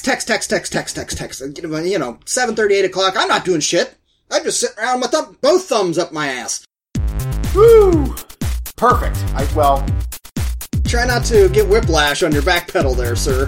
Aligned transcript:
text, 0.00 0.26
text, 0.26 0.50
text, 0.50 0.72
text, 0.72 0.72
text, 0.96 0.96
text, 0.96 1.18
text. 1.18 1.58
You 1.58 1.98
know, 1.98 2.18
seven 2.24 2.54
thirty, 2.54 2.74
eight 2.74 2.84
o'clock. 2.84 3.14
I'm 3.16 3.28
not 3.28 3.44
doing 3.44 3.60
shit. 3.60 3.96
I 4.30 4.40
just 4.40 4.60
sit 4.60 4.70
around 4.78 5.00
with 5.00 5.10
thumb, 5.10 5.36
both 5.42 5.64
thumbs 5.64 5.98
up 5.98 6.12
my 6.12 6.28
ass. 6.28 6.64
Woo! 7.54 8.14
Perfect. 8.76 9.16
I 9.34 9.46
well, 9.54 9.86
Try 10.92 11.06
not 11.06 11.24
to 11.24 11.48
get 11.48 11.66
whiplash 11.66 12.22
on 12.22 12.32
your 12.32 12.42
back 12.42 12.70
pedal 12.70 12.94
there, 12.94 13.16
sir. 13.16 13.46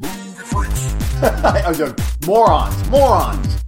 Move 0.00 0.36
the 0.36 0.44
foot. 0.44 0.68
I 1.42 1.66
was 1.66 2.26
morons, 2.26 2.88
morons. 2.90 3.62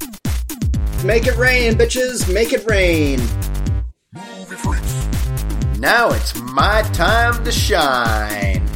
Make 1.03 1.27
it 1.27 1.35
rain, 1.39 1.79
bitches. 1.79 2.31
Make 2.31 2.53
it 2.53 2.69
rain. 2.69 3.19
Move 4.13 4.51
the 4.51 4.57
foot. 4.59 5.81
Now 5.81 6.11
it's 6.11 6.39
my 6.41 6.83
time 6.93 7.43
to 7.43 7.51
shine. 7.51 8.69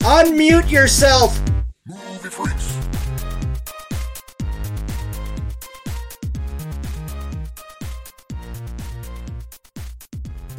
Unmute 0.00 0.70
yourself. 0.70 1.40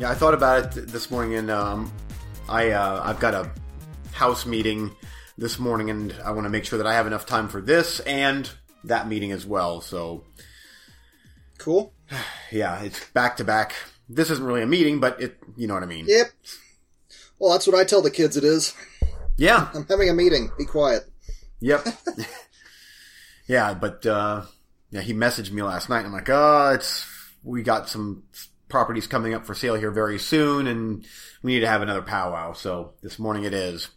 Yeah, 0.01 0.09
I 0.09 0.15
thought 0.15 0.33
about 0.33 0.65
it 0.65 0.71
th- 0.71 0.87
this 0.87 1.11
morning, 1.11 1.35
and 1.35 1.51
um, 1.51 1.93
I 2.49 2.71
uh, 2.71 3.03
I've 3.05 3.19
got 3.19 3.35
a 3.35 3.51
house 4.11 4.47
meeting 4.47 4.95
this 5.37 5.59
morning, 5.59 5.91
and 5.91 6.11
I 6.25 6.31
want 6.31 6.45
to 6.45 6.49
make 6.49 6.65
sure 6.65 6.79
that 6.79 6.87
I 6.87 6.95
have 6.95 7.05
enough 7.05 7.27
time 7.27 7.47
for 7.47 7.61
this 7.61 7.99
and 7.99 8.49
that 8.85 9.07
meeting 9.07 9.31
as 9.31 9.45
well. 9.45 9.79
So 9.79 10.23
Cool. 11.59 11.93
yeah, 12.51 12.81
it's 12.81 13.11
back 13.11 13.37
to 13.37 13.43
back. 13.43 13.75
This 14.09 14.31
isn't 14.31 14.43
really 14.43 14.63
a 14.63 14.65
meeting, 14.65 14.99
but 14.99 15.21
it 15.21 15.37
you 15.55 15.67
know 15.67 15.75
what 15.75 15.83
I 15.83 15.85
mean. 15.85 16.05
Yep. 16.07 16.31
Well, 17.37 17.51
that's 17.51 17.67
what 17.67 17.75
I 17.75 17.83
tell 17.83 18.01
the 18.01 18.09
kids 18.09 18.35
it 18.35 18.43
is. 18.43 18.73
Yeah. 19.37 19.69
I'm 19.71 19.85
having 19.85 20.09
a 20.09 20.13
meeting. 20.15 20.49
Be 20.57 20.65
quiet. 20.65 21.03
Yep. 21.59 21.85
yeah, 23.47 23.75
but 23.75 24.03
uh, 24.07 24.45
yeah, 24.89 25.01
he 25.01 25.13
messaged 25.13 25.51
me 25.51 25.61
last 25.61 25.89
night. 25.89 25.99
And 25.99 26.07
I'm 26.07 26.13
like, 26.13 26.29
oh, 26.31 26.71
it's 26.73 27.05
we 27.43 27.61
got 27.61 27.87
some 27.87 28.23
properties 28.71 29.05
coming 29.05 29.33
up 29.35 29.45
for 29.45 29.53
sale 29.53 29.75
here 29.75 29.91
very 29.91 30.17
soon, 30.17 30.65
and 30.65 31.05
we 31.43 31.53
need 31.53 31.59
to 31.59 31.67
have 31.67 31.81
another 31.83 32.01
powwow. 32.01 32.53
So 32.53 32.93
this 33.03 33.19
morning 33.19 33.43
it 33.43 33.53
is. 33.53 33.89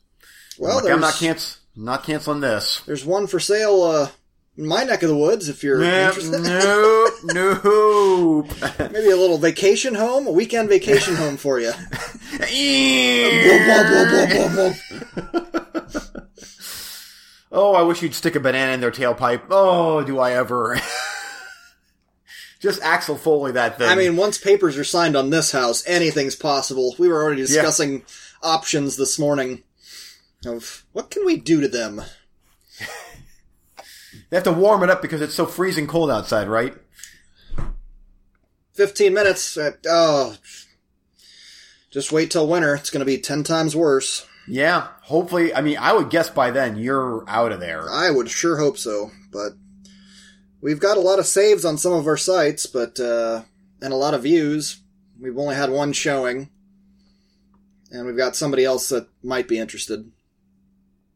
Well, 0.58 0.78
I'm, 0.78 0.84
like, 0.84 0.92
I'm 0.92 1.00
not 1.00 1.14
canc- 1.14 1.58
not 1.74 2.04
canceling 2.04 2.40
this. 2.40 2.82
There's 2.86 3.04
one 3.04 3.26
for 3.26 3.40
sale 3.40 3.82
uh, 3.82 4.08
in 4.56 4.66
my 4.66 4.84
neck 4.84 5.02
of 5.02 5.08
the 5.08 5.16
woods 5.16 5.48
if 5.48 5.64
you're 5.64 5.78
Nah, 5.80 6.08
interested. 6.08 6.40
nope, 6.42 7.12
nope. 7.24 8.46
Maybe 8.92 9.10
a 9.10 9.16
little 9.16 9.38
vacation 9.38 9.94
home, 9.94 10.26
a 10.26 10.30
weekend 10.32 10.68
vacation 10.68 11.16
home 11.16 11.36
for 11.36 11.58
you. 11.58 11.72
oh, 17.52 17.74
I 17.74 17.82
wish 17.82 18.02
you'd 18.02 18.14
stick 18.14 18.36
a 18.36 18.40
banana 18.40 18.72
in 18.72 18.80
their 18.80 18.90
tailpipe. 18.90 19.42
Oh, 19.50 20.02
do 20.04 20.18
I 20.18 20.32
ever? 20.32 20.78
Just 22.64 22.80
Axel 22.80 23.18
Foley 23.18 23.52
that 23.52 23.76
thing. 23.76 23.90
I 23.90 23.94
mean, 23.94 24.16
once 24.16 24.38
papers 24.38 24.78
are 24.78 24.84
signed 24.84 25.16
on 25.16 25.28
this 25.28 25.52
house, 25.52 25.86
anything's 25.86 26.34
possible. 26.34 26.94
We 26.98 27.08
were 27.08 27.22
already 27.22 27.42
discussing 27.42 28.04
options 28.42 28.96
this 28.96 29.18
morning 29.18 29.62
of 30.46 30.86
what 30.92 31.10
can 31.10 31.26
we 31.26 31.36
do 31.36 31.60
to 31.60 31.68
them. 31.68 32.00
they 34.30 34.38
have 34.38 34.44
to 34.44 34.52
warm 34.52 34.82
it 34.82 34.88
up 34.88 35.02
because 35.02 35.20
it's 35.20 35.34
so 35.34 35.44
freezing 35.44 35.86
cold 35.86 36.10
outside, 36.10 36.48
right? 36.48 36.74
15 38.72 39.12
minutes. 39.12 39.58
uh, 39.58 39.72
oh, 39.86 40.38
just 41.90 42.12
wait 42.12 42.30
till 42.30 42.48
winter. 42.48 42.74
It's 42.76 42.88
going 42.88 43.00
to 43.00 43.04
be 43.04 43.18
10 43.18 43.42
times 43.42 43.76
worse. 43.76 44.26
Yeah. 44.48 44.88
Hopefully, 45.02 45.54
I 45.54 45.60
mean, 45.60 45.76
I 45.76 45.92
would 45.92 46.08
guess 46.08 46.30
by 46.30 46.50
then 46.50 46.76
you're 46.76 47.26
out 47.28 47.52
of 47.52 47.60
there. 47.60 47.90
I 47.90 48.10
would 48.10 48.30
sure 48.30 48.56
hope 48.56 48.78
so, 48.78 49.10
but 49.30 49.52
we've 50.64 50.80
got 50.80 50.96
a 50.96 51.00
lot 51.00 51.18
of 51.18 51.26
saves 51.26 51.64
on 51.64 51.76
some 51.76 51.92
of 51.92 52.06
our 52.06 52.16
sites, 52.16 52.64
but 52.64 52.98
uh, 52.98 53.42
and 53.82 53.92
a 53.92 53.96
lot 53.96 54.14
of 54.14 54.22
views. 54.22 54.80
We've 55.20 55.38
only 55.38 55.54
had 55.54 55.70
one 55.70 55.92
showing, 55.92 56.48
and 57.90 58.06
we've 58.06 58.16
got 58.16 58.34
somebody 58.34 58.64
else 58.64 58.88
that 58.88 59.06
might 59.22 59.46
be 59.46 59.58
interested. 59.58 60.10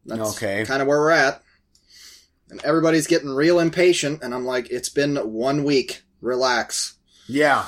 That's 0.05 0.37
Okay. 0.37 0.63
kind 0.65 0.81
of 0.81 0.87
where 0.87 0.99
we're 0.99 1.09
at, 1.09 1.41
and 2.49 2.63
everybody's 2.63 3.07
getting 3.07 3.29
real 3.29 3.59
impatient. 3.59 4.23
And 4.23 4.33
I'm 4.33 4.45
like, 4.45 4.69
it's 4.69 4.89
been 4.89 5.17
one 5.17 5.63
week. 5.65 6.03
Relax. 6.21 6.95
Yeah. 7.27 7.65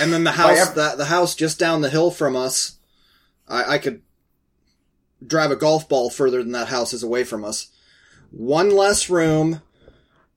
And 0.00 0.12
then 0.12 0.24
the 0.24 0.32
house, 0.42 0.70
the, 0.70 0.94
the 0.96 1.04
house 1.06 1.34
just 1.34 1.58
down 1.58 1.80
the 1.80 1.90
hill 1.90 2.10
from 2.10 2.36
us, 2.36 2.78
I, 3.48 3.74
I 3.74 3.78
could 3.78 4.02
drive 5.26 5.50
a 5.50 5.56
golf 5.56 5.88
ball 5.88 6.10
further 6.10 6.42
than 6.42 6.52
that 6.52 6.68
house 6.68 6.92
is 6.92 7.02
away 7.02 7.24
from 7.24 7.44
us. 7.44 7.68
One 8.36 8.70
less 8.70 9.08
room, 9.08 9.62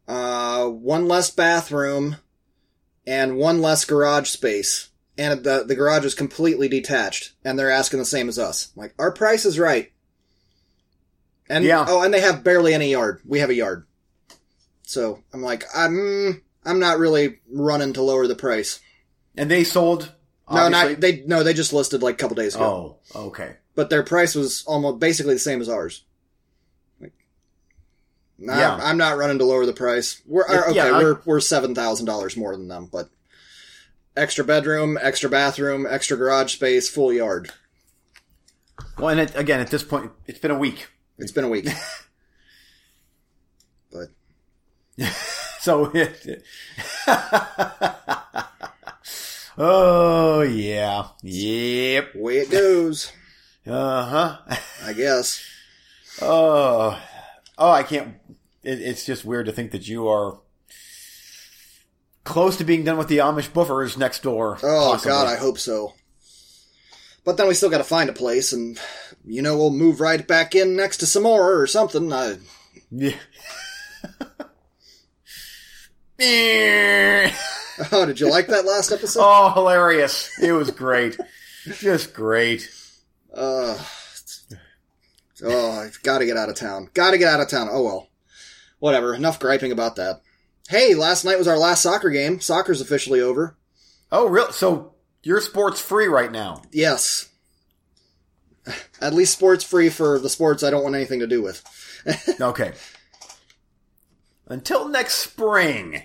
uh, 0.07 0.65
one 0.67 1.07
less 1.07 1.31
bathroom, 1.31 2.17
and 3.05 3.37
one 3.37 3.61
less 3.61 3.85
garage 3.85 4.29
space. 4.29 4.89
And 5.17 5.43
the, 5.43 5.63
the 5.63 5.75
garage 5.75 6.05
is 6.05 6.13
completely 6.13 6.67
detached, 6.67 7.33
and 7.43 7.57
they're 7.57 7.71
asking 7.71 7.97
the 7.99 8.05
same 8.05 8.29
as 8.29 8.37
us. 8.37 8.71
Like, 8.75 8.93
our 8.99 9.11
price 9.11 9.45
is 9.45 9.57
right. 9.57 9.91
And, 11.49 11.65
Yeah. 11.65 11.85
oh, 11.87 12.03
and 12.03 12.13
they 12.13 12.21
have 12.21 12.43
barely 12.43 12.73
any 12.75 12.91
yard. 12.91 13.21
We 13.25 13.39
have 13.39 13.49
a 13.49 13.55
yard. 13.55 13.87
So, 14.83 15.23
I'm 15.33 15.41
like, 15.41 15.63
I'm, 15.75 16.43
I'm 16.63 16.79
not 16.79 16.99
really 16.99 17.39
running 17.51 17.93
to 17.93 18.03
lower 18.03 18.27
the 18.27 18.35
price. 18.35 18.79
And 19.35 19.49
they 19.49 19.63
sold. 19.63 20.13
No, 20.49 20.69
not 20.69 21.01
they. 21.01 21.23
No, 21.27 21.43
they 21.43 21.53
just 21.53 21.73
listed 21.73 22.01
like 22.01 22.15
a 22.15 22.17
couple 22.17 22.35
days 22.35 22.55
ago. 22.55 22.99
Oh, 23.13 23.27
okay. 23.27 23.57
But 23.75 23.89
their 23.89 24.01
price 24.03 24.33
was 24.33 24.63
almost 24.65 24.99
basically 24.99 25.33
the 25.33 25.39
same 25.39 25.59
as 25.61 25.67
ours. 25.67 26.05
Yeah. 28.39 28.79
I'm 28.81 28.97
not 28.97 29.17
running 29.17 29.39
to 29.39 29.45
lower 29.45 29.65
the 29.65 29.73
price. 29.73 30.21
We're 30.25 30.45
okay. 30.47 30.75
yeah, 30.75 30.85
I- 30.95 31.01
we're 31.01 31.19
we're 31.25 31.39
seven 31.39 31.73
thousand 31.75 32.05
dollars 32.05 32.37
more 32.37 32.55
than 32.55 32.67
them, 32.67 32.87
but 32.91 33.09
extra 34.15 34.43
bedroom, 34.43 34.97
extra 35.01 35.29
bathroom, 35.29 35.87
extra 35.89 36.17
garage 36.17 36.53
space, 36.53 36.87
full 36.89 37.11
yard. 37.11 37.51
Well, 38.97 39.09
and 39.09 39.19
it, 39.21 39.35
again, 39.35 39.59
at 39.59 39.69
this 39.71 39.83
point, 39.83 40.11
it's 40.27 40.39
been 40.39 40.51
a 40.51 40.57
week. 40.57 40.87
It's 41.17 41.31
been 41.31 41.43
a 41.45 41.49
week, 41.49 41.67
but 43.91 44.09
So, 45.61 45.91
it 45.93 46.43
oh 49.57 50.41
yeah, 50.41 51.07
yep, 51.23 52.15
way 52.15 52.37
it 52.37 52.51
goes. 52.51 53.11
uh 53.65 54.05
huh. 54.05 54.55
I 54.85 54.93
guess. 54.93 55.43
Oh, 56.21 56.99
oh, 57.57 57.71
I 57.71 57.83
can't. 57.83 58.15
It, 58.63 58.81
it's 58.81 59.05
just 59.05 59.25
weird 59.25 59.45
to 59.47 59.51
think 59.51 59.71
that 59.71 59.87
you 59.87 60.07
are 60.07 60.39
close 62.23 62.57
to 62.57 62.63
being 62.63 62.83
done 62.83 62.97
with 62.97 63.07
the 63.07 63.19
Amish 63.19 63.51
buffers 63.53 63.97
next 63.97 64.21
door. 64.23 64.57
Oh 64.61 64.91
possibly. 64.91 65.11
God, 65.11 65.27
I 65.27 65.35
hope 65.37 65.57
so. 65.57 65.93
But 67.23 67.37
then 67.37 67.47
we 67.47 67.53
still 67.53 67.69
got 67.69 67.79
to 67.79 67.83
find 67.83 68.09
a 68.09 68.13
place, 68.13 68.53
and 68.53 68.79
you 69.25 69.41
know 69.41 69.57
we'll 69.57 69.71
move 69.71 69.99
right 69.99 70.25
back 70.25 70.55
in 70.55 70.75
next 70.75 70.97
to 70.97 71.05
some 71.05 71.23
more 71.23 71.59
or 71.59 71.67
something. 71.67 72.11
I, 72.13 72.37
Yeah. 72.91 73.15
oh, 77.91 78.05
did 78.05 78.19
you 78.19 78.29
like 78.29 78.47
that 78.47 78.65
last 78.65 78.91
episode? 78.91 79.21
oh, 79.23 79.51
hilarious! 79.53 80.31
It 80.41 80.51
was 80.51 80.71
great, 80.71 81.17
just 81.79 82.13
great. 82.13 82.69
Uh, 83.33 83.77
oh, 85.43 85.71
I've 85.71 86.01
got 86.03 86.19
to 86.19 86.25
get 86.25 86.37
out 86.37 86.49
of 86.49 86.55
town. 86.55 86.89
Got 86.93 87.11
to 87.11 87.17
get 87.17 87.33
out 87.33 87.41
of 87.41 87.49
town. 87.49 87.67
Oh 87.71 87.83
well. 87.83 88.09
Whatever. 88.79 89.15
Enough 89.15 89.39
griping 89.39 89.71
about 89.71 89.95
that. 89.95 90.21
Hey, 90.69 90.93
last 90.93 91.23
night 91.23 91.37
was 91.37 91.47
our 91.47 91.57
last 91.57 91.81
soccer 91.81 92.09
game. 92.09 92.39
Soccer's 92.39 92.81
officially 92.81 93.21
over. 93.21 93.57
Oh, 94.11 94.27
real? 94.27 94.51
So 94.51 94.93
you're 95.23 95.41
sports 95.41 95.79
free 95.81 96.07
right 96.07 96.31
now? 96.31 96.61
Yes. 96.71 97.29
At 99.01 99.13
least 99.13 99.33
sports 99.33 99.63
free 99.63 99.89
for 99.89 100.19
the 100.19 100.29
sports 100.29 100.63
I 100.63 100.69
don't 100.69 100.83
want 100.83 100.95
anything 100.95 101.19
to 101.19 101.27
do 101.27 101.41
with. 101.41 101.63
Okay. 102.39 102.71
Until 104.47 104.87
next 104.87 105.15
spring. 105.15 106.03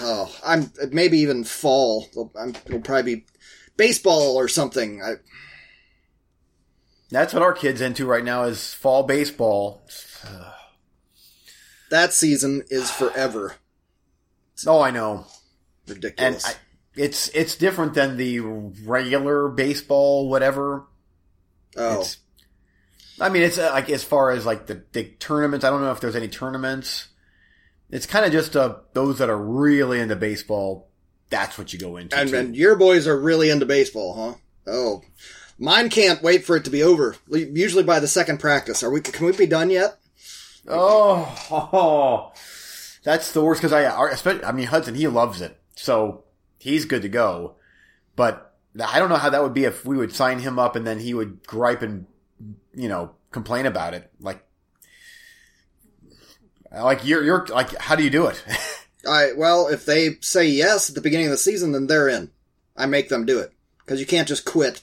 Oh, 0.00 0.34
I'm 0.42 0.72
maybe 0.90 1.18
even 1.18 1.44
fall. 1.44 2.06
I'm, 2.38 2.54
it'll 2.64 2.80
probably 2.80 3.16
be 3.16 3.26
baseball 3.76 4.36
or 4.36 4.48
something. 4.48 5.02
I, 5.02 5.14
That's 7.12 7.34
what 7.34 7.42
our 7.42 7.52
kids 7.52 7.80
into 7.82 8.06
right 8.06 8.24
now 8.24 8.44
is 8.44 8.72
fall 8.72 9.02
baseball. 9.02 9.82
that 11.90 12.12
season 12.12 12.64
is 12.70 12.90
forever. 12.90 13.54
Oh, 14.64 14.80
I 14.80 14.92
know. 14.92 15.26
Ridiculous. 15.88 16.46
I, 16.46 16.54
it's 16.94 17.26
it's 17.28 17.56
different 17.56 17.94
than 17.94 18.16
the 18.16 18.38
regular 18.38 19.48
baseball, 19.48 20.28
whatever. 20.28 20.86
oh, 21.76 22.00
It's, 22.02 22.18
I 23.20 23.28
mean, 23.28 23.42
it's 23.42 23.58
like 23.58 23.90
as 23.90 24.04
far 24.04 24.30
as 24.30 24.46
like 24.46 24.66
the 24.66 24.76
big 24.76 25.18
tournaments. 25.18 25.64
I 25.64 25.70
don't 25.70 25.80
know 25.80 25.90
if 25.90 25.98
there's 26.00 26.14
any 26.14 26.28
tournaments. 26.28 27.08
It's 27.90 28.06
kind 28.06 28.24
of 28.24 28.30
just 28.30 28.54
uh, 28.54 28.76
those 28.92 29.18
that 29.18 29.30
are 29.30 29.42
really 29.42 29.98
into 29.98 30.14
baseball. 30.14 30.88
That's 31.28 31.58
what 31.58 31.72
you 31.72 31.78
go 31.80 31.96
into. 31.96 32.16
and, 32.16 32.32
and 32.32 32.56
your 32.56 32.76
boys 32.76 33.08
are 33.08 33.18
really 33.18 33.50
into 33.50 33.66
baseball, 33.66 34.14
huh? 34.14 34.38
Oh, 34.72 35.02
Mine 35.62 35.90
can't 35.90 36.24
wait 36.24 36.44
for 36.44 36.56
it 36.56 36.64
to 36.64 36.70
be 36.70 36.82
over. 36.82 37.14
Usually 37.28 37.84
by 37.84 38.00
the 38.00 38.08
second 38.08 38.40
practice. 38.40 38.82
Are 38.82 38.90
we? 38.90 39.00
Can 39.00 39.24
we 39.24 39.30
be 39.30 39.46
done 39.46 39.70
yet? 39.70 39.96
Oh, 40.66 41.46
oh 41.52 42.32
that's 43.04 43.30
the 43.30 43.42
worst 43.44 43.62
because 43.62 43.72
I, 43.72 44.10
especially, 44.10 44.42
I 44.42 44.50
mean 44.50 44.66
Hudson, 44.66 44.96
he 44.96 45.06
loves 45.06 45.40
it, 45.40 45.56
so 45.76 46.24
he's 46.58 46.84
good 46.84 47.02
to 47.02 47.08
go. 47.08 47.54
But 48.16 48.56
I 48.84 48.98
don't 48.98 49.08
know 49.08 49.14
how 49.16 49.30
that 49.30 49.40
would 49.40 49.54
be 49.54 49.62
if 49.62 49.84
we 49.84 49.96
would 49.96 50.12
sign 50.12 50.40
him 50.40 50.58
up 50.58 50.74
and 50.74 50.84
then 50.84 50.98
he 50.98 51.14
would 51.14 51.46
gripe 51.46 51.82
and 51.82 52.06
you 52.74 52.88
know 52.88 53.12
complain 53.30 53.64
about 53.64 53.94
it. 53.94 54.10
Like, 54.18 54.44
like 56.72 57.06
you're 57.06 57.22
you're 57.22 57.46
like, 57.46 57.76
how 57.76 57.94
do 57.94 58.02
you 58.02 58.10
do 58.10 58.26
it? 58.26 58.44
I 59.08 59.30
well, 59.36 59.68
if 59.68 59.86
they 59.86 60.16
say 60.22 60.44
yes 60.44 60.88
at 60.88 60.96
the 60.96 61.02
beginning 61.02 61.26
of 61.26 61.32
the 61.32 61.38
season, 61.38 61.70
then 61.70 61.86
they're 61.86 62.08
in. 62.08 62.32
I 62.76 62.86
make 62.86 63.10
them 63.10 63.26
do 63.26 63.38
it 63.38 63.52
because 63.78 64.00
you 64.00 64.06
can't 64.06 64.26
just 64.26 64.44
quit. 64.44 64.82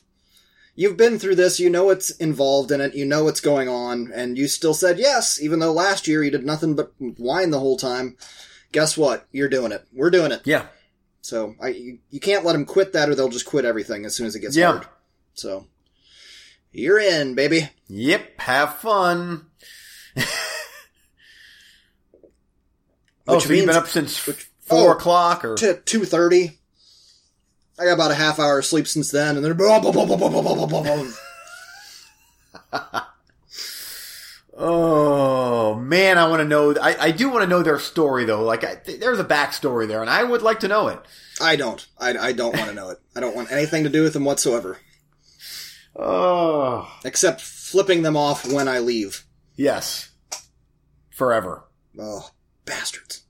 You've 0.80 0.96
been 0.96 1.20
through 1.20 1.36
this, 1.36 1.60
you 1.60 1.70
know 1.70 1.84
what's 1.84 2.10
involved 2.10 2.72
in 2.72 2.80
it, 2.80 2.96
you 2.96 3.04
know 3.04 3.26
what's 3.26 3.42
going 3.42 3.68
on, 3.68 4.14
and 4.16 4.38
you 4.38 4.48
still 4.48 4.74
said 4.74 4.98
yes, 4.98 5.38
even 5.42 5.60
though 5.60 5.74
last 5.74 6.08
year 6.08 6.24
you 6.24 6.32
did 6.32 6.46
nothing 6.46 6.74
but 6.74 6.94
whine 6.98 7.52
the 7.52 7.60
whole 7.60 7.76
time. 7.76 8.16
Guess 8.72 8.98
what? 8.98 9.28
You're 9.34 9.50
doing 9.50 9.74
it. 9.74 9.86
We're 9.92 10.10
doing 10.10 10.32
it. 10.32 10.40
Yeah. 10.46 10.68
So 11.20 11.54
I, 11.62 11.68
you, 11.68 12.00
you 12.12 12.22
can't 12.22 12.46
let 12.46 12.54
them 12.54 12.64
quit 12.64 12.94
that, 12.94 13.10
or 13.10 13.16
they'll 13.16 13.28
just 13.28 13.46
quit 13.46 13.66
everything 13.66 14.06
as 14.06 14.16
soon 14.16 14.26
as 14.26 14.38
it 14.38 14.40
gets 14.40 14.56
yeah. 14.56 14.72
hard. 14.72 14.88
So 15.34 15.68
you're 16.72 16.98
in, 16.98 17.36
baby. 17.36 17.70
Yep. 17.90 18.40
Have 18.40 18.76
fun. 18.78 19.48
oh, 23.28 23.40
so 23.40 23.54
you've 23.54 23.66
been 23.66 23.76
up 23.76 23.88
since 23.88 24.26
which, 24.26 24.50
oh, 24.70 24.78
four 24.78 24.90
oh, 24.92 24.94
o'clock 24.94 25.44
or 25.44 25.58
two 25.58 26.06
thirty. 26.06 26.59
I 27.80 27.86
got 27.86 27.94
about 27.94 28.12
a 28.12 28.16
half 28.16 28.40
hour 28.40 28.60
of 28.60 28.66
sleep 28.66 28.88
since 28.88 29.10
then, 29.10 29.38
and 29.38 29.46
then 29.46 29.56
oh 34.54 35.76
man, 35.76 36.18
I 36.18 36.28
want 36.28 36.42
to 36.42 36.48
know. 36.48 36.76
I, 36.76 36.98
I 37.06 37.12
do 37.12 37.30
want 37.30 37.44
to 37.44 37.50
know 37.50 37.64
their 37.64 37.80
story 37.80 38.26
though. 38.26 38.44
Like, 38.44 38.66
I, 38.66 38.82
there's 38.86 39.20
a 39.20 39.24
backstory 39.24 39.88
there, 39.88 40.02
and 40.02 40.10
I 40.10 40.24
would 40.24 40.42
like 40.42 40.60
to 40.60 40.68
know 40.68 40.90
it. 40.90 41.00
I 41.40 41.56
don't. 41.56 41.88
I, 41.98 42.18
I 42.18 42.32
don't 42.34 42.54
want 42.54 42.68
to 42.68 42.76
know 42.76 42.90
it. 42.90 43.00
I 43.16 43.22
don't 43.22 43.36
want 43.36 43.50
anything 43.50 43.86
to 43.86 43.90
do 43.90 44.04
with 44.04 44.12
them 44.12 44.26
whatsoever. 44.26 44.80
Oh, 45.96 46.94
except 47.06 47.40
flipping 47.40 48.04
them 48.04 48.18
off 48.18 48.46
when 48.46 48.68
I 48.68 48.80
leave. 48.80 49.26
Yes, 49.56 50.10
forever. 51.12 51.64
Oh, 51.98 52.30
bastards. 52.66 53.24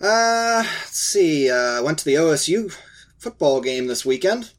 Uh, 0.00 0.62
let's 0.64 0.98
see. 0.98 1.50
Uh, 1.50 1.82
went 1.82 1.98
to 1.98 2.04
the 2.04 2.14
OSU 2.14 2.72
football 3.20 3.60
game 3.60 3.86
this 3.86 4.04
weekend. 4.04 4.50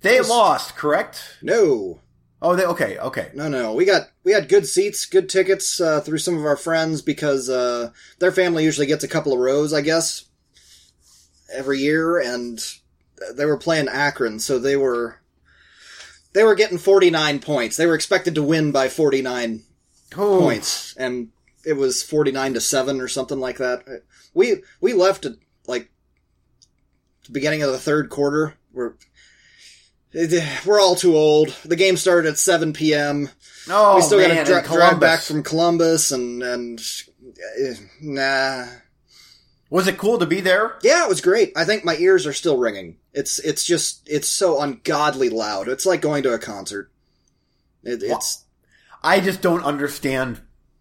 They 0.00 0.18
was, 0.18 0.30
lost, 0.30 0.76
correct? 0.76 1.38
No. 1.42 2.00
Oh, 2.40 2.56
they 2.56 2.64
okay, 2.64 2.96
okay. 2.98 3.30
No, 3.34 3.48
no, 3.48 3.74
we 3.74 3.84
got 3.84 4.08
we 4.24 4.32
had 4.32 4.48
good 4.48 4.66
seats, 4.66 5.04
good 5.04 5.28
tickets 5.28 5.78
uh, 5.78 6.00
through 6.00 6.18
some 6.18 6.38
of 6.38 6.46
our 6.46 6.56
friends 6.56 7.02
because 7.02 7.50
uh, 7.50 7.90
their 8.18 8.32
family 8.32 8.64
usually 8.64 8.86
gets 8.86 9.04
a 9.04 9.08
couple 9.08 9.34
of 9.34 9.40
rows, 9.40 9.74
I 9.74 9.82
guess, 9.82 10.24
every 11.52 11.80
year, 11.80 12.18
and 12.18 12.58
they 13.34 13.44
were 13.44 13.58
playing 13.58 13.88
Akron, 13.88 14.38
so 14.40 14.58
they 14.58 14.76
were 14.76 15.20
they 16.32 16.42
were 16.42 16.54
getting 16.54 16.78
forty 16.78 17.10
nine 17.10 17.40
points. 17.40 17.76
They 17.76 17.86
were 17.86 17.94
expected 17.94 18.34
to 18.36 18.42
win 18.42 18.72
by 18.72 18.88
forty 18.88 19.20
nine 19.20 19.64
points, 20.10 20.96
and 20.96 21.28
it 21.66 21.74
was 21.74 22.02
forty 22.02 22.32
nine 22.32 22.54
to 22.54 22.60
seven 22.60 23.02
or 23.02 23.08
something 23.08 23.38
like 23.38 23.58
that. 23.58 23.84
We 24.32 24.62
we 24.80 24.94
left 24.94 25.26
at 25.26 25.34
beginning 27.30 27.62
of 27.62 27.72
the 27.72 27.78
third 27.78 28.10
quarter. 28.10 28.54
We're 28.72 28.94
we're 30.66 30.80
all 30.80 30.96
too 30.96 31.16
old. 31.16 31.50
The 31.64 31.76
game 31.76 31.96
started 31.96 32.28
at 32.28 32.38
7 32.38 32.72
p.m. 32.72 33.28
Oh, 33.68 33.96
we 33.96 34.02
still 34.02 34.18
got 34.18 34.46
to 34.46 34.68
drive 34.68 34.98
back 34.98 35.20
from 35.20 35.42
Columbus 35.42 36.10
and 36.10 36.42
and 36.42 36.80
uh, 36.80 37.74
nah. 38.00 38.66
Was 39.70 39.86
it 39.86 39.98
cool 39.98 40.18
to 40.18 40.26
be 40.26 40.40
there? 40.40 40.78
Yeah, 40.82 41.04
it 41.04 41.08
was 41.08 41.20
great. 41.20 41.52
I 41.56 41.64
think 41.64 41.84
my 41.84 41.96
ears 41.96 42.26
are 42.26 42.32
still 42.32 42.58
ringing. 42.58 42.96
It's 43.12 43.38
it's 43.38 43.64
just 43.64 44.08
it's 44.08 44.28
so 44.28 44.60
ungodly 44.60 45.30
loud. 45.30 45.68
It's 45.68 45.86
like 45.86 46.00
going 46.00 46.24
to 46.24 46.34
a 46.34 46.38
concert. 46.38 46.90
It, 47.84 48.02
it's. 48.02 48.44
I 49.02 49.20
just 49.20 49.40
don't 49.40 49.62
understand 49.62 50.40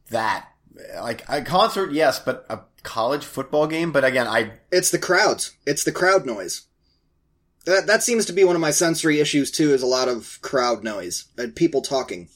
that. 0.09 0.47
Like 0.95 1.23
a 1.29 1.43
concert, 1.43 1.91
yes, 1.91 2.19
but 2.19 2.45
a 2.49 2.61
college 2.83 3.25
football 3.25 3.67
game, 3.67 3.91
but 3.91 4.03
again, 4.03 4.27
I 4.27 4.53
it's 4.71 4.91
the 4.91 4.99
crowds. 4.99 5.55
It's 5.65 5.83
the 5.83 5.91
crowd 5.91 6.25
noise. 6.25 6.63
That 7.65 7.87
that 7.87 8.03
seems 8.03 8.25
to 8.25 8.33
be 8.33 8.43
one 8.43 8.55
of 8.55 8.61
my 8.61 8.71
sensory 8.71 9.19
issues 9.19 9.51
too. 9.51 9.73
Is 9.73 9.81
a 9.81 9.87
lot 9.87 10.07
of 10.07 10.39
crowd 10.41 10.83
noise 10.83 11.25
and 11.37 11.55
people 11.55 11.81
talking. 11.81 12.29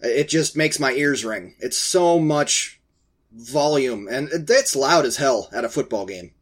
It 0.00 0.28
just 0.28 0.56
makes 0.56 0.78
my 0.78 0.92
ears 0.92 1.24
ring. 1.24 1.56
It's 1.58 1.78
so 1.78 2.20
much 2.20 2.80
volume, 3.32 4.08
and 4.10 4.28
it's 4.32 4.76
loud 4.76 5.04
as 5.04 5.16
hell 5.16 5.48
at 5.52 5.64
a 5.64 5.68
football 5.68 6.06
game. 6.06 6.32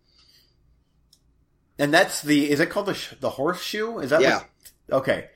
And 1.79 1.93
that's 1.93 2.23
the 2.23 2.50
is 2.50 2.61
it 2.61 2.70
called 2.70 2.87
the 2.87 2.99
the 3.20 3.31
horseshoe? 3.31 3.99
Is 3.99 4.11
that 4.11 4.20
yeah? 4.20 4.43
Okay. 4.91 5.29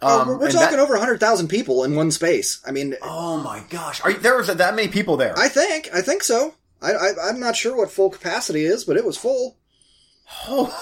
Oh, 0.00 0.20
um, 0.20 0.28
we're, 0.38 0.50
talking 0.50 0.76
that, 0.76 0.78
over 0.78 0.96
hundred 0.96 1.18
thousand 1.18 1.48
people 1.48 1.82
in 1.82 1.96
one 1.96 2.12
space. 2.12 2.62
I 2.64 2.70
mean, 2.70 2.94
oh 3.02 3.38
my 3.38 3.64
gosh, 3.68 4.00
Are, 4.04 4.12
there 4.12 4.36
was 4.36 4.46
that 4.46 4.74
many 4.76 4.86
people 4.88 5.16
there? 5.16 5.36
I 5.36 5.48
think, 5.48 5.88
I 5.92 6.02
think 6.02 6.22
so. 6.22 6.54
I, 6.80 6.92
I 6.92 7.28
am 7.28 7.40
not 7.40 7.56
sure 7.56 7.76
what 7.76 7.90
full 7.90 8.10
capacity 8.10 8.64
is, 8.64 8.84
but 8.84 8.96
it 8.96 9.04
was 9.04 9.16
full. 9.16 9.56
Oh. 10.46 10.74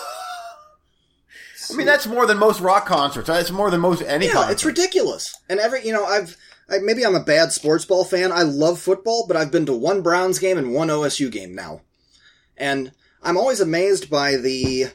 I 1.72 1.75
mean, 1.75 1.87
that's 1.87 2.06
more 2.06 2.26
than 2.26 2.38
most 2.38 2.60
rock 2.60 2.87
concerts. 2.87 3.26
That's 3.26 3.50
more 3.50 3.70
than 3.70 3.81
most 3.81 4.02
any. 4.02 4.26
Yeah, 4.26 4.32
concert. 4.32 4.52
it's 4.52 4.64
ridiculous. 4.64 5.37
And 5.48 5.58
every, 5.58 5.84
you 5.84 5.93
know, 5.93 6.04
I've 6.04 6.37
I, 6.69 6.78
maybe 6.78 7.04
I'm 7.04 7.14
a 7.14 7.20
bad 7.22 7.52
sports 7.52 7.84
ball 7.84 8.04
fan. 8.04 8.32
I 8.32 8.43
love 8.43 8.78
football, 8.78 9.26
but 9.26 9.37
I've 9.37 9.52
been 9.52 9.66
to 9.66 9.72
one 9.72 10.02
Browns 10.02 10.38
game 10.38 10.58
and 10.58 10.75
one 10.75 10.88
OSU 10.88 11.31
game 11.31 11.54
now, 11.54 11.82
and 12.56 12.92
I'm 13.22 13.37
always 13.37 13.60
amazed 13.60 14.10
by 14.10 14.37
the 14.37 14.87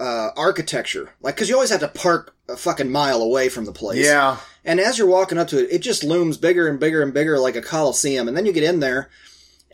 uh, 0.00 0.30
architecture. 0.36 1.14
Like, 1.20 1.34
because 1.34 1.48
you 1.48 1.54
always 1.54 1.70
have 1.70 1.80
to 1.80 1.88
park 1.88 2.34
a 2.48 2.56
fucking 2.56 2.90
mile 2.90 3.22
away 3.22 3.48
from 3.48 3.64
the 3.64 3.72
place. 3.72 4.04
Yeah. 4.04 4.38
And 4.64 4.80
as 4.80 4.98
you're 4.98 5.06
walking 5.06 5.38
up 5.38 5.48
to 5.48 5.62
it, 5.62 5.70
it 5.70 5.78
just 5.80 6.04
looms 6.04 6.38
bigger 6.38 6.68
and 6.68 6.80
bigger 6.80 7.02
and 7.02 7.12
bigger, 7.12 7.38
like 7.38 7.56
a 7.56 7.62
coliseum. 7.62 8.28
And 8.28 8.36
then 8.36 8.46
you 8.46 8.52
get 8.52 8.64
in 8.64 8.80
there, 8.80 9.10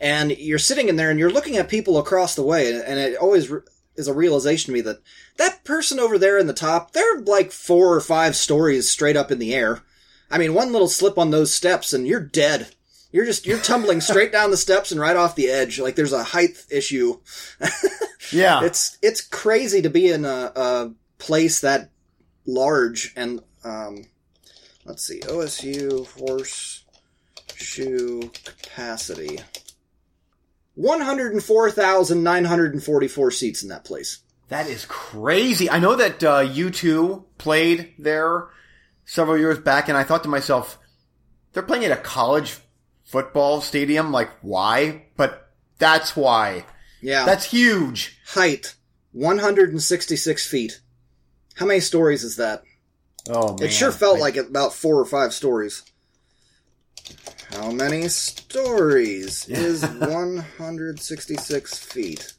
and 0.01 0.31
you're 0.37 0.59
sitting 0.59 0.89
in 0.89 0.97
there 0.97 1.09
and 1.09 1.19
you're 1.19 1.31
looking 1.31 1.55
at 1.55 1.69
people 1.69 1.97
across 1.97 2.35
the 2.35 2.43
way 2.43 2.73
and 2.73 2.99
it 2.99 3.15
always 3.17 3.49
re- 3.49 3.61
is 3.95 4.07
a 4.07 4.13
realization 4.13 4.67
to 4.67 4.71
me 4.73 4.81
that 4.81 4.99
that 5.37 5.63
person 5.63 5.99
over 5.99 6.17
there 6.17 6.37
in 6.37 6.47
the 6.47 6.53
top 6.53 6.91
they're 6.91 7.21
like 7.21 7.51
four 7.51 7.93
or 7.93 8.01
five 8.01 8.35
stories 8.35 8.89
straight 8.89 9.15
up 9.15 9.31
in 9.31 9.39
the 9.39 9.53
air. 9.53 9.81
I 10.29 10.37
mean 10.37 10.53
one 10.53 10.71
little 10.71 10.89
slip 10.89 11.17
on 11.17 11.31
those 11.31 11.53
steps 11.53 11.93
and 11.93 12.07
you're 12.07 12.19
dead. 12.19 12.73
You're 13.11 13.25
just 13.25 13.45
you're 13.45 13.59
tumbling 13.59 14.01
straight 14.01 14.31
down 14.31 14.51
the 14.51 14.57
steps 14.57 14.91
and 14.91 14.99
right 14.99 15.15
off 15.15 15.35
the 15.35 15.49
edge. 15.49 15.79
Like 15.79 15.95
there's 15.95 16.13
a 16.13 16.23
height 16.23 16.65
issue. 16.69 17.19
Yeah. 18.31 18.63
It's 18.63 18.97
it's 19.01 19.21
crazy 19.21 19.81
to 19.81 19.89
be 19.89 20.09
in 20.09 20.25
a, 20.25 20.51
a 20.55 20.91
place 21.17 21.61
that 21.61 21.89
large 22.45 23.13
and 23.15 23.41
um 23.63 24.05
let's 24.85 25.05
see 25.05 25.19
osu 25.19 26.07
horse 26.19 26.83
shoe 27.55 28.31
capacity 28.43 29.39
104,944 30.81 33.31
seats 33.31 33.61
in 33.61 33.69
that 33.69 33.85
place. 33.85 34.19
That 34.49 34.67
is 34.67 34.85
crazy. 34.85 35.69
I 35.69 35.79
know 35.79 35.95
that 35.95 36.23
uh, 36.23 36.43
U2 36.43 37.23
played 37.37 37.93
there 37.99 38.49
several 39.05 39.37
years 39.37 39.59
back, 39.59 39.87
and 39.87 39.97
I 39.97 40.03
thought 40.03 40.23
to 40.23 40.29
myself, 40.29 40.79
they're 41.53 41.63
playing 41.63 41.85
at 41.85 41.91
a 41.91 42.01
college 42.01 42.57
football 43.03 43.61
stadium. 43.61 44.11
Like, 44.11 44.31
why? 44.41 45.05
But 45.15 45.51
that's 45.77 46.15
why. 46.15 46.65
Yeah. 47.01 47.25
That's 47.25 47.45
huge. 47.45 48.19
Height 48.27 48.75
166 49.11 50.47
feet. 50.47 50.81
How 51.55 51.65
many 51.65 51.79
stories 51.79 52.23
is 52.23 52.37
that? 52.37 52.63
Oh, 53.29 53.55
man. 53.55 53.67
It 53.67 53.71
sure 53.71 53.91
felt 53.91 54.17
I... 54.17 54.21
like 54.21 54.37
about 54.37 54.73
four 54.73 54.99
or 54.99 55.05
five 55.05 55.33
stories. 55.33 55.83
How 57.51 57.71
many 57.71 58.07
stories 58.07 59.47
is 59.49 59.83
166 59.85 61.77
feet? 61.77 62.33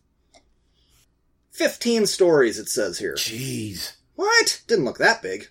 15 1.52 2.06
stories, 2.06 2.58
it 2.58 2.68
says 2.68 2.98
here. 2.98 3.14
Jeez. 3.14 3.92
What? 4.14 4.62
Didn't 4.66 4.84
look 4.84 4.98
that 4.98 5.22
big. 5.22 5.48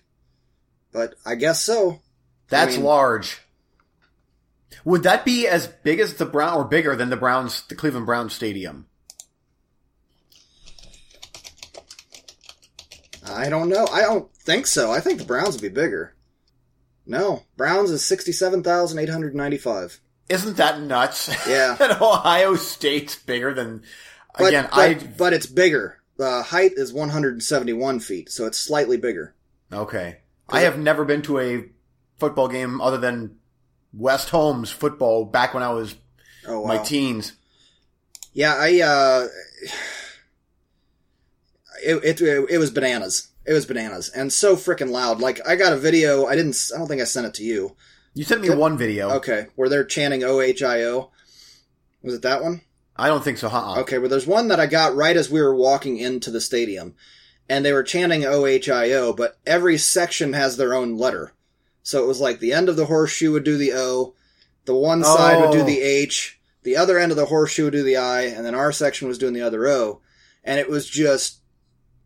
But 0.92 1.14
I 1.24 1.36
guess 1.36 1.62
so. 1.62 2.00
That's 2.48 2.74
I 2.74 2.76
mean, 2.76 2.86
large. 2.86 3.40
Would 4.84 5.04
that 5.04 5.24
be 5.24 5.46
as 5.46 5.68
big 5.68 6.00
as 6.00 6.14
the 6.14 6.26
Brown 6.26 6.56
or 6.56 6.64
bigger 6.64 6.96
than 6.96 7.10
the 7.10 7.16
Browns, 7.16 7.62
the 7.62 7.74
Cleveland 7.74 8.06
Browns 8.06 8.34
stadium? 8.34 8.86
I 13.24 13.48
don't 13.48 13.68
know. 13.68 13.86
I 13.92 14.00
don't 14.02 14.32
think 14.34 14.66
so. 14.66 14.90
I 14.90 15.00
think 15.00 15.18
the 15.18 15.24
Browns 15.24 15.54
would 15.54 15.62
be 15.62 15.68
bigger. 15.68 16.14
No, 17.06 17.42
Browns 17.56 17.90
is 17.90 18.04
sixty-seven 18.04 18.62
thousand 18.62 18.98
eight 18.98 19.08
hundred 19.08 19.34
ninety-five. 19.34 20.00
Isn't 20.28 20.56
that 20.56 20.80
nuts? 20.80 21.28
Yeah, 21.48 21.74
that 21.78 22.00
Ohio 22.00 22.54
State's 22.54 23.16
bigger 23.16 23.52
than. 23.52 23.82
But, 24.38 24.48
again, 24.48 24.68
but, 24.70 24.78
I 24.78 24.94
but 24.94 25.32
it's 25.32 25.46
bigger. 25.46 25.98
The 26.16 26.42
height 26.42 26.72
is 26.76 26.92
one 26.92 27.10
hundred 27.10 27.34
and 27.34 27.42
seventy-one 27.42 28.00
feet, 28.00 28.30
so 28.30 28.46
it's 28.46 28.58
slightly 28.58 28.96
bigger. 28.96 29.34
Okay. 29.72 30.18
I 30.48 30.60
have 30.60 30.78
never 30.78 31.04
been 31.04 31.22
to 31.22 31.38
a 31.38 31.64
football 32.18 32.46
game 32.48 32.80
other 32.80 32.98
than 32.98 33.38
West 33.92 34.30
Holmes 34.30 34.70
football 34.70 35.24
back 35.24 35.54
when 35.54 35.62
I 35.62 35.72
was 35.72 35.96
Oh 36.46 36.60
wow. 36.60 36.68
my 36.68 36.78
teens. 36.78 37.32
Yeah, 38.32 38.54
I 38.56 38.80
uh 38.80 39.26
it, 41.84 42.20
it 42.20 42.48
it 42.50 42.58
was 42.58 42.70
bananas. 42.70 43.28
It 43.44 43.52
was 43.52 43.66
bananas 43.66 44.08
and 44.08 44.32
so 44.32 44.54
freaking 44.56 44.90
loud. 44.90 45.20
Like 45.20 45.40
I 45.46 45.56
got 45.56 45.72
a 45.72 45.76
video. 45.76 46.26
I 46.26 46.36
didn't. 46.36 46.56
I 46.74 46.78
don't 46.78 46.86
think 46.88 47.00
I 47.00 47.04
sent 47.04 47.26
it 47.26 47.34
to 47.34 47.44
you. 47.44 47.76
You 48.14 48.24
sent 48.24 48.42
me 48.42 48.50
one 48.50 48.76
video. 48.76 49.10
Okay, 49.12 49.46
where 49.56 49.68
they're 49.68 49.84
chanting 49.84 50.22
O 50.22 50.40
H 50.40 50.62
I 50.62 50.84
O. 50.84 51.10
Was 52.02 52.14
it 52.14 52.22
that 52.22 52.42
one? 52.42 52.60
I 52.94 53.08
don't 53.08 53.24
think 53.24 53.38
so. 53.38 53.48
Uh-uh. 53.48 53.80
Okay, 53.80 53.98
well, 53.98 54.10
there's 54.10 54.26
one 54.26 54.48
that 54.48 54.60
I 54.60 54.66
got 54.66 54.94
right 54.94 55.16
as 55.16 55.30
we 55.30 55.40
were 55.40 55.54
walking 55.54 55.96
into 55.96 56.30
the 56.30 56.40
stadium, 56.40 56.94
and 57.48 57.64
they 57.64 57.72
were 57.72 57.82
chanting 57.82 58.24
O 58.24 58.44
H 58.44 58.68
I 58.68 58.92
O, 58.92 59.12
but 59.12 59.38
every 59.46 59.78
section 59.78 60.34
has 60.34 60.56
their 60.56 60.74
own 60.74 60.98
letter. 60.98 61.32
So 61.82 62.04
it 62.04 62.06
was 62.06 62.20
like 62.20 62.38
the 62.38 62.52
end 62.52 62.68
of 62.68 62.76
the 62.76 62.86
horseshoe 62.86 63.32
would 63.32 63.44
do 63.44 63.56
the 63.56 63.72
O, 63.72 64.14
the 64.66 64.74
one 64.74 65.02
side 65.02 65.40
would 65.40 65.52
do 65.52 65.62
Oh. 65.62 65.66
the 65.66 65.80
H, 65.80 66.38
the 66.62 66.76
other 66.76 66.98
end 66.98 67.10
of 67.10 67.16
the 67.16 67.26
horseshoe 67.26 67.64
would 67.64 67.72
do 67.72 67.82
the 67.82 67.96
I, 67.96 68.22
and 68.22 68.44
then 68.44 68.54
our 68.54 68.70
section 68.72 69.08
was 69.08 69.18
doing 69.18 69.32
the 69.32 69.42
other 69.42 69.66
O. 69.66 70.00
And 70.44 70.60
it 70.60 70.68
was 70.68 70.88
just 70.88 71.38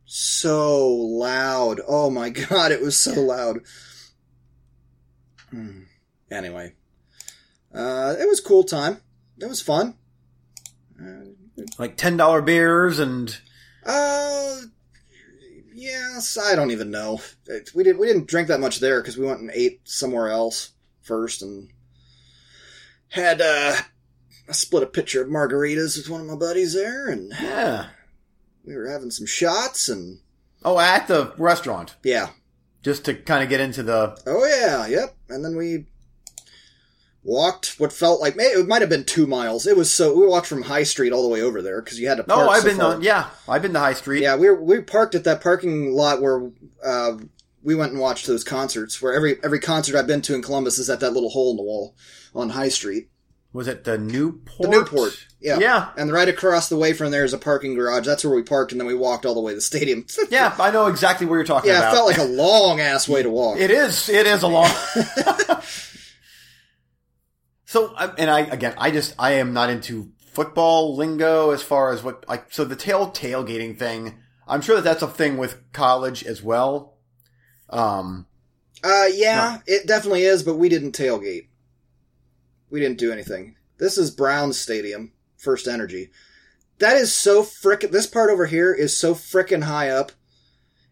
so 0.07 0.89
loud. 0.89 1.81
Oh 1.87 2.09
my 2.11 2.31
god, 2.49 2.73
it 2.73 2.81
was 2.81 2.97
so 2.97 3.21
loud. 3.21 3.61
Hmm. 5.51 5.83
Anyway, 6.31 6.75
uh, 7.75 8.15
it 8.19 8.29
was 8.29 8.41
cool 8.41 8.65
time. 8.65 8.99
It 9.39 9.49
was 9.49 9.61
fun. 9.63 9.95
Uh, 11.01 11.31
Like 11.79 11.97
ten 11.97 12.17
dollar 12.17 12.43
beers 12.43 12.99
and 12.99 13.37
uh, 13.85 14.57
yes, 15.75 16.37
I 16.37 16.57
don't 16.57 16.71
even 16.73 16.91
know. 16.91 17.21
It- 17.47 17.71
We 17.75 17.85
did 17.85 17.99
we 17.99 18.07
didn't 18.07 18.27
drink 18.29 18.49
that 18.49 18.61
much 18.61 18.81
there 18.81 19.01
because 19.01 19.17
we 19.17 19.27
went 19.27 19.41
and 19.41 19.51
ate 19.53 19.81
somewhere 19.89 20.29
else 20.31 20.73
first 21.03 21.43
and 21.43 21.69
had 23.11 23.41
uh, 23.41 23.77
I 24.49 24.53
split 24.53 24.83
a 24.83 24.87
pitcher 24.87 25.23
of 25.23 25.29
margaritas 25.29 25.97
with 25.97 26.11
one 26.11 26.21
of 26.23 26.27
my 26.27 26.35
buddies 26.37 26.75
there, 26.75 27.09
and 27.09 27.33
yeah. 27.41 27.91
We 28.67 28.77
were 28.77 28.89
having 28.91 29.11
some 29.11 29.27
shots 29.27 29.89
and 29.89 30.19
Oh, 30.65 30.79
at 30.79 31.07
the 31.07 31.33
restaurant, 31.39 31.95
yeah, 32.03 32.31
just 32.83 33.05
to 33.05 33.15
kind 33.15 33.43
of 33.45 33.49
get 33.49 33.61
into 33.61 33.83
the. 33.85 34.19
oh 34.27 34.45
yeah, 34.47 34.87
yep. 34.87 35.15
And 35.29 35.45
then 35.45 35.57
we 35.57 35.87
walked 37.23 37.79
what 37.79 37.93
felt 37.93 38.21
like 38.21 38.35
it 38.39 38.67
might 38.69 38.83
have 38.83 38.89
been 38.91 39.05
two 39.05 39.27
miles. 39.27 39.67
It 39.67 39.77
was 39.77 39.91
so 39.91 40.17
we 40.19 40.27
walked 40.27 40.47
from 40.47 40.63
High 40.63 40.83
Street 40.85 41.13
all 41.13 41.23
the 41.23 41.29
way 41.29 41.43
over 41.43 41.63
there 41.63 41.81
because 41.83 41.99
you 42.01 42.09
had 42.09 42.17
to. 42.17 42.25
Park 42.25 42.41
Oh, 42.41 42.49
I've 42.51 42.63
so 42.63 42.69
been 42.69 42.77
far. 42.79 42.95
on. 42.95 43.03
Yeah, 43.03 43.29
I've 43.49 43.63
been 43.63 43.73
to 43.75 43.79
High 43.79 43.95
Street. 43.95 44.23
Yeah, 44.23 44.37
we 44.37 44.49
were, 44.49 44.61
we 44.63 44.81
parked 44.81 45.15
at 45.15 45.25
that 45.25 45.41
parking 45.43 45.93
lot 45.93 46.21
where 46.23 46.51
uh, 46.85 47.17
we 47.63 47.75
went 47.75 47.93
and 47.93 48.01
watched 48.01 48.27
those 48.27 48.45
concerts. 48.45 49.01
Where 49.03 49.13
every 49.15 49.37
every 49.45 49.61
concert 49.61 49.97
I've 49.97 50.07
been 50.07 50.23
to 50.23 50.35
in 50.35 50.43
Columbus 50.43 50.79
is 50.79 50.91
at 50.91 51.01
that 51.01 51.13
little 51.13 51.31
hole 51.31 51.51
in 51.53 51.57
the 51.57 51.63
wall 51.63 51.95
on 52.35 52.51
High 52.51 52.69
Street, 52.71 53.09
Was 53.53 53.69
it 53.69 53.85
the 53.85 53.97
Newport? 53.97 54.59
the 54.61 54.69
Newport. 54.69 55.26
Yeah, 55.41 55.59
Yeah. 55.59 55.91
And 55.97 56.12
right 56.12 56.29
across 56.29 56.69
the 56.69 56.76
way 56.76 56.93
from 56.93 57.11
there 57.11 57.25
is 57.25 57.33
a 57.33 57.38
parking 57.38 57.75
garage. 57.75 58.05
That's 58.05 58.25
where 58.25 58.35
we 58.35 58.43
parked, 58.43 58.73
and 58.73 58.81
then 58.81 58.87
we 58.87 58.95
walked 58.95 59.25
all 59.25 59.35
the 59.35 59.41
way 59.41 59.53
to 59.53 59.57
the 59.57 59.62
stadium. 59.62 60.05
Yeah, 60.31 60.55
I 60.59 60.71
know 60.71 60.87
exactly 60.87 61.26
where 61.26 61.38
you're 61.38 61.47
talking 61.47 61.71
yeah, 61.71 61.79
about. 61.79 61.93
it 61.93 61.95
felt 61.95 62.09
like 62.09 62.19
a 62.19 62.25
long 62.25 62.81
ass 62.81 63.09
way 63.09 63.23
to 63.23 63.31
walk. 63.31 63.59
It 63.59 63.71
is. 63.71 64.09
It 64.09 64.26
is 64.26 64.43
a 64.43 64.49
long. 64.49 64.69
so, 67.65 67.95
and 68.19 68.29
I 68.31 68.41
again, 68.41 68.75
I 68.76 68.91
just 68.91 69.15
I 69.19 69.33
am 69.35 69.53
not 69.53 69.71
into 69.71 70.11
football 70.33 70.97
lingo 70.97 71.50
as 71.53 71.62
far 71.62 71.93
as 71.93 72.03
what 72.03 72.29
like. 72.29 72.53
So 72.53 72.65
the 72.65 72.76
tail 72.76 73.11
tailgating 73.11 73.79
thing. 73.79 74.19
I'm 74.49 74.61
sure 74.61 74.76
that 74.76 74.85
that's 74.85 75.03
a 75.03 75.09
thing 75.09 75.38
with 75.38 75.73
college 75.73 76.25
as 76.25 76.43
well. 76.43 76.99
Um. 77.71 78.26
Uh, 78.85 79.07
yeah, 79.12 79.61
it 79.67 79.87
definitely 79.87 80.23
is, 80.25 80.43
but 80.43 80.57
we 80.57 80.69
didn't 80.69 80.93
tailgate. 80.93 81.49
We 82.71 82.81
didn't 82.81 82.99
do 82.99 83.13
anything. 83.13 83.57
This 83.79 83.99
is 83.99 84.11
Brown's 84.11 84.59
Stadium, 84.59 85.13
First 85.37 85.69
Energy. 85.69 86.11
That 86.79 86.97
is 86.97 87.13
so 87.13 87.43
frickin' 87.43 87.91
this 87.91 88.07
part 88.07 88.31
over 88.31 88.47
here 88.47 88.73
is 88.75 88.97
so 88.97 89.15
frickin' 89.15 89.65
high 89.65 89.89
up, 89.91 90.13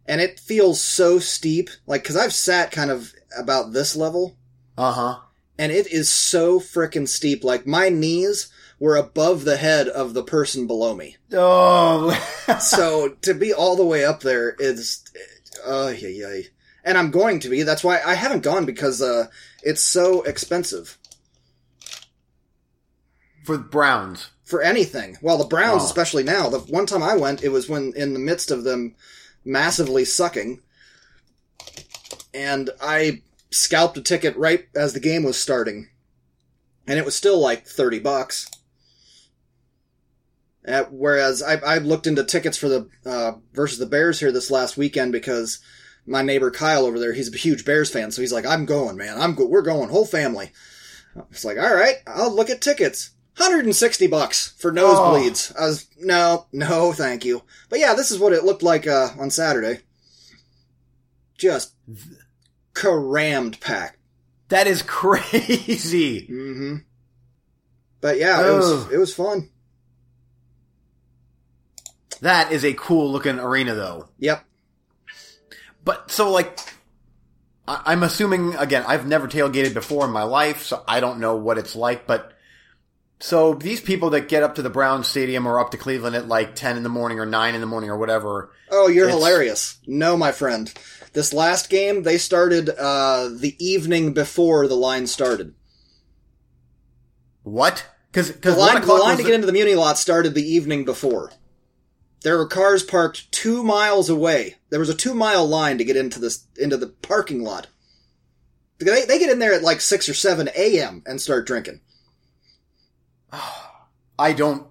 and 0.06 0.20
it 0.20 0.40
feels 0.40 0.80
so 0.80 1.18
steep. 1.18 1.70
Like, 1.86 2.04
cause 2.04 2.16
I've 2.16 2.32
sat 2.32 2.70
kind 2.70 2.90
of 2.90 3.12
about 3.38 3.72
this 3.72 3.96
level, 3.96 4.36
Uh 4.78 4.92
huh. 4.92 5.18
and 5.58 5.72
it 5.72 5.86
is 5.92 6.08
so 6.10 6.58
frickin' 6.60 7.08
steep. 7.08 7.42
Like, 7.44 7.66
my 7.66 7.88
knees 7.88 8.50
were 8.78 8.96
above 8.96 9.44
the 9.44 9.56
head 9.56 9.88
of 9.88 10.14
the 10.14 10.22
person 10.24 10.66
below 10.66 10.94
me. 10.94 11.16
Oh. 11.32 12.12
so 12.60 13.10
to 13.22 13.34
be 13.34 13.52
all 13.52 13.76
the 13.76 13.84
way 13.84 14.04
up 14.04 14.20
there 14.20 14.56
is, 14.58 15.02
uh, 15.66 15.92
yeah, 15.96 16.08
yeah. 16.08 16.40
And 16.86 16.98
I'm 16.98 17.10
going 17.10 17.40
to 17.40 17.48
be. 17.48 17.62
That's 17.62 17.82
why 17.84 18.00
I 18.04 18.14
haven't 18.14 18.42
gone 18.42 18.66
because 18.66 19.00
uh, 19.00 19.28
it's 19.62 19.82
so 19.82 20.22
expensive 20.22 20.98
for 23.44 23.56
Browns. 23.58 24.30
for 24.44 24.60
anything. 24.62 25.16
Well, 25.22 25.38
the 25.38 25.44
Browns, 25.46 25.82
Oh. 25.82 25.86
especially 25.86 26.22
now. 26.22 26.48
The 26.50 26.58
one 26.58 26.84
time 26.86 27.02
I 27.02 27.16
went, 27.16 27.42
it 27.42 27.48
was 27.50 27.68
when 27.68 27.92
in 27.96 28.12
the 28.12 28.18
midst 28.18 28.50
of 28.50 28.62
them 28.64 28.94
massively 29.44 30.04
sucking, 30.04 30.60
and 32.34 32.70
I 32.80 33.22
scalped 33.50 33.96
a 33.96 34.02
ticket 34.02 34.36
right 34.36 34.66
as 34.74 34.92
the 34.92 35.00
game 35.00 35.22
was 35.22 35.38
starting, 35.38 35.88
and 36.86 36.98
it 36.98 37.04
was 37.06 37.14
still 37.14 37.38
like 37.38 37.66
thirty 37.66 37.98
bucks. 37.98 38.50
Uh, 40.66 40.84
whereas 40.90 41.42
I, 41.42 41.56
I 41.56 41.78
looked 41.78 42.06
into 42.06 42.24
tickets 42.24 42.56
for 42.56 42.68
the 42.68 42.88
uh, 43.04 43.32
versus 43.52 43.78
the 43.78 43.86
Bears 43.86 44.20
here 44.20 44.32
this 44.32 44.50
last 44.50 44.76
weekend 44.78 45.12
because 45.12 45.58
my 46.06 46.22
neighbor 46.22 46.50
Kyle 46.50 46.86
over 46.86 46.98
there, 46.98 47.12
he's 47.12 47.32
a 47.32 47.36
huge 47.36 47.64
Bears 47.64 47.90
fan, 47.90 48.10
so 48.10 48.20
he's 48.22 48.32
like, 48.32 48.46
"I'm 48.46 48.64
going, 48.66 48.96
man. 48.96 49.18
I'm 49.20 49.34
go- 49.34 49.46
we're 49.46 49.62
going, 49.62 49.90
whole 49.90 50.06
family." 50.06 50.52
It's 51.30 51.44
like, 51.44 51.58
all 51.58 51.74
right, 51.74 51.96
I'll 52.06 52.34
look 52.34 52.50
at 52.50 52.60
tickets. 52.60 53.10
160 53.36 54.06
bucks 54.06 54.54
for 54.58 54.70
nosebleeds. 54.72 55.54
I 55.58 55.66
was 55.66 55.86
no, 55.98 56.46
no, 56.52 56.92
thank 56.92 57.24
you. 57.24 57.42
But 57.68 57.80
yeah, 57.80 57.94
this 57.94 58.10
is 58.10 58.18
what 58.18 58.32
it 58.32 58.44
looked 58.44 58.62
like 58.62 58.86
uh, 58.86 59.08
on 59.18 59.30
Saturday. 59.30 59.80
Just 61.36 61.74
crammed 62.74 63.60
packed. 63.60 63.98
That 64.48 64.66
is 64.66 64.82
crazy. 64.86 66.26
hmm 66.26 66.76
But 68.00 68.18
yeah, 68.18 68.46
it 68.46 68.52
was 68.54 68.92
it 68.92 68.98
was 68.98 69.14
fun. 69.14 69.50
That 72.20 72.52
is 72.52 72.64
a 72.64 72.72
cool 72.74 73.10
looking 73.10 73.38
arena, 73.38 73.74
though. 73.74 74.08
Yep. 74.18 74.44
But 75.84 76.10
so 76.10 76.30
like, 76.30 76.58
I- 77.68 77.82
I'm 77.86 78.02
assuming 78.02 78.54
again. 78.54 78.84
I've 78.86 79.06
never 79.06 79.28
tailgated 79.28 79.74
before 79.74 80.04
in 80.06 80.10
my 80.12 80.22
life, 80.22 80.62
so 80.62 80.82
I 80.86 81.00
don't 81.00 81.18
know 81.20 81.36
what 81.36 81.58
it's 81.58 81.74
like. 81.76 82.06
But 82.06 82.32
so 83.24 83.54
these 83.54 83.80
people 83.80 84.10
that 84.10 84.28
get 84.28 84.42
up 84.42 84.56
to 84.56 84.60
the 84.62 84.68
Brown 84.68 85.02
Stadium 85.02 85.46
or 85.46 85.58
up 85.58 85.70
to 85.70 85.78
Cleveland 85.78 86.14
at 86.14 86.28
like 86.28 86.54
ten 86.54 86.76
in 86.76 86.82
the 86.82 86.90
morning 86.90 87.18
or 87.18 87.24
nine 87.24 87.54
in 87.54 87.62
the 87.62 87.66
morning 87.66 87.88
or 87.88 87.96
whatever. 87.96 88.50
Oh, 88.70 88.88
you're 88.88 89.06
It's- 89.06 89.18
hilarious. 89.18 89.78
No, 89.86 90.14
my 90.14 90.30
friend. 90.30 90.70
This 91.14 91.32
last 91.32 91.70
game, 91.70 92.02
they 92.02 92.18
started 92.18 92.68
uh, 92.68 93.30
the 93.34 93.56
evening 93.58 94.12
before 94.12 94.68
the 94.68 94.74
line 94.76 95.06
started. 95.06 95.54
What? 97.44 97.86
Because 98.12 98.32
The 98.32 98.54
line, 98.54 98.82
the 98.82 98.92
line 98.92 99.16
to 99.16 99.22
get 99.22 99.32
into 99.32 99.46
the 99.46 99.52
Muni 99.54 99.74
lot 99.74 99.96
started 99.96 100.34
the 100.34 100.46
evening 100.46 100.84
before. 100.84 101.32
There 102.24 102.36
were 102.36 102.46
cars 102.46 102.82
parked 102.82 103.32
two 103.32 103.62
miles 103.62 104.10
away. 104.10 104.56
There 104.68 104.80
was 104.80 104.90
a 104.90 104.94
two 104.94 105.14
mile 105.14 105.46
line 105.46 105.78
to 105.78 105.84
get 105.84 105.96
into 105.96 106.20
this 106.20 106.46
into 106.58 106.76
the 106.76 106.88
parking 106.88 107.42
lot. 107.42 107.68
They, 108.80 109.06
they 109.06 109.18
get 109.18 109.30
in 109.30 109.38
there 109.38 109.54
at 109.54 109.62
like 109.62 109.80
six 109.80 110.10
or 110.10 110.14
seven 110.14 110.50
a.m. 110.54 111.02
and 111.06 111.20
start 111.22 111.46
drinking. 111.46 111.80
I 114.18 114.32
don't. 114.32 114.66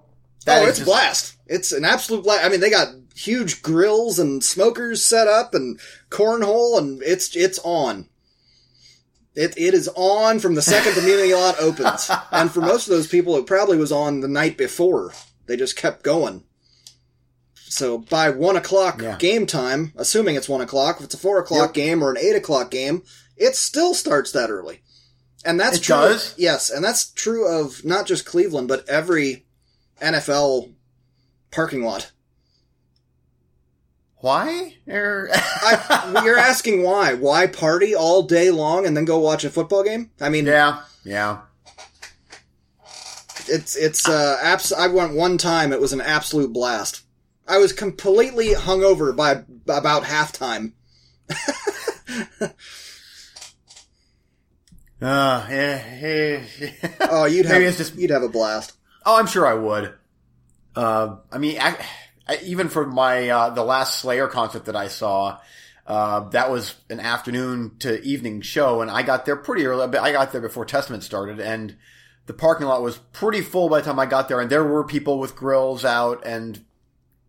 oh, 0.48 0.66
it's 0.68 0.78
just- 0.80 0.86
blast! 0.88 1.34
It's 1.48 1.72
an 1.72 1.86
absolute 1.86 2.24
blast. 2.24 2.46
I 2.46 2.50
mean, 2.50 2.60
they 2.62 2.70
got 2.70 2.90
huge 3.16 3.62
grills 3.62 4.18
and 4.20 4.44
smokers 4.44 5.04
set 5.06 5.28
up 5.28 5.54
and 5.54 5.80
cornhole, 6.10 6.78
and 6.78 7.02
it's 7.04 7.36
it's 7.36 7.60
on. 7.64 8.08
It 9.36 9.54
it 9.58 9.74
is 9.74 9.90
on 9.96 10.40
from 10.40 10.56
the 10.56 10.62
second 10.62 10.94
the 10.96 11.00
community 11.02 11.34
lot 11.34 11.60
opens, 11.60 12.10
and 12.32 12.52
for 12.52 12.62
most 12.62 12.88
of 12.88 12.92
those 12.94 13.08
people, 13.08 13.36
it 13.38 13.46
probably 13.48 13.78
was 13.78 13.92
on 13.92 14.20
the 14.22 14.28
night 14.28 14.58
before. 14.58 15.12
They 15.48 15.58
just 15.58 15.76
kept 15.76 16.04
going. 16.04 16.44
So 17.56 17.98
by 17.98 18.30
one 18.30 18.56
o'clock 18.56 19.02
Yeah. 19.02 19.18
game 19.18 19.46
time, 19.48 19.94
assuming 19.98 20.36
it's 20.36 20.48
one 20.48 20.62
o'clock, 20.62 20.98
if 21.00 21.06
it's 21.06 21.16
a 21.16 21.18
four 21.18 21.40
o'clock 21.40 21.70
Yep. 21.70 21.74
game 21.74 22.04
or 22.04 22.12
an 22.12 22.18
eight 22.20 22.36
o'clock 22.36 22.70
game, 22.70 23.02
it 23.36 23.56
still 23.56 23.96
starts 23.96 24.32
that 24.32 24.52
early. 24.52 24.83
And 25.46 25.60
that's 25.60 25.78
It 25.78 25.84
true. 25.84 25.96
does? 25.96 26.34
Yes, 26.38 26.70
and 26.70 26.84
that's 26.84 27.10
true 27.12 27.48
of 27.48 27.84
not 27.84 28.06
just 28.06 28.26
Cleveland, 28.26 28.68
but 28.70 28.88
every 28.88 29.46
NFL 30.02 30.72
parking 31.52 31.84
lot. 31.84 32.12
Why? 34.18 34.76
Er- 34.90 35.30
I, 35.34 36.22
you're 36.24 36.38
asking 36.38 36.82
why? 36.84 37.14
Why 37.14 37.46
party 37.48 37.94
all 37.94 38.24
day 38.24 38.52
long 38.52 38.86
and 38.86 38.96
then 38.96 39.04
go 39.04 39.20
watch 39.20 39.44
a 39.44 39.50
football 39.50 39.84
game? 39.84 40.12
I 40.22 40.30
mean, 40.30 40.46
yeah, 40.46 40.84
yeah. 41.04 41.40
it's 43.48 43.76
it's 43.76 44.08
uh, 44.08 44.40
abs- 44.42 44.72
I 44.72 44.88
went 44.88 45.14
one 45.14 45.38
time. 45.38 45.74
It 45.74 45.82
was 45.82 45.92
an 45.92 46.00
absolute 46.00 46.54
blast. 46.54 47.02
I 47.46 47.58
was 47.58 47.74
completely 47.74 48.54
hungover 48.54 49.14
by 49.14 49.44
about 49.68 50.04
halftime. 50.04 50.72
Uh, 55.04 55.46
yeah, 55.50 55.96
yeah. 56.00 56.44
Oh, 57.02 57.26
you'd 57.26 57.46
have 57.48 57.54
Maybe 57.56 57.66
it's 57.66 57.78
just- 57.78 57.96
you'd 57.96 58.10
have 58.12 58.24
a 58.24 58.30
blast. 58.30 58.74
Oh, 59.06 59.20
I'm 59.20 59.28
sure 59.28 59.46
I 59.46 59.54
would. 59.54 59.94
Uh, 60.76 61.18
I 61.32 61.38
mean, 61.38 61.58
I, 61.60 61.76
I, 62.28 62.38
even 62.44 62.70
for 62.70 62.86
my 62.86 63.28
uh, 63.30 63.50
the 63.50 63.64
last 63.64 64.00
Slayer 64.00 64.28
concert 64.28 64.66
that 64.66 64.76
I 64.78 64.88
saw, 64.88 65.40
uh, 65.86 66.30
that 66.30 66.50
was 66.50 66.74
an 66.90 67.02
afternoon 67.02 67.76
to 67.80 68.02
evening 68.02 68.42
show, 68.42 68.82
and 68.82 68.90
I 68.90 69.04
got 69.04 69.26
there 69.26 69.36
pretty 69.36 69.66
early. 69.66 69.86
but 69.88 70.00
I 70.02 70.14
got 70.14 70.32
there 70.32 70.40
before 70.42 70.64
Testament 70.66 71.04
started, 71.04 71.40
and 71.42 71.76
the 72.26 72.34
parking 72.34 72.66
lot 72.68 72.82
was 72.82 72.98
pretty 73.12 73.42
full 73.42 73.68
by 73.68 73.82
the 73.82 73.86
time 73.86 74.00
I 74.00 74.06
got 74.06 74.30
there, 74.30 74.40
and 74.40 74.50
there 74.50 74.64
were 74.64 74.86
people 74.86 75.20
with 75.20 75.36
grills 75.36 75.84
out, 75.84 76.26
and 76.26 76.64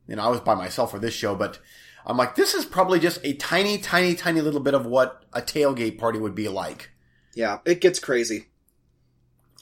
you 0.07 0.15
know, 0.15 0.23
I 0.23 0.29
was 0.29 0.41
by 0.41 0.55
myself 0.55 0.93
for 0.93 1.01
this 1.01 1.13
show, 1.15 1.35
but 1.35 1.59
I'm 2.07 2.17
like, 2.17 2.37
this 2.37 2.55
is 2.55 2.65
probably 2.65 3.01
just 3.01 3.19
a 3.25 3.33
tiny, 3.35 3.79
tiny, 3.79 4.15
tiny 4.15 4.43
little 4.43 4.61
bit 4.61 4.75
of 4.75 4.87
what 4.87 5.25
a 5.33 5.43
tailgate 5.43 5.99
party 5.99 6.21
would 6.21 6.37
be 6.37 6.49
like. 6.49 6.91
Yeah, 7.35 7.59
it 7.65 7.81
gets 7.81 7.99
crazy. 7.99 8.47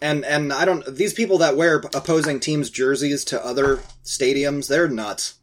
And 0.01 0.25
and 0.25 0.53
I 0.53 0.65
don't 0.65 0.85
these 0.97 1.13
people 1.15 1.39
that 1.39 1.57
wear 1.57 1.77
opposing 1.95 2.41
teams 2.41 2.71
jerseys 2.71 3.25
to 3.27 3.45
other 3.45 3.77
stadiums, 4.05 4.69
they're 4.69 4.89
nuts. 4.89 5.35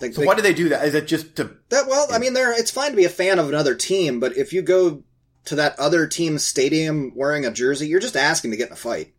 They, 0.00 0.10
So 0.12 0.20
they- 0.22 0.26
why 0.26 0.34
do 0.34 0.42
they 0.42 0.54
do 0.54 0.68
that? 0.70 0.86
Is 0.86 0.94
it 0.94 1.06
just 1.06 1.36
to 1.36 1.50
that 1.68 1.86
well, 1.86 2.06
I 2.10 2.18
mean 2.18 2.32
they're 2.32 2.58
it's 2.58 2.70
fine 2.70 2.90
to 2.92 2.96
be 2.96 3.04
a 3.04 3.10
fan 3.10 3.38
of 3.38 3.48
another 3.48 3.74
team, 3.74 4.20
but 4.20 4.36
if 4.36 4.52
you 4.52 4.62
go 4.62 5.02
to 5.44 5.54
that 5.56 5.78
other 5.78 6.06
team's 6.06 6.44
stadium 6.44 7.12
wearing 7.14 7.44
a 7.46 7.50
jersey, 7.50 7.88
you're 7.88 8.00
just 8.00 8.16
asking 8.16 8.50
to 8.52 8.56
get 8.56 8.68
in 8.68 8.72
a 8.74 8.76
fight. 8.76 9.14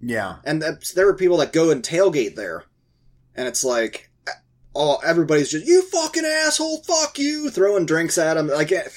yeah? 0.00 0.36
And 0.44 0.60
that's, 0.62 0.92
there 0.92 1.08
are 1.08 1.14
people 1.14 1.36
that 1.38 1.52
go 1.52 1.70
and 1.70 1.82
tailgate 1.82 2.34
there. 2.36 2.64
And 3.34 3.46
it's 3.48 3.64
like 3.64 4.10
oh 4.74 4.98
everybody's 5.04 5.50
just 5.50 5.66
you 5.66 5.82
fucking 5.82 6.24
asshole, 6.24 6.82
fuck 6.84 7.18
you, 7.18 7.50
throwing 7.50 7.86
drinks 7.86 8.18
at 8.18 8.34
them 8.34 8.46
like 8.48 8.70
eh, 8.70 8.88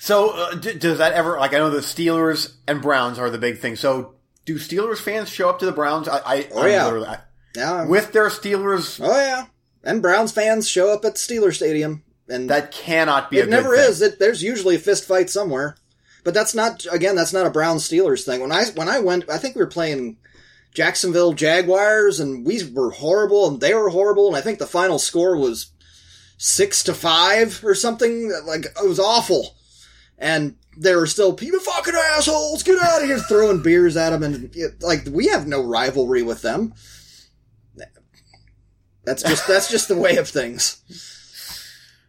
So 0.00 0.30
uh, 0.30 0.54
d- 0.54 0.74
does 0.74 0.98
that 0.98 1.12
ever 1.14 1.38
like 1.38 1.54
I 1.54 1.58
know 1.58 1.70
the 1.70 1.78
Steelers 1.80 2.54
and 2.68 2.82
Browns 2.82 3.18
are 3.18 3.30
the 3.30 3.38
big 3.38 3.58
thing. 3.58 3.76
So 3.76 4.14
do 4.44 4.56
Steelers 4.56 4.98
fans 5.00 5.28
show 5.28 5.48
up 5.48 5.58
to 5.60 5.66
the 5.66 5.72
Browns? 5.72 6.08
I, 6.08 6.18
I 6.18 6.48
Oh, 6.52 6.62
I'm 6.62 6.70
yeah. 6.70 6.86
I- 7.06 7.18
yeah. 7.56 7.86
with 7.86 8.12
their 8.12 8.28
Steelers. 8.28 9.00
Oh 9.02 9.20
yeah. 9.20 9.46
And 9.82 10.02
Browns 10.02 10.32
fans 10.32 10.68
show 10.68 10.92
up 10.92 11.04
at 11.04 11.14
Steeler 11.14 11.54
Stadium 11.54 12.02
and 12.28 12.48
That 12.50 12.70
cannot 12.72 13.30
be 13.30 13.40
a 13.40 13.44
it 13.44 13.48
never 13.48 13.74
thing. 13.76 13.88
is. 13.88 14.02
It, 14.02 14.18
there's 14.18 14.42
usually 14.42 14.76
a 14.76 14.78
fist 14.80 15.04
fight 15.08 15.30
somewhere. 15.30 15.76
But 16.22 16.34
that's 16.34 16.54
not 16.54 16.84
again, 16.92 17.16
that's 17.16 17.32
not 17.32 17.46
a 17.46 17.50
Brown 17.50 17.78
Steelers 17.78 18.24
thing. 18.24 18.40
When 18.40 18.52
I 18.52 18.64
when 18.74 18.88
I 18.88 19.00
went 19.00 19.30
I 19.30 19.38
think 19.38 19.54
we 19.56 19.62
were 19.62 19.66
playing 19.66 20.18
Jacksonville 20.74 21.32
Jaguars 21.32 22.20
and 22.20 22.44
we 22.46 22.60
were 22.72 22.90
horrible 22.90 23.48
and 23.48 23.60
they 23.60 23.74
were 23.74 23.88
horrible 23.88 24.28
and 24.28 24.36
I 24.36 24.40
think 24.42 24.58
the 24.58 24.66
final 24.66 24.98
score 24.98 25.36
was 25.36 25.72
6 26.38 26.84
to 26.84 26.94
5 26.94 27.64
or 27.64 27.74
something 27.74 28.30
like 28.46 28.66
it 28.66 28.86
was 28.88 29.00
awful. 29.00 29.56
And 30.20 30.54
there 30.76 30.98
were 30.98 31.06
still 31.06 31.32
people 31.32 31.58
fucking 31.60 31.94
assholes, 31.94 32.62
get 32.62 32.78
out 32.80 33.00
of 33.02 33.08
here 33.08 33.18
throwing 33.18 33.62
beers 33.62 33.96
at 33.96 34.10
them 34.10 34.22
and 34.22 34.54
it, 34.54 34.82
like 34.82 35.06
we 35.10 35.26
have 35.28 35.46
no 35.48 35.62
rivalry 35.64 36.22
with 36.22 36.42
them. 36.42 36.74
That's 39.04 39.22
just 39.22 39.46
that's 39.48 39.70
just 39.70 39.88
the 39.88 39.96
way 39.96 40.16
of 40.18 40.28
things. 40.28 40.82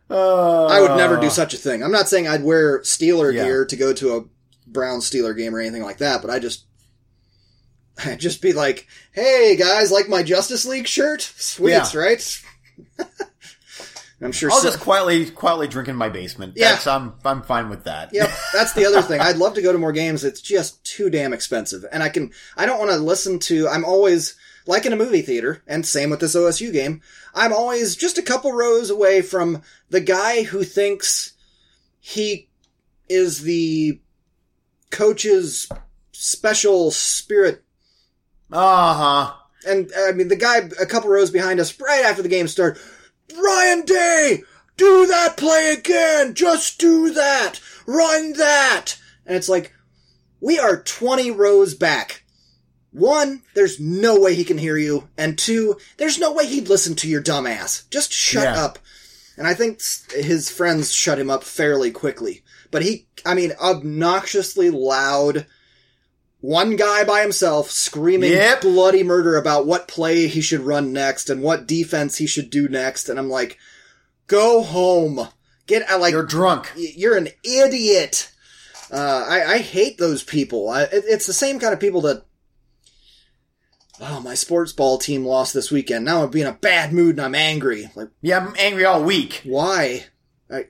Uh, 0.10 0.66
I 0.66 0.82
would 0.82 0.98
never 0.98 1.18
do 1.18 1.30
such 1.30 1.54
a 1.54 1.58
thing. 1.58 1.82
I'm 1.84 1.92
not 1.92 2.10
saying 2.10 2.28
I'd 2.28 2.44
wear 2.44 2.80
Steeler 2.82 3.34
Yeah. 3.34 3.46
gear 3.46 3.66
to 3.66 3.76
go 3.78 3.94
to 3.94 4.18
a 4.18 4.24
Brown 4.68 5.00
Steeler 5.00 5.36
game 5.36 5.56
or 5.56 5.60
anything 5.60 5.84
like 5.84 6.00
that, 6.00 6.22
but 6.22 6.30
I 6.30 6.40
just 6.40 6.66
I'd 8.06 8.20
just 8.20 8.42
be 8.42 8.52
like, 8.52 8.88
"Hey 9.14 9.56
guys, 9.56 9.90
like 9.92 10.10
my 10.10 10.22
Justice 10.22 10.66
League 10.66 10.88
shirt? 10.88 11.22
Sweet, 11.22 11.72
Yeah. 11.72 11.98
right?" 11.98 12.42
I'm 14.24 14.32
sure. 14.32 14.52
I'll 14.52 14.58
so- 14.60 14.68
just 14.70 14.80
quietly 14.80 15.30
quietly 15.32 15.68
drink 15.68 15.88
in 15.90 15.96
my 15.96 16.10
basement. 16.10 16.54
Yeah. 16.56 16.72
That's, 16.74 16.86
I'm 16.88 17.14
I'm 17.26 17.42
fine 17.42 17.70
with 17.70 17.86
that. 17.86 18.14
Yep, 18.14 18.30
that's 18.54 18.74
the 18.74 18.86
other 18.86 19.02
thing. 19.02 19.20
I'd 19.22 19.38
love 19.38 19.56
to 19.56 19.62
go 19.62 19.72
to 19.72 19.78
more 19.80 19.92
games. 19.92 20.24
It's 20.24 20.42
just 20.42 20.84
too 20.86 21.10
damn 21.10 21.34
expensive, 21.34 21.84
and 21.92 22.04
I 22.04 22.10
can. 22.10 22.32
I 22.56 22.66
don't 22.66 22.80
want 22.80 22.92
to 22.92 22.98
listen 22.98 23.40
to. 23.40 23.68
I'm 23.68 23.84
always 23.86 24.36
like 24.68 24.86
in 24.86 24.94
a 24.94 24.98
movie 24.98 25.24
theater, 25.24 25.64
and 25.68 25.86
same 25.86 26.10
with 26.12 26.20
this 26.20 26.36
OSU 26.36 26.72
game. 26.72 27.02
I'm 27.34 27.52
always 27.54 27.96
just 27.96 28.18
a 28.20 28.22
couple 28.22 28.52
rows 28.52 28.90
away 28.92 29.22
from 29.24 29.64
the 29.90 30.02
guy 30.02 30.44
who 30.44 30.64
thinks 30.64 31.34
he 32.00 32.48
is 33.10 33.42
the 33.42 34.00
coach's 34.92 35.68
special 36.12 36.92
spirit 36.92 37.64
Uh 38.52 38.94
huh. 38.94 39.34
and 39.68 39.90
I 39.98 40.12
mean, 40.12 40.28
the 40.28 40.36
guy 40.36 40.58
a 40.80 40.86
couple 40.86 41.10
rows 41.10 41.32
behind 41.32 41.60
us, 41.60 41.80
right 41.80 42.04
after 42.06 42.22
the 42.22 42.30
game 42.30 42.48
started, 42.48 42.82
Ryan 43.34 43.82
Day, 43.86 44.44
do 44.78 45.08
that 45.08 45.38
play 45.38 45.74
again. 45.78 46.34
Just 46.34 46.80
do 46.80 47.12
that. 47.14 47.60
Run 47.86 48.34
that. 48.34 48.96
And 49.26 49.36
it's 49.36 49.50
like, 49.50 49.74
we 50.40 50.58
are 50.60 50.82
20 50.82 51.32
rows 51.32 51.76
back. 51.76 52.24
One, 52.92 53.44
there's 53.54 53.80
no 53.80 54.20
way 54.20 54.36
he 54.36 54.44
can 54.44 54.58
hear 54.58 54.76
you. 54.78 55.08
And 55.18 55.38
two, 55.38 55.78
there's 55.98 56.20
no 56.20 56.34
way 56.34 56.46
he'd 56.46 56.68
listen 56.70 56.96
to 56.96 57.08
your 57.08 57.22
dumb 57.22 57.48
ass. 57.48 57.84
Just 57.90 58.12
shut 58.12 58.44
Yeah. 58.44 58.64
up. 58.64 58.80
And 59.38 59.48
I 59.48 59.54
think 59.54 59.82
his 60.12 60.50
friends 60.52 60.92
shut 60.92 61.18
him 61.20 61.30
up 61.30 61.44
fairly 61.44 61.90
quickly. 61.92 62.44
But 62.70 62.82
he, 62.84 63.08
I 63.26 63.34
mean, 63.34 63.54
obnoxiously 63.62 64.70
loud, 64.70 65.46
one 66.42 66.76
guy 66.76 67.04
by 67.04 67.22
himself 67.22 67.70
screaming 67.72 68.32
Yep. 68.32 68.62
bloody 68.62 69.04
murder 69.04 69.38
about 69.38 69.66
what 69.68 69.88
play 69.88 70.28
he 70.28 70.42
should 70.42 70.62
run 70.62 70.92
next 70.92 71.30
and 71.30 71.42
what 71.42 71.68
defense 71.68 72.18
he 72.18 72.28
should 72.28 72.50
do 72.50 72.68
next. 72.68 73.08
And 73.10 73.18
I'm 73.20 73.30
like, 73.30 73.58
go 74.28 74.62
home. 74.64 75.28
Get 75.68 75.88
out, 75.90 76.02
like, 76.02 76.12
You're 76.14 76.26
drunk. 76.26 76.72
you're 76.76 77.16
an 77.16 77.30
idiot. 77.44 78.32
Uh, 78.92 79.26
I, 79.30 79.54
I 79.54 79.58
hate 79.60 79.98
those 79.98 80.24
people. 80.24 80.68
I, 80.70 80.84
it, 80.84 81.04
it's 81.08 81.26
the 81.28 81.34
same 81.34 81.60
kind 81.60 81.74
of 81.74 81.80
people 81.80 82.02
that. 82.02 82.26
Oh, 84.04 84.20
my 84.20 84.34
sports 84.34 84.74
ball 84.74 84.98
team 84.98 85.24
lost 85.26 85.54
this 85.54 85.70
weekend. 85.72 86.04
Now 86.06 86.24
I'm 86.24 86.32
being 86.32 86.48
a 86.48 86.52
bad 86.54 86.92
mood 86.92 87.18
and 87.18 87.22
I'm 87.26 87.36
angry. 87.36 87.90
Like, 87.96 88.10
Yeah, 88.22 88.40
I'm 88.40 88.56
angry 88.58 88.84
all 88.84 89.04
week. 89.04 89.42
why? 89.46 90.06
I, 90.50 90.66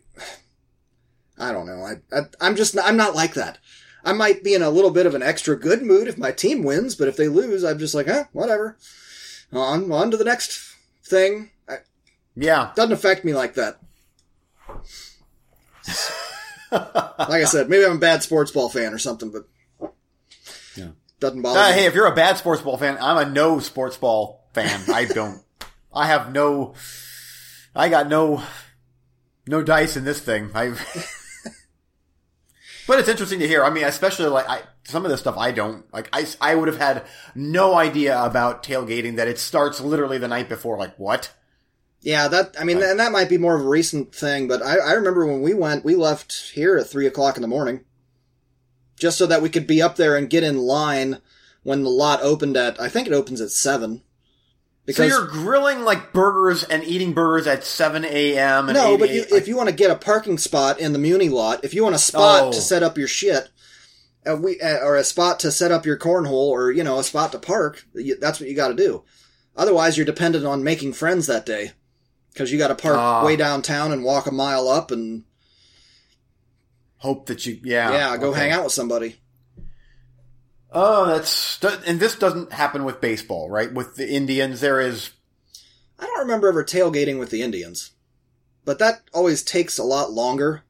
I 1.39 1.51
don't 1.53 1.65
know. 1.65 1.81
I, 1.83 1.93
I 2.15 2.21
I'm 2.41 2.55
just 2.57 2.77
I'm 2.77 2.97
not 2.97 3.15
like 3.15 3.35
that. 3.35 3.57
I 4.03 4.13
might 4.13 4.43
be 4.43 4.53
in 4.53 4.61
a 4.61 4.69
little 4.69 4.91
bit 4.91 5.05
of 5.05 5.13
an 5.15 5.21
extra 5.23 5.55
good 5.55 5.81
mood 5.83 6.07
if 6.07 6.17
my 6.17 6.31
team 6.31 6.63
wins, 6.63 6.95
but 6.95 7.07
if 7.07 7.17
they 7.17 7.27
lose, 7.27 7.63
I'm 7.63 7.77
just 7.79 7.93
like, 7.95 8.07
eh, 8.07 8.23
whatever. 8.33 8.77
On 9.53 9.91
on 9.91 10.11
to 10.11 10.17
the 10.17 10.23
next 10.23 10.75
thing. 11.03 11.51
I, 11.69 11.77
Yeah. 12.35 12.71
doesn't 12.75 12.93
affect 12.93 13.23
me 13.25 13.33
like 13.33 13.53
that. 13.55 13.77
Like 16.71 17.41
I 17.41 17.43
said, 17.45 17.69
maybe 17.69 17.85
I'm 17.85 17.97
a 17.97 17.99
bad 17.99 18.23
sports 18.23 18.51
ball 18.51 18.69
fan 18.69 18.93
or 18.93 18.97
something, 18.97 19.29
but 19.29 19.93
Yeah. 20.75 20.89
doesn't 21.19 21.41
bother 21.41 21.59
Uh, 21.59 21.67
me. 21.69 21.73
hey, 21.73 21.85
if 21.85 21.93
you're 21.93 22.05
a 22.07 22.15
bad 22.15 22.37
sports 22.37 22.61
ball 22.61 22.77
fan, 22.77 22.97
I'm 23.01 23.17
a 23.17 23.29
no 23.29 23.59
sports 23.59 23.97
ball 23.97 24.47
fan. 24.53 24.81
I 24.93 25.05
don't. 25.05 25.41
I 25.93 26.07
have 26.07 26.31
no. 26.31 26.73
I 27.75 27.89
got 27.89 28.07
no. 28.07 28.41
No 29.47 29.61
dice 29.61 29.97
in 29.97 30.05
this 30.05 30.19
thing. 30.19 30.51
I. 30.55 30.73
but 32.87 32.99
it's 32.99 33.09
interesting 33.09 33.39
to 33.39 33.47
hear. 33.47 33.63
I 33.63 33.69
mean, 33.69 33.83
especially 33.83 34.27
like 34.27 34.49
I, 34.49 34.61
some 34.83 35.05
of 35.05 35.11
this 35.11 35.19
stuff 35.19 35.37
I 35.37 35.51
don't 35.51 35.91
like. 35.93 36.09
I 36.13 36.25
I 36.39 36.55
would 36.55 36.67
have 36.67 36.77
had 36.77 37.05
no 37.35 37.75
idea 37.75 38.21
about 38.21 38.63
tailgating 38.63 39.15
that 39.15 39.27
it 39.27 39.39
starts 39.39 39.79
literally 39.81 40.17
the 40.17 40.27
night 40.27 40.49
before. 40.49 40.77
Like 40.77 40.95
what? 40.97 41.33
Yeah, 42.01 42.27
that 42.29 42.55
I 42.59 42.63
mean, 42.63 42.81
and 42.81 42.99
that 42.99 43.11
might 43.11 43.29
be 43.29 43.37
more 43.37 43.55
of 43.55 43.63
a 43.63 43.69
recent 43.69 44.13
thing, 44.13 44.47
but 44.47 44.61
I, 44.63 44.77
I 44.77 44.91
remember 44.93 45.25
when 45.25 45.41
we 45.41 45.53
went, 45.53 45.85
we 45.85 45.95
left 45.95 46.51
here 46.53 46.77
at 46.77 46.87
three 46.87 47.05
o'clock 47.05 47.35
in 47.37 47.41
the 47.41 47.47
morning, 47.47 47.85
just 48.99 49.17
so 49.17 49.27
that 49.27 49.41
we 49.41 49.49
could 49.49 49.67
be 49.67 49.81
up 49.81 49.97
there 49.97 50.15
and 50.17 50.29
get 50.29 50.43
in 50.43 50.57
line 50.57 51.21
when 51.61 51.83
the 51.83 51.89
lot 51.89 52.21
opened 52.23 52.57
at. 52.57 52.81
I 52.81 52.89
think 52.89 53.07
it 53.07 53.13
opens 53.13 53.39
at 53.39 53.51
seven. 53.51 54.01
So 54.93 55.03
you're 55.05 55.27
grilling 55.27 55.83
like 55.83 56.13
burgers 56.13 56.63
and 56.63 56.83
eating 56.83 57.13
burgers 57.13 57.47
at 57.47 57.63
7 57.63 58.03
a.m. 58.05 58.67
no, 58.67 58.93
8 58.95 58.99
but 58.99 59.09
you, 59.09 59.25
if 59.31 59.47
you 59.47 59.55
want 59.57 59.69
to 59.69 59.75
get 59.75 59.91
a 59.91 59.95
parking 59.95 60.37
spot 60.37 60.79
in 60.79 60.93
the 60.93 60.99
Muni 60.99 61.29
lot, 61.29 61.63
if 61.63 61.73
you 61.73 61.83
want 61.83 61.95
a 61.95 61.99
spot 61.99 62.43
Oh. 62.43 62.51
to 62.51 62.61
set 62.61 62.83
up 62.83 62.97
your 62.97 63.07
shit, 63.07 63.49
uh, 64.29 64.35
we 64.35 64.59
uh, 64.61 64.77
or 64.79 64.95
a 64.95 65.03
spot 65.03 65.39
to 65.41 65.51
set 65.51 65.71
up 65.71 65.85
your 65.85 65.97
cornhole, 65.97 66.31
or 66.49 66.71
you 66.71 66.83
know, 66.83 66.99
a 66.99 67.03
spot 67.03 67.31
to 67.31 67.39
park, 67.39 67.85
you, 67.93 68.15
that's 68.19 68.39
what 68.39 68.49
you 68.49 68.55
got 68.55 68.67
to 68.69 68.75
do. 68.75 69.03
Otherwise, 69.55 69.97
you're 69.97 70.05
dependent 70.05 70.45
on 70.45 70.63
making 70.63 70.93
friends 70.93 71.27
that 71.27 71.45
day 71.45 71.71
because 72.31 72.51
you 72.51 72.57
got 72.57 72.67
to 72.69 72.75
park 72.75 72.97
Ah. 72.97 73.25
way 73.25 73.35
downtown 73.35 73.91
and 73.91 74.03
walk 74.03 74.27
a 74.27 74.31
mile 74.31 74.67
up 74.69 74.91
and 74.91 75.23
hope 76.97 77.25
that 77.25 77.45
you 77.45 77.59
yeah 77.63 77.91
yeah, 77.91 78.17
go 78.17 78.29
okay. 78.29 78.39
hang 78.41 78.51
out 78.51 78.63
with 78.63 78.73
somebody. 78.73 79.15
Oh, 80.71 81.05
that's 81.05 81.61
and 81.85 81.99
this 81.99 82.15
doesn't 82.15 82.53
happen 82.53 82.85
with 82.85 83.01
baseball, 83.01 83.49
right? 83.49 83.73
With 83.73 83.95
the 83.95 84.09
Indians, 84.09 84.61
there 84.61 84.79
is 84.79 85.11
I 85.99 86.05
don't 86.05 86.19
remember 86.19 86.47
ever 86.47 86.63
tailgating 86.63 87.19
with 87.19 87.29
the 87.29 87.41
Indians, 87.41 87.91
but 88.63 88.79
that 88.79 89.01
always 89.13 89.43
takes 89.43 89.77
a 89.77 89.83
lot 89.83 90.11
longer. 90.11 90.63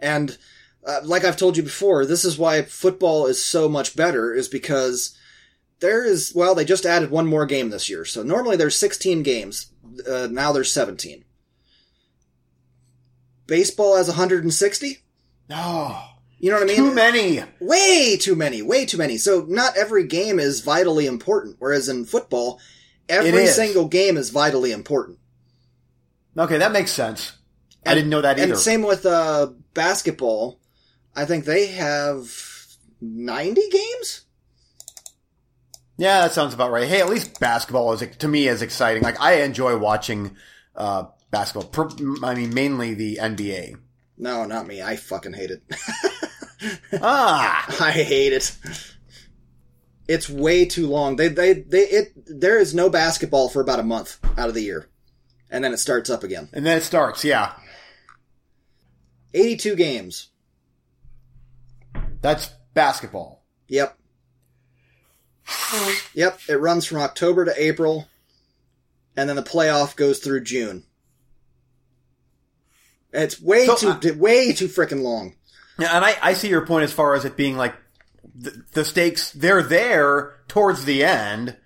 And 0.00 0.36
uh, 0.84 1.00
like 1.04 1.24
I've 1.24 1.36
told 1.36 1.56
you 1.56 1.62
before, 1.62 2.04
this 2.04 2.24
is 2.24 2.38
why 2.38 2.62
football 2.62 3.26
is 3.26 3.42
so 3.42 3.68
much 3.68 3.96
better, 3.96 4.34
is 4.34 4.48
because 4.48 5.16
there 5.80 6.04
is 6.04 6.32
well, 6.34 6.54
they 6.54 6.64
just 6.64 6.84
added 6.84 7.10
one 7.10 7.26
more 7.26 7.46
game 7.46 7.70
this 7.70 7.88
year. 7.88 8.04
So 8.04 8.22
normally 8.24 8.56
there's 8.56 8.76
16 8.76 9.22
games, 9.22 9.72
uh, 10.10 10.28
now 10.30 10.52
there's 10.52 10.72
17. 10.72 11.24
baseball 13.46 13.96
has 13.96 14.08
160. 14.08 14.98
No. 15.48 16.15
You 16.38 16.50
know 16.50 16.58
what 16.58 16.64
I 16.64 16.66
mean? 16.66 16.76
Too 16.76 16.94
many. 16.94 17.42
Way 17.60 18.16
too 18.18 18.36
many. 18.36 18.62
Way 18.62 18.84
too 18.84 18.98
many. 18.98 19.16
So 19.16 19.46
not 19.48 19.76
every 19.76 20.06
game 20.06 20.38
is 20.38 20.60
vitally 20.60 21.06
important. 21.06 21.56
Whereas 21.58 21.88
in 21.88 22.04
football, 22.04 22.60
every 23.08 23.46
single 23.46 23.88
game 23.88 24.16
is 24.16 24.30
vitally 24.30 24.72
important. 24.72 25.18
Okay, 26.36 26.58
that 26.58 26.72
makes 26.72 26.90
sense. 26.90 27.32
I 27.86 27.94
didn't 27.94 28.10
know 28.10 28.20
that 28.20 28.38
either. 28.38 28.52
And 28.52 28.60
same 28.60 28.82
with 28.82 29.06
uh, 29.06 29.48
basketball. 29.72 30.60
I 31.14 31.24
think 31.24 31.44
they 31.44 31.68
have 31.68 32.30
90 33.00 33.62
games. 33.70 34.26
Yeah, 35.96 36.20
that 36.22 36.34
sounds 36.34 36.52
about 36.52 36.72
right. 36.72 36.86
Hey, 36.86 37.00
at 37.00 37.08
least 37.08 37.40
basketball 37.40 37.92
is 37.94 38.04
to 38.18 38.28
me 38.28 38.48
is 38.48 38.60
exciting. 38.60 39.02
Like 39.02 39.18
I 39.18 39.42
enjoy 39.42 39.78
watching 39.78 40.36
uh, 40.74 41.04
basketball. 41.30 41.88
I 42.22 42.34
mean, 42.34 42.52
mainly 42.52 42.92
the 42.92 43.18
NBA. 43.20 43.76
No, 44.18 44.44
not 44.44 44.66
me. 44.66 44.82
I 44.82 44.96
fucking 44.96 45.34
hate 45.34 45.50
it. 45.50 45.62
Ah, 47.02 47.84
I 47.84 47.90
hate 47.90 48.32
it. 48.32 48.56
It's 50.08 50.28
way 50.28 50.64
too 50.64 50.86
long. 50.86 51.16
They 51.16 51.28
they 51.28 51.52
they 51.52 51.82
it 51.82 52.12
there 52.26 52.58
is 52.58 52.74
no 52.74 52.88
basketball 52.88 53.50
for 53.50 53.60
about 53.60 53.78
a 53.78 53.82
month 53.84 54.18
out 54.38 54.48
of 54.48 54.54
the 54.54 54.62
year. 54.62 54.88
And 55.50 55.62
then 55.62 55.74
it 55.74 55.78
starts 55.78 56.08
up 56.08 56.24
again. 56.24 56.48
and 56.54 56.64
then 56.64 56.78
it 56.78 56.82
starts. 56.82 57.24
Yeah, 57.24 57.52
82 59.34 59.76
games. 59.76 60.30
that's 62.22 62.48
basketball. 62.72 63.44
Yep. 63.68 63.98
Yep, 66.14 66.40
it 66.48 66.56
runs 66.56 66.86
from 66.86 66.98
October 66.98 67.44
to 67.44 67.62
April 67.62 68.08
and 69.16 69.28
then 69.28 69.36
the 69.36 69.42
playoff 69.42 69.94
goes 69.94 70.18
through 70.20 70.42
June. 70.44 70.84
It's 73.16 73.40
way 73.40 73.66
So, 73.66 73.96
too 73.96 74.14
way 74.14 74.52
too 74.52 74.68
freaking 74.68 75.02
long. 75.02 75.34
Yeah, 75.78 75.96
and 75.96 76.04
I, 76.04 76.16
I 76.22 76.32
see 76.34 76.48
your 76.48 76.66
point 76.66 76.84
as 76.84 76.92
far 76.92 77.14
as 77.14 77.24
it 77.24 77.36
being 77.36 77.56
like 77.56 77.74
the, 78.34 78.64
the 78.72 78.84
stakes. 78.84 79.30
They're 79.30 79.62
there 79.62 80.38
towards 80.48 80.84
the 80.84 81.02
end, 81.02 81.56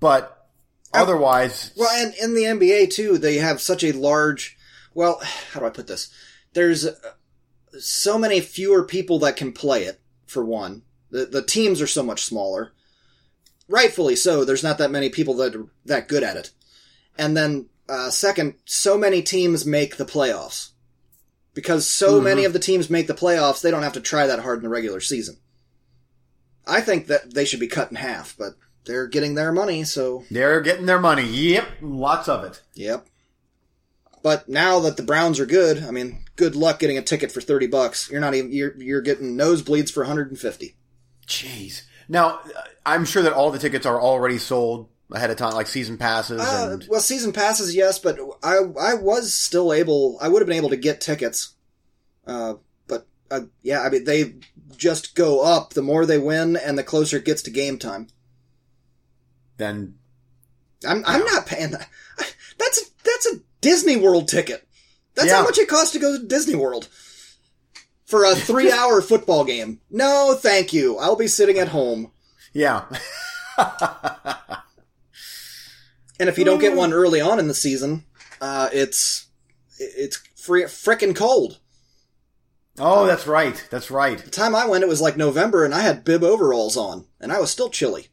but 0.00 0.48
otherwise, 0.92 1.72
Well, 1.76 1.90
and 1.90 2.14
in 2.14 2.34
the 2.34 2.44
NBA 2.44 2.90
too, 2.90 3.18
they 3.18 3.36
have 3.36 3.60
such 3.60 3.82
a 3.84 3.92
large. 3.92 4.56
Well, 4.94 5.20
how 5.52 5.60
do 5.60 5.66
I 5.66 5.70
put 5.70 5.86
this? 5.86 6.12
There's 6.52 6.86
uh, 6.86 6.92
so 7.78 8.18
many 8.18 8.40
fewer 8.40 8.84
people 8.84 9.18
that 9.20 9.36
can 9.36 9.52
play 9.52 9.84
it. 9.84 10.00
For 10.26 10.44
one, 10.44 10.82
the 11.10 11.24
the 11.24 11.42
teams 11.42 11.80
are 11.80 11.86
so 11.86 12.02
much 12.02 12.24
smaller. 12.24 12.72
Rightfully 13.66 14.16
so. 14.16 14.44
There's 14.44 14.62
not 14.62 14.78
that 14.78 14.90
many 14.90 15.08
people 15.08 15.34
that 15.34 15.54
are 15.54 15.66
that 15.86 16.08
good 16.08 16.22
at 16.22 16.36
it. 16.36 16.50
And 17.16 17.36
then 17.36 17.68
uh, 17.88 18.10
second, 18.10 18.54
so 18.64 18.98
many 18.98 19.22
teams 19.22 19.64
make 19.64 19.96
the 19.96 20.04
playoffs 20.04 20.70
because 21.58 21.88
so 21.88 22.20
Mhm. 22.20 22.22
many 22.22 22.44
of 22.44 22.52
the 22.52 22.60
teams 22.60 22.88
make 22.88 23.08
the 23.08 23.14
playoffs. 23.14 23.60
They 23.60 23.72
don't 23.72 23.82
have 23.82 23.94
to 23.94 24.00
try 24.00 24.28
that 24.28 24.38
hard 24.38 24.58
in 24.60 24.62
the 24.62 24.68
regular 24.68 25.00
season. 25.00 25.38
I 26.68 26.80
think 26.80 27.08
that 27.08 27.34
they 27.34 27.44
should 27.44 27.58
be 27.58 27.66
cut 27.66 27.90
in 27.90 27.96
half, 27.96 28.36
but 28.38 28.52
they're 28.84 29.08
getting 29.08 29.34
their 29.34 29.50
money, 29.50 29.82
so 29.82 30.24
they're 30.30 30.60
getting 30.60 30.86
their 30.86 31.00
money. 31.00 31.24
Yep, 31.26 31.66
lots 31.82 32.28
of 32.28 32.44
it. 32.44 32.62
Yep. 32.74 33.08
But 34.22 34.48
now 34.48 34.78
that 34.78 34.96
the 34.96 35.02
Browns 35.02 35.40
are 35.40 35.46
good, 35.46 35.82
I 35.82 35.90
mean, 35.90 36.20
good 36.36 36.54
luck 36.54 36.78
getting 36.78 36.96
a 36.96 37.02
ticket 37.02 37.32
for 37.32 37.40
30 37.40 37.66
bucks. 37.66 38.08
You're 38.08 38.20
not 38.20 38.36
even 38.36 38.52
you're 38.52 38.80
you're 38.80 39.00
getting 39.00 39.36
nosebleeds 39.36 39.90
for 39.90 40.04
150. 40.04 40.76
Jeez. 41.26 41.82
Now, 42.08 42.38
I'm 42.86 43.04
sure 43.04 43.22
that 43.24 43.32
all 43.32 43.50
the 43.50 43.58
tickets 43.58 43.84
are 43.84 44.00
already 44.00 44.38
sold 44.38 44.90
ahead 45.12 45.30
of 45.30 45.36
time, 45.36 45.54
like 45.54 45.66
season 45.66 45.96
passes 45.98 46.40
Uh, 46.40 46.70
and. 46.72 46.86
well, 46.88 47.00
season 47.00 47.32
passes, 47.32 47.74
yes, 47.74 47.98
but 47.98 48.18
I 48.42 48.58
I 48.80 48.94
was 48.94 49.32
still 49.34 49.72
able. 49.72 50.18
I 50.20 50.28
would 50.28 50.40
have 50.42 50.46
been 50.48 50.56
able 50.56 50.70
to 50.70 50.76
get 50.76 51.00
tickets. 51.00 51.54
Uh, 52.26 52.54
but 52.86 53.06
uh, 53.30 53.40
yeah, 53.62 53.80
I 53.82 53.88
mean, 53.90 54.04
they 54.04 54.34
just 54.76 55.14
go 55.14 55.40
up 55.40 55.72
the 55.74 55.82
more 55.82 56.04
they 56.06 56.18
win, 56.18 56.56
and 56.56 56.76
the 56.78 56.84
closer 56.84 57.16
it 57.16 57.24
gets 57.24 57.42
to 57.42 57.50
game 57.50 57.78
time. 57.78 58.08
Then 59.56 59.94
I'm 60.86 61.02
I'm 61.06 61.24
not 61.24 61.46
paying 61.46 61.70
that. 61.72 61.88
That's 62.58 62.82
a, 62.82 62.84
that's 63.04 63.26
a 63.26 63.40
Disney 63.60 63.96
World 63.96 64.26
ticket. 64.28 64.66
That's 65.14 65.30
how 65.32 65.42
much 65.44 65.58
it 65.58 65.68
costs 65.68 65.92
to 65.92 65.98
go 66.00 66.18
to 66.18 66.26
Disney 66.26 66.56
World 66.56 66.88
for 68.04 68.24
a 68.24 68.34
three 68.34 68.70
hour 68.72 69.00
football 69.10 69.44
game. 69.44 69.80
No, 69.90 70.36
thank 70.38 70.72
you. 70.72 70.98
I'll 70.98 71.14
be 71.16 71.28
sitting 71.28 71.58
at 71.58 71.68
home. 71.68 72.10
yeah, 72.52 72.84
And 76.20 76.28
if 76.28 76.38
you 76.38 76.44
don't 76.44 76.58
get 76.58 76.76
one 76.76 76.92
early 76.92 77.20
on 77.20 77.38
in 77.38 77.48
the 77.48 77.54
season, 77.54 78.04
uh, 78.40 78.68
it's 78.72 79.26
it's 79.78 80.16
free 80.36 80.64
frickin' 80.64 81.14
cold. 81.14 81.58
oh, 82.78 83.06
that's 83.06 83.26
right. 83.26 83.64
That's 83.70 83.90
right. 83.90 84.18
The 84.18 84.30
time 84.30 84.54
I 84.54 84.66
went, 84.66 84.82
it 84.84 84.88
was 84.88 85.00
like 85.00 85.16
November, 85.16 85.64
and 85.64 85.74
I 85.74 85.80
had 85.80 86.04
bib 86.04 86.24
overalls 86.24 86.76
on, 86.76 87.06
and 87.20 87.32
I 87.32 87.40
was 87.40 87.50
still 87.50 87.70
chilly. 87.70 88.08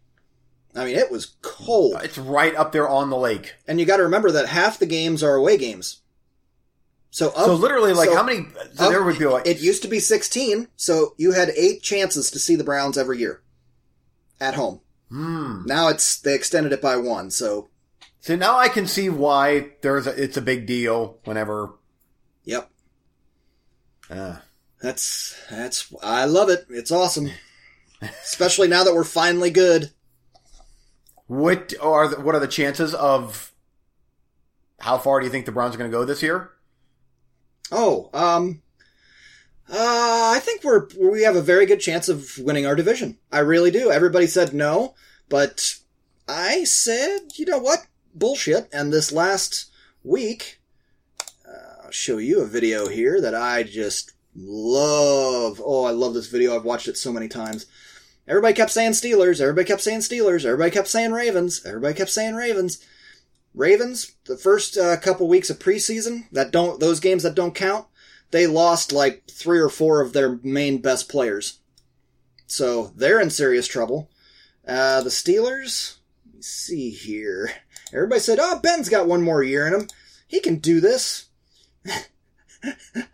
I 0.76 0.86
mean, 0.86 0.98
it 0.98 1.10
was 1.10 1.36
cold. 1.42 1.98
It's 2.04 2.18
right 2.18 2.54
up 2.56 2.74
there 2.74 2.88
on 2.88 3.10
the 3.10 3.18
lake. 3.18 3.56
And 3.66 3.80
you 3.80 3.86
got 3.86 3.98
to 3.98 4.04
remember 4.04 4.32
that 4.32 4.50
half 4.50 4.78
the 4.78 4.86
games 4.86 5.24
are 5.24 5.36
away 5.36 5.58
games. 5.58 6.02
So, 7.12 7.30
of, 7.30 7.46
So 7.46 7.56
literally, 7.56 7.94
like 7.94 8.10
so 8.10 8.16
how 8.16 8.24
many? 8.24 8.48
So 8.74 8.86
of- 8.86 8.92
there 8.92 9.02
would 9.02 9.18
be 9.18 9.26
like 9.26 9.48
It 9.48 9.62
used 9.62 9.84
to 9.84 9.88
be 9.88 10.00
16, 10.00 10.68
so 10.76 11.14
you 11.18 11.32
had 11.32 11.50
eight 11.56 11.82
chances 11.82 12.30
to 12.32 12.40
see 12.40 12.58
the 12.58 12.66
Browns 12.66 12.98
every 12.98 13.20
year 13.20 13.42
at 14.42 14.56
home. 14.56 14.82
Hmm. 15.10 15.62
Now 15.66 15.88
it's 15.88 16.20
they 16.20 16.36
extended 16.36 16.74
it 16.74 16.82
by 16.82 16.98
one, 16.98 17.32
so 17.32 17.70
So 18.26 18.36
now 18.36 18.58
I 18.58 18.70
can 18.70 18.88
see 18.88 19.08
why 19.08 19.74
there's 19.84 20.08
a, 20.08 20.10
it's 20.24 20.36
a 20.36 20.42
big 20.42 20.66
deal 20.66 21.20
whenever. 21.26 21.76
yep. 22.44 22.72
Uh, 24.10 24.38
That's 24.82 25.40
that's 25.48 25.94
I 26.02 26.26
love 26.26 26.50
it. 26.50 26.66
It's 26.72 26.90
awesome. 26.92 27.30
Especially 28.02 28.68
now 28.68 28.84
that 28.84 28.96
we're 28.96 29.04
finally 29.04 29.52
good. 29.52 29.92
what 31.28 31.76
are 31.80 32.08
the, 32.08 32.20
what 32.20 32.34
are 32.34 32.40
the 32.40 32.48
chances 32.48 32.96
of? 32.96 33.52
How 34.80 34.98
far 34.98 35.20
do 35.20 35.28
you 35.28 35.32
think 35.32 35.46
the 35.46 35.52
Browns 35.52 35.76
are 35.76 35.78
going 35.78 35.92
to 35.92 35.96
go 35.96 36.04
this 36.04 36.24
year? 36.24 36.50
Oh, 37.72 38.10
um 38.12 38.64
uh 39.70 40.32
I 40.36 40.40
think 40.42 40.64
we're 40.64 40.88
we 41.00 41.22
have 41.22 41.36
a 41.36 41.44
very 41.44 41.68
good 41.68 41.80
chance 41.80 42.10
of 42.10 42.40
winning 42.40 42.66
our 42.66 42.76
division. 42.76 43.20
I 43.32 43.42
really 43.42 43.70
do. 43.70 43.92
Everybody 43.92 44.26
said 44.26 44.52
no, 44.52 44.96
but 45.30 45.76
I 46.28 46.64
said, 46.64 47.20
you 47.36 47.46
know 47.46 47.60
what? 47.60 47.86
Bullshit. 48.16 48.70
And 48.74 48.92
this 48.92 49.12
last 49.12 49.72
week 50.04 50.60
uh, 51.48 51.86
I'll 51.86 51.92
show 51.92 52.18
you 52.18 52.42
a 52.42 52.48
video 52.48 52.88
here 52.88 53.22
that 53.22 53.36
I 53.36 53.64
just 53.64 54.14
love. 54.36 55.62
Oh, 55.64 55.86
I 55.86 55.92
love 55.92 56.14
this 56.14 56.28
video. 56.28 56.56
I've 56.56 56.66
watched 56.66 56.88
it 56.88 56.98
so 56.98 57.12
many 57.12 57.28
times. 57.28 57.66
Everybody 58.28 58.56
kept 58.56 58.72
saying 58.72 58.92
Steelers. 58.92 59.40
Everybody 59.40 59.68
kept 59.68 59.82
saying 59.82 60.00
Steelers. 60.00 60.46
Everybody 60.46 60.72
kept 60.72 60.88
saying 60.88 61.12
Ravens. 61.12 61.64
Everybody 61.66 61.94
kept 61.94 62.10
saying 62.10 62.36
Ravens. 62.36 62.84
Ravens, 63.54 64.16
the 64.26 64.36
first 64.36 64.78
uh, 64.78 64.98
couple 64.98 65.28
weeks 65.28 65.50
of 65.50 65.60
preseason, 65.60 66.30
that 66.32 66.52
don't 66.52 66.80
those 66.80 67.00
games 67.00 67.24
that 67.24 67.36
don't 67.36 67.56
count, 67.56 67.86
they 68.32 68.48
lost 68.48 68.92
like 68.92 69.24
three 69.30 69.60
or 69.60 69.70
four 69.70 70.02
of 70.02 70.12
their 70.12 70.40
main 70.44 70.80
best 70.80 71.08
players. 71.08 71.60
So 72.48 72.92
they're 72.96 73.20
in 73.20 73.30
serious 73.30 73.68
trouble. 73.68 74.10
Uh, 74.68 75.02
the 75.02 75.10
Steelers, 75.10 75.98
let 76.26 76.36
me 76.36 76.42
see 76.42 76.90
here. 76.90 77.52
Everybody 77.94 78.20
said, 78.20 78.40
"Oh, 78.42 78.60
Ben's 78.60 78.90
got 78.90 79.08
one 79.08 79.22
more 79.22 79.44
year 79.44 79.68
in 79.68 79.74
him. 79.74 79.88
He 80.28 80.40
can 80.40 80.58
do 80.58 80.80
this." 80.80 81.26
let 81.86 83.08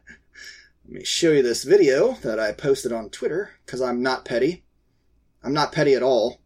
me 0.86 1.04
show 1.04 1.32
you 1.32 1.44
this 1.44 1.64
video 1.64 2.14
that 2.22 2.40
I 2.40 2.52
posted 2.54 2.92
on 2.92 3.10
Twitter 3.10 3.52
because 3.66 3.82
I'm 3.82 4.02
not 4.02 4.26
petty. 4.26 4.64
I'm 5.44 5.54
not 5.54 5.72
petty 5.72 5.94
at 5.94 6.04
all. 6.04 6.42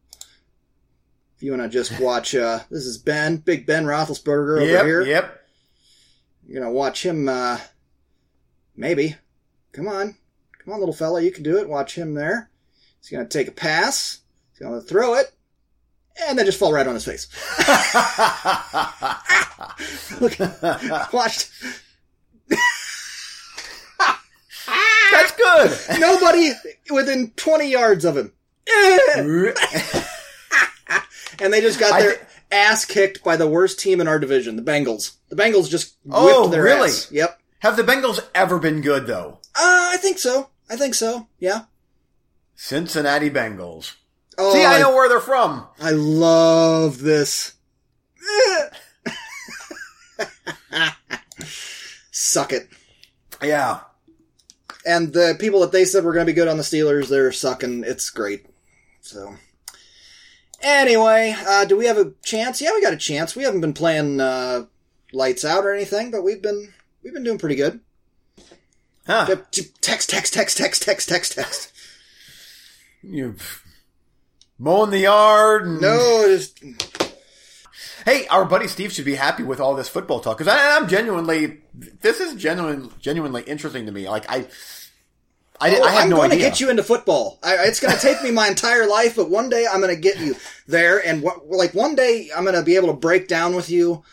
If 1.35 1.43
you 1.43 1.51
want 1.51 1.63
to 1.63 1.69
just 1.69 1.99
watch, 1.99 2.33
uh, 2.33 2.61
this 2.69 2.85
is 2.85 2.97
Ben, 2.97 3.38
Big 3.38 3.65
Ben 3.65 3.85
Roethlisberger 3.85 4.61
over 4.61 4.65
yep, 4.65 4.85
here. 4.85 5.01
yep. 5.01 5.41
You're 6.47 6.61
gonna 6.61 6.73
watch 6.73 7.03
him, 7.03 7.27
uh, 7.27 7.59
maybe. 8.75 9.15
Come 9.71 9.88
on. 9.88 10.15
Come 10.59 10.73
on, 10.73 10.79
little 10.79 10.95
fella, 10.95 11.21
you 11.21 11.31
can 11.31 11.43
do 11.43 11.57
it. 11.57 11.69
Watch 11.69 11.95
him 11.95 12.13
there. 12.13 12.49
He's 12.99 13.09
gonna 13.09 13.27
take 13.27 13.47
a 13.47 13.51
pass. 13.51 14.21
He's 14.51 14.59
gonna 14.59 14.81
throw 14.81 15.15
it. 15.15 15.35
And 16.28 16.38
then 16.39 16.45
just 16.45 16.58
fall 16.60 16.71
right 16.71 16.88
on 16.88 16.93
his 16.93 17.04
face. 17.06 17.28
Look, 20.21 20.39
watched. 21.13 21.51
That's 25.12 25.32
good. 25.36 25.78
Nobody 25.99 26.51
within 26.91 27.32
20 27.36 27.69
yards 27.69 28.06
of 28.06 28.15
him. 28.17 28.32
And 31.38 31.51
they 31.51 31.60
just 31.60 31.82
got 31.82 31.99
their 31.99 32.13
thi- 32.13 32.25
ass 32.49 32.86
kicked 32.86 33.21
by 33.21 33.36
the 33.36 33.45
worst 33.47 33.78
team 33.78 33.99
in 33.99 34.08
our 34.08 34.19
division, 34.19 34.56
the 34.56 34.62
Bengals. 34.62 35.17
The 35.28 35.36
Bengals 35.36 35.69
just 35.69 35.97
whipped 36.06 36.15
Oh, 36.17 36.47
their 36.47 36.63
really? 36.63 36.88
ass. 36.88 37.12
Yep. 37.12 37.38
Have 37.60 37.75
the 37.75 37.84
Bengals 37.84 38.21
ever 38.34 38.58
been 38.58 38.80
good 38.80 39.06
though? 39.06 39.39
Uh, 39.54 39.91
I 39.91 39.97
think 39.99 40.17
so. 40.17 40.47
I 40.69 40.78
think 40.78 40.95
so. 40.95 41.28
Yeah. 41.38 41.63
Cincinnati 42.56 43.30
Bengals. 43.30 43.95
Oh, 44.38 44.54
See, 44.54 44.65
I 44.65 44.80
know 44.80 44.93
where 44.93 45.08
they're 45.08 45.19
from. 45.19 45.65
I 45.80 45.91
love 45.91 47.00
this. 47.00 47.54
Suck 52.12 52.52
it. 52.52 52.69
Yeah. 53.41 53.82
And 54.86 55.13
the 55.13 55.36
people 55.39 55.62
that 55.62 55.71
they 55.71 55.86
said 55.86 56.04
were 56.04 56.13
going 56.13 56.26
to 56.26 56.32
be 56.32 56.36
good 56.36 56.48
on 56.48 56.58
the 56.58 56.63
Steelers, 56.63 57.08
they're 57.08 57.32
sucking. 57.32 57.84
It's 57.86 58.10
great. 58.10 58.45
So, 59.02 59.36
anyway, 60.62 61.36
uh, 61.48 61.65
do 61.65 61.78
we 61.78 61.86
have 61.86 61.98
a 61.98 62.13
chance? 62.24 62.62
Yeah, 62.62 62.74
we 62.74 62.82
got 62.82 62.93
a 62.93 62.98
chance. 62.98 63.36
We 63.36 63.43
haven't 63.43 63.62
been 63.62 63.74
playing 63.74 64.19
uh, 64.19 64.65
lights 65.12 65.45
out 65.45 65.65
or 65.65 65.74
anything, 65.74 66.12
but 66.12 66.24
we've 66.24 66.41
been 66.41 66.74
we've 67.04 67.13
been 67.13 67.24
doing 67.24 67.38
pretty 67.38 67.56
good. 67.56 67.80
Huh. 69.08 69.26
Text, 69.82 70.10
text, 70.10 70.34
text, 70.34 70.58
text, 70.58 70.84
text, 70.84 71.10
text, 71.10 71.34
text. 71.34 71.71
You 73.02 73.36
mowing 74.58 74.91
the 74.91 75.00
yard. 75.00 75.65
And... 75.65 75.82
No, 75.82 76.24
just 76.28 76.63
Hey, 78.06 78.28
our 78.28 78.46
buddy 78.46 78.68
Steve 78.68 78.94
should 78.94 79.06
be 79.06 79.15
happy 79.15 79.41
with 79.41 79.60
all 79.60 79.74
this 79.74 79.89
football 79.89 80.20
talk 80.20 80.38
because 80.38 80.56
I'm 80.56 80.88
genuinely, 80.88 81.62
this 81.74 82.20
is 82.20 82.36
genuinely, 82.36 82.91
genuinely 83.00 83.41
interesting 83.41 83.88
to 83.88 83.91
me. 83.91 84.08
Like 84.08 84.30
I, 84.30 84.46
I, 85.60 85.76
oh, 85.76 85.84
I 85.84 85.91
have 85.91 86.04
I'm 86.04 86.10
no 86.12 86.18
going 86.18 86.32
idea. 86.32 86.44
to 86.44 86.50
get 86.52 86.60
you 86.60 86.70
into 86.70 86.84
football. 86.84 87.39
I, 87.41 87.56
it's 87.62 87.80
going 87.80 87.96
to 87.96 88.00
take 88.00 88.22
me 88.22 88.30
my 88.30 88.48
entire 88.48 88.88
life, 88.88 89.15
but 89.15 89.32
one 89.32 89.50
day 89.50 89.65
I'm 89.65 89.82
going 89.82 89.96
to 89.96 90.00
get 90.00 90.20
you 90.20 90.36
there. 90.68 91.04
And 91.04 91.24
what, 91.24 91.48
like 91.48 91.74
one 91.74 91.96
day 91.96 92.30
I'm 92.36 92.44
going 92.44 92.56
to 92.56 92.62
be 92.62 92.76
able 92.76 92.89
to 92.89 92.94
break 92.94 93.28
down 93.28 93.56
with 93.56 93.72
you 93.72 94.04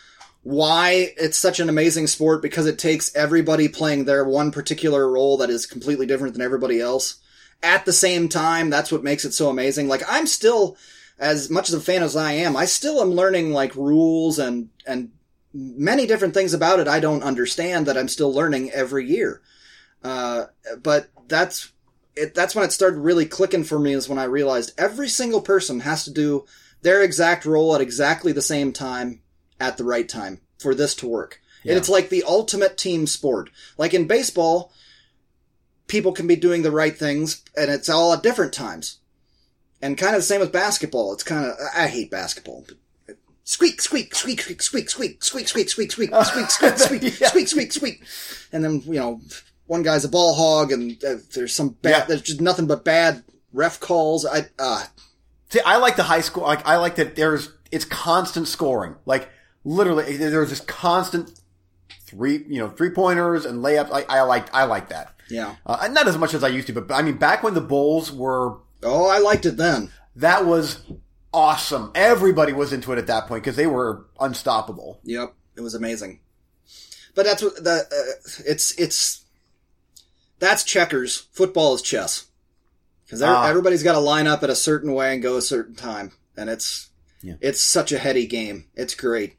why 0.43 1.13
it's 1.19 1.39
such 1.39 1.61
an 1.61 1.69
amazing 1.69 2.07
sport 2.07 2.41
because 2.41 2.67
it 2.67 2.79
takes 2.79 3.15
everybody 3.15 3.69
playing 3.69 4.07
their 4.07 4.25
one 4.25 4.53
particular 4.53 5.07
role 5.07 5.37
that 5.37 5.51
is 5.51 5.67
completely 5.67 6.07
different 6.07 6.33
than 6.33 6.43
everybody 6.43 6.81
else 6.81 7.17
at 7.63 7.85
the 7.85 7.93
same 7.93 8.29
time. 8.29 8.71
That's 8.71 8.91
what 8.91 9.05
makes 9.05 9.25
it 9.25 9.33
so 9.33 9.49
amazing. 9.49 9.89
Like 9.89 10.03
I'm 10.09 10.27
still, 10.27 10.77
as 11.19 11.51
much 11.51 11.69
of 11.69 11.79
a 11.79 11.81
fan 11.83 12.03
as 12.03 12.17
I 12.17 12.33
am, 12.33 12.57
I 12.57 12.65
still 12.65 13.01
am 13.01 13.11
learning 13.13 13.53
like 13.53 13.75
rules 13.77 14.39
and, 14.39 14.71
and 14.87 15.11
many 15.55 16.07
different 16.07 16.35
things 16.35 16.55
about 16.55 16.81
it 16.81 16.89
I 16.89 16.99
don't 16.99 17.23
understand 17.23 17.87
that 17.87 17.99
I'm 17.99 18.09
still 18.09 18.33
learning 18.33 18.71
every 18.71 19.07
year. 19.07 19.43
Uh, 20.03 20.47
but 20.83 21.09
that's, 21.29 21.73
it, 22.17 22.35
that's 22.35 22.55
when 22.55 22.65
it 22.65 22.73
started 22.73 22.99
really 22.99 23.27
clicking 23.27 23.65
for 23.65 23.79
me 23.79 23.93
is 23.93 24.09
when 24.09 24.19
I 24.19 24.25
realized 24.25 24.73
every 24.79 25.09
single 25.09 25.41
person 25.41 25.81
has 25.81 26.05
to 26.05 26.11
do 26.11 26.45
their 26.83 27.03
exact 27.03 27.45
role 27.45 27.75
at 27.75 27.81
exactly 27.81 28.33
the 28.33 28.43
same 28.43 28.73
time 28.73 29.21
at 29.61 29.77
the 29.77 29.85
right 29.85 30.09
time 30.09 30.41
for 30.59 30.75
this 30.75 30.95
to 30.97 31.09
work. 31.09 31.41
Yeah. 31.63 31.73
And 31.73 31.79
it's 31.79 31.89
like 31.89 32.09
the 32.09 32.25
ultimate 32.25 32.77
team 32.77 33.07
sport. 33.07 33.51
Like 33.79 33.95
in 33.95 34.07
baseball, 34.07 34.73
people 35.93 36.13
can 36.13 36.27
be 36.27 36.37
doing 36.37 36.63
the 36.63 36.71
right 36.71 36.97
things 36.97 37.43
and 37.55 37.71
it's 37.71 37.89
all 37.91 38.15
at 38.15 38.23
different 38.23 38.53
times. 38.53 38.99
And 39.83 39.99
kind 39.99 40.15
of 40.15 40.21
the 40.21 40.27
same 40.27 40.41
with 40.41 40.53
basketball. 40.53 41.13
It's 41.13 41.23
kind 41.23 41.45
of, 41.45 41.57
I 41.77 41.87
hate 41.87 42.11
basketball. 42.11 42.65
Squeak, 43.45 43.83
squeak, 43.83 44.15
squeak, 44.15 44.41
squeak, 44.41 44.63
squeak, 44.63 44.89
squeak, 44.89 45.23
squeak, 45.23 45.61
squeak, 45.61 45.71
squeak, 45.71 45.91
squeak, 45.91 46.15
squeak, 46.15 46.51
squeak, 46.51 46.79
squeak, 46.79 47.13
squeak, 47.13 47.49
squeak, 47.49 47.73
squeak. 47.73 48.05
And 48.53 48.65
then, 48.65 48.81
you 48.87 48.95
know, 48.95 49.21
one 49.67 49.83
guy's 49.83 50.05
a 50.05 50.09
ball 50.09 50.35
hog 50.35 50.73
and 50.73 51.03
uh, 51.05 51.17
there's 51.35 51.55
some 51.55 51.71
bad, 51.71 52.09
there's 52.09 52.23
just 52.23 52.41
nothing 52.41 52.67
but 52.67 52.85
bad 52.85 53.23
ref 53.53 53.79
calls. 53.79 54.25
I, 54.25 54.47
uh, 54.59 54.85
See, 55.51 55.61
I 55.67 55.77
like 55.77 55.97
the 55.97 56.05
high 56.05 56.23
school. 56.23 56.45
Like 56.45 56.67
I 56.67 56.77
like 56.77 56.95
that 56.95 57.15
there's 57.15 57.51
it's 57.71 57.85
constant 57.85 58.49
scoring. 58.49 58.97
Like 59.05 59.29
literally, 59.65 60.17
there's 60.17 60.49
this 60.49 60.61
constant 60.61 61.39
three, 62.07 62.43
you 62.49 62.59
know, 62.59 62.71
three 62.71 62.89
pointers 62.89 63.45
and 63.45 63.63
layups. 63.63 63.91
I, 63.93 64.07
I 64.09 64.23
like 64.23 64.55
I 64.55 64.65
like 64.65 64.89
that. 64.89 65.12
Yeah. 65.29 65.57
Uh, 65.67 65.89
not 65.93 66.07
as 66.09 66.17
much 66.19 66.35
as 66.35 66.43
I 66.45 66.49
used 66.49 66.67
to, 66.69 66.73
but 66.81 66.93
I 66.95 67.03
mean, 67.03 67.17
back 67.17 67.43
when 67.43 67.55
the 67.55 67.61
Bulls 67.61 68.11
were 68.13 68.59
Oh, 68.83 69.09
I 69.09 69.19
liked 69.19 69.47
it 69.47 69.57
then. 69.57 69.91
that 70.17 70.45
was 70.45 70.83
awesome. 71.33 71.91
Everybody 71.95 72.53
was 72.53 72.73
into 72.73 72.93
it 72.93 72.99
at 72.99 73.07
that 73.07 73.27
point 73.29 73.43
because 73.45 73.57
they 73.57 73.67
were 73.67 74.07
unstoppable. 74.21 75.01
Yep, 75.05 75.35
it 75.57 75.61
was 75.61 75.75
amazing. 75.75 76.21
But 77.15 77.25
that's 77.27 77.43
what 77.43 77.63
the 77.63 77.71
uh, 77.91 78.43
it's 78.47 78.73
it's 78.79 79.25
that's 80.39 80.65
checkers. 80.65 81.29
Football 81.33 81.75
is 81.75 81.83
chess 81.83 82.27
because 83.05 83.23
Ah. 83.23 83.47
everybody's 83.47 83.83
got 83.83 83.93
to 83.93 83.99
line 84.01 84.27
up 84.27 84.43
at 84.43 84.51
a 84.51 84.55
certain 84.57 84.93
way 84.95 85.13
and 85.13 85.23
go 85.23 85.37
a 85.37 85.43
certain 85.43 85.75
time, 85.75 86.13
and 86.37 86.49
it's 86.51 86.89
Yeah. 87.23 87.35
it's 87.41 87.61
such 87.61 87.93
a 87.93 87.99
heady 87.99 88.27
game. 88.27 88.65
It's 88.75 88.95
great. 88.95 89.37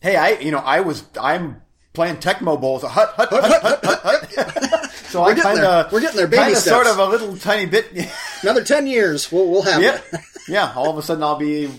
Hey, 0.00 0.16
I 0.16 0.30
you 0.40 0.50
know 0.50 0.58
I 0.58 0.80
was 0.80 1.04
I'm 1.20 1.62
playing 1.92 2.16
Tecmo 2.16 2.60
Bowls. 2.60 2.82
Hut 2.82 3.12
hut 3.16 3.28
hut 3.30 3.62
hut 3.62 3.84
hut 3.84 4.00
hut. 4.02 4.78
so 5.12 5.22
I 5.22 5.26
We're 5.26 5.34
getting 5.34 5.56
kind 5.56 5.66
of 5.66 5.92
We're 5.92 6.00
getting 6.00 6.16
there. 6.16 6.26
Baby 6.26 6.54
steps. 6.54 6.64
sort 6.64 6.86
of 6.86 6.98
a 6.98 7.04
little 7.04 7.36
tiny 7.36 7.66
bit. 7.66 7.86
Another 8.42 8.64
ten 8.64 8.86
years, 8.86 9.30
we'll 9.30 9.48
we'll 9.50 9.62
have 9.62 9.82
yeah, 9.82 10.00
it. 10.12 10.20
yeah. 10.48 10.72
All 10.74 10.90
of 10.90 10.96
a 10.96 11.02
sudden, 11.02 11.22
I'll 11.22 11.36
be 11.36 11.70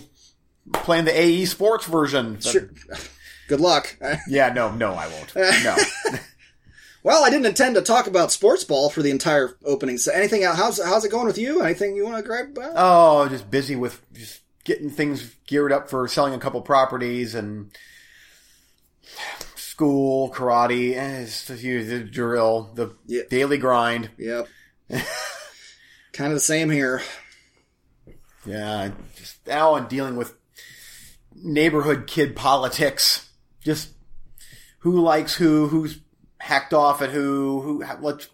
playing 0.72 1.04
the 1.04 1.20
EA 1.20 1.44
Sports 1.46 1.86
version. 1.86 2.40
Sure. 2.40 2.70
Good 3.48 3.60
luck. 3.60 3.96
Yeah, 4.28 4.52
no, 4.52 4.72
no, 4.72 4.94
I 4.94 5.08
won't. 5.08 5.34
No. 5.34 5.76
Well, 7.02 7.22
I 7.22 7.28
didn't 7.28 7.44
intend 7.44 7.74
to 7.74 7.82
talk 7.82 8.06
about 8.06 8.32
sports 8.32 8.64
ball 8.64 8.88
for 8.88 9.02
the 9.02 9.10
entire 9.10 9.58
opening. 9.62 9.98
So 9.98 10.10
anything? 10.10 10.42
else? 10.42 10.56
How's 10.56 10.82
how's 10.82 11.04
it 11.04 11.10
going 11.10 11.26
with 11.26 11.36
you? 11.36 11.60
Anything 11.60 11.96
you 11.96 12.04
want 12.04 12.16
to 12.16 12.22
grab? 12.22 12.56
about? 12.56 12.72
oh, 12.76 13.28
just 13.28 13.50
busy 13.50 13.76
with 13.76 14.00
just 14.14 14.40
getting 14.64 14.88
things 14.88 15.34
geared 15.46 15.72
up 15.72 15.90
for 15.90 16.08
selling 16.08 16.32
a 16.32 16.38
couple 16.38 16.62
properties 16.62 17.34
and 17.34 17.70
school, 19.74 20.30
karate, 20.30 20.94
eh, 20.94 21.26
you 21.56 21.84
the 21.84 21.98
drill, 22.04 22.70
the 22.74 22.94
Yeah. 23.06 23.22
daily 23.28 23.58
grind. 23.58 24.08
Yep. 24.18 24.46
kind 26.12 26.30
of 26.30 26.34
the 26.34 26.40
same 26.40 26.70
here. 26.70 27.02
Yeah, 28.46 28.92
just 29.16 29.44
now 29.48 29.74
I'm 29.74 29.88
dealing 29.88 30.14
with 30.14 30.34
neighborhood 31.34 32.06
kid 32.06 32.36
politics. 32.36 33.28
Just 33.62 33.88
who 34.80 35.00
likes 35.00 35.34
who, 35.34 35.66
who's 35.66 35.98
hacked 36.38 36.72
off 36.72 37.02
at 37.02 37.10
who, 37.10 37.60
who 37.62 37.84
what 37.98 38.28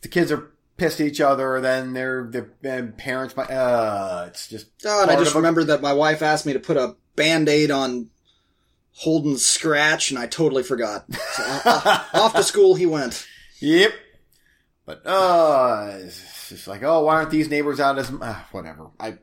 the 0.00 0.08
kids 0.08 0.32
are 0.32 0.50
pissed 0.76 1.00
at 1.00 1.06
each 1.06 1.20
other, 1.20 1.60
then 1.60 1.92
their 1.92 2.28
their 2.62 2.86
parents 2.88 3.36
might. 3.36 3.48
Uh, 3.50 4.24
it's 4.26 4.48
just 4.48 4.66
Oh, 4.84 5.02
and 5.02 5.10
I 5.10 5.14
just 5.16 5.36
remembered 5.36 5.68
that 5.68 5.82
my 5.82 5.92
wife 5.92 6.20
asked 6.20 6.46
me 6.46 6.54
to 6.54 6.60
put 6.60 6.76
a 6.76 6.96
band-aid 7.14 7.70
on 7.70 8.10
Holden's 9.00 9.46
scratch, 9.46 10.10
and 10.10 10.18
I 10.18 10.26
totally 10.26 10.62
forgot. 10.64 11.04
So, 11.12 11.42
uh, 11.64 12.04
off 12.14 12.34
to 12.34 12.42
school 12.42 12.74
he 12.74 12.84
went. 12.86 13.26
Yep. 13.60 13.92
But 14.84 15.06
uh, 15.06 15.98
it's 16.00 16.48
just 16.48 16.66
like, 16.66 16.82
oh, 16.82 17.04
why 17.04 17.16
aren't 17.16 17.30
these 17.30 17.48
neighbors 17.48 17.78
out 17.78 17.98
as 17.98 18.10
uh, 18.10 18.40
whatever? 18.52 18.88
I 18.98 19.18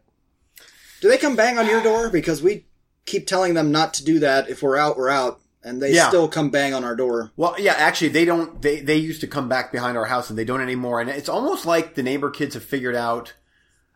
Do 1.02 1.10
they 1.10 1.18
come 1.18 1.36
bang 1.36 1.58
on 1.58 1.68
your 1.68 1.82
door? 1.82 2.10
Because 2.10 2.42
we 2.42 2.68
keep 3.06 3.28
telling 3.28 3.54
them 3.54 3.72
not 3.72 3.96
to 3.96 4.06
do 4.06 4.20
that. 4.20 4.50
If 4.50 4.62
we're 4.64 4.78
out, 4.78 4.98
we're 4.98 5.10
out, 5.10 5.42
and 5.64 5.82
they 5.82 5.92
Yeah. 5.94 6.08
still 6.08 6.28
come 6.28 6.52
bang 6.52 6.74
on 6.74 6.84
our 6.84 6.96
door. 6.96 7.32
Well, 7.36 7.56
yeah, 7.60 7.74
actually, 7.74 8.10
they 8.10 8.26
don't. 8.26 8.62
They 8.62 8.80
they 8.82 8.98
used 8.98 9.22
to 9.22 9.28
come 9.28 9.50
back 9.50 9.72
behind 9.72 9.98
our 9.98 10.06
house, 10.06 10.30
and 10.30 10.38
they 10.40 10.46
don't 10.46 10.62
anymore. 10.62 11.02
And 11.02 11.10
it's 11.10 11.30
almost 11.30 11.66
like 11.66 11.96
the 11.96 12.04
neighbor 12.04 12.30
kids 12.30 12.54
have 12.54 12.64
figured 12.64 12.96
out. 12.96 13.34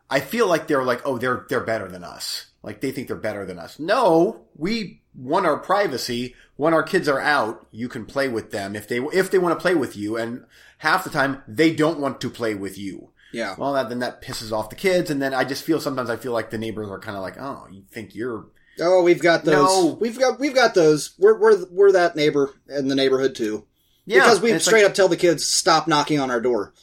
I 0.09 0.19
feel 0.21 0.47
like 0.47 0.67
they're 0.67 0.83
like, 0.83 1.01
oh, 1.05 1.17
they're 1.19 1.45
they're 1.49 1.59
better 1.63 1.87
than 1.87 2.03
us. 2.03 2.47
Like 2.63 2.81
they 2.81 2.91
think 2.91 3.07
they're 3.07 3.15
better 3.15 3.45
than 3.45 3.59
us. 3.59 3.77
No, 3.79 4.47
we 4.55 5.03
want 5.19 5.45
our 5.45 5.58
privacy. 5.58 6.36
When 6.55 6.73
our 6.73 6.84
kids 6.84 7.08
are 7.08 7.19
out, 7.21 7.65
you 7.71 7.88
can 7.88 8.05
play 8.05 8.27
with 8.27 8.51
them 8.51 8.75
if 8.75 8.88
they 8.88 8.97
if 8.99 9.32
they 9.32 9.38
want 9.38 9.58
to 9.58 9.62
play 9.62 9.75
with 9.75 9.95
you. 9.95 10.17
And 10.17 10.45
half 10.79 11.03
the 11.03 11.10
time, 11.10 11.41
they 11.47 11.73
don't 11.73 11.99
want 11.99 12.19
to 12.21 12.29
play 12.29 12.55
with 12.55 12.77
you. 12.77 13.10
Yeah. 13.32 13.55
Well, 13.58 13.73
that 13.73 13.89
then 13.89 13.99
that 13.99 14.21
pisses 14.21 14.51
off 14.51 14.69
the 14.69 14.75
kids, 14.75 15.10
and 15.10 15.21
then 15.21 15.34
I 15.34 15.43
just 15.43 15.63
feel 15.63 15.79
sometimes 15.79 16.10
I 16.10 16.17
feel 16.17 16.32
like 16.32 16.49
the 16.49 16.58
neighbors 16.58 16.89
are 16.89 16.99
kind 16.99 17.15
of 17.15 17.21
like, 17.21 17.38
oh, 17.39 17.67
you 17.71 17.84
think 17.91 18.15
you're 18.15 18.47
Oh, 18.82 19.03
we've 19.03 19.21
got 19.21 19.43
those. 19.45 19.55
No. 19.67 19.97
We've 19.99 20.17
got 20.17 20.39
we've 20.39 20.55
got 20.55 20.73
those. 20.73 21.12
We're 21.19 21.38
we're 21.39 21.65
we're 21.69 21.91
that 21.93 22.15
neighbor 22.15 22.53
in 22.69 22.88
the 22.88 22.95
neighborhood 22.95 23.36
too. 23.36 23.65
yeah 24.05 24.23
because 24.23 24.41
we 24.41 24.58
straight 24.60 24.82
like- 24.84 24.89
up 24.91 24.95
tell 24.95 25.08
the 25.10 25.17
kids 25.17 25.45
stop 25.45 25.88
knocking 25.88 26.19
on 26.19 26.32
our 26.32 26.41
door. 26.41 26.73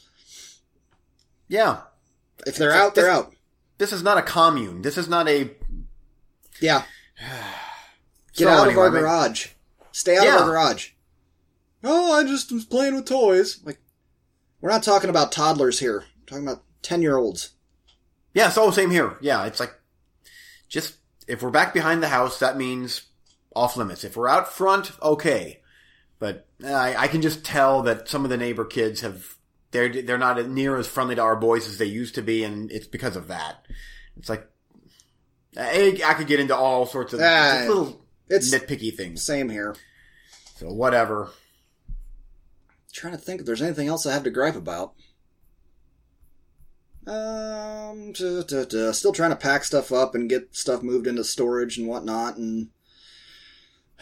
yeah. 1.48 1.80
If 2.46 2.56
they're 2.56 2.68
It's 2.70 2.76
like 2.78 2.86
out, 2.86 2.94
they're 2.94 3.04
this- 3.04 3.12
out. 3.14 3.32
This 3.78 3.92
is 3.92 4.02
not 4.02 4.16
a 4.18 4.22
commune. 4.22 4.82
This 4.82 4.96
is 4.98 5.08
not 5.08 5.28
a 5.28 5.50
Yeah. 6.60 6.82
Get 8.36 8.48
out 8.48 8.68
of 8.68 8.76
our 8.76 8.90
garage. 8.90 9.48
Stay 9.92 10.16
out 10.16 10.24
Yeah. 10.24 10.36
of 10.36 10.42
our 10.42 10.48
garage. 10.48 10.90
Oh, 11.82 12.12
I 12.12 12.24
just 12.24 12.52
was 12.52 12.64
playing 12.64 12.94
with 12.94 13.06
toys. 13.06 13.60
Like, 13.64 13.78
we're 14.60 14.70
not 14.70 14.82
talking 14.82 15.10
about 15.10 15.32
toddlers 15.32 15.78
here. 15.78 16.04
We're 16.18 16.26
talking 16.26 16.46
about 16.46 16.62
ten 16.82 17.02
year 17.02 17.16
olds. 17.16 17.50
Yeah, 18.34 18.50
so 18.50 18.70
same 18.70 18.90
here. 18.90 19.16
Yeah, 19.20 19.46
it's 19.46 19.60
like 19.60 19.74
just 20.68 20.96
if 21.26 21.42
we're 21.42 21.50
back 21.50 21.72
behind 21.72 22.02
the 22.02 22.08
house, 22.08 22.38
that 22.38 22.56
means 22.56 23.02
off 23.54 23.76
limits. 23.76 24.04
If 24.04 24.16
we're 24.16 24.28
out 24.28 24.52
front, 24.52 24.92
okay. 25.00 25.62
But 26.18 26.46
uh, 26.62 26.72
I, 26.72 27.02
I 27.02 27.08
can 27.08 27.22
just 27.22 27.44
tell 27.44 27.82
that 27.82 28.08
some 28.08 28.24
of 28.24 28.30
the 28.30 28.36
neighbor 28.36 28.64
kids 28.64 29.00
have 29.00 29.36
they're 29.70 30.02
they're 30.02 30.18
not 30.18 30.48
near 30.48 30.76
as 30.76 30.86
friendly 30.86 31.14
to 31.14 31.22
our 31.22 31.36
boys 31.36 31.68
as 31.68 31.78
they 31.78 31.86
used 31.86 32.14
to 32.14 32.22
be, 32.22 32.44
and 32.44 32.70
it's 32.70 32.86
because 32.86 33.16
of 33.16 33.28
that. 33.28 33.66
It's 34.16 34.28
like 34.28 34.46
I, 35.56 36.00
I 36.04 36.14
could 36.14 36.26
get 36.26 36.40
into 36.40 36.56
all 36.56 36.86
sorts 36.86 37.12
of 37.12 37.20
ah. 37.20 37.54
just 37.56 37.68
little 37.68 38.05
It's 38.28 38.52
nitpicky 38.52 38.94
things. 38.94 39.22
same 39.24 39.48
here. 39.50 39.76
So 40.56 40.72
whatever. 40.72 41.30
trying 42.92 43.12
to 43.12 43.18
think 43.18 43.40
if 43.40 43.46
there's 43.46 43.62
anything 43.62 43.88
else 43.88 44.06
I 44.06 44.12
have 44.14 44.24
to 44.24 44.30
gripe 44.30 44.56
about. 44.56 44.94
Um, 47.06 48.12
duh, 48.12 48.42
duh, 48.42 48.64
duh. 48.64 48.92
still 48.92 49.12
trying 49.12 49.30
to 49.30 49.36
pack 49.36 49.62
stuff 49.64 49.92
up 49.92 50.14
and 50.16 50.28
get 50.28 50.56
stuff 50.56 50.82
moved 50.82 51.06
into 51.06 51.22
storage 51.22 51.78
and 51.78 51.86
whatnot, 51.86 52.36
and 52.36 52.70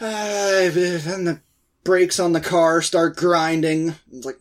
uh, 0.01 0.71
and 0.73 1.27
the 1.27 1.41
brakes 1.83 2.19
on 2.19 2.33
the 2.33 2.41
car, 2.41 2.81
start 2.81 3.15
grinding. 3.15 3.93
It's 4.11 4.25
like 4.25 4.39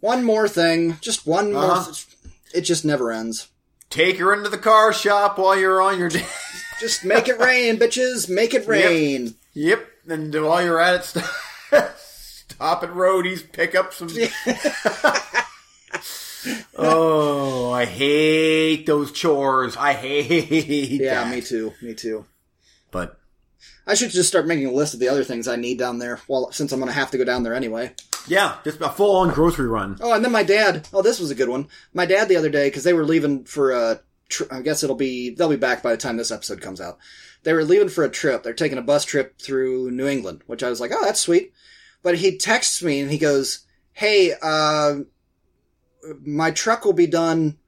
one 0.00 0.24
more 0.24 0.48
thing, 0.48 0.96
just 1.00 1.24
one 1.24 1.52
more. 1.52 1.62
Uh-huh. 1.62 1.84
th- 1.92 2.06
it 2.52 2.62
just 2.62 2.84
never 2.84 3.12
ends. 3.12 3.48
Take 3.88 4.18
her 4.18 4.34
into 4.34 4.48
the 4.48 4.58
car 4.58 4.92
shop 4.92 5.38
while 5.38 5.56
you're 5.56 5.80
on 5.80 5.98
your 6.00 6.08
day. 6.10 6.26
Just 6.82 7.04
make 7.04 7.28
it 7.28 7.38
rain, 7.38 7.78
bitches. 7.78 8.28
Make 8.28 8.54
it 8.54 8.66
rain. 8.66 9.36
yep. 9.54 9.86
And 10.08 10.34
while 10.34 10.64
you're 10.64 10.80
at 10.80 10.96
it, 10.96 11.04
st- 11.04 11.24
stop 11.96 12.82
at 12.82 12.90
roadies, 12.90 13.50
pick 13.52 13.76
up 13.76 13.94
some. 13.94 14.08
oh, 16.76 17.70
I 17.70 17.84
hate 17.84 18.84
those 18.86 19.12
chores. 19.12 19.76
I 19.76 19.92
hate. 19.92 21.00
Yeah, 21.00 21.22
that. 21.22 21.32
me 21.32 21.40
too. 21.40 21.72
Me 21.80 21.94
too. 21.94 22.24
But 22.90 23.16
I 23.86 23.94
should 23.94 24.10
just 24.10 24.28
start 24.28 24.48
making 24.48 24.66
a 24.66 24.72
list 24.72 24.94
of 24.94 24.98
the 24.98 25.08
other 25.08 25.22
things 25.22 25.46
I 25.46 25.54
need 25.54 25.78
down 25.78 26.00
there. 26.00 26.18
Well, 26.26 26.50
since 26.50 26.72
I'm 26.72 26.80
going 26.80 26.90
to 26.90 26.98
have 26.98 27.12
to 27.12 27.18
go 27.18 27.24
down 27.24 27.44
there 27.44 27.54
anyway. 27.54 27.94
yeah, 28.26 28.56
just 28.64 28.80
a 28.80 28.88
full 28.88 29.18
on 29.18 29.30
grocery 29.30 29.68
run. 29.68 29.98
Oh, 30.00 30.12
and 30.12 30.24
then 30.24 30.32
my 30.32 30.42
dad. 30.42 30.88
Oh, 30.92 31.02
this 31.02 31.20
was 31.20 31.30
a 31.30 31.36
good 31.36 31.48
one. 31.48 31.68
My 31.94 32.06
dad 32.06 32.28
the 32.28 32.36
other 32.36 32.50
day 32.50 32.66
because 32.66 32.82
they 32.82 32.92
were 32.92 33.04
leaving 33.04 33.44
for 33.44 33.70
a. 33.70 34.00
Tr- 34.32 34.44
I 34.50 34.60
guess 34.62 34.82
it'll 34.82 34.96
be 34.96 35.30
they'll 35.30 35.48
be 35.48 35.56
back 35.56 35.82
by 35.82 35.90
the 35.92 35.96
time 35.96 36.16
this 36.16 36.30
episode 36.32 36.60
comes 36.60 36.80
out. 36.80 36.98
They 37.44 37.52
were 37.52 37.64
leaving 37.64 37.88
for 37.88 38.04
a 38.04 38.10
trip. 38.10 38.42
They're 38.42 38.52
taking 38.54 38.78
a 38.78 38.82
bus 38.82 39.04
trip 39.04 39.38
through 39.38 39.90
New 39.90 40.06
England, 40.06 40.42
which 40.46 40.62
I 40.62 40.68
was 40.70 40.80
like, 40.80 40.90
oh, 40.94 41.04
that's 41.04 41.20
sweet. 41.20 41.52
But 42.02 42.18
he 42.18 42.36
texts 42.38 42.82
me 42.82 43.00
and 43.00 43.10
he 43.10 43.18
goes, 43.18 43.66
"Hey, 43.92 44.34
uh, 44.42 45.00
my 46.24 46.50
truck 46.50 46.84
will 46.84 46.92
be 46.92 47.06
done 47.06 47.58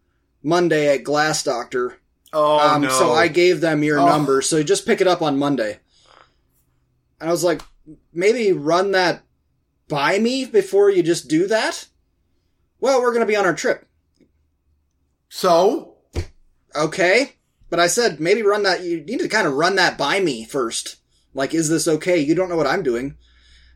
Monday 0.42 0.92
at 0.94 1.04
Glass 1.04 1.42
Doctor. 1.44 1.98
Oh 2.32 2.58
um, 2.58 2.82
no! 2.82 2.88
So 2.88 3.12
I 3.12 3.28
gave 3.28 3.60
them 3.60 3.82
your 3.84 4.00
Oh. 4.00 4.06
number. 4.06 4.42
So 4.42 4.62
just 4.62 4.86
pick 4.86 5.00
it 5.00 5.06
up 5.06 5.22
on 5.22 5.38
Monday." 5.38 5.78
And 7.20 7.28
I 7.28 7.32
was 7.32 7.44
like, 7.44 7.62
maybe 8.12 8.52
run 8.52 8.90
that 8.90 9.22
by 9.88 10.18
me 10.18 10.44
before 10.44 10.90
you 10.90 11.02
just 11.02 11.28
do 11.28 11.46
that. 11.46 11.86
Well, 12.80 13.00
we're 13.00 13.12
going 13.12 13.20
to 13.20 13.26
be 13.26 13.36
on 13.36 13.46
our 13.46 13.54
trip. 13.54 13.86
so 15.28 15.93
Okay. 16.76 17.32
But 17.70 17.80
I 17.80 17.86
said, 17.88 18.20
maybe 18.20 18.42
run 18.42 18.62
that, 18.64 18.82
you 18.84 19.00
need 19.00 19.20
to 19.20 19.28
kind 19.28 19.46
of 19.46 19.54
run 19.54 19.76
that 19.76 19.98
by 19.98 20.20
me 20.20 20.44
first. 20.44 20.96
Like, 21.34 21.54
is 21.54 21.68
this 21.68 21.88
okay? 21.88 22.18
You 22.20 22.34
don't 22.34 22.48
know 22.48 22.56
what 22.56 22.66
I'm 22.66 22.82
doing. 22.82 23.16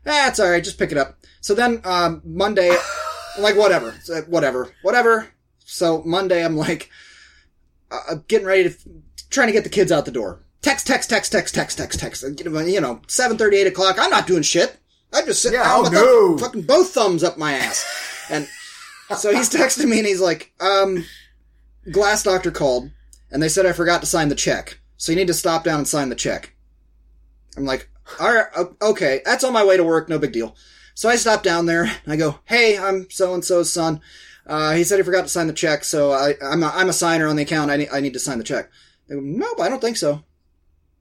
Eh, 0.05 0.27
it's 0.27 0.39
alright, 0.39 0.63
just 0.63 0.77
pick 0.79 0.91
it 0.91 0.97
up. 0.97 1.17
So 1.41 1.53
then, 1.53 1.81
um, 1.83 2.21
Monday, 2.23 2.75
like, 3.39 3.55
whatever, 3.57 3.93
whatever, 4.27 4.71
whatever. 4.83 5.27
So 5.65 6.01
Monday, 6.05 6.43
I'm 6.43 6.55
like, 6.55 6.89
uh, 7.91 8.15
getting 8.27 8.47
ready 8.47 8.69
to, 8.69 8.75
trying 9.29 9.47
to 9.47 9.53
get 9.53 9.63
the 9.63 9.69
kids 9.69 9.91
out 9.91 10.05
the 10.05 10.11
door. 10.11 10.39
Text, 10.61 10.87
text, 10.87 11.09
text, 11.09 11.31
text, 11.31 11.55
text, 11.55 11.77
text, 11.77 11.99
text. 11.99 12.23
You 12.23 12.81
know, 12.81 13.01
7.30, 13.07 13.53
8 13.53 13.67
o'clock, 13.67 13.97
I'm 13.99 14.09
not 14.09 14.27
doing 14.27 14.43
shit. 14.43 14.77
I'm 15.11 15.25
just 15.25 15.41
sitting 15.41 15.59
Yeah, 15.59 15.63
down 15.65 15.79
oh, 15.79 15.83
with 15.83 15.93
no. 15.93 16.35
the 16.35 16.41
fucking 16.43 16.61
both 16.63 16.91
thumbs 16.91 17.23
up 17.23 17.37
my 17.37 17.53
ass. 17.53 17.85
And 18.29 18.47
so 19.17 19.33
he's 19.33 19.49
texting 19.49 19.89
me 19.89 19.99
and 19.99 20.07
he's 20.07 20.21
like, 20.21 20.53
um, 20.59 21.03
Glass 21.91 22.23
Doctor 22.23 22.51
called 22.51 22.91
and 23.31 23.41
they 23.41 23.49
said 23.49 23.65
I 23.65 23.73
forgot 23.73 24.01
to 24.01 24.07
sign 24.07 24.29
the 24.29 24.35
check. 24.35 24.79
So 24.97 25.11
you 25.11 25.17
need 25.17 25.27
to 25.27 25.33
stop 25.33 25.63
down 25.63 25.79
and 25.79 25.87
sign 25.87 26.09
the 26.09 26.15
check. 26.15 26.55
I'm 27.55 27.65
like, 27.65 27.89
all 28.19 28.33
right, 28.33 28.47
okay, 28.81 29.21
that's 29.23 29.43
on 29.43 29.53
my 29.53 29.63
way 29.63 29.77
to 29.77 29.83
work, 29.83 30.09
no 30.09 30.19
big 30.19 30.31
deal. 30.31 30.55
So 30.93 31.09
I 31.09 31.15
stop 31.15 31.43
down 31.43 31.65
there 31.65 31.83
and 31.83 32.13
I 32.13 32.15
go, 32.17 32.39
hey, 32.45 32.77
I'm 32.77 33.09
so 33.09 33.33
and 33.33 33.45
so's 33.45 33.71
son. 33.71 34.01
Uh, 34.45 34.73
he 34.73 34.83
said 34.83 34.97
he 34.97 35.03
forgot 35.03 35.21
to 35.21 35.29
sign 35.29 35.47
the 35.47 35.53
check, 35.53 35.83
so 35.83 36.11
I, 36.11 36.33
I'm 36.41 36.63
a, 36.63 36.71
I'm 36.73 36.89
a 36.89 36.93
signer 36.93 37.27
on 37.27 37.35
the 37.35 37.43
account. 37.43 37.69
I 37.71 37.77
need, 37.77 37.89
I 37.93 37.99
need 37.99 38.13
to 38.13 38.19
sign 38.19 38.39
the 38.39 38.43
check. 38.43 38.69
They 39.07 39.15
go, 39.15 39.21
nope, 39.21 39.61
I 39.61 39.69
don't 39.69 39.79
think 39.79 39.97
so. 39.97 40.23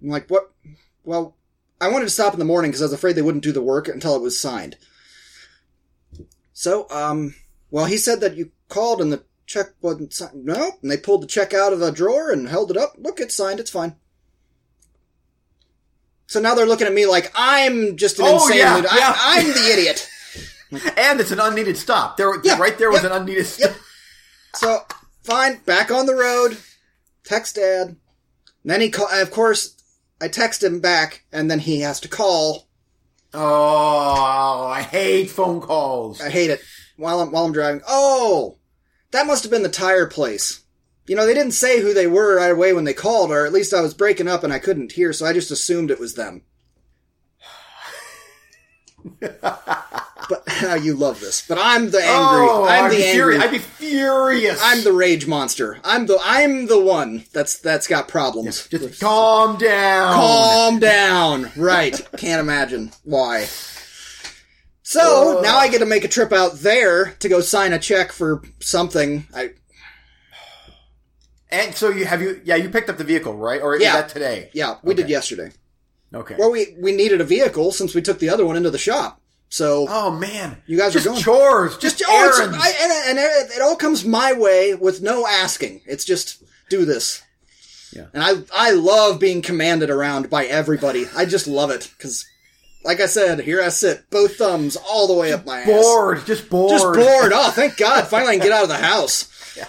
I'm 0.03 0.09
like, 0.09 0.29
what? 0.29 0.53
Well, 1.05 1.35
I 1.81 1.89
wanted 1.89 2.05
to 2.05 2.11
stop 2.11 2.35
in 2.35 2.39
the 2.39 2.45
morning 2.45 2.71
because 2.71 2.83
I 2.83 2.85
was 2.85 2.93
afraid 2.93 3.15
they 3.15 3.23
wouldn't 3.23 3.45
do 3.45 3.53
the 3.53 3.63
work 3.63 3.89
until 3.89 4.15
it 4.15 4.23
was 4.23 4.39
signed. 4.39 4.77
So, 6.53 6.87
um, 6.91 7.35
well, 7.71 7.87
he 7.87 7.97
said 7.97 8.21
that 8.21 8.37
you 8.37 8.51
called 8.69 9.01
and 9.01 9.13
the 9.13 9.25
check 9.49 9.71
wasn't 9.81 10.13
signed. 10.13 10.45
No, 10.45 10.73
and 10.81 10.91
they 10.91 10.97
pulled 10.97 11.23
the 11.25 11.27
check 11.27 11.53
out 11.53 11.73
of 11.73 11.83
a 11.83 11.91
drawer 11.91 12.31
and 12.31 12.49
held 12.49 12.71
it 12.71 12.77
up. 12.77 12.95
Look, 12.99 13.19
it's 13.19 13.35
signed. 13.35 13.59
It's 13.59 13.71
fine. 13.71 13.97
So 16.27 16.39
now 16.41 16.55
they're 16.55 16.67
looking 16.67 16.87
at 16.87 16.93
me 16.93 17.07
like 17.07 17.33
I'm 17.35 17.97
just 17.97 18.19
an 18.19 18.27
Oh, 18.29 18.35
insane. 18.35 18.59
yeah, 18.59 18.77
dude. 18.77 18.87
I, 18.87 18.99
yeah. 18.99 19.15
I'm 19.19 19.47
the 19.49 19.71
idiot. 19.73 20.09
and 20.99 21.19
it's 21.21 21.31
an 21.31 21.41
unneeded 21.41 21.77
stop. 21.79 22.19
There, 22.19 22.31
Yeah, 22.45 22.59
right 22.59 22.77
there 22.77 22.91
was 22.91 23.03
yep, 23.03 23.11
an 23.13 23.23
unneeded 23.23 23.47
stop. 23.47 23.75
So 24.55 24.81
fine, 25.25 25.57
back 25.65 25.91
on 25.91 26.05
the 26.07 26.15
road. 26.15 26.59
Text 27.25 27.57
dad. 27.57 27.89
And 27.89 27.97
then 28.65 28.81
he 28.83 28.91
call. 28.91 29.09
Of 29.11 29.31
course, 29.31 29.83
I 30.21 30.29
text 30.29 30.63
him 30.63 30.81
back, 30.81 31.25
and 31.33 31.51
then 31.51 31.59
he 31.61 31.81
has 31.81 32.01
to 32.01 32.09
call. 32.09 32.67
Oh, 33.33 34.67
I 34.67 34.83
hate 34.83 35.31
phone 35.31 35.61
calls. 35.61 36.21
I 36.21 36.29
hate 36.31 36.51
it 36.51 36.61
while 36.97 37.21
I'm 37.21 37.31
while 37.31 37.45
I'm 37.47 37.53
driving. 37.53 37.81
Oh, 37.89 38.59
that 39.13 39.27
must 39.27 39.43
have 39.45 39.51
been 39.51 39.63
the 39.63 39.69
tire 39.69 40.07
place. 40.07 40.61
You 41.07 41.17
know, 41.17 41.25
they 41.27 41.35
didn't 41.35 41.53
say 41.53 41.81
who 41.81 41.95
they 41.95 42.07
were 42.07 42.37
right 42.37 42.51
away 42.51 42.73
when 42.75 42.85
they 42.85 42.93
called, 42.93 43.31
or 43.31 43.47
at 43.47 43.53
least 43.53 43.73
I 43.73 43.81
was 43.81 43.95
breaking 43.95 44.29
up 44.29 44.45
and 44.45 44.53
I 44.53 44.59
couldn't 44.59 44.93
hear, 44.93 45.13
so 45.13 45.25
I 45.25 45.33
just 45.33 45.51
assumed 45.51 45.91
it 45.91 45.99
was 46.01 46.15
them. 46.15 46.43
but 49.21 50.43
how 50.49 50.75
you 50.83 50.95
love 50.95 51.21
this. 51.21 51.47
But 51.47 51.59
I'm 51.61 51.91
the 51.91 51.99
angry. 51.99 52.47
oh, 52.51 52.65
I'm 52.69 52.85
I'd 52.87 52.91
the 52.91 52.97
angry. 52.97 53.13
furious. 53.13 53.43
I'd 53.45 53.51
be 53.51 53.59
furious. 53.59 54.61
I'm 54.63 54.85
the 54.85 54.93
rage 54.93 55.27
monster. 55.27 55.79
I'm 55.85 56.07
the 56.07 56.19
I'm 56.23 56.67
the 56.67 56.81
one 56.81 57.25
that's 57.33 57.59
that's 57.59 57.87
got 57.87 58.09
problems. 58.09 58.67
Just 58.69 59.01
calm 59.01 59.57
down. 59.57 60.15
Calm 60.15 60.79
down. 60.79 61.51
Right. 61.57 61.99
Can't 62.19 62.41
imagine 62.41 62.93
why. 63.05 63.47
So 64.91 65.37
Ugh. 65.37 65.43
now 65.43 65.59
I 65.59 65.69
get 65.69 65.81
to 65.81 65.87
make 65.87 66.05
a 66.05 66.09
trip 66.09 66.33
out 66.33 66.61
there 66.61 67.11
to 67.19 67.29
go 67.29 67.43
sign 67.43 67.75
a 67.75 67.79
check 67.79 68.11
for 68.11 68.41
something. 68.61 69.27
I 69.35 69.51
And 71.51 71.75
so 71.75 71.91
you 71.91 72.07
have 72.07 72.23
you? 72.23 72.41
Yeah, 72.43 72.57
you 72.57 72.71
picked 72.71 72.89
up 72.89 72.97
the 72.97 73.05
vehicle, 73.05 73.37
right? 73.37 73.61
Or 73.61 73.75
is 73.77 73.83
Yeah. 73.83 74.01
that 74.01 74.09
today? 74.09 74.49
yeah, 74.55 74.77
we 74.83 74.95
did 74.95 75.11
yesterday. 75.11 75.53
Okay. 76.15 76.37
Well, 76.39 76.51
we 76.51 76.75
we 76.81 76.93
needed 76.93 77.21
a 77.21 77.25
vehicle 77.25 77.71
since 77.71 77.95
we 77.95 78.01
took 78.01 78.19
the 78.19 78.31
other 78.31 78.47
one 78.47 78.57
into 78.57 78.71
the 78.71 78.79
shop. 78.79 79.21
So 79.51 79.85
oh 79.91 80.11
man, 80.11 80.63
You 80.67 80.79
guys 80.79 80.97
are 80.97 81.01
just 81.01 81.05
going- 81.05 81.21
chores, 81.23 81.77
just, 81.77 81.99
just 81.99 82.11
oh. 82.11 82.59
I, 82.59 82.73
and, 82.83 82.93
and 83.11 83.19
it, 83.19 83.57
it 83.57 83.61
all 83.63 83.77
comes 83.77 84.07
my 84.07 84.33
way 84.33 84.75
with 84.75 85.03
no 85.03 85.27
asking. 85.27 85.83
It's 85.85 86.07
just 86.07 86.43
do 86.71 86.87
this. 86.87 87.21
Yeah. 87.93 88.07
And 88.15 88.23
I 88.23 88.37
I 88.55 88.71
love 88.71 89.21
being 89.21 89.43
commanded 89.43 89.91
around 89.91 90.31
by 90.31 90.47
everybody. 90.47 91.07
I 91.15 91.27
just 91.27 91.47
love 91.47 91.71
it 91.71 91.91
because, 91.99 92.25
like 92.85 93.01
I 93.01 93.07
said, 93.07 93.41
here 93.41 93.63
I 93.63 93.69
sit, 93.69 94.09
both 94.11 94.37
thumbs 94.37 94.77
all 94.77 95.07
the 95.07 95.15
way 95.15 95.33
up 95.33 95.45
my 95.47 95.61
ass. 95.61 95.67
bored, 95.67 96.27
just 96.27 96.49
bored, 96.49 96.71
Just 96.71 96.85
bored. 96.85 97.33
Oh, 97.35 97.51
thank 97.51 97.77
God! 97.77 98.07
Finally, 98.07 98.31
I 98.31 98.37
can 98.39 98.47
get 98.47 98.53
out 98.53 98.63
of 98.65 98.69
the 98.69 98.77
house. 98.77 99.35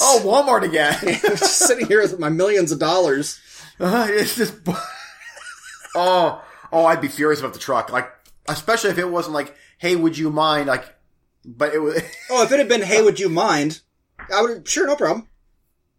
Oh, 0.00 0.20
Walmart 0.22 0.62
again. 0.62 0.96
just 1.22 1.58
sitting 1.58 1.86
here 1.86 2.02
with 2.02 2.18
my 2.20 2.28
millions 2.28 2.70
of 2.70 2.78
dollars. 2.78 3.40
Uh, 3.80 4.06
it's 4.10 4.36
just. 4.36 4.54
oh, 5.94 6.44
oh, 6.72 6.84
I'd 6.86 7.00
be 7.00 7.08
furious 7.08 7.40
about 7.40 7.52
the 7.54 7.58
truck. 7.58 7.90
Like, 7.90 8.10
especially 8.48 8.90
if 8.90 8.98
it 8.98 9.08
wasn't 9.10 9.34
like, 9.34 9.54
"Hey, 9.78 9.96
would 9.96 10.16
you 10.18 10.30
mind?" 10.30 10.66
Like, 10.68 10.94
but 11.44 11.74
it 11.74 11.78
was. 11.80 12.00
Oh, 12.30 12.42
if 12.44 12.52
it 12.52 12.58
had 12.58 12.68
been, 12.68 12.82
hey, 12.82 13.02
would 13.02 13.18
you 13.20 13.28
mind? 13.28 13.80
I 14.32 14.42
would. 14.42 14.68
Sure, 14.68 14.86
no 14.86 14.96
problem. 14.96 15.28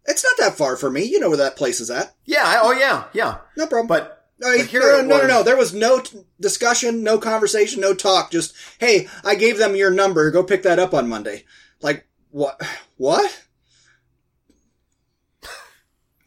It's 0.06 0.24
not 0.24 0.34
that 0.38 0.56
far 0.56 0.76
from 0.76 0.92
me. 0.94 1.02
You 1.04 1.18
know 1.18 1.28
where 1.28 1.38
that 1.38 1.56
place 1.56 1.80
is 1.80 1.90
at. 1.90 2.14
yeah. 2.24 2.42
I- 2.44 2.60
Oh, 2.62 2.72
yeah, 2.72 3.04
yeah. 3.12 3.38
No 3.56 3.66
problem. 3.66 3.88
But, 3.88 4.15
No, 4.38 4.54
but 4.56 4.66
here 4.66 4.80
no, 4.82 5.00
no, 5.02 5.20
no, 5.22 5.26
no. 5.26 5.42
There 5.42 5.56
was 5.56 5.72
no 5.72 6.00
t- 6.00 6.18
discussion, 6.40 7.02
no 7.02 7.18
conversation, 7.18 7.80
no 7.80 7.94
talk. 7.94 8.30
Just, 8.30 8.54
hey, 8.78 9.08
I 9.24 9.34
gave 9.34 9.56
them 9.58 9.74
your 9.74 9.90
number. 9.90 10.30
Go 10.30 10.42
pick 10.44 10.62
that 10.64 10.78
up 10.78 10.92
on 10.92 11.08
Monday. 11.08 11.44
Like, 11.80 12.06
what? 12.30 12.60
What? 12.96 13.44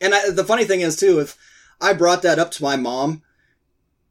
And 0.01 0.15
I, 0.15 0.29
the 0.29 0.45
funny 0.45 0.63
thing 0.63 0.79
is, 0.79 0.95
too, 0.95 1.19
if 1.19 1.35
I 1.81 1.91
brought 1.91 2.21
that 2.21 2.39
up 2.39 2.51
to 2.51 2.63
my 2.63 2.77
mom, 2.77 3.21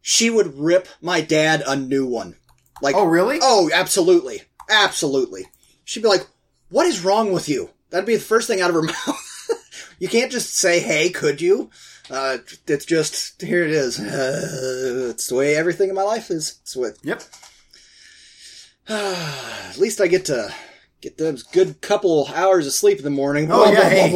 she 0.02 0.28
would 0.28 0.58
rip 0.58 0.86
my 1.00 1.22
dad 1.22 1.62
a 1.66 1.76
new 1.76 2.06
one. 2.06 2.36
Like, 2.82 2.94
Oh, 2.94 3.06
really? 3.06 3.38
oh, 3.40 3.70
absolutely. 3.72 4.42
Absolutely. 4.68 5.46
She'd 5.84 6.02
be 6.02 6.08
like, 6.10 6.26
what 6.68 6.84
is 6.86 7.02
wrong 7.02 7.32
with 7.32 7.48
you? 7.48 7.70
That'd 7.88 8.04
be 8.06 8.16
the 8.16 8.20
first 8.20 8.46
thing 8.48 8.60
out 8.60 8.68
of 8.68 8.74
her 8.76 8.82
mouth. 9.06 9.56
you 9.98 10.08
can't 10.08 10.30
just 10.30 10.54
say, 10.54 10.80
hey, 10.80 11.08
could 11.08 11.40
you? 11.40 11.70
Uh, 12.10 12.38
it's 12.66 12.84
just, 12.86 13.40
here 13.42 13.64
it 13.64 13.70
is. 13.70 13.98
Uh, 14.00 15.08
it's 15.10 15.26
the 15.28 15.34
way 15.34 15.54
everything 15.56 15.88
in 15.90 15.94
my 15.94 16.02
life 16.02 16.30
is. 16.30 16.58
It's 16.62 16.74
with, 16.76 16.98
Yep. 17.02 17.22
at 18.88 19.76
least 19.78 20.00
I 20.00 20.06
get 20.06 20.24
to 20.26 20.54
get 21.00 21.18
those 21.18 21.42
good 21.42 21.80
couple 21.80 22.28
hours 22.34 22.66
of 22.66 22.72
sleep 22.72 22.98
in 22.98 23.04
the 23.04 23.10
morning. 23.10 23.48
Oh, 23.52 23.70
yeah, 23.70 24.06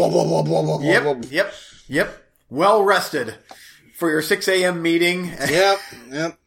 Yep. 0.83 1.25
Yep. 1.31 1.53
Yep. 1.89 2.23
Well 2.49 2.83
rested 2.83 3.35
for 3.97 4.11
your 4.11 4.23
6 4.23 4.49
a.m. 4.49 4.81
meeting. 4.83 5.27
Yep, 5.51 5.79
yep. 6.11 6.39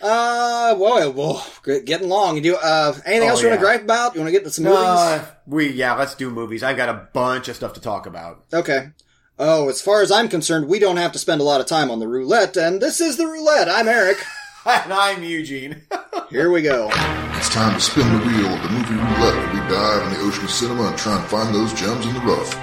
Uh, 0.00 0.74
whoa, 0.74 1.10
whoa, 1.10 1.40
good- 1.62 1.86
getting 1.86 2.08
long. 2.10 2.36
You 2.36 2.42
do, 2.42 2.56
uh, 2.56 2.92
anything 3.06 3.28
Oh, 3.28 3.32
else 3.32 3.42
you 3.42 3.48
want 3.48 3.58
to 3.60 3.64
gripe 3.64 3.82
about? 3.82 4.14
You 4.14 4.20
want 4.20 4.28
to 4.28 4.32
get 4.32 4.42
into 4.42 4.50
some 4.50 4.64
movies? 4.64 4.78
Uh, 4.78 5.24
we 5.46 5.70
yeah, 5.72 5.94
let's 5.94 6.14
do 6.14 6.28
movies. 6.30 6.62
I've 6.62 6.76
got 6.76 6.90
a 6.90 7.08
bunch 7.14 7.48
of 7.48 7.56
stuff 7.56 7.72
to 7.74 7.80
talk 7.80 8.04
about. 8.06 8.44
Okay. 8.52 8.90
Oh, 9.38 9.68
as 9.68 9.82
far 9.82 10.00
as 10.00 10.10
I'm 10.10 10.30
concerned, 10.30 10.66
we 10.66 10.78
don't 10.78 10.96
have 10.96 11.12
to 11.12 11.18
spend 11.18 11.42
a 11.42 11.44
lot 11.44 11.60
of 11.60 11.66
time 11.66 11.90
on 11.90 11.98
the 11.98 12.08
roulette, 12.08 12.56
and 12.56 12.80
this 12.80 13.02
is 13.02 13.18
the 13.18 13.26
roulette. 13.26 13.68
I'm 13.68 13.86
Eric. 13.86 14.16
and 14.64 14.90
I'm 14.90 15.22
Eugene. 15.22 15.82
Here 16.30 16.50
we 16.50 16.62
go. 16.62 16.88
It's 17.34 17.50
time 17.50 17.74
to 17.74 17.80
spin 17.80 18.08
the 18.08 18.24
wheel 18.24 18.46
of 18.46 18.62
the 18.62 18.68
movie 18.70 18.94
roulette 18.94 19.52
we 19.52 19.60
dive 19.68 20.06
in 20.06 20.14
the 20.14 20.24
ocean 20.26 20.44
of 20.44 20.50
cinema 20.50 20.84
and 20.84 20.96
try 20.96 21.20
and 21.20 21.26
find 21.26 21.54
those 21.54 21.74
gems 21.74 22.06
in 22.06 22.14
the 22.14 22.20
rough. 22.20 22.54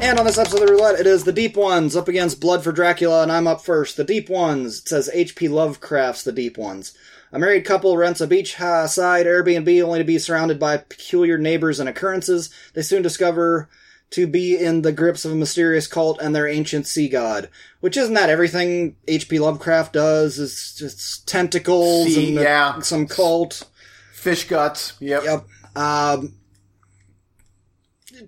And 0.00 0.18
on 0.18 0.24
this 0.24 0.38
episode 0.38 0.62
of 0.62 0.68
the 0.68 0.72
roulette, 0.72 0.98
it 0.98 1.06
is 1.06 1.24
the 1.24 1.34
Deep 1.34 1.54
Ones 1.54 1.94
up 1.94 2.08
against 2.08 2.40
Blood 2.40 2.64
for 2.64 2.72
Dracula, 2.72 3.22
and 3.22 3.30
I'm 3.30 3.46
up 3.46 3.60
first. 3.60 3.98
The 3.98 4.04
Deep 4.04 4.30
Ones. 4.30 4.78
It 4.78 4.88
says 4.88 5.10
H.P. 5.12 5.48
Lovecraft's 5.48 6.24
The 6.24 6.32
Deep 6.32 6.56
Ones. 6.56 6.96
A 7.30 7.38
married 7.38 7.66
couple 7.66 7.94
rents 7.94 8.22
a 8.22 8.26
beachside 8.26 9.26
Airbnb 9.26 9.84
only 9.84 9.98
to 9.98 10.04
be 10.04 10.18
surrounded 10.18 10.58
by 10.58 10.78
peculiar 10.78 11.36
neighbors 11.36 11.78
and 11.78 11.90
occurrences. 11.90 12.48
They 12.72 12.80
soon 12.80 13.02
discover 13.02 13.68
to 14.10 14.26
be 14.26 14.56
in 14.56 14.82
the 14.82 14.92
grips 14.92 15.24
of 15.24 15.32
a 15.32 15.36
mysterious 15.36 15.86
cult 15.86 16.20
and 16.20 16.34
their 16.34 16.46
ancient 16.48 16.86
sea 16.86 17.08
god. 17.08 17.48
Which 17.80 17.96
isn't 17.96 18.14
that 18.14 18.30
everything 18.30 18.96
H.P. 19.08 19.38
Lovecraft 19.38 19.92
does? 19.92 20.38
Is 20.38 20.74
just 20.78 21.26
tentacles 21.28 22.14
Sea, 22.14 22.28
and 22.36 22.44
yeah. 22.44 22.80
some 22.80 23.06
cult. 23.06 23.64
Fish 24.12 24.44
guts. 24.48 24.94
Yep. 25.00 25.22
Yep. 25.24 25.46
Um, 25.76 26.34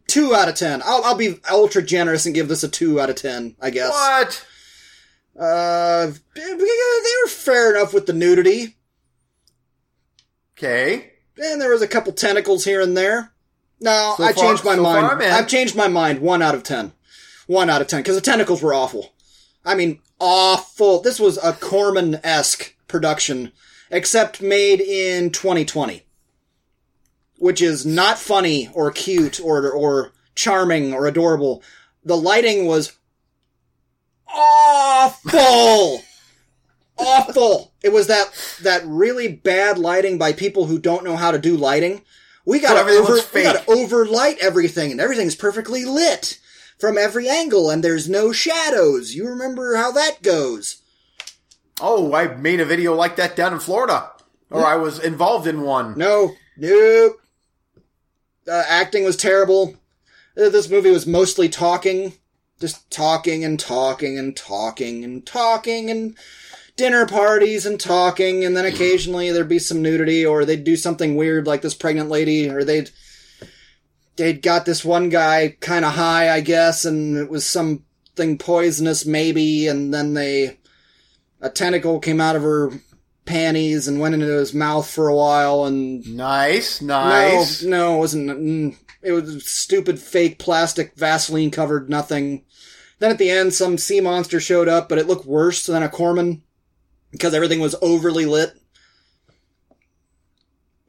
two 0.06 0.34
out 0.34 0.48
of 0.48 0.54
ten. 0.54 0.82
I'll, 0.84 1.02
I'll 1.04 1.16
be 1.16 1.36
ultra 1.50 1.82
generous 1.82 2.26
and 2.26 2.34
give 2.34 2.48
this 2.48 2.62
a 2.62 2.68
two 2.68 3.00
out 3.00 3.10
of 3.10 3.16
ten. 3.16 3.56
I 3.60 3.70
guess. 3.70 3.90
What? 3.90 4.46
Uh, 5.40 6.10
they 6.34 6.54
were 6.54 7.28
fair 7.28 7.70
enough 7.76 7.94
with 7.94 8.06
the 8.06 8.12
nudity, 8.12 8.76
Okay. 10.56 11.12
and 11.40 11.60
there 11.60 11.70
was 11.70 11.80
a 11.82 11.86
couple 11.86 12.12
tentacles 12.12 12.64
here 12.64 12.80
and 12.80 12.96
there. 12.96 13.32
No, 13.80 14.14
So 14.16 14.24
I 14.24 14.32
far- 14.32 14.44
changed 14.44 14.64
my 14.64 14.74
so 14.76 14.82
far 14.84 15.02
mind. 15.16 15.22
in. 15.22 15.30
I've 15.30 15.46
changed 15.46 15.76
my 15.76 15.88
mind. 15.88 16.20
One 16.20 16.42
out 16.42 16.54
of 16.54 16.62
ten. 16.62 16.92
One 17.46 17.70
out 17.70 17.80
of 17.80 17.86
ten 17.86 18.00
because 18.00 18.16
the 18.16 18.20
tentacles 18.20 18.62
were 18.62 18.74
awful. 18.74 19.12
I 19.64 19.74
mean, 19.74 20.00
awful. 20.18 21.00
This 21.00 21.20
was 21.20 21.38
a 21.38 21.52
Corman 21.52 22.18
esque 22.24 22.74
production, 22.88 23.52
except 23.90 24.40
made 24.42 24.80
in 24.80 25.30
2020, 25.30 26.04
which 27.38 27.60
is 27.62 27.84
not 27.86 28.18
funny 28.18 28.68
or 28.74 28.90
cute 28.90 29.40
or 29.40 29.70
or 29.70 30.12
charming 30.34 30.92
or 30.92 31.06
adorable. 31.06 31.62
The 32.04 32.16
lighting 32.16 32.66
was 32.66 32.92
awful. 34.26 36.02
awful. 36.98 37.72
It 37.82 37.92
was 37.92 38.06
that 38.08 38.30
that 38.62 38.82
really 38.86 39.28
bad 39.28 39.78
lighting 39.78 40.18
by 40.18 40.32
people 40.32 40.66
who 40.66 40.78
don't 40.78 41.04
know 41.04 41.16
how 41.16 41.30
to 41.30 41.38
do 41.38 41.56
lighting. 41.56 42.02
We 42.48 42.60
got 42.60 42.82
to 42.82 42.90
over 42.90 43.18
we 43.34 43.42
got 43.42 43.66
to 43.66 43.70
overlight 43.70 44.38
everything, 44.38 44.90
and 44.90 45.02
everything's 45.02 45.36
perfectly 45.36 45.84
lit 45.84 46.40
from 46.78 46.96
every 46.96 47.28
angle, 47.28 47.68
and 47.68 47.84
there's 47.84 48.08
no 48.08 48.32
shadows. 48.32 49.14
You 49.14 49.28
remember 49.28 49.76
how 49.76 49.92
that 49.92 50.22
goes? 50.22 50.80
Oh, 51.78 52.14
I 52.14 52.28
made 52.36 52.60
a 52.60 52.64
video 52.64 52.94
like 52.94 53.16
that 53.16 53.36
down 53.36 53.52
in 53.52 53.58
Florida. 53.58 54.12
Or 54.50 54.64
I 54.64 54.76
was 54.76 54.98
involved 54.98 55.46
in 55.46 55.60
one. 55.60 55.98
No, 55.98 56.36
nope. 56.56 57.20
Uh, 58.50 58.64
acting 58.66 59.04
was 59.04 59.18
terrible. 59.18 59.74
Uh, 60.34 60.48
This 60.48 60.70
movie 60.70 60.90
was 60.90 61.06
mostly 61.06 61.50
talking, 61.50 62.14
just 62.58 62.90
talking 62.90 63.44
and 63.44 63.60
talking 63.60 64.18
and 64.18 64.34
talking 64.34 65.04
and 65.04 65.26
talking 65.26 65.90
and 65.90 66.16
dinner 66.78 67.04
parties 67.04 67.66
and 67.66 67.78
talking, 67.78 68.44
and 68.46 68.56
then 68.56 68.64
occasionally 68.64 69.30
there'd 69.30 69.48
be 69.48 69.58
some 69.58 69.82
nudity, 69.82 70.24
or 70.24 70.46
they'd 70.46 70.64
do 70.64 70.76
something 70.76 71.16
weird 71.16 71.46
like 71.46 71.60
this 71.60 71.74
pregnant 71.74 72.08
lady, 72.08 72.48
or 72.48 72.64
they'd 72.64 72.90
they'd 74.16 74.40
got 74.40 74.64
this 74.64 74.84
one 74.84 75.10
guy 75.10 75.56
kind 75.60 75.84
of 75.84 75.92
high, 75.92 76.30
I 76.30 76.40
guess, 76.40 76.84
and 76.86 77.16
it 77.18 77.28
was 77.28 77.44
something 77.44 78.38
poisonous 78.38 79.04
maybe, 79.04 79.66
and 79.66 79.92
then 79.92 80.14
they 80.14 80.58
a 81.40 81.50
tentacle 81.50 82.00
came 82.00 82.20
out 82.20 82.36
of 82.36 82.42
her 82.42 82.70
panties 83.24 83.86
and 83.86 84.00
went 84.00 84.14
into 84.14 84.26
his 84.26 84.54
mouth 84.54 84.88
for 84.88 85.08
a 85.08 85.14
while, 85.16 85.64
and 85.66 86.06
Nice, 86.16 86.80
nice. 86.80 87.62
no, 87.62 87.68
no, 87.70 87.94
it 87.96 87.98
wasn't. 87.98 88.30
mm, 88.30 88.76
It 89.02 89.12
was 89.12 89.46
stupid, 89.46 89.98
fake 90.00 90.38
plastic 90.38 90.94
Vaseline 90.96 91.50
covered 91.50 91.90
nothing. 91.90 92.44
Then 93.00 93.10
at 93.12 93.18
the 93.18 93.30
end, 93.30 93.54
some 93.54 93.78
sea 93.78 94.00
monster 94.00 94.40
showed 94.40 94.66
up, 94.68 94.88
but 94.88 94.98
it 94.98 95.06
looked 95.06 95.26
worse 95.26 95.64
than 95.66 95.82
a 95.84 95.88
Corman 95.88 96.42
because 97.10 97.34
everything 97.34 97.60
was 97.60 97.74
overly 97.80 98.26
lit. 98.26 98.54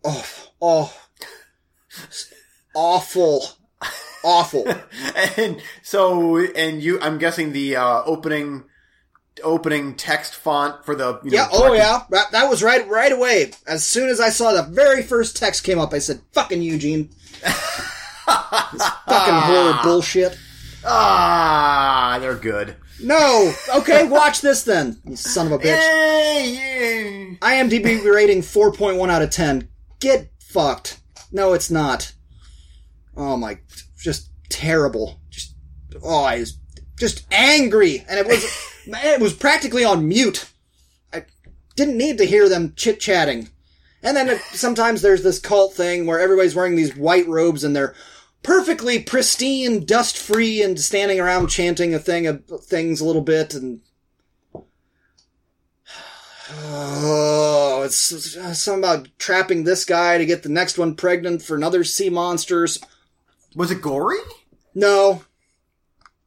Oh, 0.03 0.25
oh, 0.61 0.93
awful, 2.75 3.43
awful. 4.23 4.67
And 5.37 5.61
so, 5.83 6.37
and 6.37 6.81
you, 6.81 6.99
I'm 7.01 7.17
guessing 7.17 7.51
the 7.51 7.75
uh, 7.75 8.03
opening, 8.05 8.63
opening 9.43 9.95
text 9.95 10.35
font 10.35 10.85
for 10.85 10.95
the 10.95 11.19
you 11.23 11.31
know, 11.31 11.37
Yeah. 11.37 11.47
Oh, 11.51 11.73
yeah. 11.73 12.03
That, 12.09 12.31
that 12.31 12.49
was 12.49 12.63
right, 12.63 12.87
right 12.87 13.11
away. 13.11 13.51
As 13.67 13.85
soon 13.85 14.09
as 14.09 14.19
I 14.19 14.29
saw 14.29 14.53
the 14.53 14.63
very 14.63 15.03
first 15.03 15.35
text 15.37 15.63
came 15.63 15.79
up, 15.79 15.93
I 15.93 15.99
said, 15.99 16.21
"Fucking 16.33 16.61
Eugene." 16.61 17.09
fucking 18.25 19.33
horror 19.33 19.79
bullshit. 19.83 20.37
Ah, 20.85 22.17
they're 22.21 22.35
good. 22.35 22.75
No. 23.01 23.53
Okay, 23.75 24.07
watch 24.07 24.41
this 24.41 24.63
then, 24.63 24.99
you 25.05 25.15
son 25.15 25.47
of 25.47 25.53
a 25.53 25.59
bitch. 25.59 27.39
IMDb 27.39 28.03
rating 28.03 28.41
4.1 28.41 29.09
out 29.09 29.21
of 29.21 29.29
10. 29.29 29.69
Get 29.99 30.29
fucked. 30.39 30.99
No, 31.31 31.53
it's 31.53 31.69
not. 31.69 32.13
Oh 33.15 33.37
my, 33.37 33.59
just 33.97 34.29
terrible. 34.49 35.19
Just, 35.29 35.55
oh, 36.03 36.23
I 36.23 36.39
was 36.39 36.57
just 36.97 37.25
angry. 37.31 38.05
And 38.09 38.19
it 38.19 38.27
was, 38.27 38.43
it 38.85 39.21
was 39.21 39.33
practically 39.33 39.85
on 39.85 40.07
mute. 40.07 40.49
I 41.13 41.25
didn't 41.75 41.97
need 41.97 42.17
to 42.17 42.25
hear 42.25 42.49
them 42.49 42.73
chit 42.75 42.99
chatting. 42.99 43.49
And 44.01 44.15
then 44.15 44.29
it, 44.29 44.41
sometimes 44.53 45.01
there's 45.01 45.23
this 45.23 45.39
cult 45.39 45.73
thing 45.73 46.05
where 46.05 46.19
everybody's 46.19 46.55
wearing 46.55 46.75
these 46.75 46.95
white 46.95 47.27
robes 47.27 47.63
and 47.63 47.75
they're 47.75 47.95
perfectly 48.43 49.01
pristine, 49.03 49.85
dust 49.85 50.17
free, 50.17 50.61
and 50.61 50.79
standing 50.79 51.19
around 51.19 51.47
chanting 51.47 51.93
a 51.93 51.99
thing 51.99 52.25
of 52.27 52.45
things 52.63 53.01
a 53.01 53.05
little 53.05 53.21
bit 53.21 53.53
and 53.53 53.81
Oh, 56.51 57.83
it's, 57.85 58.11
it's 58.11 58.35
uh, 58.35 58.53
something 58.53 58.83
about 58.83 59.07
trapping 59.19 59.63
this 59.63 59.85
guy 59.85 60.17
to 60.17 60.25
get 60.25 60.41
the 60.43 60.49
next 60.49 60.77
one 60.77 60.95
pregnant 60.95 61.41
for 61.43 61.55
another 61.55 61.83
sea 61.83 62.09
monsters. 62.09 62.79
was 63.55 63.69
it 63.71 63.81
gory? 63.81 64.17
No, 64.73 65.23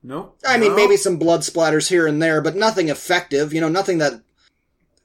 No. 0.03 0.35
I 0.47 0.59
mean 0.59 0.71
No? 0.71 0.77
maybe 0.77 0.97
some 0.97 1.17
blood 1.17 1.41
splatters 1.41 1.89
here 1.89 2.07
and 2.07 2.23
there, 2.23 2.41
but 2.41 2.55
nothing 2.57 2.89
effective. 2.89 3.53
You 3.53 3.61
know, 3.61 3.69
nothing 3.69 3.99
that 3.99 4.21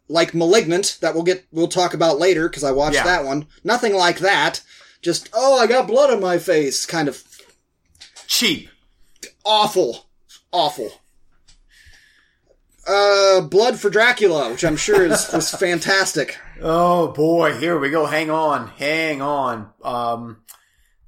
like 0.10 0.34
*Malignant* 0.34 0.98
that 1.02 1.14
we'll 1.14 1.24
get 1.24 1.46
we'll 1.52 1.68
talk 1.68 1.94
about 1.94 2.20
later 2.20 2.48
because 2.48 2.64
I 2.64 2.72
watched 2.72 2.96
Yeah. 2.96 3.04
that 3.04 3.26
one. 3.26 3.48
Nothing 3.64 3.94
like 3.94 4.20
that. 4.20 4.62
Just 5.02 5.30
oh, 5.34 5.60
I 5.60 5.68
got 5.68 5.88
blood 5.88 6.12
on 6.12 6.20
my 6.22 6.38
face, 6.38 6.86
kind 6.86 7.08
of 7.08 7.24
cheap. 8.28 8.70
awful, 9.46 10.08
awful. 10.52 10.92
Uh, 12.88 13.42
Blood 13.42 13.78
for 13.78 13.90
Dracula, 13.90 14.50
which 14.50 14.64
I'm 14.64 14.78
sure 14.78 15.06
is 15.06 15.30
was 15.34 15.52
fantastic. 15.52 16.38
Oh 16.62 17.10
boy, 17.10 17.54
here 17.58 17.78
we 17.78 17.90
go. 17.90 18.06
Hang 18.06 18.30
on, 18.30 18.68
hang 18.70 19.22
on. 19.22 19.70
Um, 19.84 20.38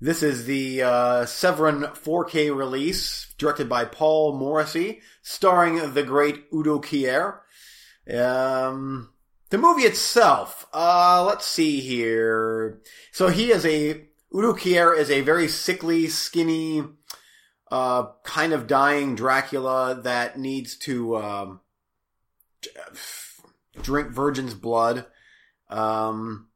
this 0.02 0.22
is 0.22 0.46
the 0.46 0.84
uh, 0.84 1.26
Severin 1.26 1.84
4K 1.84 2.56
release, 2.56 3.34
directed 3.38 3.70
by 3.70 3.86
Paul 3.86 4.38
Morrissey, 4.38 5.02
starring 5.22 5.94
the 5.94 6.04
great 6.04 6.46
Udo 6.54 6.80
Kier. 6.80 7.40
Um, 8.14 9.10
the 9.50 9.58
movie 9.58 9.84
itself, 9.84 10.68
uh, 10.74 11.24
let's 11.26 11.46
see 11.46 11.80
here. 11.80 12.82
So 13.12 13.28
he 13.28 13.52
is 13.52 13.66
a 13.66 14.06
Udo 14.34 14.54
Kier 14.54 14.96
is 14.96 15.10
a 15.10 15.22
very 15.22 15.48
sickly, 15.48 16.08
skinny, 16.08 16.84
uh, 17.72 18.08
kind 18.24 18.54
of 18.54 18.68
dying 18.68 19.16
Dracula 19.16 20.00
that 20.04 20.38
needs 20.38 20.78
to 20.80 21.18
um, 21.18 21.62
drink 23.82 24.10
virgin's 24.12 24.54
blood. 24.54 25.06
Um, 25.70 26.50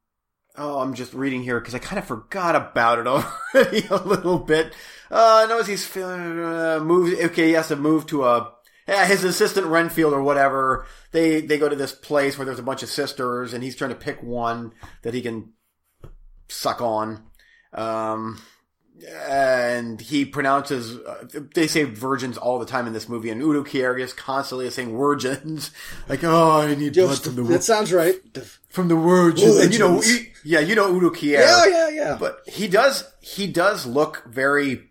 oh, 0.56 0.80
I'm 0.80 0.94
just 0.94 1.14
reading 1.14 1.42
here 1.42 1.60
because 1.60 1.76
I 1.76 1.80
kind 1.80 2.00
of 2.00 2.06
forgot 2.06 2.56
about 2.56 3.00
it 3.00 3.08
already 3.08 3.88
a 3.88 3.98
little 3.98 4.40
bit. 4.40 4.74
Uh, 5.10 5.46
knows 5.50 5.68
he's 5.68 5.86
feeling 5.86 6.40
uh, 6.40 6.80
moved. 6.82 7.20
Okay, 7.20 7.48
he 7.48 7.54
has 7.54 7.70
to 7.70 7.76
move 7.76 8.06
to 8.08 8.24
a 8.26 8.53
yeah, 8.88 9.06
his 9.06 9.24
assistant 9.24 9.68
Renfield 9.68 10.14
or 10.14 10.22
whatever. 10.22 10.86
They 11.12 11.42
they 11.42 11.58
go 11.58 11.70
to 11.70 11.76
this 11.76 11.94
place 11.94 12.38
where 12.38 12.46
there's 12.46 12.60
a 12.60 12.64
bunch 12.64 12.84
of 12.84 12.90
sisters, 12.90 13.54
and 13.54 13.64
he's 13.64 13.76
trying 13.76 13.92
to 13.92 13.96
pick 13.96 14.22
one 14.22 14.74
that 15.04 15.14
he 15.14 15.22
can 15.22 15.54
suck 16.48 16.82
on. 16.82 17.24
Um, 17.74 18.42
and 19.08 20.00
he 20.00 20.26
pronounces. 20.26 20.98
Uh, 20.98 21.28
they 21.54 21.68
say 21.68 21.84
virgins 21.84 22.38
all 22.38 22.60
the 22.60 22.66
time 22.66 22.88
in 22.88 22.94
this 22.94 23.10
movie, 23.10 23.30
and 23.30 23.42
Udo 23.42 23.64
Kier 23.64 24.00
is 24.00 24.14
constantly 24.14 24.70
saying 24.70 24.96
virgins. 24.98 25.72
Like, 26.10 26.24
oh, 26.24 26.62
I 26.62 26.76
need 26.76 26.94
blood 26.94 27.22
from 27.22 27.36
the 27.36 27.44
that 27.44 27.64
sounds 27.64 27.94
right. 27.94 28.16
from 28.70 28.90
the 28.90 28.96
virgins. 28.96 29.56
And 29.58 29.74
you 29.74 29.80
know, 29.80 30.04
yeah, 30.44 30.60
you 30.60 30.76
know 30.76 30.94
Udo 30.94 31.10
Kier. 31.12 31.40
Yeah, 31.40 31.66
yeah, 31.66 31.90
yeah. 31.90 32.18
But 32.20 32.42
he 32.46 32.68
does 32.68 33.06
he 33.22 33.48
does 33.48 33.86
look 33.86 34.24
very 34.28 34.90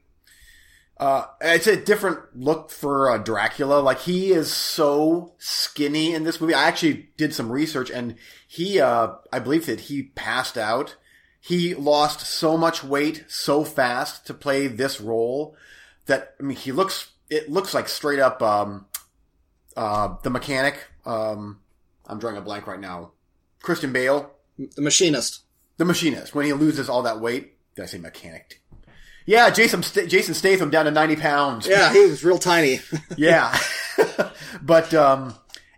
Uh, 1.02 1.26
it's 1.40 1.66
a 1.66 1.74
different 1.76 2.20
look 2.32 2.70
for 2.70 3.10
uh, 3.10 3.18
Dracula. 3.18 3.80
Like 3.80 3.98
he 4.02 4.30
is 4.30 4.52
so 4.52 5.34
skinny 5.36 6.14
in 6.14 6.22
this 6.22 6.40
movie. 6.40 6.54
I 6.54 6.68
actually 6.68 7.08
did 7.16 7.34
some 7.34 7.50
research, 7.50 7.90
and 7.90 8.14
he, 8.46 8.80
uh, 8.80 9.14
I 9.32 9.40
believe 9.40 9.66
that 9.66 9.80
he 9.80 10.04
passed 10.04 10.56
out. 10.56 10.94
He 11.40 11.74
lost 11.74 12.20
so 12.20 12.56
much 12.56 12.84
weight 12.84 13.24
so 13.26 13.64
fast 13.64 14.28
to 14.28 14.34
play 14.34 14.68
this 14.68 15.00
role 15.00 15.56
that 16.06 16.36
I 16.38 16.44
mean, 16.44 16.56
he 16.56 16.70
looks. 16.70 17.10
It 17.28 17.50
looks 17.50 17.74
like 17.74 17.88
straight 17.88 18.20
up 18.20 18.40
um, 18.40 18.86
uh, 19.76 20.14
the 20.22 20.30
mechanic. 20.30 20.86
Um, 21.04 21.58
I'm 22.06 22.20
drawing 22.20 22.36
a 22.36 22.42
blank 22.42 22.68
right 22.68 22.78
now. 22.78 23.10
Christian 23.60 23.92
Bale, 23.92 24.30
The 24.56 24.82
machinist. 24.82 25.40
the 25.78 25.84
machinist, 25.84 26.32
when 26.32 26.46
he 26.46 26.52
loses 26.52 26.88
all 26.88 27.02
that 27.02 27.18
weight. 27.18 27.54
Did 27.74 27.82
I 27.82 27.86
say 27.86 27.98
mechanic? 27.98 28.61
Yeah, 29.26 29.50
Jason 29.50 29.82
St- 29.82 30.10
Jason 30.10 30.34
Statham 30.34 30.70
down 30.70 30.86
to 30.86 30.90
90 30.90 31.16
pounds. 31.16 31.66
Yeah, 31.66 31.92
he 31.92 32.06
was 32.06 32.24
real 32.24 32.38
tiny. 32.38 32.80
yeah. 33.16 33.56
but 34.62 34.92
um, 34.94 35.34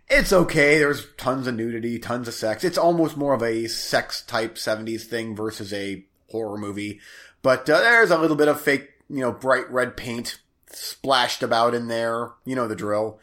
it's 0.09 0.33
okay. 0.33 0.77
There's 0.77 1.07
tons 1.17 1.47
of 1.47 1.55
nudity, 1.55 1.99
tons 1.99 2.27
of 2.27 2.33
sex. 2.33 2.63
It's 2.63 2.77
almost 2.77 3.17
more 3.17 3.33
of 3.33 3.43
a 3.43 3.67
sex 3.67 4.21
type 4.21 4.55
70s 4.55 5.03
thing 5.03 5.35
versus 5.35 5.73
a 5.73 6.05
horror 6.29 6.57
movie. 6.57 6.99
But 7.41 7.69
uh, 7.69 7.79
there's 7.79 8.11
a 8.11 8.17
little 8.17 8.37
bit 8.37 8.47
of 8.47 8.59
fake, 8.59 8.89
you 9.09 9.21
know, 9.21 9.31
bright 9.31 9.69
red 9.71 9.95
paint 9.95 10.39
splashed 10.69 11.43
about 11.43 11.73
in 11.73 11.87
there. 11.87 12.31
You 12.45 12.55
know 12.55 12.67
the 12.67 12.75
drill. 12.75 13.19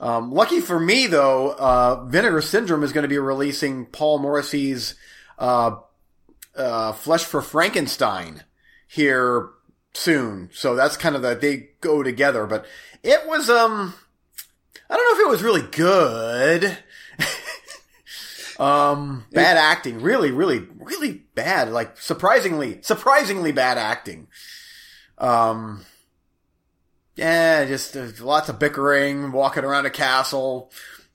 Um, 0.00 0.32
lucky 0.32 0.60
for 0.60 0.80
me, 0.80 1.06
though, 1.06 1.52
uh, 1.52 2.04
Vinegar 2.06 2.42
Syndrome 2.42 2.82
is 2.82 2.92
going 2.92 3.02
to 3.02 3.08
be 3.08 3.18
releasing 3.18 3.86
Paul 3.86 4.18
Morrissey's 4.18 4.96
uh, 5.38 5.76
uh, 6.56 6.92
Flesh 6.92 7.24
for 7.24 7.40
Frankenstein 7.40 8.42
here 8.88 9.50
soon. 9.94 10.50
So 10.52 10.74
that's 10.74 10.96
kind 10.96 11.16
of 11.16 11.22
the 11.22 11.34
they 11.34 11.70
go 11.80 12.02
together. 12.02 12.46
But 12.46 12.66
it 13.02 13.26
was 13.26 13.50
um, 13.50 13.94
I 14.88 14.96
don't 14.96 15.04
know 15.04 15.22
if 15.22 15.26
it 15.26 15.30
was 15.30 15.42
really 15.42 15.62
good. 15.62 16.78
um, 18.60 19.24
bad 19.32 19.56
acting, 19.56 20.00
really, 20.00 20.30
really, 20.30 20.66
really 20.78 21.22
bad. 21.34 21.70
Like 21.70 21.96
surprisingly, 21.98 22.80
surprisingly 22.82 23.52
bad 23.52 23.78
acting. 23.78 24.28
Um, 25.18 25.84
yeah, 27.16 27.64
just 27.64 27.96
uh, 27.96 28.08
lots 28.20 28.48
of 28.48 28.58
bickering, 28.58 29.32
walking 29.32 29.64
around 29.64 29.86
a 29.86 29.90
castle, 29.90 30.72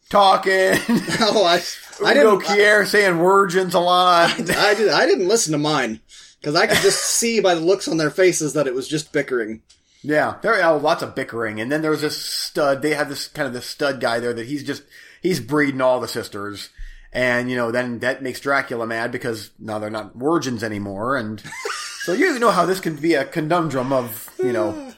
talking. 0.10 0.52
oh, 1.20 1.44
I, 1.44 1.62
I 2.06 2.12
Udo 2.18 2.40
didn't. 2.40 2.58
Kier 2.58 2.86
saying 2.86 3.18
virgins 3.18 3.74
a 3.74 3.80
lot. 3.80 4.32
I, 4.32 4.74
did, 4.76 4.90
I 4.90 5.06
didn't 5.06 5.28
listen 5.28 5.52
to 5.54 5.58
mine 5.58 6.00
because 6.48 6.62
I 6.62 6.68
could 6.68 6.82
just 6.82 7.04
see 7.04 7.42
by 7.42 7.56
the 7.56 7.60
looks 7.60 7.90
on 7.90 7.98
their 7.98 8.10
faces 8.10 8.54
that 8.54 8.68
it 8.68 8.74
was 8.74 8.88
just 8.88 9.12
bickering. 9.12 9.64
Yeah, 10.02 10.38
there 10.42 10.64
are 10.64 10.80
lots 10.80 11.04
of 11.04 11.14
bickering, 11.14 11.60
and 11.60 11.70
then 11.70 11.82
there 11.82 11.92
was 11.92 12.00
this 12.00 12.16
stud. 12.16 12.82
They 12.82 12.94
had 12.94 13.10
this 13.10 13.28
kind 13.28 13.48
of 13.50 13.54
this 13.54 13.66
stud 13.66 14.00
guy 14.00 14.22
there 14.22 14.32
that 14.32 14.48
he's 14.48 14.64
just 14.64 14.84
he's 15.22 15.42
breeding 15.42 15.82
all 15.82 16.00
the 16.00 16.08
sisters, 16.08 16.70
and 17.12 17.52
you 17.52 17.58
know 17.58 17.70
then 17.70 18.00
that 18.00 18.24
makes 18.24 18.40
Dracula 18.40 18.88
mad 18.88 19.12
because 19.12 19.52
now 19.60 19.78
they're 19.78 19.90
not 19.90 20.16
virgins 20.16 20.64
anymore, 20.64 21.18
and 21.18 21.44
so 22.06 22.14
you 22.14 22.40
know 22.40 22.52
how 22.52 22.66
this 22.66 22.80
can 22.80 22.96
be 22.96 23.14
a 23.14 23.26
conundrum 23.26 23.92
of 23.92 24.34
you 24.40 24.54
know 24.54 24.94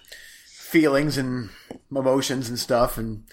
feelings 0.46 1.18
and 1.18 1.50
emotions 1.90 2.48
and 2.48 2.60
stuff, 2.60 2.96
and 2.96 3.24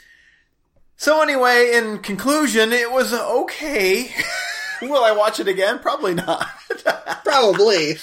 so 0.96 1.20
anyway, 1.20 1.72
in 1.74 1.98
conclusion, 1.98 2.72
it 2.72 2.90
was 2.90 3.12
okay. 3.12 4.10
Will 4.82 5.04
I 5.04 5.12
watch 5.12 5.40
it 5.40 5.48
again? 5.48 5.78
Probably 5.78 6.14
not. 6.14 6.46
Probably. 7.24 7.96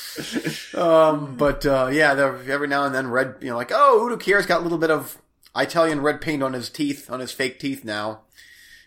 Um, 0.74 1.36
but 1.36 1.65
uh, 1.65 1.89
yeah, 1.91 2.11
every 2.47 2.67
now 2.67 2.86
and 2.86 2.93
then, 2.93 3.09
red, 3.09 3.36
you 3.41 3.49
know, 3.49 3.55
like 3.55 3.71
oh, 3.74 4.05
Udo 4.05 4.17
Kier's 4.17 4.45
got 4.45 4.61
a 4.61 4.63
little 4.63 4.78
bit 4.78 4.91
of 4.91 5.17
Italian 5.55 6.01
red 6.01 6.21
paint 6.21 6.43
on 6.43 6.53
his 6.53 6.69
teeth, 6.69 7.09
on 7.09 7.19
his 7.19 7.32
fake 7.32 7.59
teeth 7.59 7.84
now. 7.84 8.21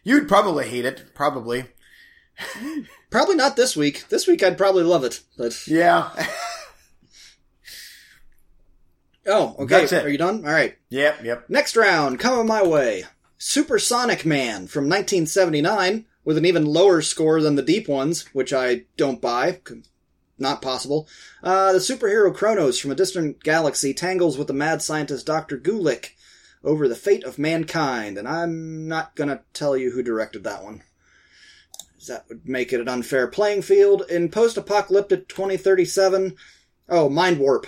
You'd 0.02 0.28
probably 0.28 0.68
hate 0.68 0.84
it, 0.84 1.14
probably. 1.14 1.66
Probably 3.10 3.36
not 3.36 3.56
this 3.56 3.74
week. 3.76 4.08
This 4.10 4.26
week 4.26 4.42
I'd 4.42 4.58
probably 4.58 4.82
love 4.82 5.04
it. 5.04 5.22
But 5.38 5.66
Yeah, 5.66 6.10
oh, 9.26 9.56
okay. 9.60 9.86
Are 10.02 10.08
you 10.08 10.18
done? 10.18 10.44
All 10.44 10.52
right. 10.52 10.76
yep, 10.90 11.24
yep. 11.24 11.48
Next 11.48 11.76
round, 11.76 12.18
coming 12.18 12.46
my 12.46 12.62
way. 12.62 13.04
Supersonic 13.38 14.24
Man 14.26 14.66
from 14.66 14.84
1979 14.84 16.04
with 16.26 16.36
an 16.36 16.44
even 16.44 16.66
lower 16.66 17.00
score 17.00 17.40
than 17.40 17.54
the 17.54 17.62
deep 17.62 17.88
ones, 17.88 18.26
which 18.34 18.52
I 18.52 18.82
don't 18.96 19.22
buy. 19.22 19.60
Not 20.38 20.60
possible. 20.60 21.08
Uh, 21.42 21.72
the 21.72 21.78
superhero 21.78 22.34
Kronos 22.34 22.78
from 22.78 22.90
a 22.90 22.96
distant 22.96 23.42
galaxy 23.42 23.94
tangles 23.94 24.36
with 24.36 24.48
the 24.48 24.52
mad 24.52 24.82
scientist 24.82 25.24
Dr. 25.24 25.56
Gulick 25.56 26.10
over 26.64 26.88
the 26.88 26.96
fate 26.96 27.22
of 27.22 27.38
mankind, 27.38 28.18
and 28.18 28.26
I'm 28.26 28.88
not 28.88 29.14
gonna 29.14 29.42
tell 29.54 29.76
you 29.76 29.92
who 29.92 30.02
directed 30.02 30.42
that 30.44 30.64
one. 30.64 30.82
That 32.08 32.28
would 32.28 32.46
make 32.46 32.72
it 32.72 32.80
an 32.80 32.88
unfair 32.88 33.28
playing 33.28 33.62
field. 33.62 34.02
In 34.10 34.28
post-apocalyptic 34.28 35.28
2037, 35.28 36.36
oh, 36.88 37.08
Mind 37.08 37.38
Warp 37.38 37.66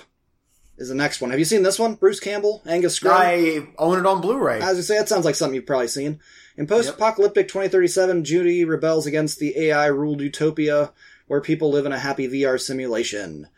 is 0.78 0.88
the 0.88 0.94
next 0.94 1.20
one. 1.20 1.30
Have 1.30 1.38
you 1.38 1.44
seen 1.44 1.62
this 1.62 1.78
one? 1.78 1.96
Bruce 1.96 2.20
Campbell, 2.20 2.62
Angus 2.66 2.98
Scrimm? 2.98 3.10
I 3.10 3.66
own 3.78 3.98
it 3.98 4.06
on 4.06 4.20
Blu-ray. 4.20 4.60
As 4.60 4.78
I 4.78 4.80
say, 4.80 4.96
that 4.98 5.08
sounds 5.08 5.24
like 5.24 5.34
something 5.34 5.54
you've 5.54 5.66
probably 5.66 5.88
seen. 5.88 6.20
In 6.56 6.66
post-apocalyptic 6.66 7.48
2037, 7.48 8.24
Judy 8.24 8.64
rebels 8.64 9.06
against 9.06 9.38
the 9.38 9.56
AI-ruled 9.58 10.20
utopia 10.20 10.92
where 11.26 11.40
people 11.40 11.70
live 11.70 11.86
in 11.86 11.92
a 11.92 11.98
happy 11.98 12.26
VR 12.28 12.60
simulation. 12.60 13.48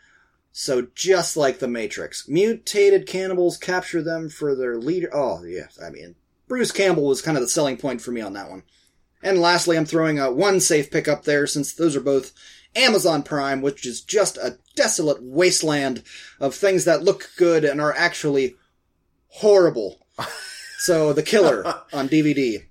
So 0.51 0.87
just 0.93 1.37
like 1.37 1.59
the 1.59 1.67
Matrix, 1.67 2.27
mutated 2.27 3.07
cannibals 3.07 3.57
capture 3.57 4.03
them 4.03 4.29
for 4.29 4.55
their 4.55 4.77
leader. 4.77 5.09
Oh, 5.13 5.43
yeah, 5.43 5.67
I 5.83 5.89
mean, 5.89 6.15
Bruce 6.47 6.71
Campbell 6.71 7.07
was 7.07 7.21
kind 7.21 7.37
of 7.37 7.43
the 7.43 7.49
selling 7.49 7.77
point 7.77 8.01
for 8.01 8.11
me 8.11 8.21
on 8.21 8.33
that 8.33 8.49
one. 8.49 8.63
And 9.23 9.39
lastly, 9.39 9.77
I'm 9.77 9.85
throwing 9.85 10.19
a 10.19 10.31
one 10.31 10.59
safe 10.59 10.91
pick 10.91 11.07
up 11.07 11.23
there 11.23 11.47
since 11.47 11.73
those 11.73 11.95
are 11.95 12.01
both 12.01 12.33
Amazon 12.75 13.23
Prime, 13.23 13.61
which 13.61 13.85
is 13.85 14.01
just 14.01 14.37
a 14.37 14.57
desolate 14.75 15.21
wasteland 15.21 16.03
of 16.39 16.55
things 16.55 16.85
that 16.85 17.03
look 17.03 17.29
good 17.37 17.63
and 17.65 17.81
are 17.81 17.93
actually 17.93 18.55
horrible. 19.27 19.99
so, 20.79 21.13
The 21.13 21.23
Killer 21.23 21.65
on 21.93 22.07
DVD. 22.09 22.63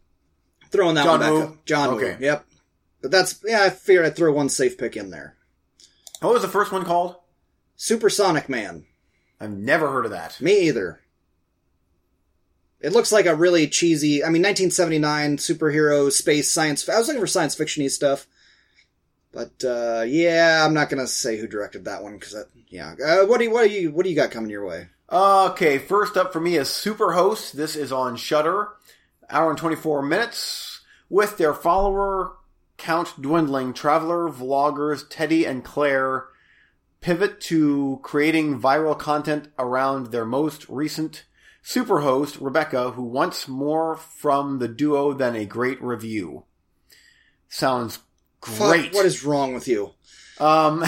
Throwing 0.70 0.94
that 0.94 1.04
John 1.04 1.18
one 1.18 1.20
back 1.20 1.30
Woo? 1.32 1.42
up. 1.42 1.64
John 1.64 1.88
Okay. 1.90 2.16
Woo. 2.18 2.24
Yep. 2.26 2.46
But 3.02 3.10
that's, 3.10 3.40
yeah, 3.44 3.62
I 3.64 3.70
figured 3.70 4.04
I'd 4.06 4.16
throw 4.16 4.32
one 4.32 4.48
safe 4.48 4.78
pick 4.78 4.96
in 4.96 5.10
there. 5.10 5.36
what 6.20 6.32
was 6.34 6.42
the 6.42 6.48
first 6.48 6.70
one 6.72 6.84
called? 6.84 7.16
Supersonic 7.76 8.48
Man. 8.48 8.84
I've 9.40 9.50
never 9.50 9.90
heard 9.90 10.04
of 10.04 10.10
that. 10.10 10.40
Me 10.40 10.68
either. 10.68 11.00
It 12.80 12.92
looks 12.92 13.10
like 13.12 13.26
a 13.26 13.34
really 13.34 13.66
cheesy, 13.68 14.22
I 14.22 14.28
mean, 14.28 14.42
1979 14.42 15.36
superhero 15.38 16.10
space 16.12 16.50
science. 16.50 16.88
I 16.88 16.98
was 16.98 17.08
looking 17.08 17.20
for 17.20 17.26
science 17.26 17.54
fictiony 17.56 17.90
stuff, 17.90 18.26
but 19.32 19.64
uh, 19.64 20.04
yeah, 20.06 20.64
I'm 20.64 20.74
not 20.74 20.90
gonna 20.90 21.06
say 21.06 21.38
who 21.38 21.46
directed 21.46 21.84
that 21.84 22.02
one 22.02 22.14
because, 22.14 22.34
yeah. 22.68 22.94
Uh, 23.04 23.26
what 23.26 23.38
do 23.38 23.44
you, 23.44 23.50
what 23.50 23.68
do 23.68 23.72
you, 23.72 23.90
what 23.90 24.04
do 24.04 24.10
you 24.10 24.16
got 24.16 24.30
coming 24.30 24.50
your 24.50 24.66
way? 24.66 24.88
Okay, 25.10 25.78
first 25.78 26.16
up 26.16 26.32
for 26.32 26.40
me 26.40 26.56
is 26.56 26.68
Superhost. 26.68 27.52
This 27.52 27.74
is 27.74 27.90
on 27.90 28.16
Shudder, 28.16 28.68
hour 29.28 29.50
and 29.50 29.58
24 29.58 30.02
minutes, 30.02 30.80
with 31.08 31.36
their 31.36 31.54
follower 31.54 32.36
count 32.76 33.20
dwindling. 33.20 33.74
Traveler, 33.74 34.28
vloggers, 34.30 35.04
Teddy 35.08 35.44
and 35.44 35.64
Claire 35.64 36.26
pivot 37.00 37.40
to 37.40 37.98
creating 38.02 38.60
viral 38.60 38.98
content 38.98 39.48
around 39.58 40.06
their 40.06 40.24
most 40.24 40.68
recent 40.68 41.24
superhost, 41.64 42.38
Rebecca, 42.40 42.92
who 42.92 43.02
wants 43.02 43.48
more 43.48 43.96
from 43.96 44.58
the 44.58 44.68
duo 44.68 45.12
than 45.12 45.34
a 45.34 45.46
great 45.46 45.82
review. 45.82 46.44
Sounds 47.48 48.00
great. 48.40 48.86
Fuck, 48.86 48.94
what 48.94 49.06
is 49.06 49.24
wrong 49.24 49.54
with 49.54 49.68
you? 49.68 49.92
Um, 50.38 50.84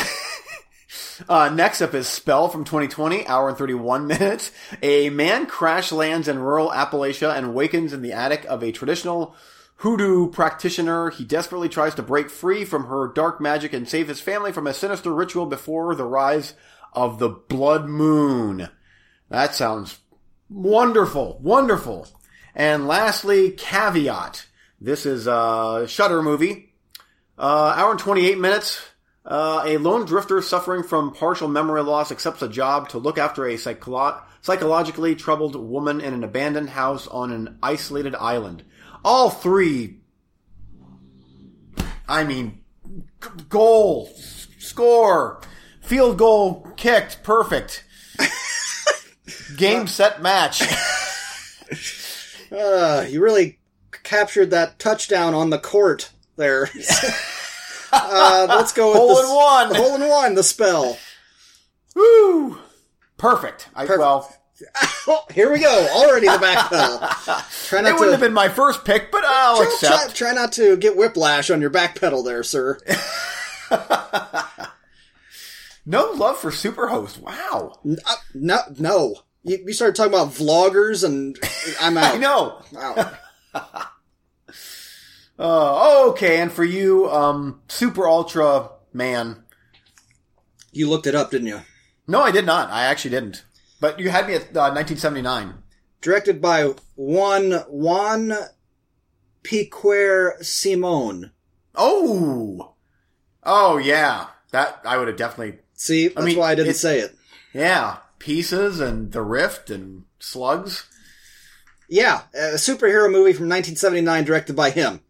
uh, 1.29 1.51
next 1.51 1.83
up 1.83 1.95
is 1.95 2.09
Spell 2.09 2.49
from 2.49 2.65
2020, 2.65 3.27
hour 3.27 3.49
and 3.49 3.59
31 3.59 4.07
minutes. 4.07 4.51
A 4.83 5.11
man 5.11 5.47
crash 5.47 5.93
lands 5.93 6.29
in 6.29 6.39
rural 6.39 6.71
Appalachia 6.71 7.37
and 7.37 7.47
awakens 7.47 7.93
in 7.93 8.03
the 8.03 8.13
attic 8.13 8.45
of 8.47 8.63
a 8.63 8.73
traditional 8.73 9.35
hoodoo 9.77 10.31
practitioner. 10.31 11.11
He 11.11 11.25
desperately 11.25 11.69
tries 11.69 11.95
to 11.97 12.03
break 12.03 12.31
free 12.31 12.65
from 12.65 12.87
her 12.87 13.09
dark 13.09 13.41
magic 13.41 13.73
and 13.73 13.89
save 13.89 14.09
his 14.09 14.21
family 14.21 14.53
from 14.53 14.67
a 14.67 14.75
sinister 14.75 15.13
ritual 15.13 15.47
before 15.47 15.95
the 15.95 16.05
rise 16.05 16.55
of 16.93 17.19
the 17.19 17.29
blood 17.29 17.87
moon. 17.87 18.69
That 19.29 19.55
sounds 19.55 19.99
wonderful, 20.49 21.39
wonderful. 21.43 22.07
And 22.55 22.87
lastly, 22.87 23.51
Caveat. 23.51 24.47
This 24.81 25.07
is 25.07 25.27
a 25.27 25.87
Shudder 25.89 26.23
movie. 26.23 26.72
Uh, 27.43 27.75
hour 27.77 27.91
and 27.91 27.99
28 27.99 28.39
minutes. 28.39 28.81
Uh, 29.25 29.63
a 29.67 29.77
lone 29.79 30.05
drifter 30.07 30.41
suffering 30.41 30.85
from 30.85 31.13
partial 31.13 31.49
memory 31.49 31.83
loss 31.83 32.13
accepts 32.13 32.41
a 32.41 32.49
job 32.49 32.89
to 32.89 32.99
look 32.99 33.19
after 33.19 33.45
a 33.47 33.55
psycholo- 33.55 34.21
psychologically 34.43 35.17
troubled 35.17 35.57
woman 35.57 36.01
in 36.01 36.15
an 36.15 36.23
abandoned 36.23 36.71
house 36.71 37.09
on 37.09 37.33
an 37.33 37.59
isolated 37.63 38.15
island. 38.15 38.63
All 39.05 39.29
three, 39.29 39.99
I 42.09 42.23
mean, 42.23 42.61
g- 43.21 43.29
goal, 43.49 44.09
s- 44.17 44.47
score, 44.59 45.41
field 45.81 46.19
goal 46.19 46.69
kicked, 46.77 47.25
perfect. 47.25 47.85
Game, 49.57 49.87
set, 49.89 50.23
match. 50.23 50.63
Uh, 52.53 53.07
you 53.09 53.23
really 53.23 53.59
captured 54.03 54.51
that 54.51 54.79
touchdown 54.79 55.33
on 55.33 55.49
the 55.49 55.59
court 55.59 56.11
there. 56.43 56.69
uh, 57.93 58.47
let's 58.49 58.73
go 58.73 58.89
with 58.89 58.99
Hole 58.99 59.15
the, 59.15 59.23
in 59.23 59.35
one. 59.35 59.75
Hole 59.75 59.95
in 59.95 60.09
one, 60.09 60.35
the 60.35 60.43
spell. 60.43 60.99
Woo! 61.95 62.59
Perfect. 63.17 63.69
I, 63.75 63.87
Perfect. 63.87 64.01
Well, 64.01 64.37
Oh, 65.09 65.25
here 65.35 65.53
we 65.53 65.59
go. 65.59 65.89
Already 65.93 66.29
the 66.29 66.39
back 66.39 66.69
pedal. 66.69 66.99
Try 67.67 67.81
it 67.81 67.83
not 67.83 67.95
wouldn't 67.95 68.01
to 68.01 68.11
have 68.13 68.21
been 68.21 68.33
my 68.33 68.49
first 68.49 68.85
pick, 68.85 69.11
but 69.11 69.25
I'll 69.25 69.57
try, 69.57 69.67
try, 69.81 69.95
accept. 69.95 70.17
try 70.17 70.33
not 70.33 70.53
to 70.53 70.77
get 70.77 70.97
whiplash 70.97 71.51
on 71.51 71.61
your 71.61 71.71
back 71.71 72.01
pedal 72.01 72.23
there, 72.23 72.43
sir. 72.45 72.79
No 75.85 76.13
love 76.13 76.39
for 76.39 76.51
Superhost. 76.51 77.19
Wow. 77.19 77.81
Uh, 77.85 78.15
no, 78.35 78.59
no. 78.79 79.17
You, 79.43 79.59
you 79.67 79.73
started 79.73 79.97
talking 79.97 80.15
about 80.15 80.29
vloggers, 80.29 81.05
and 81.05 81.37
I'm 81.81 81.99
out. 81.99 82.15
I 82.15 82.19
know. 82.19 82.63
Out. 82.79 83.89
Uh, 85.39 86.09
okay, 86.09 86.41
and 86.41 86.53
for 86.53 86.65
you, 86.65 87.11
um, 87.11 87.61
Super 87.69 88.07
Ultra 88.07 88.71
Man. 88.93 89.43
You 90.71 90.89
looked 90.89 91.07
it 91.07 91.15
up, 91.15 91.31
didn't 91.31 91.49
you? 91.49 91.61
No, 92.07 92.23
I 92.23 92.31
did 92.31 92.47
not. 92.47 92.71
I 92.71 92.85
actually 92.85 93.11
didn't. 93.11 93.45
But 93.81 93.99
you 93.99 94.11
had 94.11 94.27
me 94.27 94.35
at 94.35 94.57
uh, 94.57 94.73
1979. 94.73 95.55
Directed 96.01 96.41
by 96.41 96.75
one 96.95 97.53
Juan 97.69 98.33
Piquer 99.43 100.37
Simon. 100.41 101.33
Oh, 101.75 102.75
oh 103.43 103.79
yeah. 103.79 104.29
That 104.51 104.81
I 104.85 104.99
would 104.99 105.09
have 105.09 105.17
definitely. 105.17 105.59
See, 105.75 106.09
that's 106.09 106.25
mean, 106.25 106.39
why 106.39 106.53
I 106.53 106.55
didn't 106.55 106.75
say 106.75 107.01
it. 107.01 107.17
Yeah, 107.53 107.99
pieces 108.19 108.81
and 108.81 109.13
the 109.13 109.23
rift 109.23 109.71
and 109.71 110.05
slugs. 110.19 110.89
Yeah, 111.89 112.23
a 112.35 112.55
superhero 112.55 113.11
movie 113.11 113.33
from 113.33 113.49
1979 113.49 114.25
directed 114.25 114.57
by 114.57 114.71
him. 114.71 115.01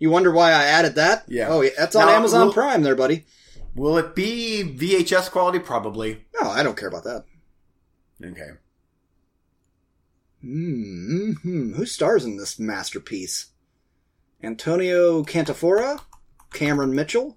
You 0.00 0.10
wonder 0.10 0.32
why 0.32 0.50
I 0.50 0.64
added 0.64 0.96
that? 0.96 1.24
Yeah. 1.28 1.46
Oh, 1.48 1.60
yeah, 1.60 1.70
that's 1.78 1.94
on 1.94 2.06
Now, 2.06 2.16
Amazon 2.16 2.46
will- 2.46 2.52
Prime 2.52 2.82
there, 2.82 2.96
buddy. 2.96 3.26
Will 3.76 3.96
it 3.98 4.16
be 4.16 4.64
VHS 4.64 5.30
quality? 5.30 5.60
Probably. 5.60 6.24
No, 6.40 6.48
I 6.50 6.64
don't 6.64 6.76
care 6.76 6.88
about 6.88 7.04
that. 7.04 7.24
Okay. 8.24 8.50
hmm 10.40 11.74
Who 11.74 11.86
stars 11.86 12.24
in 12.24 12.36
this 12.36 12.58
masterpiece? 12.58 13.46
Antonio 14.42 15.22
Cantafora, 15.22 16.00
Cameron 16.52 16.94
Mitchell, 16.94 17.36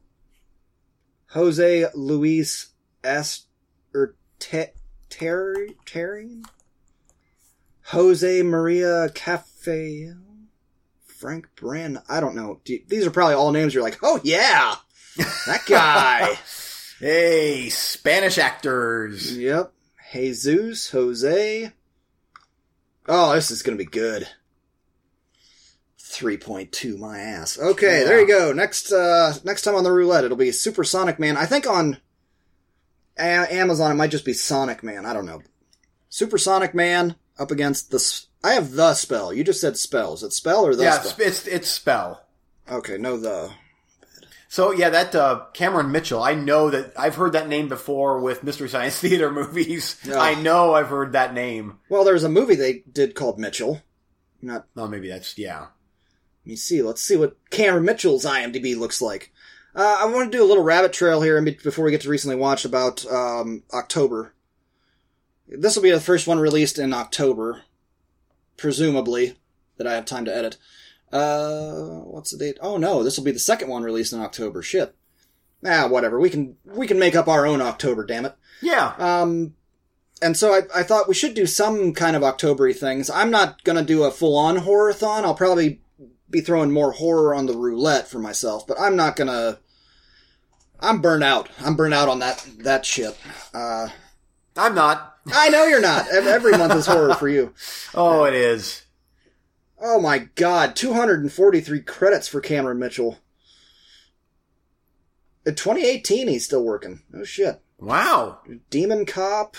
Jose 1.32 1.86
Luis 1.94 2.70
S. 3.04 3.46
Er, 3.94 4.16
Te- 4.40 4.72
Ter- 5.10 5.68
Jose 7.88 8.42
Maria 8.44 9.10
Cafe, 9.14 10.14
Frank 11.24 11.48
Bran. 11.56 12.02
I 12.10 12.20
don't 12.20 12.36
know. 12.36 12.60
These 12.66 13.08
are 13.08 13.10
probably 13.10 13.36
all 13.36 13.54
names 13.54 13.74
you're 13.74 13.82
like, 13.82 13.98
oh 14.04 14.20
yeah, 14.26 14.76
that 15.48 15.62
guy. 15.68 16.38
Hey, 17.00 17.70
Spanish 17.70 18.38
actors. 18.38 19.38
Yep. 19.38 19.72
Jesus, 20.12 20.90
Jose. 20.92 21.72
Oh, 23.08 23.34
this 23.36 23.52
is 23.52 23.64
gonna 23.64 23.78
be 23.78 23.86
good. 23.86 24.28
3.2 25.98 27.00
my 27.00 27.20
ass. 27.22 27.58
Okay, 27.58 28.00
Yeah. 28.00 28.04
there 28.04 28.20
you 28.20 28.28
go. 28.28 28.52
Next 28.52 28.92
uh 28.92 29.34
next 29.46 29.62
time 29.62 29.76
on 29.76 29.86
the 29.86 29.94
roulette 29.94 30.26
it'll 30.26 30.36
be 30.36 30.52
Supersonic 30.52 31.20
Man. 31.20 31.38
I 31.38 31.46
think 31.46 31.66
on 31.66 32.00
a- 33.18 33.22
Amazon 33.54 33.92
it 33.92 33.96
might 33.96 34.12
just 34.12 34.26
be 34.26 34.34
Sonic 34.34 34.84
Man. 34.84 35.06
I 35.06 35.14
don't 35.14 35.26
know. 35.26 35.42
Supersonic 36.10 36.76
Man 36.76 37.16
up 37.40 37.52
against 37.52 37.92
the 37.92 38.26
I 38.44 38.54
have 38.54 38.74
the 38.74 38.94
spell. 38.94 39.34
You 39.34 39.44
just 39.44 39.62
said 39.62 39.78
spells. 39.78 40.24
It's 40.24 40.36
spell 40.36 40.66
or 40.66 40.76
the 40.76 40.84
Yeah, 40.84 41.00
spell? 41.00 41.28
it's 41.28 41.48
it's 41.48 41.68
spell. 41.70 42.26
Okay, 42.70 42.98
no 42.98 43.18
the. 43.18 43.52
So 44.50 44.72
yeah, 44.72 44.90
that 44.90 45.16
uh, 45.16 45.46
Cameron 45.54 45.92
Mitchell. 45.92 46.22
I 46.22 46.36
know 46.36 46.70
that 46.70 46.94
I've 46.98 47.16
heard 47.16 47.34
that 47.34 47.48
name 47.48 47.70
before 47.70 48.20
with 48.20 48.44
Mystery 48.44 48.70
Science 48.70 49.00
Theater 49.02 49.32
movies. 49.32 49.98
I 50.14 50.36
know 50.36 50.74
I've 50.74 50.90
heard 50.90 51.14
that 51.14 51.34
name. 51.34 51.80
Well, 51.90 52.04
there's 52.04 52.24
a 52.24 52.30
movie 52.30 52.56
they 52.56 52.84
did 52.92 53.16
called 53.16 53.40
Mitchell. 53.40 53.82
Not 54.42 54.68
Oh, 54.76 54.88
maybe 54.88 55.08
that's 55.10 55.38
yeah. 55.38 55.60
Let 56.46 56.50
me 56.50 56.56
see. 56.58 56.82
Let's 56.82 57.02
see 57.02 57.16
what 57.16 57.38
Cameron 57.50 57.86
Mitchell's 57.86 58.26
IMDb 58.26 58.78
looks 58.78 59.02
like. 59.02 59.32
Uh, 59.76 59.98
I 60.02 60.06
want 60.06 60.32
to 60.32 60.38
do 60.38 60.44
a 60.44 60.46
little 60.46 60.64
rabbit 60.64 60.94
trail 60.94 61.22
here 61.22 61.42
before 61.42 61.86
we 61.86 61.92
get 61.92 62.02
to 62.02 62.10
recently 62.10 62.36
watched 62.36 62.66
about 62.66 63.06
um, 63.12 63.64
October. 63.74 64.33
This 65.48 65.76
will 65.76 65.84
be 65.84 65.92
the 65.92 66.00
first 66.00 66.28
one 66.28 66.40
released 66.40 66.80
in 66.80 66.94
October, 66.94 67.64
presumably 68.58 69.38
that 69.78 69.88
I 69.88 69.94
have 69.94 70.06
time 70.06 70.26
to 70.26 70.36
edit. 70.36 70.58
Uh, 71.12 72.00
what's 72.06 72.32
the 72.32 72.38
date? 72.38 72.58
Oh 72.62 72.78
no, 72.78 73.04
this 73.04 73.18
will 73.18 73.24
be 73.24 73.32
the 73.32 73.40
second 73.40 73.70
one 73.70 73.84
released 73.84 74.14
in 74.14 74.20
October. 74.20 74.62
Shit. 74.62 74.96
Ah, 75.66 75.88
whatever. 75.88 76.20
We 76.20 76.30
can 76.30 76.58
we 76.66 76.88
can 76.88 77.00
make 77.00 77.16
up 77.16 77.28
our 77.28 77.46
own 77.46 77.62
October. 77.62 78.06
Damn 78.06 78.26
it. 78.26 78.36
Yeah. 78.62 78.94
Um, 78.98 79.56
and 80.22 80.36
so 80.36 80.54
I, 80.54 80.62
I 80.80 80.84
thought 80.84 81.08
we 81.08 81.14
should 81.14 81.34
do 81.34 81.46
some 81.46 81.94
kind 81.94 82.16
of 82.16 82.22
Octobery 82.22 82.76
things. 82.76 83.10
I'm 83.10 83.30
not 83.30 83.64
gonna 83.64 83.84
do 83.84 84.04
a 84.04 84.12
full 84.12 84.36
on 84.38 84.58
horror-thon. 84.58 85.24
I'll 85.24 85.36
probably 85.36 85.82
be 86.30 86.42
throwing 86.42 86.72
more 86.72 86.94
horror 86.94 87.36
on 87.36 87.46
the 87.46 87.56
roulette 87.56 88.08
for 88.08 88.20
myself, 88.20 88.66
but 88.66 88.80
I'm 88.80 88.96
not 88.96 89.16
gonna. 89.16 89.60
I'm 90.80 91.00
burned 91.00 91.24
out. 91.24 91.50
I'm 91.60 91.76
burned 91.76 91.94
out 91.94 92.10
on 92.10 92.20
that 92.20 92.46
that 92.60 92.86
shit. 92.86 93.18
Uh, 93.54 93.90
I'm 94.56 94.76
not. 94.76 95.18
I 95.34 95.50
know 95.50 95.66
you're 95.66 95.82
not. 95.82 96.08
Every 96.12 96.52
month 96.58 96.74
is 96.76 96.86
horror 96.86 97.16
for 97.16 97.28
you. 97.30 97.54
Oh, 97.96 98.24
it 98.24 98.34
is. 98.34 98.84
Oh 99.80 100.00
my 100.00 100.20
god, 100.36 100.76
243 100.76 101.82
credits 101.82 102.28
for 102.28 102.42
Cameron 102.42 102.80
Mitchell. 102.80 103.20
In 105.46 105.54
2018, 105.56 106.28
he's 106.28 106.46
still 106.46 106.64
working. 106.64 107.02
Oh 107.16 107.24
shit. 107.24 107.62
Wow. 107.80 108.40
Demon 108.70 109.06
Cop, 109.06 109.58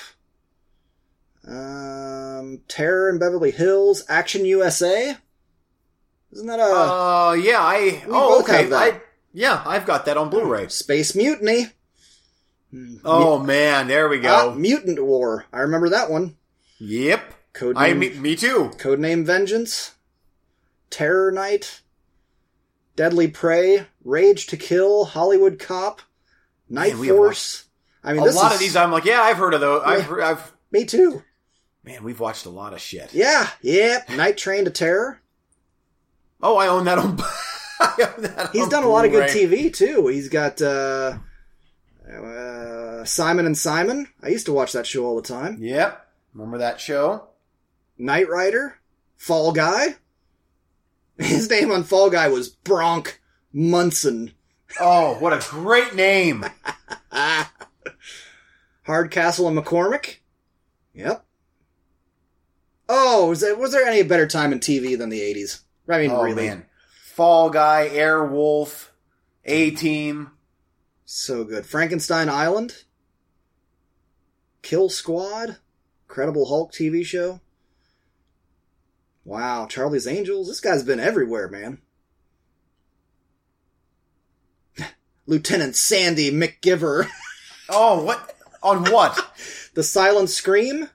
um, 1.47 2.61
Terror 2.69 3.11
in 3.11 3.19
Beverly 3.19 3.51
Hills, 3.51 4.03
Action 4.09 4.45
USA. 4.47 5.17
Isn't 6.33 6.47
that 6.47 6.59
a 6.59 6.63
Uh, 6.65 7.33
yeah. 7.35 7.61
I. 7.61 8.03
Oh, 8.09 8.41
okay. 8.41 8.73
I. 8.75 9.01
Yeah, 9.33 9.63
I've 9.67 9.85
got 9.87 10.07
that 10.07 10.17
on 10.17 10.31
Blu-ray. 10.31 10.69
Space 10.69 11.15
Mutiny? 11.15 11.67
Oh 13.05 13.39
man, 13.39 13.87
there 13.89 14.09
we 14.09 14.19
Ah, 14.27 14.47
go. 14.49 14.55
Mutant 14.55 15.03
War. 15.05 15.45
I 15.53 15.61
remember 15.61 15.91
that 15.91 16.11
one. 16.11 16.37
Yep. 16.79 17.35
Codename, 17.55 17.77
I 17.77 17.93
me, 17.95 18.11
me 18.11 18.35
too. 18.37 18.71
Codename 18.79 19.25
Vengeance, 19.25 19.93
Terror 20.91 21.31
Night, 21.31 21.83
Deadly 22.97 23.29
Prey, 23.29 23.87
Rage 24.03 24.47
to 24.49 24.57
Kill, 24.57 25.05
Hollywood 25.05 25.59
Cop, 25.61 26.03
Night 26.69 26.97
Man, 26.97 27.09
Force. 27.09 27.67
I 28.03 28.13
mean, 28.13 28.23
a 28.23 28.25
lot 28.33 28.51
is, 28.51 28.55
of 28.55 28.59
these, 28.59 28.77
I'm 28.77 28.91
like, 28.91 29.05
yeah, 29.05 29.21
I've 29.23 29.37
heard 29.37 29.55
of 29.55 29.61
those. 29.61 29.83
I've, 29.85 30.03
heard- 30.05 30.21
I've. 30.23 30.53
Me 30.73 30.85
too. 30.85 31.23
Man, 31.85 32.03
we've 32.03 32.19
watched 32.19 32.45
a 32.47 32.51
lot 32.51 32.73
of 32.73 32.81
shit. 32.81 33.15
Yeah, 33.15 33.49
yeah. 33.63 34.03
Night 34.17 34.37
Train 34.37 34.65
to 34.65 34.71
Terror. 34.71 35.21
Oh, 36.43 36.57
I 36.57 36.67
own 36.67 36.85
that 36.87 36.99
on. 36.99 37.21
I 37.81 38.11
own 38.17 38.23
that 38.25 38.51
He's 38.53 38.65
on 38.65 38.69
done 38.71 38.85
a 38.85 38.89
lot 38.89 39.05
of 39.05 39.13
good 39.13 39.31
TV 39.31 39.73
too. 39.75 40.09
He's 40.09 40.29
got 40.29 40.61
uh, 40.61 41.19
uh, 42.09 42.17
Simon 43.05 43.47
and 43.47 43.57
Simon. 43.57 44.09
I 44.23 44.29
used 44.29 44.47
to 44.47 44.53
watch 44.53 44.73
that 44.73 44.87
show 44.87 45.05
all 45.05 45.17
the 45.17 45.23
time. 45.23 45.59
Yep. 45.61 46.07
Remember 46.35 46.59
that 46.59 46.81
show? 46.81 47.29
Knight 47.99 48.29
Rider, 48.29 48.81
Fall 49.17 49.53
Guy. 49.53 49.97
His 51.19 51.49
name 51.49 51.71
on 51.71 51.85
Fall 51.85 52.11
Guy 52.11 52.29
was 52.29 52.49
Bronk 52.49 53.21
Munson. 53.53 54.33
Oh, 54.81 55.15
what 55.21 55.33
a 55.33 55.47
great 55.51 55.95
name! 55.95 56.45
Hardcastle 58.87 59.47
and 59.49 59.57
McCormick. 59.57 60.17
Yep. 60.95 61.25
Oh, 62.89 63.29
was 63.31 63.41
there, 63.41 63.57
was 63.57 63.73
there 63.73 63.87
any 63.87 64.03
better 64.03 64.27
time 64.27 64.53
in 64.53 64.59
TV 64.61 64.99
than 64.99 65.09
the 65.09 65.21
'80s? 65.21 65.63
I 65.89 65.99
mean, 66.01 66.11
oh 66.11 66.23
really, 66.23 66.47
man, 66.47 66.67
Fall 67.05 67.51
Guy, 67.51 67.89
Airwolf, 67.93 68.89
A 69.45 69.71
Team. 69.71 70.33
so 71.05 71.45
good. 71.45 71.65
Frankenstein 71.65 72.29
Island, 72.29 72.85
Kill 74.65 74.89
Squad, 74.89 75.59
Credible 76.09 76.47
Hulk 76.47 76.73
TV 76.73 77.05
show. 77.05 77.41
Wow, 79.23 79.67
Charlie's 79.67 80.07
Angels. 80.07 80.49
This 80.49 80.61
guy's 80.61 80.83
been 80.83 80.99
everywhere, 80.99 81.49
man. 81.49 81.79
Lieutenant 85.27 85.77
Sandy 85.77 86.33
McGiver. 86.33 87.09
Oh, 87.67 88.05
what? 88.05 88.37
On 88.63 88.85
what? 88.93 89.19
the 89.73 89.83
Silent 89.83 90.29
Scream. 90.29 90.91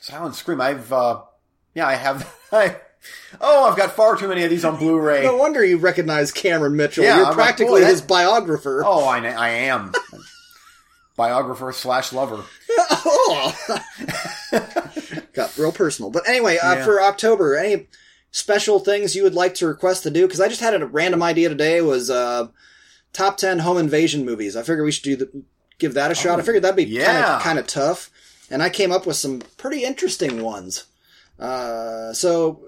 Silent 0.00 0.34
Scream. 0.34 0.60
I've. 0.60 0.92
uh 0.92 1.22
Yeah, 1.76 1.86
I 1.86 1.94
have. 1.94 2.28
I. 2.52 2.78
Oh, 3.40 3.70
I've 3.70 3.76
got 3.76 3.92
far 3.92 4.16
too 4.16 4.26
many 4.26 4.42
of 4.42 4.50
these 4.50 4.64
on 4.64 4.76
Blu-ray. 4.78 5.22
No 5.22 5.36
wonder 5.36 5.64
you 5.64 5.76
recognize 5.78 6.32
Cameron 6.32 6.74
Mitchell. 6.74 7.04
Yeah, 7.04 7.18
You're 7.18 7.26
I'm 7.26 7.36
like, 7.36 7.46
practically 7.46 7.82
boy, 7.82 7.86
his 7.86 8.02
biographer. 8.02 8.82
Oh, 8.84 9.04
I, 9.04 9.18
I 9.26 9.48
am. 9.50 9.92
Biographer 11.16 11.72
slash 11.72 12.12
lover. 12.12 12.44
oh, 12.78 13.80
got 15.32 15.56
real 15.56 15.72
personal. 15.72 16.10
But 16.10 16.28
anyway, 16.28 16.58
uh, 16.58 16.76
Yeah. 16.76 16.84
for 16.84 17.00
October, 17.02 17.56
any 17.56 17.86
special 18.30 18.80
things 18.80 19.14
you 19.14 19.22
would 19.22 19.34
like 19.34 19.54
to 19.56 19.66
request 19.66 20.02
to 20.04 20.10
do? 20.10 20.26
Because 20.26 20.40
I 20.40 20.48
just 20.48 20.60
had 20.60 20.74
a 20.80 20.86
random 20.86 21.22
idea 21.22 21.48
today. 21.48 21.80
Was 21.80 22.10
uh, 22.10 22.48
top 23.12 23.36
ten 23.36 23.60
home 23.60 23.78
invasion 23.78 24.24
movies. 24.24 24.56
I 24.56 24.62
figured 24.62 24.84
we 24.84 24.92
should 24.92 25.04
do 25.04 25.16
the, 25.16 25.42
give 25.78 25.94
that 25.94 26.10
a 26.10 26.14
shot. 26.14 26.38
I 26.38 26.42
figured 26.42 26.62
that'd 26.64 26.76
be 26.76 26.98
Oh, 26.98 27.02
yeah. 27.02 27.40
kind 27.42 27.58
of 27.58 27.66
tough, 27.66 28.10
and 28.50 28.62
I 28.62 28.68
came 28.70 28.92
up 28.92 29.06
with 29.06 29.16
some 29.16 29.40
pretty 29.56 29.84
interesting 29.84 30.42
ones. 30.42 30.86
Uh, 31.38 32.12
so 32.12 32.60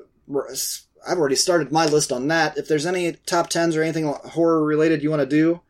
I've 1.08 1.18
already 1.18 1.36
started 1.36 1.70
my 1.70 1.86
list 1.86 2.10
on 2.10 2.26
that. 2.28 2.58
If 2.58 2.66
there's 2.68 2.86
any 2.86 3.12
top 3.12 3.48
tens 3.48 3.76
or 3.76 3.82
anything 3.82 4.06
horror 4.06 4.64
related 4.64 5.02
you 5.02 5.10
want 5.10 5.20
to 5.22 5.26
do 5.26 5.60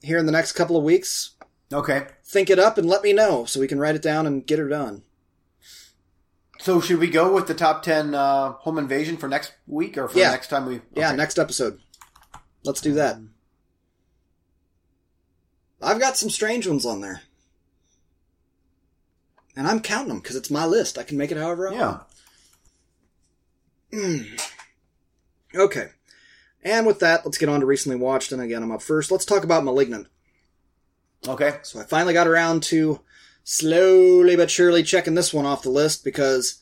here 0.00 0.18
in 0.18 0.26
the 0.26 0.32
next 0.32 0.52
couple 0.52 0.76
of 0.76 0.84
weeks, 0.84 1.30
Okay. 1.72 2.06
think 2.24 2.50
it 2.50 2.58
up 2.58 2.76
and 2.78 2.86
let 2.88 3.02
me 3.02 3.12
know 3.12 3.44
so 3.44 3.60
we 3.60 3.68
can 3.68 3.78
write 3.78 3.94
it 3.94 4.02
down 4.02 4.26
and 4.26 4.46
get 4.46 4.58
her 4.58 4.68
done. 4.68 5.02
So 6.60 6.80
should 6.80 6.98
we 6.98 7.08
go 7.08 7.32
with 7.32 7.46
the 7.48 7.54
top 7.54 7.82
ten 7.82 8.14
uh, 8.14 8.52
home 8.52 8.78
invasion 8.78 9.16
for 9.16 9.28
next 9.28 9.52
week 9.66 9.96
or 9.98 10.06
for 10.08 10.18
Yeah. 10.18 10.30
next 10.30 10.48
time 10.48 10.66
we? 10.66 10.80
Yeah, 10.94 11.12
next 11.12 11.38
episode. 11.38 11.80
Let's 12.64 12.80
do 12.80 12.92
that. 12.94 13.18
I've 15.80 15.98
got 15.98 16.16
some 16.16 16.30
strange 16.30 16.66
ones 16.68 16.86
on 16.86 17.00
there. 17.00 17.22
And 19.56 19.66
I'm 19.66 19.80
counting 19.80 20.08
them 20.08 20.20
because 20.20 20.36
it's 20.36 20.50
my 20.50 20.64
list. 20.64 20.96
I 20.98 21.02
can 21.02 21.18
make 21.18 21.32
it 21.32 21.36
however 21.36 21.68
I 21.68 21.72
want. 21.72 22.02
Yeah. 23.92 24.22
Okay. 25.54 25.88
And 26.64 26.86
with 26.86 27.00
that, 27.00 27.24
let's 27.26 27.36
get 27.38 27.48
on 27.48 27.60
to 27.60 27.66
recently 27.66 27.96
watched. 27.98 28.30
And 28.32 28.40
again, 28.40 28.62
I'm 28.62 28.70
up 28.70 28.82
first. 28.82 29.10
Let's 29.10 29.24
talk 29.24 29.42
about 29.44 29.64
Malignant. 29.64 30.06
Okay. 31.26 31.58
So 31.62 31.80
I 31.80 31.84
finally 31.84 32.14
got 32.14 32.26
around 32.26 32.62
to 32.64 33.00
slowly 33.44 34.36
but 34.36 34.50
surely 34.50 34.82
checking 34.82 35.14
this 35.14 35.32
one 35.32 35.46
off 35.46 35.62
the 35.62 35.70
list 35.70 36.04
because 36.04 36.60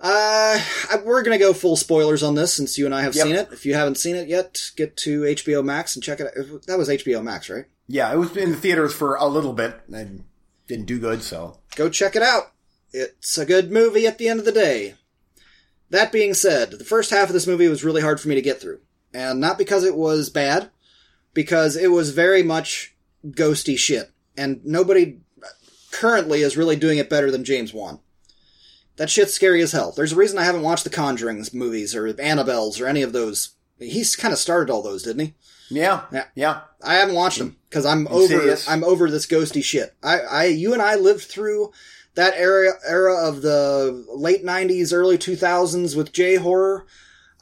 uh, 0.00 0.58
I- 0.90 1.02
we're 1.04 1.22
going 1.22 1.38
to 1.38 1.44
go 1.44 1.52
full 1.52 1.76
spoilers 1.76 2.22
on 2.22 2.34
this 2.34 2.52
since 2.52 2.76
you 2.76 2.86
and 2.86 2.94
I 2.94 3.02
have 3.02 3.14
Yep. 3.14 3.24
seen 3.26 3.36
it. 3.36 3.48
If 3.52 3.64
you 3.64 3.74
haven't 3.74 3.96
seen 3.98 4.16
it 4.16 4.28
yet, 4.28 4.70
get 4.76 4.96
to 4.98 5.22
HBO 5.22 5.62
Max 5.64 5.94
and 5.94 6.02
check 6.02 6.18
it 6.20 6.26
out. 6.26 6.66
That 6.66 6.78
was 6.78 6.88
HBO 6.88 7.22
Max, 7.22 7.48
right? 7.48 7.66
Yeah, 7.86 8.12
it 8.12 8.16
was 8.16 8.36
in 8.36 8.50
the 8.52 8.56
theaters 8.56 8.92
for 8.94 9.14
a 9.16 9.26
little 9.26 9.52
bit 9.52 9.80
and 9.92 10.24
didn't 10.66 10.86
do 10.86 10.98
good. 10.98 11.22
So 11.22 11.58
Go 11.76 11.88
check 11.88 12.16
it 12.16 12.22
out. 12.22 12.52
It's 12.92 13.38
a 13.38 13.46
good 13.46 13.70
movie 13.70 14.06
at 14.06 14.18
the 14.18 14.28
end 14.28 14.40
of 14.40 14.44
the 14.46 14.52
day. 14.52 14.94
That 15.90 16.10
being 16.12 16.34
said, 16.34 16.70
the 16.72 16.84
first 16.84 17.10
half 17.10 17.28
of 17.28 17.32
this 17.34 17.46
movie 17.46 17.68
was 17.68 17.84
really 17.84 18.02
hard 18.02 18.20
for 18.20 18.28
me 18.28 18.34
to 18.34 18.42
get 18.42 18.60
through. 18.60 18.80
And 19.14 19.40
not 19.40 19.58
because 19.58 19.84
it 19.84 19.94
was 19.96 20.30
bad, 20.30 20.70
because 21.34 21.76
it 21.76 21.90
was 21.90 22.10
very 22.10 22.42
much 22.42 22.91
ghosty 23.26 23.78
shit. 23.78 24.10
And 24.36 24.60
nobody 24.64 25.20
currently 25.90 26.40
is 26.42 26.56
really 26.56 26.76
doing 26.76 26.98
it 26.98 27.10
better 27.10 27.30
than 27.30 27.44
James 27.44 27.72
Wan. 27.74 28.00
That 28.96 29.10
shit's 29.10 29.32
scary 29.34 29.62
as 29.62 29.72
hell. 29.72 29.92
There's 29.92 30.12
a 30.12 30.16
reason 30.16 30.38
I 30.38 30.44
haven't 30.44 30.62
watched 30.62 30.84
the 30.84 30.90
Conjurings 30.90 31.54
movies 31.54 31.94
or 31.94 32.06
Annabelle's 32.20 32.80
or 32.80 32.86
any 32.86 33.02
of 33.02 33.12
those. 33.12 33.54
He's 33.78 34.16
kind 34.16 34.32
of 34.32 34.38
started 34.38 34.70
all 34.72 34.82
those, 34.82 35.02
didn't 35.02 35.26
he? 35.26 35.34
yeah, 35.70 36.02
Yeah. 36.12 36.24
yeah. 36.34 36.60
I 36.82 36.94
haven't 36.94 37.14
watched 37.14 37.38
them 37.38 37.56
because 37.68 37.86
I'm 37.86 38.06
over. 38.08 38.56
I'm 38.68 38.84
over 38.84 39.10
this 39.10 39.26
ghosty 39.26 39.62
shit. 39.64 39.94
I, 40.02 40.20
I, 40.20 40.44
you 40.46 40.72
and 40.72 40.82
I 40.82 40.96
lived 40.96 41.22
through 41.24 41.72
that 42.14 42.34
era 42.36 42.72
era 42.86 43.26
of 43.26 43.40
the 43.40 44.04
late 44.14 44.44
'90s, 44.44 44.92
early 44.92 45.16
2000s 45.16 45.96
with 45.96 46.12
J 46.12 46.36
horror. 46.36 46.86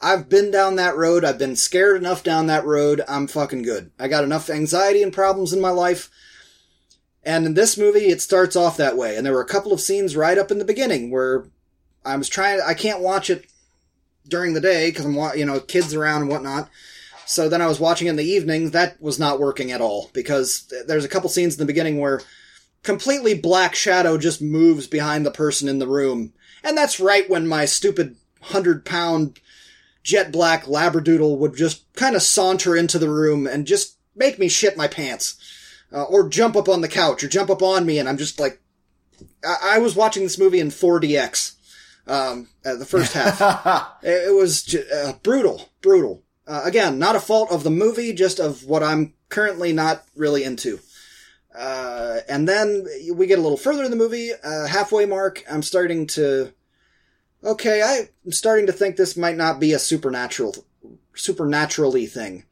I've 0.01 0.29
been 0.29 0.49
down 0.49 0.75
that 0.77 0.97
road. 0.97 1.23
I've 1.23 1.37
been 1.37 1.55
scared 1.55 1.97
enough 1.97 2.23
down 2.23 2.47
that 2.47 2.65
road. 2.65 3.01
I'm 3.07 3.27
fucking 3.27 3.61
good. 3.61 3.91
I 3.99 4.07
got 4.07 4.23
enough 4.23 4.49
anxiety 4.49 5.03
and 5.03 5.13
problems 5.13 5.53
in 5.53 5.61
my 5.61 5.69
life. 5.69 6.09
And 7.23 7.45
in 7.45 7.53
this 7.53 7.77
movie, 7.77 8.07
it 8.07 8.19
starts 8.19 8.55
off 8.55 8.77
that 8.77 8.97
way. 8.97 9.15
And 9.15 9.25
there 9.25 9.33
were 9.33 9.41
a 9.41 9.47
couple 9.47 9.71
of 9.71 9.79
scenes 9.79 10.15
right 10.15 10.39
up 10.39 10.49
in 10.49 10.57
the 10.57 10.65
beginning 10.65 11.11
where 11.11 11.45
I 12.03 12.15
was 12.15 12.27
trying. 12.27 12.59
I 12.65 12.73
can't 12.73 13.01
watch 13.01 13.29
it 13.29 13.45
during 14.27 14.53
the 14.53 14.61
day 14.61 14.89
because 14.89 15.05
I'm, 15.05 15.37
you 15.37 15.45
know, 15.45 15.59
kids 15.59 15.93
around 15.93 16.21
and 16.21 16.31
whatnot. 16.31 16.67
So 17.27 17.47
then 17.47 17.61
I 17.61 17.67
was 17.67 17.79
watching 17.79 18.07
in 18.07 18.15
the 18.15 18.25
evening. 18.25 18.71
That 18.71 18.99
was 18.99 19.19
not 19.19 19.39
working 19.39 19.71
at 19.71 19.81
all 19.81 20.09
because 20.13 20.73
there's 20.87 21.05
a 21.05 21.09
couple 21.09 21.29
scenes 21.29 21.53
in 21.53 21.59
the 21.59 21.71
beginning 21.71 21.99
where 21.99 22.21
completely 22.81 23.35
black 23.35 23.75
shadow 23.75 24.17
just 24.17 24.41
moves 24.41 24.87
behind 24.87 25.25
the 25.25 25.31
person 25.31 25.67
in 25.67 25.77
the 25.77 25.87
room. 25.87 26.33
And 26.63 26.75
that's 26.75 26.99
right 26.99 27.29
when 27.29 27.47
my 27.47 27.65
stupid 27.65 28.15
hundred 28.41 28.83
pound 28.83 29.39
jet 30.03 30.31
black 30.31 30.65
labradoodle 30.65 31.37
would 31.37 31.55
just 31.55 31.91
kind 31.93 32.15
of 32.15 32.21
saunter 32.21 32.75
into 32.75 32.97
the 32.99 33.09
room 33.09 33.47
and 33.47 33.67
just 33.67 33.97
make 34.15 34.39
me 34.39 34.47
shit 34.47 34.77
my 34.77 34.87
pants. 34.87 35.35
Uh, 35.93 36.03
or 36.03 36.29
jump 36.29 36.55
up 36.55 36.69
on 36.69 36.79
the 36.79 36.87
couch 36.87 37.21
or 37.21 37.27
jump 37.27 37.49
up 37.49 37.61
on 37.61 37.85
me 37.85 37.99
and 37.99 38.07
I'm 38.07 38.17
just 38.17 38.39
like, 38.39 38.61
I, 39.45 39.75
I 39.75 39.79
was 39.79 39.95
watching 39.95 40.23
this 40.23 40.39
movie 40.39 40.61
in 40.61 40.69
4DX. 40.69 41.55
Um, 42.07 42.47
uh, 42.65 42.75
the 42.75 42.85
first 42.85 43.13
half. 43.13 43.99
It, 44.03 44.29
it 44.29 44.33
was 44.33 44.63
ju- 44.63 44.85
uh, 44.93 45.13
brutal, 45.21 45.69
brutal. 45.81 46.23
Uh, 46.47 46.61
again, 46.65 46.97
not 46.97 47.15
a 47.15 47.19
fault 47.19 47.51
of 47.51 47.63
the 47.63 47.69
movie, 47.69 48.13
just 48.13 48.39
of 48.39 48.65
what 48.65 48.83
I'm 48.83 49.13
currently 49.29 49.73
not 49.73 50.03
really 50.15 50.43
into. 50.43 50.79
Uh, 51.55 52.19
and 52.27 52.47
then 52.47 52.85
we 53.13 53.27
get 53.27 53.37
a 53.39 53.41
little 53.41 53.57
further 53.57 53.83
in 53.83 53.91
the 53.91 53.97
movie, 53.97 54.31
uh, 54.43 54.65
halfway 54.67 55.05
mark. 55.05 55.43
I'm 55.49 55.61
starting 55.61 56.07
to, 56.07 56.53
okay, 57.43 58.07
I'm 58.25 58.31
starting 58.31 58.67
to 58.67 58.73
think 58.73 58.95
this 58.95 59.17
might 59.17 59.37
not 59.37 59.59
be 59.59 59.73
a 59.73 59.79
supernatural, 59.79 60.55
supernaturally 61.13 62.05
thing, 62.05 62.45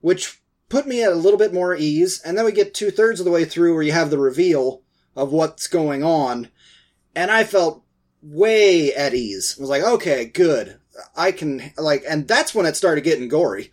which 0.00 0.40
put 0.68 0.86
me 0.86 1.02
at 1.02 1.12
a 1.12 1.16
little 1.16 1.38
bit 1.38 1.52
more 1.52 1.74
ease. 1.74 2.20
And 2.24 2.36
then 2.36 2.44
we 2.44 2.52
get 2.52 2.74
two 2.74 2.90
thirds 2.90 3.20
of 3.20 3.24
the 3.24 3.32
way 3.32 3.44
through 3.44 3.74
where 3.74 3.82
you 3.82 3.92
have 3.92 4.10
the 4.10 4.18
reveal 4.18 4.82
of 5.14 5.32
what's 5.32 5.66
going 5.66 6.02
on, 6.02 6.48
and 7.14 7.30
I 7.30 7.44
felt 7.44 7.84
way 8.22 8.94
at 8.94 9.14
ease. 9.14 9.56
I 9.58 9.60
was 9.60 9.70
like, 9.70 9.82
okay, 9.82 10.24
good. 10.24 10.78
I 11.16 11.32
can, 11.32 11.72
like, 11.76 12.04
and 12.08 12.26
that's 12.28 12.54
when 12.54 12.66
it 12.66 12.76
started 12.76 13.04
getting 13.04 13.28
gory. 13.28 13.72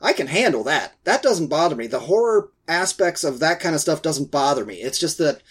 I 0.00 0.12
can 0.12 0.26
handle 0.26 0.62
that. 0.64 0.94
That 1.04 1.22
doesn't 1.22 1.48
bother 1.48 1.74
me. 1.74 1.86
The 1.86 2.00
horror 2.00 2.50
aspects 2.68 3.24
of 3.24 3.38
that 3.40 3.60
kind 3.60 3.74
of 3.74 3.80
stuff 3.80 4.02
doesn't 4.02 4.30
bother 4.30 4.64
me. 4.64 4.76
It's 4.76 4.98
just 4.98 5.18
that 5.18 5.42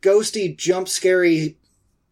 ghosty, 0.00 0.56
jump 0.56 0.88
scary 0.88 1.58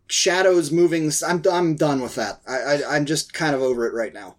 shadows 0.06 0.70
moving. 0.70 1.10
I'm, 1.26 1.42
I'm 1.50 1.76
done 1.76 2.00
with 2.00 2.14
that. 2.16 2.40
I, 2.46 2.56
I, 2.58 2.96
I'm 2.96 3.06
just 3.06 3.32
kind 3.32 3.54
of 3.54 3.62
over 3.62 3.86
it 3.86 3.94
right 3.94 4.12
now. 4.14 4.36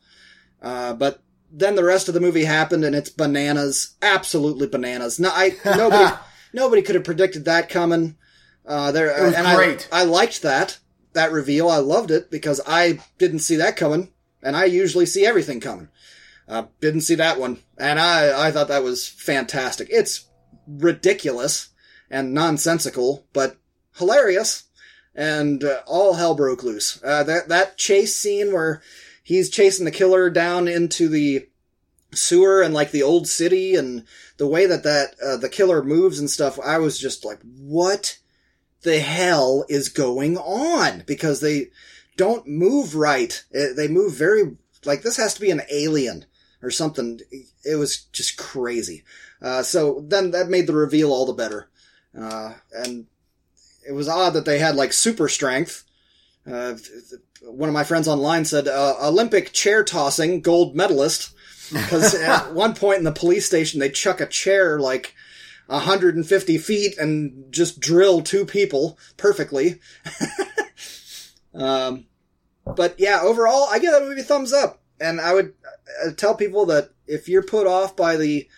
Uh, 0.61 0.93
but 0.93 1.21
then 1.51 1.75
the 1.75 1.83
rest 1.83 2.07
of 2.07 2.13
the 2.13 2.19
movie 2.19 2.45
happened 2.45 2.83
and 2.83 2.95
it's 2.95 3.09
bananas. 3.09 3.95
Absolutely 4.01 4.67
bananas. 4.67 5.19
No, 5.19 5.29
I, 5.31 5.55
nobody, 5.65 6.15
nobody 6.53 6.81
could 6.81 6.95
have 6.95 7.03
predicted 7.03 7.45
that 7.45 7.69
coming. 7.69 8.17
Uh, 8.65 8.91
there, 8.91 9.07
It 9.17 9.23
was 9.23 9.33
and 9.35 9.47
I- 9.47 9.55
great. 9.55 9.87
I 9.91 10.03
liked 10.03 10.41
that 10.41 10.79
that 11.13 11.31
reveal. 11.31 11.69
I 11.69 11.77
loved 11.77 12.11
it 12.11 12.29
because 12.29 12.59
I 12.67 12.99
didn't 13.17 13.39
see 13.39 13.55
that 13.57 13.77
coming, 13.77 14.09
and 14.43 14.55
I 14.55 14.65
usually 14.65 15.05
see 15.05 15.25
everything 15.25 15.59
coming. 15.61 15.87
Uh, 16.47 16.65
didn't 16.81 17.01
see 17.01 17.15
that 17.15 17.39
one, 17.39 17.59
and 17.77 17.99
I 17.99 18.47
I 18.47 18.51
thought 18.51 18.67
that 18.67 18.83
was 18.83 19.07
fantastic. 19.07 19.87
It's 19.91 20.25
ridiculous 20.67 21.69
and 22.09 22.33
nonsensical, 22.33 23.25
but 23.33 23.57
hilarious, 23.97 24.63
and 25.15 25.63
uh, 25.63 25.81
all 25.87 26.15
hell 26.15 26.35
broke 26.35 26.63
loose. 26.63 27.01
Uh, 27.03 27.23
that 27.23 27.47
that 27.49 27.77
chase 27.77 28.15
scene 28.15 28.53
where 28.53 28.81
he's 29.23 29.49
chasing 29.49 29.85
the 29.85 29.91
killer 29.91 30.29
down 30.29 30.67
into 30.67 31.07
the 31.07 31.47
sewer 32.13 32.61
and 32.61 32.73
like 32.73 32.91
the 32.91 33.03
old 33.03 33.27
city 33.27 33.75
and 33.75 34.05
the 34.37 34.47
way 34.47 34.65
that 34.65 34.83
that 34.83 35.15
uh, 35.25 35.37
the 35.37 35.49
killer 35.49 35.83
moves 35.83 36.17
and 36.17 36.29
stuff 36.29 36.57
i 36.63 36.77
was 36.77 36.97
just 36.97 37.25
like 37.25 37.39
what 37.57 38.19
the 38.85 38.99
hell 38.99 39.65
is 39.67 39.89
going 39.89 40.37
on? 40.37 41.03
Because 41.05 41.41
they 41.41 41.71
don't 42.15 42.47
move 42.47 42.95
right. 42.95 43.43
Eh, 43.53 43.73
they 43.75 43.89
move 43.89 44.13
very 44.13 44.55
like 44.85 45.01
this 45.01 45.17
has 45.17 45.33
to 45.33 45.41
be 45.41 45.51
an 45.51 45.63
alien 45.69 46.25
or 46.61 46.71
something. 46.71 47.19
It 47.65 47.75
was 47.75 47.97
just 48.13 48.37
crazy. 48.37 49.03
Uh, 49.41 49.63
so 49.63 50.05
then 50.07 50.31
that 50.31 50.47
made 50.47 50.67
the 50.67 50.73
reveal 50.73 51.11
all 51.11 51.25
the 51.25 51.33
better. 51.33 51.67
Uh, 52.17 52.53
and 52.71 53.07
it 53.87 53.93
was 53.93 54.07
odd 54.07 54.31
that 54.31 54.45
they 54.45 54.59
had 54.59 54.75
like 54.75 54.93
super 54.93 55.27
strength. 55.29 55.83
Uh, 56.49 56.75
one 57.41 57.69
of 57.69 57.73
my 57.73 57.83
friends 57.83 58.07
online 58.07 58.45
said 58.45 58.67
uh, 58.67 58.95
olympic 59.01 59.51
chair 59.51 59.83
tossing 59.83 60.41
gold 60.41 60.75
medalist. 60.75 61.33
Because 61.73 62.13
at 62.21 62.53
one 62.53 62.75
point 62.75 62.99
in 62.99 63.03
the 63.03 63.11
police 63.11 63.45
station 63.45 63.79
they 63.79 63.89
chuck 63.89 64.21
a 64.21 64.27
chair 64.27 64.79
like 64.79 65.15
150 65.67 66.57
feet 66.59 66.97
and 66.99 67.51
just 67.51 67.79
drill 67.79 68.21
two 68.21 68.45
people 68.45 68.97
perfectly. 69.17 69.79
Um, 71.57 72.07
but 72.65 72.99
yeah 72.99 73.21
overall 73.21 73.69
i 73.71 73.79
give 73.79 73.93
that 73.93 74.01
movie 74.01 74.19
a 74.19 74.23
thumbs 74.25 74.51
up. 74.51 74.81
And 74.99 75.21
i 75.21 75.33
would 75.33 75.53
uh, 76.05 76.11
tell 76.11 76.35
people 76.35 76.65
that 76.65 76.89
if 77.07 77.29
you're 77.29 77.43
put 77.43 77.65
off 77.65 77.95
by 77.95 78.17
the 78.17 78.49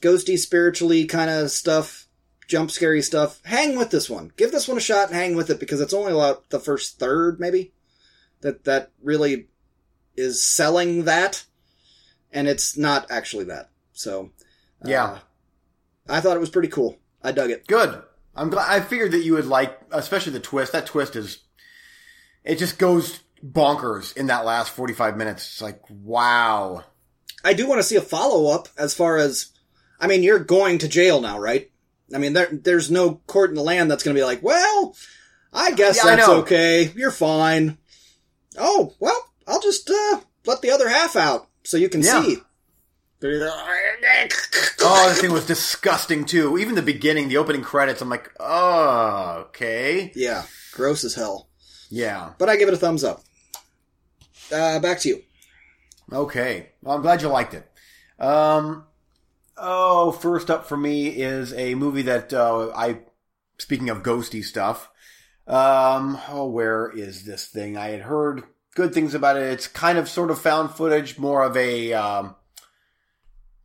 ghosty 0.00 0.38
spiritually 0.38 1.04
kind 1.04 1.28
of 1.28 1.50
stuff 1.50 2.07
jump 2.48 2.70
scary 2.70 3.00
stuff 3.02 3.40
hang 3.44 3.76
with 3.76 3.90
this 3.90 4.10
one 4.10 4.32
give 4.36 4.50
this 4.50 4.66
one 4.66 4.76
a 4.76 4.80
shot 4.80 5.08
and 5.08 5.16
hang 5.16 5.36
with 5.36 5.50
it 5.50 5.60
because 5.60 5.80
it's 5.80 5.94
only 5.94 6.12
about 6.12 6.48
the 6.50 6.58
first 6.58 6.98
third 6.98 7.38
maybe 7.38 7.72
that 8.40 8.64
that 8.64 8.90
really 9.02 9.46
is 10.16 10.42
selling 10.42 11.04
that 11.04 11.44
and 12.32 12.48
it's 12.48 12.76
not 12.76 13.06
actually 13.10 13.44
that 13.44 13.70
so 13.92 14.30
uh, 14.84 14.88
Yeah. 14.88 15.18
i 16.08 16.20
thought 16.20 16.36
it 16.36 16.40
was 16.40 16.50
pretty 16.50 16.68
cool 16.68 16.98
I 17.20 17.32
dug 17.32 17.50
it. 17.50 17.66
Good. 17.66 18.00
I'm 18.36 18.48
glad. 18.48 18.66
I 18.70 18.80
figured 18.80 19.10
that 19.10 19.24
you 19.24 19.34
would 19.34 19.46
like, 19.46 19.76
especially 19.90 20.32
the 20.32 20.38
twist. 20.40 20.70
That 20.72 20.86
twist 20.86 21.16
is, 21.16 21.38
it 22.44 22.58
just 22.58 22.78
goes 22.78 23.20
bonkers 23.44 24.16
in 24.16 24.28
that 24.28 24.44
last 24.44 24.70
45 24.70 25.16
minutes. 25.16 25.42
It's 25.44 25.60
like, 25.60 25.80
wow. 25.90 26.84
I 27.44 27.54
do 27.54 27.66
want 27.68 27.80
to 27.80 27.82
see 27.82 27.96
a 27.96 28.00
follow 28.00 28.52
up 28.54 28.68
as 28.78 28.94
far 28.94 29.16
as, 29.16 29.50
I 29.98 30.06
mean, 30.06 30.22
you're 30.22 30.38
going 30.38 30.78
to 30.78 30.88
jail 30.88 31.20
now, 31.20 31.40
right? 31.40 31.72
I 32.14 32.18
mean, 32.18 32.32
there, 32.32 32.48
there's 32.50 32.90
no 32.90 33.16
court 33.26 33.50
in 33.50 33.56
the 33.56 33.62
land 33.62 33.90
that's 33.90 34.02
going 34.02 34.14
to 34.14 34.20
be 34.20 34.24
like, 34.24 34.42
well, 34.42 34.96
I 35.52 35.72
guess 35.72 35.96
Yeah, 35.98 36.16
that's 36.16 36.26
know. 36.28 36.36
okay. 36.40 36.90
You're 36.96 37.10
fine. 37.10 37.76
Oh, 38.56 38.94
well, 38.98 39.30
I'll 39.46 39.60
just, 39.60 39.90
uh, 39.90 40.20
let 40.46 40.62
the 40.62 40.70
other 40.70 40.88
half 40.88 41.16
out 41.16 41.48
so 41.64 41.76
you 41.76 41.88
can 41.88 42.00
Yeah. 42.02 42.22
see. 42.22 42.38
Oh, 44.80 45.06
this 45.08 45.20
thing 45.20 45.32
was 45.32 45.46
disgusting 45.46 46.24
too. 46.24 46.56
Even 46.58 46.74
the 46.76 46.82
beginning, 46.82 47.28
the 47.28 47.36
opening 47.36 47.62
credits, 47.62 48.00
I'm 48.00 48.08
like, 48.08 48.30
oh, 48.40 49.44
okay. 49.48 50.12
Yeah, 50.14 50.44
gross 50.72 51.04
as 51.04 51.14
hell. 51.14 51.48
Yeah. 51.90 52.30
But 52.38 52.48
I 52.48 52.56
give 52.56 52.68
it 52.68 52.74
a 52.74 52.78
thumbs 52.78 53.04
up. 53.04 53.22
Uh, 54.52 54.78
back 54.78 55.00
to 55.00 55.08
you. 55.08 55.22
Okay. 56.12 56.70
Well, 56.82 56.96
I'm 56.96 57.02
glad 57.02 57.20
you 57.22 57.28
liked 57.28 57.54
it. 57.54 57.68
Um, 58.22 58.84
oh, 59.58 60.12
first 60.12 60.50
up 60.50 60.66
for 60.66 60.76
me 60.76 61.08
is 61.08 61.52
a 61.54 61.74
movie 61.74 62.02
that 62.02 62.32
uh, 62.32 62.70
I, 62.74 63.00
speaking 63.58 63.90
of 63.90 64.02
ghosty 64.02 64.44
stuff, 64.44 64.90
um, 65.46 66.18
oh, 66.28 66.46
where 66.46 66.90
is 66.90 67.24
this 67.24 67.46
thing? 67.46 67.76
I 67.76 67.88
had 67.88 68.02
heard 68.02 68.42
good 68.74 68.92
things 68.92 69.14
about 69.14 69.36
it. 69.36 69.44
It's 69.44 69.66
kind 69.66 69.98
of 69.98 70.08
sort 70.08 70.30
of 70.30 70.40
found 70.40 70.70
footage, 70.70 71.18
more 71.18 71.42
of 71.42 71.56
a, 71.56 71.92
um, 71.94 72.36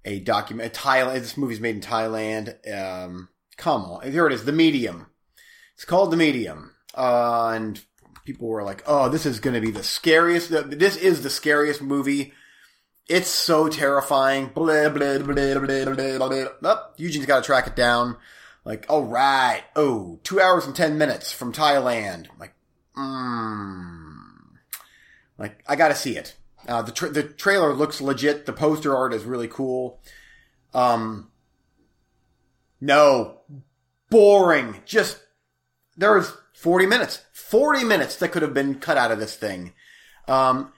a 0.06 0.20
document, 0.20 0.74
Thailand, 0.74 1.20
this 1.20 1.38
movie's 1.38 1.60
made 1.60 1.76
in 1.76 1.82
Thailand. 1.82 2.56
Um, 2.72 3.30
come 3.58 3.84
on. 3.84 4.12
Here 4.12 4.28
it 4.28 4.34
is, 4.34 4.46
The 4.46 4.52
Medium. 4.52 5.08
It's 5.76 5.86
called 5.86 6.12
The 6.12 6.18
Medium. 6.18 6.72
Uh, 6.96 7.52
and 7.56 7.82
people 8.26 8.48
were 8.48 8.64
like, 8.64 8.84
"Oh, 8.86 9.10
this 9.10 9.26
is 9.26 9.40
going 9.40 9.56
to 9.56 9.62
be 9.62 9.72
the 9.72 9.84
scariest. 9.84 10.50
This 10.50 10.96
is 10.96 11.24
the 11.24 11.30
scariest 11.30 11.82
movie. 11.82 12.34
It's 13.08 13.30
so 13.30 13.68
terrifying." 13.70 14.48
Blah 14.48 14.90
blah 14.90 15.18
blah 15.20 15.60
blah 15.60 15.60
blah 15.60 15.94
blah. 15.94 16.28
blah. 16.28 16.48
Oh, 16.64 16.92
Eugene's 16.98 17.26
got 17.26 17.42
to 17.42 17.46
track 17.46 17.68
it 17.68 17.76
down. 17.76 18.18
Like, 18.66 18.86
all 18.90 19.04
right, 19.04 19.64
oh, 19.76 20.20
two 20.24 20.40
hours 20.40 20.66
and 20.66 20.76
ten 20.76 20.98
minutes 20.98 21.34
from 21.34 21.52
Thailand. 21.52 22.28
Like, 22.40 22.54
mm. 22.98 24.24
like 25.38 25.62
I 25.68 25.76
got 25.76 25.90
to 25.90 25.96
see 25.96 26.16
it. 26.18 26.36
Uh, 26.68 26.82
the 26.82 26.92
tra- 26.92 27.10
the 27.10 27.24
trailer 27.24 27.74
looks 27.74 28.00
legit. 28.00 28.46
The 28.46 28.54
poster 28.54 28.96
art 28.96 29.14
is 29.14 29.26
really 29.26 29.50
cool. 29.50 30.00
Um, 30.74 31.30
no, 32.80 33.42
boring. 34.10 34.82
Just 34.86 35.22
there 35.98 36.16
was 36.16 36.36
40 36.54 36.86
minutes. 36.86 37.22
40 37.34 37.84
minutes 37.84 38.16
that 38.18 38.32
could 38.32 38.42
have 38.42 38.54
been 38.54 38.76
cut 38.76 38.98
out 38.98 39.12
of 39.12 39.20
this 39.20 39.36
thing. 39.36 39.74
Um, 40.28 40.72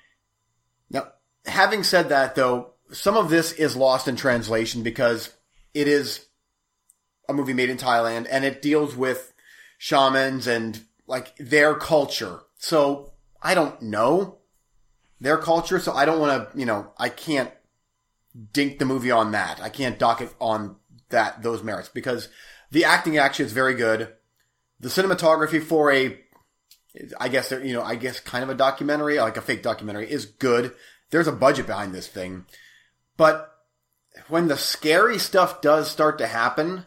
having 1.45 1.83
said 1.83 2.09
that, 2.09 2.35
though, 2.35 2.73
some 2.91 3.17
of 3.17 3.29
this 3.29 3.51
is 3.51 3.75
lost 3.75 4.07
in 4.07 4.15
translation 4.15 4.83
because 4.83 5.33
it 5.73 5.87
is 5.87 6.25
a 7.27 7.33
movie 7.33 7.53
made 7.53 7.69
in 7.69 7.77
Thailand 7.77 8.27
and 8.29 8.45
it 8.45 8.61
deals 8.61 8.95
with 8.95 9.33
shamans 9.77 10.47
and 10.47 10.79
like 11.07 11.35
their 11.37 11.75
culture. 11.75 12.39
So 12.57 13.13
I 13.41 13.55
don't 13.55 13.81
know 13.81 14.37
their 15.19 15.37
culture. 15.37 15.79
So 15.79 15.93
I 15.93 16.05
don't 16.05 16.19
want 16.19 16.51
to, 16.51 16.59
you 16.59 16.65
know, 16.65 16.91
I 16.97 17.09
can't 17.09 17.51
dink 18.53 18.79
the 18.79 18.85
movie 18.85 19.11
on 19.11 19.31
that. 19.31 19.59
I 19.61 19.69
can't 19.69 19.97
dock 19.97 20.21
it 20.21 20.33
on 20.39 20.75
that, 21.09 21.41
those 21.41 21.63
merits 21.63 21.89
because 21.89 22.29
the 22.71 22.85
acting 22.85 23.17
actually 23.17 23.45
is 23.45 23.53
very 23.53 23.73
good 23.73 24.13
the 24.79 24.89
cinematography 24.89 25.61
for 25.61 25.91
a 25.91 26.19
I 27.19 27.27
guess 27.27 27.51
you 27.51 27.73
know, 27.73 27.83
I 27.83 27.95
guess 27.95 28.21
kind 28.21 28.43
of 28.43 28.49
a 28.49 28.55
documentary, 28.55 29.19
like 29.19 29.35
a 29.35 29.41
fake 29.41 29.63
documentary, 29.63 30.09
is 30.09 30.25
good. 30.25 30.73
There's 31.15 31.27
a 31.29 31.31
budget 31.31 31.65
behind 31.65 31.95
this 31.95 32.09
thing. 32.09 32.43
But 33.15 33.49
when 34.27 34.49
the 34.49 34.57
scary 34.57 35.17
stuff 35.17 35.61
does 35.61 35.89
start 35.89 36.17
to 36.17 36.27
happen, 36.27 36.85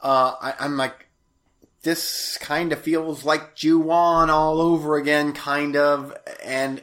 uh, 0.00 0.36
I, 0.40 0.54
I'm 0.60 0.76
like, 0.76 1.08
this 1.82 2.38
kind 2.38 2.72
of 2.72 2.80
feels 2.80 3.24
like 3.24 3.56
Ju-on 3.56 4.30
all 4.30 4.60
over 4.60 4.96
again, 4.96 5.32
kind 5.32 5.74
of. 5.74 6.16
And 6.44 6.80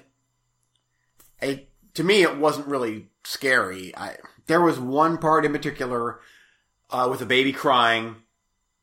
it, 1.42 1.70
to 1.94 2.04
me, 2.04 2.24
it 2.24 2.36
wasn't 2.36 2.68
really 2.68 3.08
scary. 3.24 3.96
I, 3.96 4.18
there 4.48 4.60
was 4.60 4.78
one 4.78 5.20
part 5.20 5.46
in 5.46 5.54
particular, 5.54 6.20
uh, 6.90 7.08
with 7.10 7.22
a 7.22 7.26
baby 7.26 7.54
crying 7.54 8.18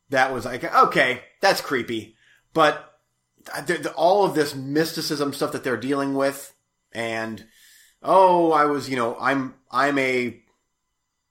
that 0.09 0.33
was 0.33 0.43
like, 0.43 0.63
okay, 0.63 1.21
that's 1.39 1.61
creepy. 1.61 2.15
But 2.51 2.97
all 3.95 4.25
of 4.25 4.33
this 4.33 4.55
mysticism 4.55 5.33
stuff 5.33 5.51
that 5.51 5.63
they're 5.63 5.77
dealing 5.77 6.15
with, 6.15 6.51
and 6.91 7.45
oh, 8.05 8.51
I 8.51 8.65
was, 8.65 8.89
you 8.89 8.95
know, 8.95 9.17
I'm, 9.19 9.55
I'm 9.71 9.97
a, 9.97 10.39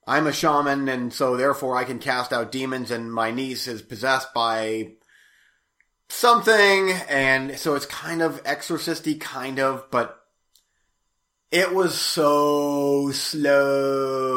I'm 0.06 0.26
a 0.26 0.32
shaman, 0.32 0.88
and 0.88 1.12
so 1.12 1.36
therefore 1.36 1.76
I 1.76 1.84
can 1.84 1.98
cast 1.98 2.32
out 2.32 2.52
demons, 2.52 2.90
and 2.90 3.12
my 3.12 3.30
niece 3.30 3.66
is 3.66 3.82
possessed 3.82 4.34
by 4.34 4.92
something, 6.08 6.90
and 7.08 7.58
so 7.58 7.74
it's 7.74 7.86
kind 7.86 8.22
of 8.22 8.40
exorcisty, 8.44 9.14
kind 9.14 9.58
of, 9.58 9.90
but 9.90 10.20
it 11.54 11.72
was 11.72 11.96
so 11.96 13.10
slow 13.12 14.34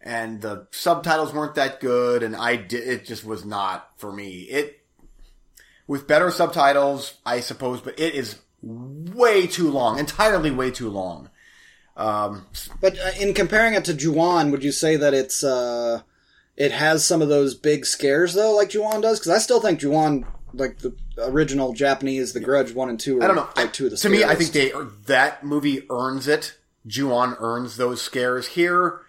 and 0.00 0.40
the 0.42 0.66
subtitles 0.70 1.32
weren't 1.32 1.54
that 1.54 1.80
good 1.80 2.22
and 2.22 2.36
I 2.36 2.56
did 2.56 2.86
it 2.86 3.06
just 3.06 3.24
was 3.24 3.46
not 3.46 3.88
for 3.96 4.12
me. 4.12 4.42
It 4.42 4.76
with 5.86 6.06
better 6.06 6.30
subtitles, 6.30 7.14
I 7.24 7.40
suppose, 7.40 7.80
but 7.80 7.98
it 7.98 8.14
is 8.14 8.38
way 8.62 9.46
too 9.46 9.70
long, 9.70 9.98
entirely 9.98 10.50
way 10.50 10.70
too 10.70 10.88
long. 10.90 11.30
Um, 11.96 12.46
But 12.80 12.98
uh, 12.98 13.10
in 13.20 13.34
comparing 13.34 13.74
it 13.74 13.84
to 13.86 13.94
Ju-on, 13.94 14.50
would 14.50 14.64
you 14.64 14.72
say 14.72 14.96
that 14.96 15.12
it's 15.14 15.42
uh, 15.44 16.02
it 16.56 16.72
has 16.72 17.04
some 17.04 17.22
of 17.22 17.28
those 17.28 17.54
big 17.54 17.84
scares 17.86 18.34
though, 18.34 18.54
like 18.54 18.70
Ju-on 18.70 19.00
does? 19.00 19.18
Because 19.18 19.32
I 19.32 19.38
still 19.38 19.60
think 19.60 19.80
Ju-on, 19.80 20.24
like 20.54 20.78
the 20.78 20.94
original 21.18 21.72
Japanese, 21.72 22.32
The 22.32 22.40
Grudge 22.40 22.72
one 22.72 22.88
and 22.88 22.98
two, 23.00 23.18
are 23.20 23.24
I 23.24 23.26
don't 23.26 23.36
know. 23.36 23.48
like 23.56 23.72
two 23.72 23.86
of 23.86 23.90
the 23.92 23.96
to 23.98 24.08
me, 24.08 24.24
I 24.24 24.34
think 24.34 24.52
they 24.52 24.72
that 25.06 25.44
movie 25.44 25.86
earns 25.90 26.28
it. 26.28 26.56
Ju-on 26.86 27.36
earns 27.40 27.76
those 27.76 28.00
scares 28.00 28.46
here. 28.48 29.00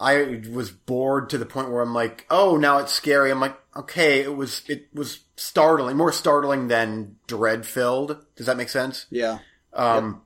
I 0.00 0.42
was 0.52 0.70
bored 0.70 1.28
to 1.30 1.38
the 1.38 1.46
point 1.46 1.70
where 1.70 1.82
I'm 1.82 1.92
like, 1.94 2.24
oh, 2.30 2.56
now 2.56 2.78
it's 2.78 2.92
scary. 2.92 3.32
I'm 3.32 3.40
like, 3.40 3.56
okay, 3.78 4.20
it 4.20 4.34
was 4.34 4.62
it 4.68 4.88
was 4.92 5.20
startling, 5.36 5.96
more 5.96 6.12
startling 6.12 6.68
than 6.68 7.16
dread 7.26 7.64
filled. 7.64 8.18
Does 8.36 8.46
that 8.46 8.56
make 8.56 8.68
sense? 8.68 9.06
yeah. 9.10 9.38
Um, 9.72 10.22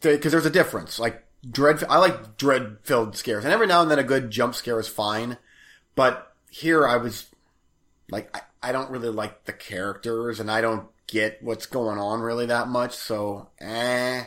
because 0.00 0.32
there's 0.32 0.46
a 0.46 0.50
difference. 0.50 0.98
Like 0.98 1.24
dread, 1.48 1.84
I 1.88 1.98
like 1.98 2.36
dread 2.36 2.78
filled 2.82 3.16
scares, 3.16 3.44
and 3.44 3.52
every 3.52 3.66
now 3.66 3.82
and 3.82 3.90
then 3.90 3.98
a 3.98 4.04
good 4.04 4.30
jump 4.30 4.54
scare 4.54 4.80
is 4.80 4.88
fine. 4.88 5.38
But 5.94 6.34
here, 6.50 6.86
I 6.86 6.96
was 6.96 7.26
like, 8.10 8.36
I, 8.36 8.68
I 8.70 8.72
don't 8.72 8.90
really 8.90 9.10
like 9.10 9.44
the 9.44 9.52
characters, 9.52 10.40
and 10.40 10.50
I 10.50 10.60
don't 10.60 10.88
get 11.06 11.42
what's 11.42 11.66
going 11.66 11.98
on 11.98 12.20
really 12.20 12.46
that 12.46 12.68
much. 12.68 12.94
So, 12.94 13.48
eh. 13.60 14.24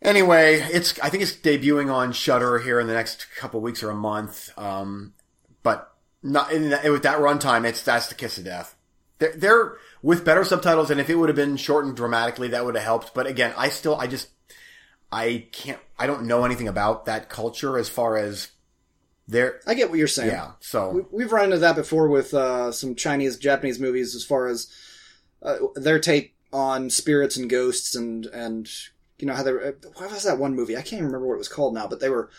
Anyway, 0.00 0.60
it's 0.72 0.98
I 1.00 1.08
think 1.08 1.22
it's 1.22 1.34
debuting 1.34 1.92
on 1.92 2.12
Shudder 2.12 2.58
here 2.58 2.78
in 2.78 2.86
the 2.86 2.94
next 2.94 3.26
couple 3.36 3.60
weeks 3.60 3.82
or 3.82 3.90
a 3.90 3.94
month. 3.94 4.50
Um, 4.56 5.14
but 5.62 5.93
not 6.24 6.50
in 6.52 6.70
that, 6.70 6.90
with 6.90 7.04
that 7.04 7.18
runtime, 7.18 7.64
it's 7.64 7.82
that's 7.82 8.08
the 8.08 8.14
kiss 8.16 8.38
of 8.38 8.44
death. 8.44 8.74
They're, 9.18 9.36
they're 9.36 9.72
with 10.02 10.24
better 10.24 10.42
subtitles, 10.42 10.90
and 10.90 11.00
if 11.00 11.08
it 11.08 11.14
would 11.14 11.28
have 11.28 11.36
been 11.36 11.56
shortened 11.56 11.96
dramatically, 11.96 12.48
that 12.48 12.64
would 12.64 12.74
have 12.74 12.82
helped. 12.84 13.14
But 13.14 13.26
again, 13.28 13.54
I 13.56 13.68
still 13.68 13.94
I 13.94 14.08
just 14.08 14.28
I 15.12 15.46
can't 15.52 15.78
I 15.98 16.06
don't 16.08 16.26
know 16.26 16.44
anything 16.44 16.66
about 16.66 17.04
that 17.06 17.28
culture 17.28 17.78
as 17.78 17.88
far 17.88 18.16
as 18.16 18.48
their 19.28 19.60
I 19.66 19.74
get 19.74 19.88
what 19.90 19.98
you're 19.98 20.08
saying. 20.08 20.30
yeah. 20.30 20.52
So 20.60 20.90
We, 20.90 21.02
we've 21.12 21.32
run 21.32 21.44
into 21.44 21.58
that 21.58 21.76
before 21.76 22.08
with 22.08 22.34
uh, 22.34 22.72
some 22.72 22.94
Chinese, 22.96 23.38
Japanese 23.38 23.78
movies, 23.78 24.14
as 24.14 24.24
far 24.24 24.48
as 24.48 24.70
uh, 25.42 25.56
their 25.76 25.98
take 26.00 26.34
on 26.52 26.90
spirits 26.90 27.36
and 27.36 27.48
ghosts, 27.48 27.94
and 27.94 28.26
and 28.26 28.68
you 29.18 29.26
know 29.26 29.34
how 29.34 29.42
they. 29.42 29.50
uh, 29.52 29.72
What 29.96 30.10
was 30.10 30.24
that 30.24 30.38
one 30.38 30.54
movie? 30.56 30.76
I 30.76 30.80
can't 30.82 30.94
even 30.94 31.06
remember 31.06 31.28
what 31.28 31.34
it 31.34 31.38
was 31.38 31.48
called 31.48 31.74
now, 31.74 31.86
but 31.86 32.00
they 32.00 32.10
were 32.10 32.30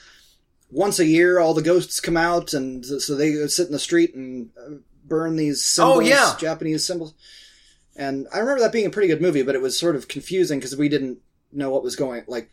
once 0.70 1.00
a 1.00 1.06
year. 1.06 1.40
All 1.40 1.54
the 1.54 1.62
ghosts 1.62 2.00
come 2.00 2.18
out, 2.18 2.54
and 2.54 2.86
so 2.86 3.16
they 3.16 3.48
sit 3.48 3.68
in 3.68 3.72
the 3.74 3.80
street 3.80 4.16
and 4.16 4.50
uh, 4.60 4.76
burn 5.06 5.36
these 5.36 5.64
symbols, 5.64 5.98
Oh, 5.98 6.00
yeah. 6.02 6.36
Japanese 6.40 6.86
symbols. 6.86 7.14
And 7.96 8.28
I 8.34 8.40
remember 8.40 8.62
that 8.62 8.74
being 8.74 8.86
a 8.86 8.90
pretty 8.90 9.08
good 9.08 9.22
movie, 9.22 9.42
but 9.44 9.56
it 9.56 9.62
was 9.62 9.80
sort 9.80 9.96
of 9.96 10.08
confusing 10.08 10.60
because 10.60 10.76
we 10.76 10.90
didn't 10.90 11.20
know 11.52 11.70
what 11.70 11.84
was 11.84 11.96
going, 11.96 12.24
like 12.28 12.52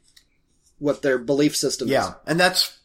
what 0.79 1.03
their 1.03 1.19
belief 1.19 1.57
system 1.57 1.89
is. 1.89 1.93
Yeah, 1.93 2.15
and 2.27 2.39
that's 2.39 2.79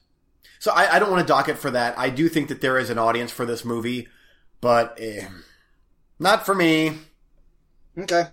so. 0.59 0.71
I, 0.71 0.95
I 0.95 0.99
don't 0.99 1.11
want 1.11 1.21
to 1.21 1.31
dock 1.31 1.49
it 1.49 1.57
for 1.59 1.69
that. 1.71 1.99
I 1.99 2.09
do 2.09 2.27
think 2.29 2.47
that 2.49 2.61
there 2.61 2.79
is 2.79 2.89
an 2.89 2.97
audience 2.97 3.31
for 3.31 3.45
this 3.45 3.63
movie, 3.63 4.07
but 4.59 4.97
eh, 4.99 5.27
not 6.17 6.45
for 6.47 6.55
me. 6.55 6.97
Okay. 7.95 8.23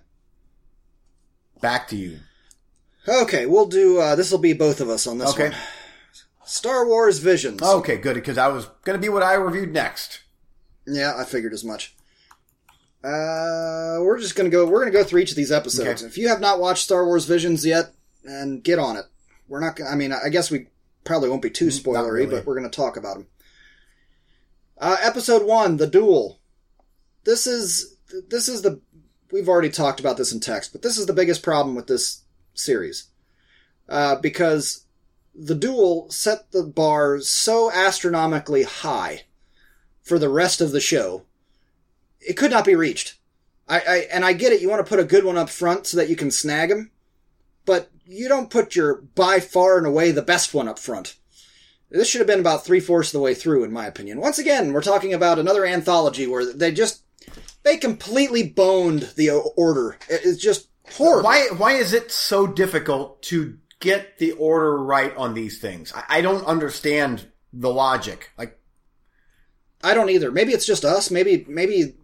Back 1.61 1.87
to 1.89 1.95
you. 1.95 2.19
Okay, 3.07 3.45
we'll 3.45 3.67
do. 3.67 3.99
Uh, 3.99 4.15
this 4.15 4.31
will 4.31 4.39
be 4.39 4.53
both 4.53 4.81
of 4.81 4.89
us 4.89 5.05
on 5.07 5.19
this 5.19 5.29
Okay. 5.31 5.49
one. 5.49 5.57
Star 6.45 6.87
Wars 6.87 7.19
Visions. 7.19 7.61
Okay, 7.61 7.97
good, 7.97 8.15
because 8.15 8.35
that 8.35 8.51
was 8.51 8.65
going 8.83 8.99
to 8.99 9.01
be 9.01 9.09
what 9.09 9.23
I 9.23 9.33
reviewed 9.33 9.73
next. 9.73 10.21
Yeah, 10.87 11.13
I 11.17 11.23
figured 11.25 11.53
as 11.53 11.63
much. 11.63 11.95
Uh, 13.03 14.01
we're 14.01 14.19
just 14.19 14.35
gonna 14.35 14.49
go. 14.49 14.65
We're 14.65 14.79
gonna 14.79 14.91
go 14.91 15.03
through 15.03 15.21
each 15.21 15.29
of 15.29 15.35
these 15.35 15.51
episodes. 15.51 16.01
Okay. 16.01 16.07
If 16.07 16.17
you 16.17 16.27
have 16.27 16.41
not 16.41 16.59
watched 16.59 16.85
Star 16.85 17.05
Wars 17.05 17.25
Visions 17.25 17.63
yet, 17.63 17.93
and 18.23 18.63
get 18.63 18.79
on 18.79 18.97
it. 18.97 19.05
We're 19.47 19.59
not. 19.59 19.79
I 19.81 19.95
mean, 19.95 20.11
I 20.11 20.29
guess 20.29 20.49
we 20.49 20.67
probably 21.03 21.29
won't 21.29 21.41
be 21.43 21.51
too 21.51 21.67
spoilery, 21.67 22.11
really. 22.13 22.27
but 22.37 22.45
we're 22.45 22.55
gonna 22.55 22.69
talk 22.69 22.97
about 22.97 23.17
them. 23.17 23.27
Uh, 24.79 24.97
episode 25.01 25.45
one, 25.45 25.77
the 25.77 25.87
duel. 25.87 26.39
This 27.25 27.45
is 27.47 27.95
this 28.29 28.49
is 28.49 28.63
the. 28.63 28.81
We've 29.31 29.49
already 29.49 29.69
talked 29.69 29.99
about 29.99 30.17
this 30.17 30.31
in 30.31 30.39
text, 30.39 30.71
but 30.71 30.81
this 30.81 30.97
is 30.97 31.05
the 31.05 31.13
biggest 31.13 31.43
problem 31.43 31.75
with 31.75 31.87
this 31.87 32.23
series, 32.53 33.09
uh, 33.89 34.15
because 34.15 34.84
the 35.37 35.55
duel 35.55 36.09
set 36.09 36.51
the 36.51 36.63
bar 36.63 37.19
so 37.19 37.71
astronomically 37.71 38.63
high 38.63 39.23
for 40.01 40.17
the 40.17 40.29
rest 40.29 40.61
of 40.61 40.71
the 40.71 40.79
show. 40.79 41.23
It 42.21 42.33
could 42.33 42.51
not 42.51 42.65
be 42.65 42.75
reached. 42.75 43.17
I, 43.67 43.79
I 43.79 43.95
and 44.11 44.23
I 44.23 44.33
get 44.33 44.53
it. 44.53 44.61
You 44.61 44.69
want 44.69 44.85
to 44.85 44.89
put 44.89 44.99
a 44.99 45.05
good 45.05 45.25
one 45.25 45.37
up 45.37 45.49
front 45.49 45.87
so 45.87 45.97
that 45.97 46.09
you 46.09 46.15
can 46.15 46.31
snag 46.31 46.71
him, 46.71 46.91
but 47.65 47.89
you 48.05 48.27
don't 48.27 48.49
put 48.49 48.75
your 48.75 49.01
by 49.01 49.39
far 49.39 49.77
and 49.77 49.87
away 49.87 50.11
the 50.11 50.21
best 50.21 50.53
one 50.53 50.67
up 50.67 50.79
front. 50.79 51.15
This 51.89 52.09
should 52.09 52.19
have 52.19 52.27
been 52.27 52.39
about 52.39 52.65
three 52.65 52.79
fourths 52.79 53.09
of 53.09 53.13
the 53.13 53.23
way 53.23 53.33
through, 53.33 53.63
in 53.63 53.71
my 53.71 53.85
opinion. 53.85 54.19
Once 54.19 54.39
again, 54.39 54.73
we're 54.73 54.81
talking 54.81 55.13
about 55.13 55.39
another 55.39 55.65
anthology 55.65 56.27
where 56.27 56.51
they 56.51 56.71
just 56.71 57.03
they 57.63 57.77
completely 57.77 58.47
boned 58.47 59.13
the 59.15 59.29
order. 59.31 59.97
It's 60.09 60.41
just 60.41 60.69
horrible. 60.93 61.23
Why 61.23 61.47
why 61.57 61.73
is 61.73 61.93
it 61.93 62.11
so 62.11 62.47
difficult 62.47 63.21
to 63.23 63.57
get 63.85 64.17
the 64.17 64.33
order 64.33 64.77
right 64.77 65.15
on 65.15 65.33
these 65.33 65.59
things? 65.59 65.93
I, 65.95 66.03
I 66.17 66.21
don't 66.21 66.45
understand 66.45 67.25
the 67.53 67.71
logic. 67.71 68.31
Like 68.37 68.59
I 69.83 69.93
don't 69.93 70.09
either. 70.09 70.31
Maybe 70.31 70.51
it's 70.51 70.65
just 70.65 70.83
us. 70.83 71.09
Maybe 71.09 71.45
maybe 71.47 71.95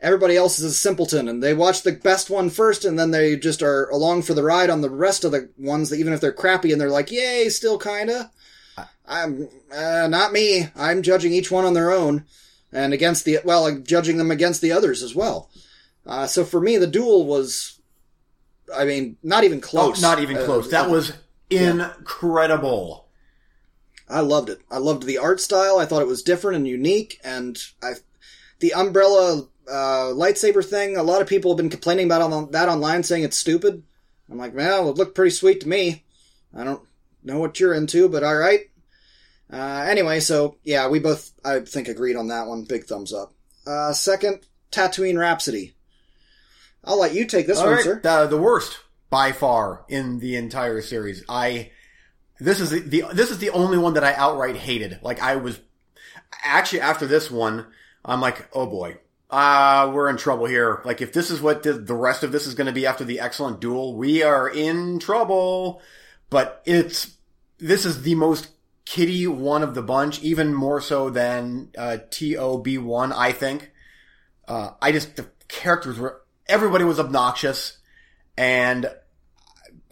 everybody 0.00 0.36
else 0.36 0.58
is 0.58 0.64
a 0.64 0.74
simpleton 0.74 1.28
and 1.28 1.42
they 1.42 1.54
watch 1.54 1.82
the 1.82 1.92
best 1.92 2.28
one 2.28 2.50
first 2.50 2.84
and 2.84 2.98
then 2.98 3.10
they 3.10 3.34
just 3.34 3.62
are 3.62 3.88
along 3.88 4.20
for 4.20 4.34
the 4.34 4.42
ride 4.42 4.68
on 4.68 4.82
the 4.82 4.90
rest 4.90 5.24
of 5.24 5.32
the 5.32 5.48
ones 5.56 5.88
that 5.88 5.98
even 5.98 6.12
if 6.12 6.20
they're 6.20 6.32
crappy 6.32 6.70
and 6.70 6.80
they're 6.80 6.90
like, 6.90 7.10
"Yay, 7.10 7.48
still 7.48 7.78
kinda." 7.78 8.30
I'm 9.08 9.48
uh, 9.72 10.08
not 10.10 10.32
me. 10.32 10.68
I'm 10.76 11.02
judging 11.02 11.32
each 11.32 11.50
one 11.50 11.64
on 11.64 11.74
their 11.74 11.92
own 11.92 12.24
and 12.72 12.92
against 12.92 13.24
the 13.24 13.38
well, 13.44 13.78
judging 13.78 14.18
them 14.18 14.30
against 14.30 14.60
the 14.60 14.72
others 14.72 15.02
as 15.02 15.14
well. 15.14 15.50
Uh, 16.04 16.26
so 16.26 16.44
for 16.44 16.60
me, 16.60 16.76
the 16.76 16.86
duel 16.86 17.26
was, 17.26 17.75
I 18.74 18.84
mean, 18.84 19.16
not 19.22 19.44
even 19.44 19.58
oh, 19.58 19.62
close. 19.62 20.00
not 20.02 20.20
even 20.20 20.38
Uh, 20.38 20.44
close. 20.44 20.70
That 20.70 20.90
was 20.90 21.12
incredible. 21.50 23.06
I 24.08 24.20
loved 24.20 24.50
it. 24.50 24.60
I 24.70 24.78
loved 24.78 25.04
the 25.04 25.18
art 25.18 25.40
style. 25.40 25.78
I 25.78 25.86
thought 25.86 26.02
it 26.02 26.08
was 26.08 26.22
different 26.22 26.56
and 26.56 26.68
unique. 26.68 27.20
And 27.24 27.58
I, 27.82 27.94
the 28.60 28.72
umbrella 28.74 29.46
uh, 29.68 30.12
lightsaber 30.14 30.64
thing. 30.64 30.96
A 30.96 31.02
lot 31.02 31.20
of 31.20 31.28
people 31.28 31.50
have 31.50 31.56
been 31.56 31.70
complaining 31.70 32.06
about 32.06 32.22
on, 32.22 32.50
that 32.52 32.68
online, 32.68 33.02
saying 33.02 33.24
it's 33.24 33.36
stupid. 33.36 33.82
I'm 34.30 34.38
like, 34.38 34.54
well, 34.54 34.90
it 34.90 34.96
looked 34.96 35.14
pretty 35.14 35.30
sweet 35.30 35.60
to 35.60 35.68
me. 35.68 36.04
I 36.54 36.64
don't 36.64 36.82
know 37.22 37.38
what 37.38 37.60
you're 37.60 37.74
into, 37.74 38.08
but 38.08 38.24
all 38.24 38.36
right. 38.36 38.60
Uh, 39.52 39.86
anyway, 39.88 40.20
so 40.20 40.56
yeah, 40.64 40.88
we 40.88 40.98
both 40.98 41.32
I 41.44 41.60
think 41.60 41.88
agreed 41.88 42.16
on 42.16 42.28
that 42.28 42.46
one. 42.46 42.64
Big 42.64 42.84
thumbs 42.84 43.12
up. 43.12 43.32
Uh, 43.66 43.92
second, 43.92 44.40
Tatooine 44.72 45.18
Rhapsody. 45.18 45.75
I'll 46.86 47.00
let 47.00 47.14
you 47.14 47.26
take 47.26 47.46
this 47.46 47.58
All 47.58 47.66
one, 47.66 47.74
right, 47.74 47.84
sir. 47.84 48.00
the, 48.00 48.26
the 48.26 48.36
worst 48.36 48.78
by 49.10 49.32
far 49.32 49.84
in 49.88 50.18
the 50.18 50.36
entire 50.36 50.80
series. 50.80 51.24
I 51.28 51.70
this 52.38 52.60
is 52.60 52.70
the, 52.70 52.80
the 52.80 53.04
this 53.12 53.30
is 53.30 53.38
the 53.38 53.50
only 53.50 53.78
one 53.78 53.94
that 53.94 54.04
I 54.04 54.14
outright 54.14 54.56
hated. 54.56 55.00
Like 55.02 55.20
I 55.20 55.36
was 55.36 55.60
actually 56.44 56.80
after 56.80 57.06
this 57.06 57.30
one, 57.30 57.66
I'm 58.04 58.20
like, 58.20 58.48
oh 58.52 58.66
boy, 58.66 58.98
uh, 59.30 59.90
we're 59.92 60.08
in 60.08 60.16
trouble 60.16 60.46
here. 60.46 60.82
Like 60.84 61.00
if 61.00 61.12
this 61.12 61.30
is 61.30 61.40
what 61.40 61.62
the, 61.62 61.74
the 61.74 61.94
rest 61.94 62.22
of 62.22 62.32
this 62.32 62.46
is 62.46 62.54
going 62.54 62.66
to 62.66 62.72
be 62.72 62.86
after 62.86 63.04
the 63.04 63.20
excellent 63.20 63.60
duel, 63.60 63.96
we 63.96 64.22
are 64.22 64.48
in 64.48 64.98
trouble. 64.98 65.80
But 66.30 66.62
it's 66.66 67.16
this 67.58 67.84
is 67.84 68.02
the 68.02 68.14
most 68.14 68.48
kitty 68.84 69.26
one 69.26 69.62
of 69.62 69.74
the 69.74 69.82
bunch, 69.82 70.22
even 70.22 70.54
more 70.54 70.80
so 70.80 71.10
than 71.10 71.70
uh, 71.76 71.98
TOB 72.10 72.68
one. 72.78 73.12
I 73.12 73.32
think. 73.32 73.72
Uh, 74.46 74.70
I 74.80 74.92
just 74.92 75.16
the 75.16 75.26
characters 75.48 75.98
were 75.98 76.22
everybody 76.48 76.84
was 76.84 76.98
obnoxious, 76.98 77.78
and 78.36 78.90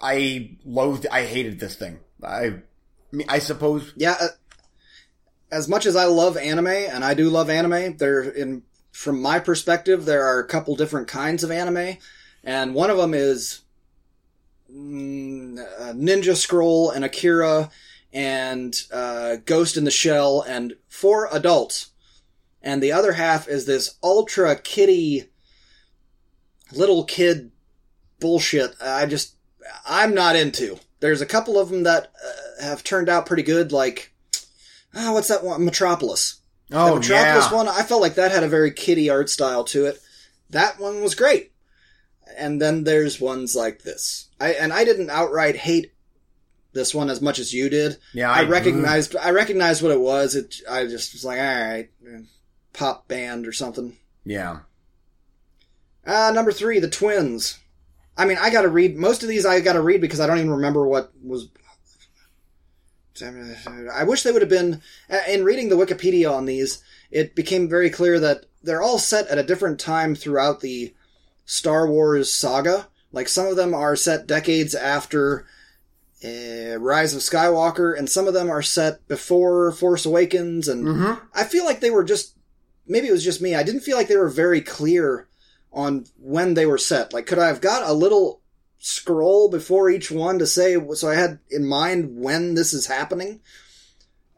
I 0.01 0.57
loathed. 0.65 1.07
I 1.11 1.25
hated 1.25 1.61
this 1.61 1.77
thing. 1.77 1.99
I, 2.23 2.61
I 3.29 3.39
suppose 3.39 3.93
yeah, 3.97 4.17
uh, 4.21 4.29
as 5.51 5.69
much 5.69 5.87
as 5.87 5.97
I 5.97 6.05
love 6.07 6.37
anime, 6.37 6.67
and 6.67 7.05
I 7.05 7.15
do 7.15 7.31
love 7.31 7.51
anime, 7.51 7.97
there 7.97 8.23
in 8.23 8.63
from 8.93 9.21
my 9.21 9.41
perspective, 9.41 10.05
there 10.05 10.25
are 10.25 10.39
a 10.39 10.47
couple 10.47 10.77
different 10.77 11.09
kinds 11.09 11.43
of 11.43 11.51
anime, 11.51 11.99
and 12.45 12.75
one 12.75 12.91
of 12.91 12.97
them 12.97 13.15
is 13.15 13.63
mm, 14.73 15.59
uh, 15.59 15.93
Ninja 15.93 16.37
Scroll 16.37 16.91
and 16.91 17.05
Akira 17.05 17.71
and 18.13 18.81
uh, 18.93 19.37
Ghost 19.45 19.77
in 19.77 19.85
the 19.85 19.91
Shell, 19.91 20.43
and 20.43 20.75
for 20.89 21.29
adults, 21.33 21.91
and 22.63 22.83
the 22.83 22.93
other 22.93 23.13
half 23.13 23.49
is 23.49 23.67
this 23.67 23.97
ultra 24.03 24.57
kitty 24.57 25.29
little 26.77 27.05
kid 27.05 27.51
bullshit. 28.21 28.75
I 28.81 29.07
just 29.07 29.37
I'm 29.87 30.15
not 30.15 30.37
into. 30.37 30.79
There's 31.01 31.21
a 31.21 31.27
couple 31.27 31.59
of 31.59 31.69
them 31.69 31.83
that 31.83 32.13
uh, 32.25 32.65
have 32.65 32.85
turned 32.85 33.09
out 33.09 33.27
pretty 33.27 33.43
good, 33.43 33.73
like 33.73 34.13
ah, 34.95 35.13
what's 35.13 35.29
that 35.29 35.45
one? 35.45 35.65
Metropolis. 35.65 36.41
oh 36.73 36.95
the 36.95 37.01
Metropolis 37.01 37.51
yeah, 37.51 37.55
one, 37.55 37.69
I 37.69 37.83
felt 37.83 38.03
like 38.03 38.15
that 38.15 38.33
had 38.33 38.43
a 38.43 38.49
very 38.49 38.71
kiddie 38.71 39.11
art 39.11 39.29
style 39.29 39.65
to 39.65 39.87
it. 39.87 40.01
That 40.51 40.79
one 40.79 41.03
was 41.03 41.15
great. 41.15 41.53
And 42.37 42.61
then 42.61 42.85
there's 42.85 43.21
ones 43.21 43.55
like 43.55 43.83
this. 43.83 44.29
I 44.41 44.53
and 44.53 44.73
I 44.73 44.85
didn't 44.85 45.11
outright 45.11 45.57
hate 45.57 45.93
this 46.73 46.95
one 46.95 47.09
as 47.09 47.21
much 47.21 47.39
as 47.39 47.55
you 47.55 47.69
did. 47.71 47.99
yeah. 48.13 48.31
I, 48.31 48.45
recognized 48.45 49.15
I 49.17 49.31
recognized 49.31 49.83
what 49.83 49.93
it 49.93 50.01
was. 50.01 50.35
It 50.35 50.57
I 50.69 50.87
just 50.87 51.13
was 51.13 51.25
like, 51.25 51.39
all 51.39 51.45
right, 51.45 51.89
pop 52.73 53.09
band 53.09 53.47
or 53.47 53.53
something. 53.53 53.97
Yeah, 54.25 54.61
Uh, 56.07 56.33
number 56.35 56.53
three, 56.53 56.79
the 56.79 56.89
twins. 56.89 57.59
I 58.17 58.27
mean, 58.27 58.39
I 58.41 58.51
gotta 58.51 58.69
read, 58.69 58.97
most 58.97 59.23
of 59.23 59.29
these 59.29 59.47
I 59.47 59.61
gotta 59.61 59.81
read 59.81 60.01
because 60.01 60.21
I 60.21 60.27
don't 60.27 60.39
even 60.39 60.51
remember 60.51 60.87
what 60.87 61.13
was. 61.23 61.49
I 63.23 64.05
wish 64.05 64.23
they 64.23 64.33
would 64.33 64.43
have 64.43 64.49
been, 64.49 64.83
in 65.29 65.45
reading 65.45 65.69
the 65.69 65.77
Wikipedia 65.77 66.33
on 66.33 66.47
these, 66.47 66.83
it 67.11 67.37
became 67.37 67.69
very 67.69 67.89
clear 67.89 68.19
that 68.19 68.47
they're 68.63 68.83
all 68.83 68.99
set 68.99 69.29
at 69.29 69.39
a 69.39 69.45
different 69.45 69.79
time 69.79 70.17
throughout 70.17 70.61
the 70.61 70.93
Star 71.45 71.87
Wars 71.87 72.33
saga. 72.33 72.89
Like, 73.13 73.29
some 73.29 73.47
of 73.47 73.55
them 73.55 73.73
are 73.73 73.95
set 73.95 74.27
decades 74.27 74.75
after 74.75 75.47
uh, 76.25 76.79
Rise 76.79 77.15
of 77.15 77.21
Skywalker, 77.21 77.97
and 77.97 78.11
some 78.11 78.27
of 78.27 78.35
them 78.35 78.51
are 78.51 78.63
set 78.63 79.07
before 79.07 79.71
Force 79.71 80.05
Awakens, 80.07 80.67
and 80.67 80.85
mm-hmm. 80.85 81.25
I 81.35 81.45
feel 81.45 81.65
like 81.65 81.81
they 81.81 81.91
were 81.91 82.05
just 82.05 82.35
maybe 82.87 83.09
it 83.09 83.13
was 83.13 83.25
just 83.25 83.41
me. 83.41 83.55
I 83.55 83.63
didn't 83.63 83.83
feel 83.83 83.97
like 83.97 84.09
they 84.09 84.17
were 84.17 84.29
very 84.29 84.61
clear 84.61 85.29
on 85.75 86.07
when 86.19 86.55
they 86.55 86.65
were 86.65 86.79
set. 86.79 87.13
Like, 87.13 87.27
could 87.27 87.39
I 87.39 87.49
have 87.49 87.61
got 87.61 87.89
a 87.89 87.93
little 87.93 88.41
scroll 88.79 89.51
before 89.51 89.91
each 89.91 90.11
one 90.11 90.39
to 90.39 90.47
say 90.47 90.77
so 90.95 91.09
I 91.09 91.15
had 91.15 91.41
in 91.51 91.67
mind 91.67 92.17
when 92.17 92.55
this 92.55 92.73
is 92.73 92.87
happening? 92.87 93.41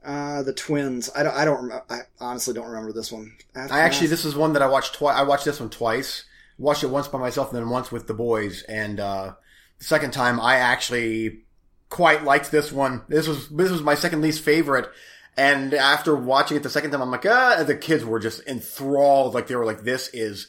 Uh, 0.05 0.43
the 0.43 0.53
twins. 0.53 1.11
I 1.14 1.22
don't. 1.22 1.34
I 1.34 1.45
don't. 1.45 1.68
Rem- 1.68 1.82
I 1.91 1.99
honestly 2.20 2.55
don't 2.55 2.68
remember 2.68 2.93
this 2.93 3.12
one. 3.12 3.37
I 3.55 3.80
actually 3.80 4.07
this 4.07 4.24
is 4.24 4.37
one 4.37 4.53
that 4.55 4.62
I 4.62 4.68
watched 4.68 4.95
twice. 4.95 5.16
I 5.16 5.22
watched 5.22 5.45
this 5.45 5.61
one 5.61 5.70
twice. 5.70 6.24
Watched 6.59 6.84
it 6.84 6.91
once 6.91 7.09
by 7.09 7.18
myself 7.18 7.51
and 7.51 7.59
then 7.59 7.68
once 7.68 7.93
with 7.93 8.07
the 8.07 8.14
boys. 8.14 8.62
And 8.62 8.99
uh, 9.01 9.34
the 9.78 9.84
second 9.84 10.12
time, 10.12 10.41
I 10.41 10.57
actually 10.57 11.43
quite 11.91 12.24
liked 12.24 12.51
this 12.51 12.70
one. 12.70 13.03
This 13.09 13.26
was 13.26 13.49
this 13.49 13.70
was 13.70 13.82
my 13.82 13.97
second 13.97 14.22
least 14.22 14.43
favorite. 14.43 14.89
And 15.37 15.74
after 15.74 16.16
watching 16.16 16.57
it 16.57 16.62
the 16.62 16.70
second 16.70 16.93
time, 16.93 17.03
I'm 17.03 17.11
like, 17.11 17.26
ah, 17.26 17.62
the 17.62 17.74
kids 17.74 18.05
were 18.05 18.20
just 18.20 18.47
enthralled. 18.47 19.34
Like 19.34 19.49
they 19.49 19.57
were 19.57 19.66
like, 19.66 19.82
this 19.82 20.09
is 20.14 20.47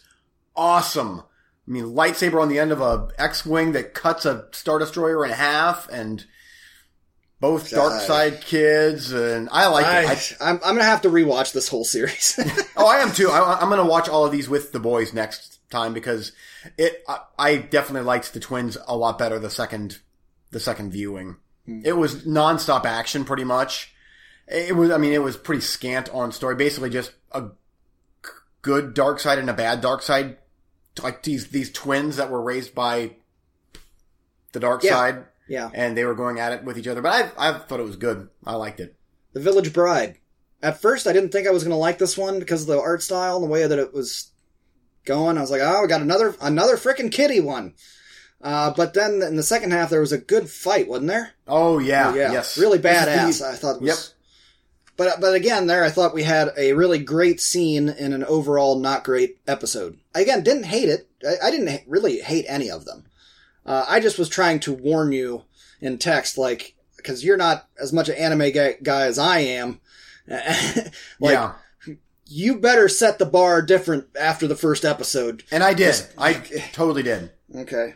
awesome. 0.58 1.22
I 1.68 1.72
mean, 1.72 1.86
lightsaber 1.86 2.42
on 2.42 2.50
the 2.50 2.60
end 2.60 2.72
of 2.72 2.82
a 2.82 3.10
X-wing 3.18 3.74
that 3.74 3.94
cuts 3.94 4.26
a 4.26 4.48
Star 4.52 4.80
Destroyer 4.80 5.26
in 5.26 5.32
half, 5.32 5.88
and 5.90 6.26
both 7.40 7.70
dark 7.70 8.02
side 8.02 8.42
kids, 8.42 9.12
and 9.12 9.48
I 9.52 9.68
like 9.68 9.86
I, 9.86 10.12
it. 10.12 10.38
I, 10.42 10.50
I'm, 10.50 10.56
I'm 10.56 10.76
gonna 10.76 10.84
have 10.84 11.02
to 11.02 11.10
rewatch 11.10 11.54
this 11.54 11.68
whole 11.68 11.86
series. 11.86 12.40
oh, 12.78 12.88
I 12.88 12.98
am 12.98 13.12
too. 13.12 13.30
I, 13.30 13.60
I'm 13.62 13.70
going 13.70 13.80
to 13.80 13.86
watch 13.86 14.10
all 14.10 14.26
of 14.26 14.32
these 14.32 14.50
with 14.50 14.72
the 14.72 14.80
boys 14.80 15.14
next 15.14 15.60
time 15.70 15.94
because 15.94 16.32
it. 16.78 17.04
I, 17.08 17.20
I 17.38 17.58
definitely 17.58 18.08
liked 18.08 18.34
the 18.34 18.40
twins 18.40 18.78
a 18.88 18.98
lot 18.98 19.20
better 19.20 19.38
the 19.38 19.50
second, 19.50 20.00
the 20.52 20.60
second 20.60 20.92
viewing. 20.92 21.36
Hmm. 21.66 21.82
It 21.86 21.98
was 21.98 22.26
nonstop 22.26 22.86
action, 22.86 23.24
pretty 23.24 23.44
much. 23.44 23.94
It 24.48 24.76
was. 24.76 24.90
I 24.90 24.98
mean, 24.98 25.14
it 25.14 25.22
was 25.22 25.38
pretty 25.38 25.62
scant 25.62 26.10
on 26.10 26.32
story. 26.32 26.56
Basically, 26.56 26.90
just 26.90 27.12
a 27.32 27.50
good 28.64 28.94
dark 28.94 29.20
side 29.20 29.38
and 29.38 29.50
a 29.50 29.54
bad 29.54 29.82
dark 29.82 30.02
side, 30.02 30.38
like 31.04 31.24
these 31.24 31.48
these 31.48 31.72
twins 31.72 32.18
that 32.18 32.30
were 32.30 32.42
raised 32.42 32.74
by 32.76 33.12
the 34.52 34.60
dark 34.60 34.84
Yeah. 34.84 34.92
side. 34.92 35.26
Yeah. 35.50 35.70
and 35.74 35.96
they 35.96 36.04
were 36.04 36.14
going 36.14 36.40
at 36.42 36.52
it 36.52 36.66
with 36.66 36.78
each 36.78 36.88
other. 36.90 37.02
But 37.02 37.32
I, 37.38 37.50
I 37.50 37.54
thought 37.58 37.80
it 37.80 37.84
was 37.84 37.96
good. 37.96 38.28
I 38.46 38.56
liked 38.56 38.82
it. 38.82 38.96
The 39.32 39.40
Village 39.40 39.72
Bride. 39.72 40.18
At 40.62 40.82
first, 40.82 41.08
I 41.08 41.14
didn't 41.14 41.32
think 41.32 41.48
I 41.48 41.52
was 41.52 41.64
going 41.64 41.72
to 41.72 41.78
like 41.78 42.00
this 42.00 42.18
one 42.18 42.40
because 42.40 42.64
of 42.64 42.68
the 42.68 42.82
art 42.82 43.02
style 43.02 43.36
and 43.38 43.46
the 43.46 43.50
way 43.50 43.66
that 43.66 43.80
it 43.80 43.94
was 43.94 44.30
going. 45.06 45.38
I 45.38 45.42
was 45.42 45.50
like, 45.50 45.62
oh, 45.64 45.82
we 45.84 45.88
got 45.88 46.02
another 46.02 46.36
another 46.42 46.76
frickin' 46.76 47.14
kitty 47.14 47.40
one. 47.40 47.76
Uh, 48.42 48.72
but 48.76 48.94
then 48.94 49.22
in 49.22 49.38
the 49.38 49.44
second 49.44 49.72
half, 49.72 49.90
there 49.90 50.02
was 50.02 50.12
a 50.12 50.18
good 50.18 50.50
fight, 50.50 50.90
wasn't 50.90 51.08
there? 51.08 51.32
Oh 51.48 51.80
yeah, 51.80 52.14
yeah, 52.14 52.34
yes, 52.34 52.58
really 52.58 52.78
badass. 52.80 53.40
the- 53.40 53.48
I 53.48 53.54
thought. 53.56 53.76
It 53.78 53.84
was, 53.84 53.88
Yep. 53.88 54.17
But 54.98 55.22
but 55.22 55.36
again, 55.36 55.68
there 55.68 55.84
I 55.84 55.90
thought 55.90 56.14
we 56.14 56.24
had 56.24 56.50
a 56.58 56.74
really 56.74 57.00
great 57.00 57.40
scene 57.40 57.88
in 57.88 58.14
an 58.14 58.24
overall 58.24 58.80
not 58.80 59.04
great 59.04 59.38
episode. 59.48 60.00
I, 60.14 60.22
again, 60.22 60.44
didn't 60.44 60.64
hate 60.66 60.90
it. 60.90 61.08
I, 61.26 61.48
I 61.48 61.52
didn't 61.52 61.68
ha- 61.68 61.84
really 61.88 62.20
hate 62.20 62.46
any 62.48 62.70
of 62.70 62.86
them. 62.86 63.06
Uh, 63.66 63.86
I 63.88 64.00
just 64.00 64.18
was 64.18 64.28
trying 64.28 64.60
to 64.62 64.74
warn 64.74 65.12
you 65.12 65.44
in 65.80 66.00
text, 66.00 66.38
like 66.38 66.76
because 66.96 67.24
you're 67.24 67.38
not 67.38 67.68
as 67.80 67.94
much 67.94 68.10
an 68.10 68.16
anime 68.16 68.52
guy, 68.52 68.76
guy 68.82 69.02
as 69.06 69.20
I 69.20 69.40
am. 69.40 69.80
like 70.28 70.90
yeah, 71.22 71.54
you 72.26 72.58
better 72.58 72.90
set 72.90 73.20
the 73.20 73.26
bar 73.26 73.62
different 73.62 74.08
after 74.20 74.48
the 74.48 74.56
first 74.56 74.84
episode. 74.84 75.44
and 75.52 75.64
I 75.64 75.74
did. 75.74 75.96
I 76.18 76.34
totally 76.74 77.04
did. 77.04 77.32
Okay. 77.56 77.94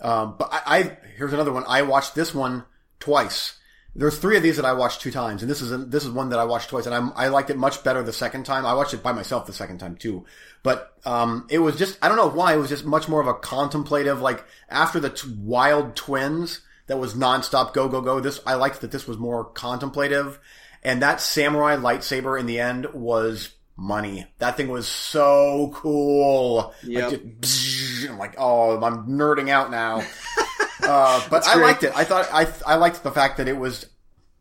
Um, 0.00 0.36
but 0.38 0.50
I, 0.52 0.62
I 0.66 0.96
here's 1.16 1.32
another 1.32 1.52
one. 1.52 1.64
I 1.66 1.82
watched 1.82 2.14
this 2.14 2.34
one 2.34 2.64
twice. 3.00 3.58
There's 3.96 4.18
three 4.18 4.36
of 4.36 4.42
these 4.42 4.56
that 4.56 4.64
I 4.64 4.72
watched 4.72 5.00
two 5.00 5.12
times, 5.12 5.42
and 5.42 5.50
this 5.50 5.62
is 5.62 5.70
a, 5.70 5.78
this 5.78 6.04
is 6.04 6.10
one 6.10 6.30
that 6.30 6.40
I 6.40 6.44
watched 6.44 6.68
twice, 6.68 6.86
and 6.86 6.94
I'm, 6.94 7.12
I 7.14 7.28
liked 7.28 7.50
it 7.50 7.56
much 7.56 7.84
better 7.84 8.02
the 8.02 8.12
second 8.12 8.44
time. 8.44 8.66
I 8.66 8.74
watched 8.74 8.92
it 8.92 9.02
by 9.02 9.12
myself 9.12 9.46
the 9.46 9.52
second 9.52 9.78
time 9.78 9.94
too, 9.96 10.24
but 10.64 10.98
um, 11.04 11.46
it 11.48 11.60
was 11.60 11.76
just 11.76 11.96
I 12.02 12.08
don't 12.08 12.16
know 12.16 12.30
why 12.30 12.54
it 12.54 12.58
was 12.58 12.70
just 12.70 12.84
much 12.84 13.08
more 13.08 13.20
of 13.20 13.28
a 13.28 13.34
contemplative. 13.34 14.20
Like 14.20 14.44
after 14.68 14.98
the 14.98 15.10
t- 15.10 15.32
Wild 15.38 15.94
Twins, 15.94 16.60
that 16.88 16.98
was 16.98 17.14
nonstop 17.14 17.72
go 17.72 17.88
go 17.88 18.00
go. 18.00 18.18
This 18.18 18.40
I 18.44 18.54
liked 18.54 18.80
that 18.80 18.90
this 18.90 19.06
was 19.06 19.16
more 19.16 19.44
contemplative, 19.44 20.40
and 20.82 21.00
that 21.02 21.20
samurai 21.20 21.76
lightsaber 21.76 22.38
in 22.38 22.46
the 22.46 22.58
end 22.58 22.86
was 22.94 23.50
money. 23.76 24.26
That 24.38 24.56
thing 24.56 24.68
was 24.68 24.88
so 24.88 25.70
cool. 25.74 26.74
Yep. 26.82 27.12
Like, 27.12 27.40
just 27.40 28.08
I'm 28.08 28.18
like, 28.18 28.34
oh, 28.38 28.82
I'm 28.82 29.06
nerding 29.06 29.50
out 29.50 29.70
now. 29.70 30.02
uh, 30.86 31.26
but 31.30 31.46
I 31.46 31.56
liked 31.56 31.84
it. 31.84 31.92
I 31.94 32.04
thought 32.04 32.28
I 32.32 32.46
I 32.66 32.76
liked 32.76 33.02
the 33.02 33.12
fact 33.12 33.38
that 33.38 33.48
it 33.48 33.56
was 33.56 33.86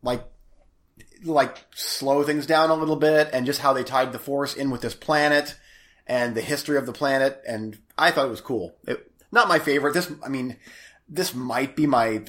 like 0.02 0.24
like 1.24 1.66
slow 1.74 2.24
things 2.24 2.46
down 2.46 2.70
a 2.70 2.76
little 2.76 2.96
bit 2.96 3.30
and 3.34 3.46
just 3.46 3.62
how 3.62 3.74
they 3.74 3.84
tied 3.84 4.12
the 4.12 4.20
force 4.20 4.54
in 4.54 4.70
with 4.70 4.82
this 4.82 4.94
planet 4.94 5.56
and 6.06 6.36
the 6.36 6.42
history 6.42 6.78
of 6.78 6.86
the 6.86 6.92
planet 6.92 7.42
and 7.48 7.78
I 7.98 8.12
thought 8.12 8.26
it 8.26 8.30
was 8.30 8.42
cool. 8.42 8.76
It, 8.88 9.10
not 9.32 9.48
my 9.48 9.60
favorite. 9.60 9.94
This 9.94 10.12
I 10.24 10.30
mean 10.30 10.58
this 11.08 11.34
might 11.34 11.76
be 11.76 11.88
my 11.88 12.24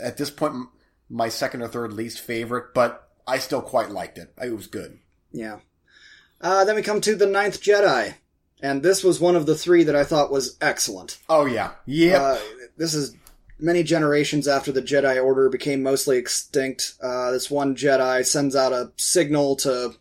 at 0.00 0.16
this 0.16 0.30
point 0.30 0.68
my 1.10 1.28
second 1.28 1.62
or 1.62 1.68
third 1.68 1.92
least 1.92 2.20
favorite, 2.20 2.74
but 2.74 3.08
I 3.26 3.38
still 3.38 3.62
quite 3.62 3.90
liked 3.90 4.18
it. 4.18 4.32
It 4.42 4.54
was 4.54 4.66
good. 4.66 4.98
Yeah. 5.32 5.60
Uh, 6.40 6.64
then 6.64 6.76
we 6.76 6.82
come 6.82 7.00
to 7.00 7.16
the 7.16 7.26
Ninth 7.26 7.60
Jedi, 7.60 8.14
and 8.62 8.82
this 8.82 9.02
was 9.02 9.20
one 9.20 9.36
of 9.36 9.46
the 9.46 9.56
three 9.56 9.84
that 9.84 9.96
I 9.96 10.04
thought 10.04 10.30
was 10.30 10.56
excellent. 10.60 11.18
Oh 11.28 11.46
yeah. 11.46 11.72
yeah. 11.86 12.22
Uh, 12.22 12.38
this 12.76 12.94
is 12.94 13.16
many 13.58 13.82
generations 13.82 14.46
after 14.48 14.72
the 14.72 14.82
Jedi 14.82 15.22
Order 15.22 15.48
became 15.48 15.82
mostly 15.82 16.16
extinct. 16.16 16.94
Uh, 17.02 17.30
this 17.30 17.50
one 17.50 17.74
Jedi 17.76 18.24
sends 18.24 18.54
out 18.56 18.72
a 18.72 18.92
signal 18.96 19.56
to 19.56 19.94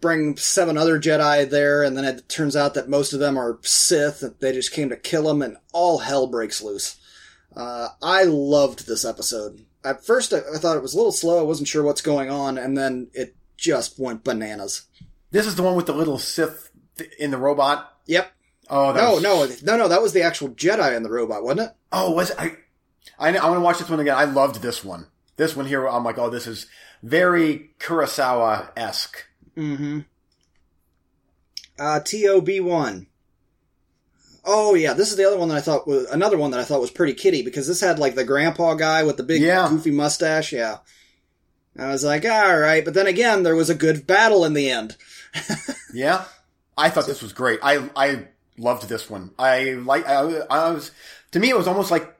bring 0.00 0.36
seven 0.36 0.76
other 0.76 1.00
Jedi 1.00 1.48
there, 1.48 1.82
and 1.82 1.96
then 1.96 2.04
it 2.04 2.28
turns 2.28 2.56
out 2.56 2.74
that 2.74 2.88
most 2.88 3.12
of 3.12 3.20
them 3.20 3.38
are 3.38 3.58
Sith. 3.62 4.22
and 4.22 4.34
They 4.40 4.52
just 4.52 4.72
came 4.72 4.88
to 4.90 4.96
kill 4.96 5.30
him, 5.30 5.42
and 5.42 5.56
all 5.72 5.98
hell 5.98 6.26
breaks 6.26 6.62
loose. 6.62 6.96
Uh, 7.54 7.88
I 8.02 8.24
loved 8.24 8.86
this 8.86 9.04
episode. 9.04 9.64
At 9.84 10.04
first, 10.04 10.32
I, 10.32 10.38
I 10.54 10.58
thought 10.58 10.76
it 10.76 10.82
was 10.82 10.94
a 10.94 10.96
little 10.96 11.12
slow. 11.12 11.38
I 11.38 11.42
wasn't 11.42 11.68
sure 11.68 11.82
what's 11.82 12.02
going 12.02 12.30
on, 12.30 12.58
and 12.58 12.76
then 12.76 13.08
it 13.14 13.34
just 13.56 13.98
went 13.98 14.24
bananas. 14.24 14.82
this 15.30 15.46
is 15.46 15.56
the 15.56 15.62
one 15.62 15.76
with 15.76 15.86
the 15.86 15.94
little 15.94 16.18
Sith 16.18 16.70
in 17.18 17.30
the 17.30 17.38
robot. 17.38 17.98
Yep. 18.06 18.30
Oh 18.68 18.92
No, 18.92 19.12
was- 19.12 19.62
no, 19.62 19.76
no, 19.76 19.82
no. 19.84 19.88
That 19.88 20.02
was 20.02 20.12
the 20.12 20.22
actual 20.22 20.48
Jedi 20.50 20.96
in 20.96 21.02
the 21.02 21.10
robot, 21.10 21.42
wasn't 21.44 21.68
it? 21.68 21.76
Oh, 21.92 22.10
was 22.12 22.30
it? 22.30 22.36
I? 22.38 22.56
I, 23.18 23.28
I 23.36 23.44
want 23.48 23.56
to 23.56 23.60
watch 23.60 23.78
this 23.78 23.88
one 23.88 24.00
again. 24.00 24.16
I 24.16 24.24
loved 24.24 24.60
this 24.62 24.84
one. 24.84 25.06
This 25.36 25.54
one 25.54 25.66
here, 25.66 25.86
I'm 25.88 26.02
like, 26.04 26.18
oh, 26.18 26.30
this 26.30 26.46
is 26.46 26.66
very 27.02 27.70
Kurosawa 27.78 28.68
esque. 28.76 29.24
Mm-hmm. 29.56 30.00
Uh, 31.78 32.00
TOB1. 32.00 33.06
Oh 34.48 34.74
yeah, 34.74 34.92
this 34.94 35.10
is 35.10 35.16
the 35.16 35.24
other 35.26 35.36
one 35.36 35.48
that 35.48 35.56
I 35.58 35.60
thought 35.60 35.86
was 35.88 36.06
another 36.10 36.38
one 36.38 36.52
that 36.52 36.60
I 36.60 36.64
thought 36.64 36.80
was 36.80 36.90
pretty 36.92 37.14
kitty 37.14 37.42
because 37.42 37.66
this 37.66 37.80
had 37.80 37.98
like 37.98 38.14
the 38.14 38.24
grandpa 38.24 38.74
guy 38.74 39.02
with 39.02 39.16
the 39.16 39.24
big 39.24 39.42
Yeah. 39.42 39.68
goofy 39.68 39.90
mustache. 39.90 40.52
Yeah. 40.52 40.78
I 41.78 41.88
was 41.88 42.04
like, 42.04 42.24
all 42.24 42.58
right, 42.58 42.84
but 42.84 42.94
then 42.94 43.06
again, 43.06 43.42
there 43.42 43.56
was 43.56 43.68
a 43.68 43.74
good 43.74 44.06
battle 44.06 44.44
in 44.44 44.54
the 44.54 44.70
end. 44.70 44.96
Yeah, 45.94 46.24
I 46.76 46.90
thought 46.90 47.06
this 47.06 47.22
was 47.22 47.32
great. 47.32 47.58
I 47.62 47.88
I 47.96 48.28
loved 48.58 48.88
this 48.88 49.08
one. 49.10 49.30
I 49.38 49.72
like. 49.72 50.06
I, 50.06 50.20
I 50.50 50.70
was 50.70 50.90
to 51.32 51.38
me, 51.40 51.50
it 51.50 51.56
was 51.56 51.66
almost 51.68 51.90
like 51.90 52.12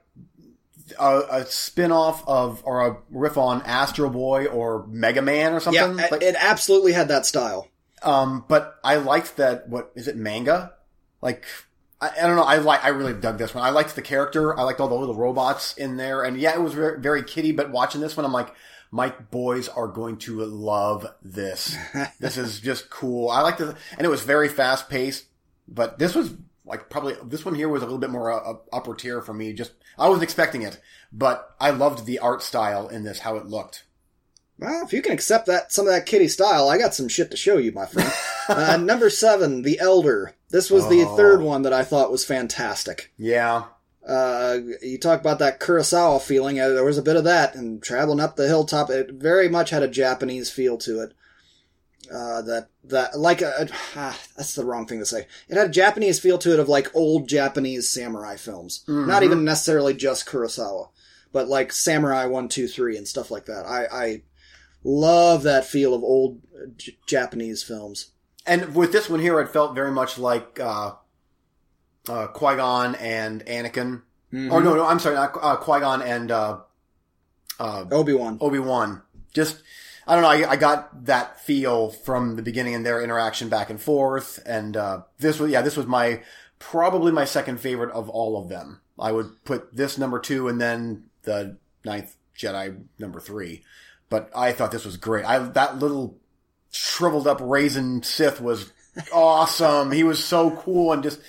a, 0.99 1.19
a 1.31 1.45
spin 1.45 1.91
off 1.91 2.27
of 2.27 2.61
or 2.65 2.87
a 2.87 2.97
riff 3.11 3.37
on 3.37 3.61
Astro 3.63 4.09
Boy 4.09 4.45
or 4.45 4.85
Mega 4.87 5.21
Man 5.21 5.53
or 5.53 5.59
something. 5.59 5.81
it- 5.99 6.11
Like, 6.11 6.21
it 6.21 6.35
absolutely 6.39 6.93
had 6.93 7.09
that 7.09 7.25
style. 7.25 7.67
Um, 8.03 8.45
but 8.47 8.79
I 8.83 8.97
liked 8.97 9.37
that. 9.37 9.67
What 9.69 9.91
is 9.95 10.07
it? 10.07 10.15
Manga? 10.15 10.73
Like 11.21 11.45
I, 11.99 12.11
I 12.21 12.27
don't 12.27 12.35
know. 12.35 12.43
I 12.43 12.57
like. 12.57 12.83
I 12.85 12.89
really 12.89 13.13
dug 13.13 13.37
this 13.39 13.55
one. 13.55 13.63
I 13.63 13.71
liked 13.71 13.95
the 13.95 14.01
character. 14.03 14.57
I 14.57 14.63
liked 14.63 14.79
all 14.79 14.87
the 14.87 14.95
little 14.95 15.15
robots 15.15 15.75
in 15.77 15.97
there. 15.97 16.23
And 16.23 16.37
yeah, 16.37 16.53
it 16.53 16.61
was 16.61 16.73
very, 16.73 16.99
very 16.99 17.23
kitty. 17.23 17.51
But 17.53 17.71
watching 17.71 17.99
this 17.99 18.15
one, 18.15 18.23
I'm 18.25 18.31
like, 18.31 18.53
my 18.91 19.09
boys 19.31 19.67
are 19.67 19.87
going 19.87 20.17
to 20.17 20.41
love 20.45 21.07
this. 21.23 21.75
this 22.19 22.37
is 22.37 22.59
just 22.59 22.89
cool. 22.91 23.29
I 23.31 23.41
like 23.41 23.59
it, 23.59 23.75
and 23.97 24.05
it 24.05 24.09
was 24.09 24.21
very 24.21 24.47
fast 24.47 24.89
paced. 24.89 25.25
But 25.67 25.99
this 25.99 26.15
was 26.15 26.33
like 26.65 26.89
probably 26.89 27.15
this 27.25 27.45
one 27.45 27.55
here 27.55 27.69
was 27.69 27.81
a 27.81 27.85
little 27.85 27.99
bit 27.99 28.09
more 28.09 28.31
uh, 28.31 28.57
upper 28.73 28.93
tier 28.95 29.21
for 29.21 29.33
me. 29.33 29.53
Just 29.53 29.71
I 29.97 30.07
wasn't 30.07 30.23
expecting 30.23 30.61
it, 30.61 30.79
but 31.11 31.55
I 31.59 31.71
loved 31.71 32.05
the 32.05 32.19
art 32.19 32.41
style 32.43 32.87
in 32.87 33.03
this, 33.03 33.19
how 33.19 33.35
it 33.37 33.47
looked. 33.47 33.83
Well, 34.59 34.83
if 34.83 34.91
you 34.91 35.01
can 35.03 35.11
accept 35.13 35.45
that 35.47 35.71
some 35.71 35.85
of 35.85 35.93
that 35.93 36.07
kitty 36.07 36.27
style, 36.27 36.67
I 36.67 36.79
got 36.79 36.95
some 36.95 37.07
shit 37.07 37.29
to 37.31 37.37
show 37.37 37.57
you, 37.57 37.71
my 37.71 37.85
friend. 37.85 38.11
uh, 38.49 38.77
number 38.77 39.09
seven, 39.11 39.61
The 39.61 39.79
Elder. 39.79 40.33
This 40.49 40.71
was 40.71 40.89
the 40.89 41.03
Oh. 41.03 41.15
third 41.15 41.41
one 41.41 41.61
that 41.61 41.73
I 41.73 41.83
thought 41.83 42.11
was 42.11 42.25
fantastic. 42.25 43.11
Yeah, 43.17 43.65
Uh, 44.07 44.57
you 44.81 44.97
talk 44.97 45.19
about 45.19 45.37
that 45.39 45.59
Kurosawa 45.59 46.19
feeling. 46.21 46.59
Uh, 46.59 46.69
there 46.69 46.83
was 46.85 46.97
a 46.97 47.03
bit 47.03 47.17
of 47.17 47.25
that, 47.25 47.53
and 47.55 47.83
traveling 47.83 48.19
up 48.21 48.35
the 48.35 48.47
hilltop, 48.47 48.89
it 48.89 49.11
very 49.11 49.47
much 49.49 49.69
had 49.69 49.83
a 49.83 49.87
Japanese 49.87 50.49
feel 50.49 50.77
to 50.79 51.01
it. 51.01 51.13
Uh, 52.11 52.41
that 52.43 52.69
that 52.85 53.17
like 53.17 53.41
a, 53.41 53.67
ah, 53.95 54.17
that's 54.35 54.55
the 54.55 54.65
wrong 54.65 54.85
thing 54.87 54.99
to 54.99 55.05
say. 55.05 55.27
It 55.49 55.57
had 55.57 55.67
a 55.67 55.71
Japanese 55.71 56.19
feel 56.19 56.37
to 56.39 56.53
it 56.53 56.59
of 56.59 56.69
like 56.69 56.95
old 56.95 57.27
Japanese 57.27 57.89
samurai 57.89 58.35
films, 58.37 58.83
not 58.87 59.23
even 59.23 59.43
necessarily 59.43 59.93
just 59.93 60.25
Kurosawa, 60.27 60.89
but 61.31 61.47
like 61.47 61.71
Samurai 61.73 62.25
One, 62.25 62.47
Two, 62.49 62.67
Three, 62.67 62.97
and 62.97 63.07
stuff 63.07 63.29
like 63.31 63.45
that. 63.45 63.65
I 63.65 63.85
I 63.91 64.21
love 64.83 65.43
that 65.43 65.65
feel 65.65 65.93
of 65.93 66.03
old 66.03 66.41
uh, 66.55 66.67
J- 66.77 66.97
Japanese 67.05 67.63
films. 67.63 68.11
And 68.45 68.73
with 68.73 68.93
this 68.93 69.09
one 69.09 69.19
here, 69.19 69.39
it 69.41 69.49
felt 69.49 69.75
very 69.75 69.91
much 69.91 70.17
like 70.17 70.57
uh, 70.59 70.93
uh, 72.07 72.27
Qui 72.27 72.55
Gon 72.55 72.95
and 72.95 73.45
Anakin. 73.45 74.03
Or 74.33 74.61
no, 74.61 74.75
no, 74.75 74.85
I'm 74.85 74.99
sorry, 74.99 75.15
not 75.15 75.37
uh, 75.41 75.55
Qui 75.57 75.79
Gon 75.81 76.01
and 76.01 76.31
uh, 76.31 76.59
uh, 77.59 77.85
Obi 77.91 78.13
Wan. 78.13 78.37
Obi 78.39 78.59
Wan. 78.59 79.01
Just 79.33 79.61
I 80.07 80.13
don't 80.13 80.23
know. 80.23 80.29
I, 80.47 80.51
I 80.51 80.55
got 80.55 81.05
that 81.05 81.39
feel 81.41 81.89
from 81.89 82.37
the 82.37 82.41
beginning 82.41 82.73
and 82.73 82.85
their 82.85 83.03
interaction 83.03 83.49
back 83.49 83.69
and 83.69 83.81
forth. 83.81 84.39
And 84.45 84.77
uh, 84.77 85.01
this 85.19 85.39
was 85.39 85.51
yeah, 85.51 85.61
this 85.61 85.75
was 85.75 85.85
my 85.85 86.21
probably 86.59 87.11
my 87.11 87.25
second 87.25 87.59
favorite 87.59 87.91
of 87.91 88.09
all 88.09 88.41
of 88.41 88.49
them. 88.49 88.81
I 88.97 89.11
would 89.11 89.43
put 89.43 89.75
this 89.75 89.97
number 89.97 90.19
two 90.19 90.47
and 90.47 90.59
then 90.61 91.05
the 91.23 91.57
ninth 91.83 92.15
Jedi 92.37 92.83
number 92.97 93.19
three. 93.19 93.63
But 94.09 94.31
I 94.33 94.53
thought 94.53 94.71
this 94.71 94.85
was 94.85 94.95
great. 94.97 95.25
I 95.25 95.39
that 95.39 95.79
little 95.79 96.17
shriveled 96.71 97.27
up 97.27 97.39
raisin 97.41 98.01
Sith 98.03 98.39
was 98.39 98.71
awesome. 99.13 99.91
he 99.91 100.03
was 100.03 100.23
so 100.23 100.51
cool 100.51 100.93
and 100.93 101.03
just 101.03 101.19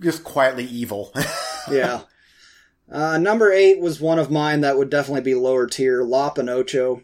just 0.00 0.24
quietly 0.24 0.64
evil. 0.64 1.12
yeah. 1.70 2.02
Uh, 2.90 3.18
number 3.18 3.52
eight 3.52 3.80
was 3.80 4.00
one 4.00 4.18
of 4.18 4.30
mine 4.30 4.62
that 4.62 4.76
would 4.76 4.90
definitely 4.90 5.22
be 5.22 5.34
lower 5.34 5.66
tier. 5.66 6.02
Lop 6.02 6.38
and 6.38 6.50
Ocho. 6.50 7.02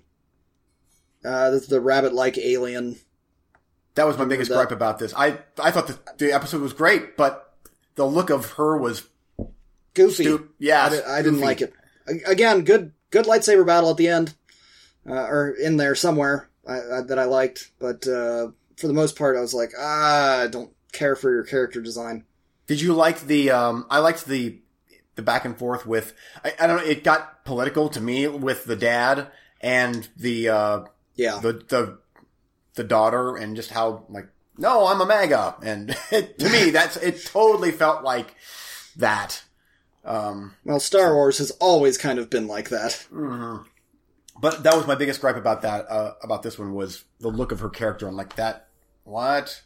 Uh, 1.26 1.50
this 1.50 1.62
is 1.62 1.68
the 1.68 1.80
rabbit-like 1.80 2.38
alien. 2.38 2.96
That 3.96 4.06
was 4.06 4.18
my 4.18 4.26
biggest 4.26 4.50
gripe 4.50 4.70
about 4.70 4.98
this. 4.98 5.14
I 5.16 5.38
I 5.58 5.70
thought 5.70 5.86
the, 5.88 5.98
the 6.18 6.32
episode 6.32 6.60
was 6.60 6.72
great, 6.74 7.16
but 7.16 7.54
the 7.94 8.06
look 8.06 8.30
of 8.30 8.52
her 8.52 8.76
was 8.76 9.02
Goofy. 9.94 10.24
Stu- 10.24 10.50
yeah, 10.58 10.84
I, 10.84 10.88
di- 10.90 11.02
I 11.02 11.22
didn't 11.22 11.40
like 11.40 11.62
it. 11.62 11.72
Again, 12.26 12.62
good 12.62 12.92
good 13.10 13.24
lightsaber 13.24 13.66
battle 13.66 13.90
at 13.90 13.96
the 13.96 14.08
end, 14.08 14.34
uh, 15.08 15.14
or 15.14 15.50
in 15.50 15.78
there 15.78 15.94
somewhere 15.94 16.50
I, 16.68 16.74
I, 16.74 17.00
that 17.06 17.18
I 17.18 17.24
liked. 17.24 17.70
But 17.78 18.06
uh, 18.06 18.50
for 18.76 18.86
the 18.86 18.92
most 18.92 19.16
part, 19.16 19.36
I 19.36 19.40
was 19.40 19.54
like, 19.54 19.72
ah, 19.78 20.42
I 20.42 20.46
don't 20.46 20.72
care 20.92 21.16
for 21.16 21.32
your 21.32 21.44
character 21.44 21.80
design. 21.80 22.24
Did 22.66 22.80
you 22.82 22.92
like 22.92 23.22
the? 23.22 23.50
Um, 23.50 23.86
I 23.88 24.00
liked 24.00 24.26
the 24.26 24.60
the 25.14 25.22
back 25.22 25.46
and 25.46 25.58
forth 25.58 25.86
with 25.86 26.12
I, 26.44 26.52
I 26.60 26.66
don't 26.66 26.76
know. 26.76 26.84
It 26.84 27.02
got 27.02 27.44
political 27.46 27.88
to 27.88 28.00
me 28.00 28.28
with 28.28 28.66
the 28.66 28.76
dad 28.76 29.28
and 29.62 30.06
the 30.16 30.50
uh, 30.50 30.84
Yeah. 31.16 31.38
the 31.40 31.52
the 31.68 31.98
the 32.74 32.84
daughter 32.84 33.36
and 33.36 33.56
just 33.56 33.70
how 33.70 34.04
like 34.08 34.28
no, 34.58 34.86
I'm 34.86 35.00
a 35.02 35.06
MAGA, 35.06 35.56
and 35.62 35.88
to 36.10 36.48
me 36.50 36.70
that's 36.70 36.96
it. 36.96 37.24
Totally 37.26 37.72
felt 37.72 38.02
like 38.04 38.34
that. 38.96 39.42
Um, 40.04 40.54
Well, 40.64 40.80
Star 40.80 41.14
Wars 41.14 41.38
has 41.38 41.50
always 41.52 41.98
kind 41.98 42.18
of 42.18 42.30
been 42.30 42.46
like 42.46 42.68
that. 42.70 43.06
but 44.40 44.62
that 44.62 44.74
was 44.76 44.86
my 44.86 44.94
biggest 44.94 45.20
gripe 45.20 45.36
about 45.36 45.62
that 45.62 45.90
uh, 45.90 46.14
about 46.22 46.42
this 46.42 46.58
one 46.58 46.72
was 46.74 47.04
the 47.20 47.28
look 47.28 47.52
of 47.52 47.60
her 47.60 47.68
character. 47.70 48.06
I'm 48.06 48.16
like 48.16 48.36
that. 48.36 48.68
What? 49.04 49.62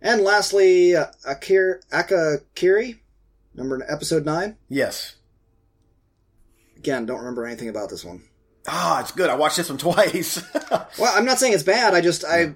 And 0.00 0.22
lastly, 0.22 0.94
uh, 0.94 1.06
Akir 1.26 1.80
Aka 1.92 2.38
Kiri, 2.54 3.02
number 3.54 3.84
episode 3.88 4.24
nine. 4.24 4.56
Yes. 4.68 5.16
Again, 6.76 7.06
don't 7.06 7.18
remember 7.18 7.44
anything 7.46 7.68
about 7.68 7.90
this 7.90 8.04
one. 8.04 8.22
Ah, 8.66 9.00
it's 9.00 9.12
good. 9.12 9.30
I 9.30 9.34
watched 9.36 9.56
this 9.56 9.68
one 9.68 9.78
twice. 9.78 10.42
Well, 10.98 11.12
I'm 11.14 11.24
not 11.24 11.38
saying 11.38 11.52
it's 11.54 11.62
bad. 11.62 11.94
I 11.94 12.00
just 12.00 12.24
I 12.24 12.54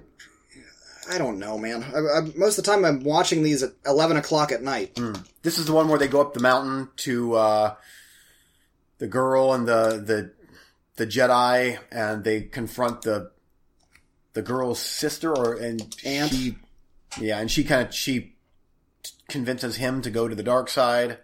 I 1.09 1.17
don't 1.17 1.39
know, 1.39 1.57
man. 1.57 1.83
I, 1.83 1.97
I, 1.97 2.21
most 2.35 2.57
of 2.57 2.63
the 2.63 2.71
time, 2.71 2.85
I'm 2.85 3.03
watching 3.03 3.43
these 3.43 3.61
at 3.63 3.71
11 3.85 4.17
o'clock 4.17 4.51
at 4.51 4.63
night. 4.63 4.97
this 5.41 5.57
is 5.57 5.65
the 5.65 5.73
one 5.73 5.87
where 5.89 5.99
they 5.99 6.07
go 6.07 6.21
up 6.21 6.33
the 6.33 6.39
mountain 6.39 6.89
to 6.97 7.33
uh, 7.35 7.75
the 8.99 9.07
girl 9.07 9.53
and 9.53 9.67
the 9.67 10.01
the 10.05 10.31
the 10.95 11.07
Jedi, 11.07 11.79
and 11.91 12.23
they 12.23 12.41
confront 12.41 13.01
the 13.01 13.31
the 14.33 14.41
girl's 14.41 14.79
sister 14.79 15.35
or 15.35 15.55
and 15.55 15.95
Aunt. 16.05 16.31
she 16.31 16.57
yeah, 17.19 17.39
and 17.39 17.49
she 17.51 17.63
kind 17.63 17.87
of 17.87 17.93
she 17.93 18.35
convinces 19.27 19.77
him 19.77 20.01
to 20.01 20.09
go 20.09 20.27
to 20.27 20.35
the 20.35 20.43
dark 20.43 20.69
side. 20.69 21.17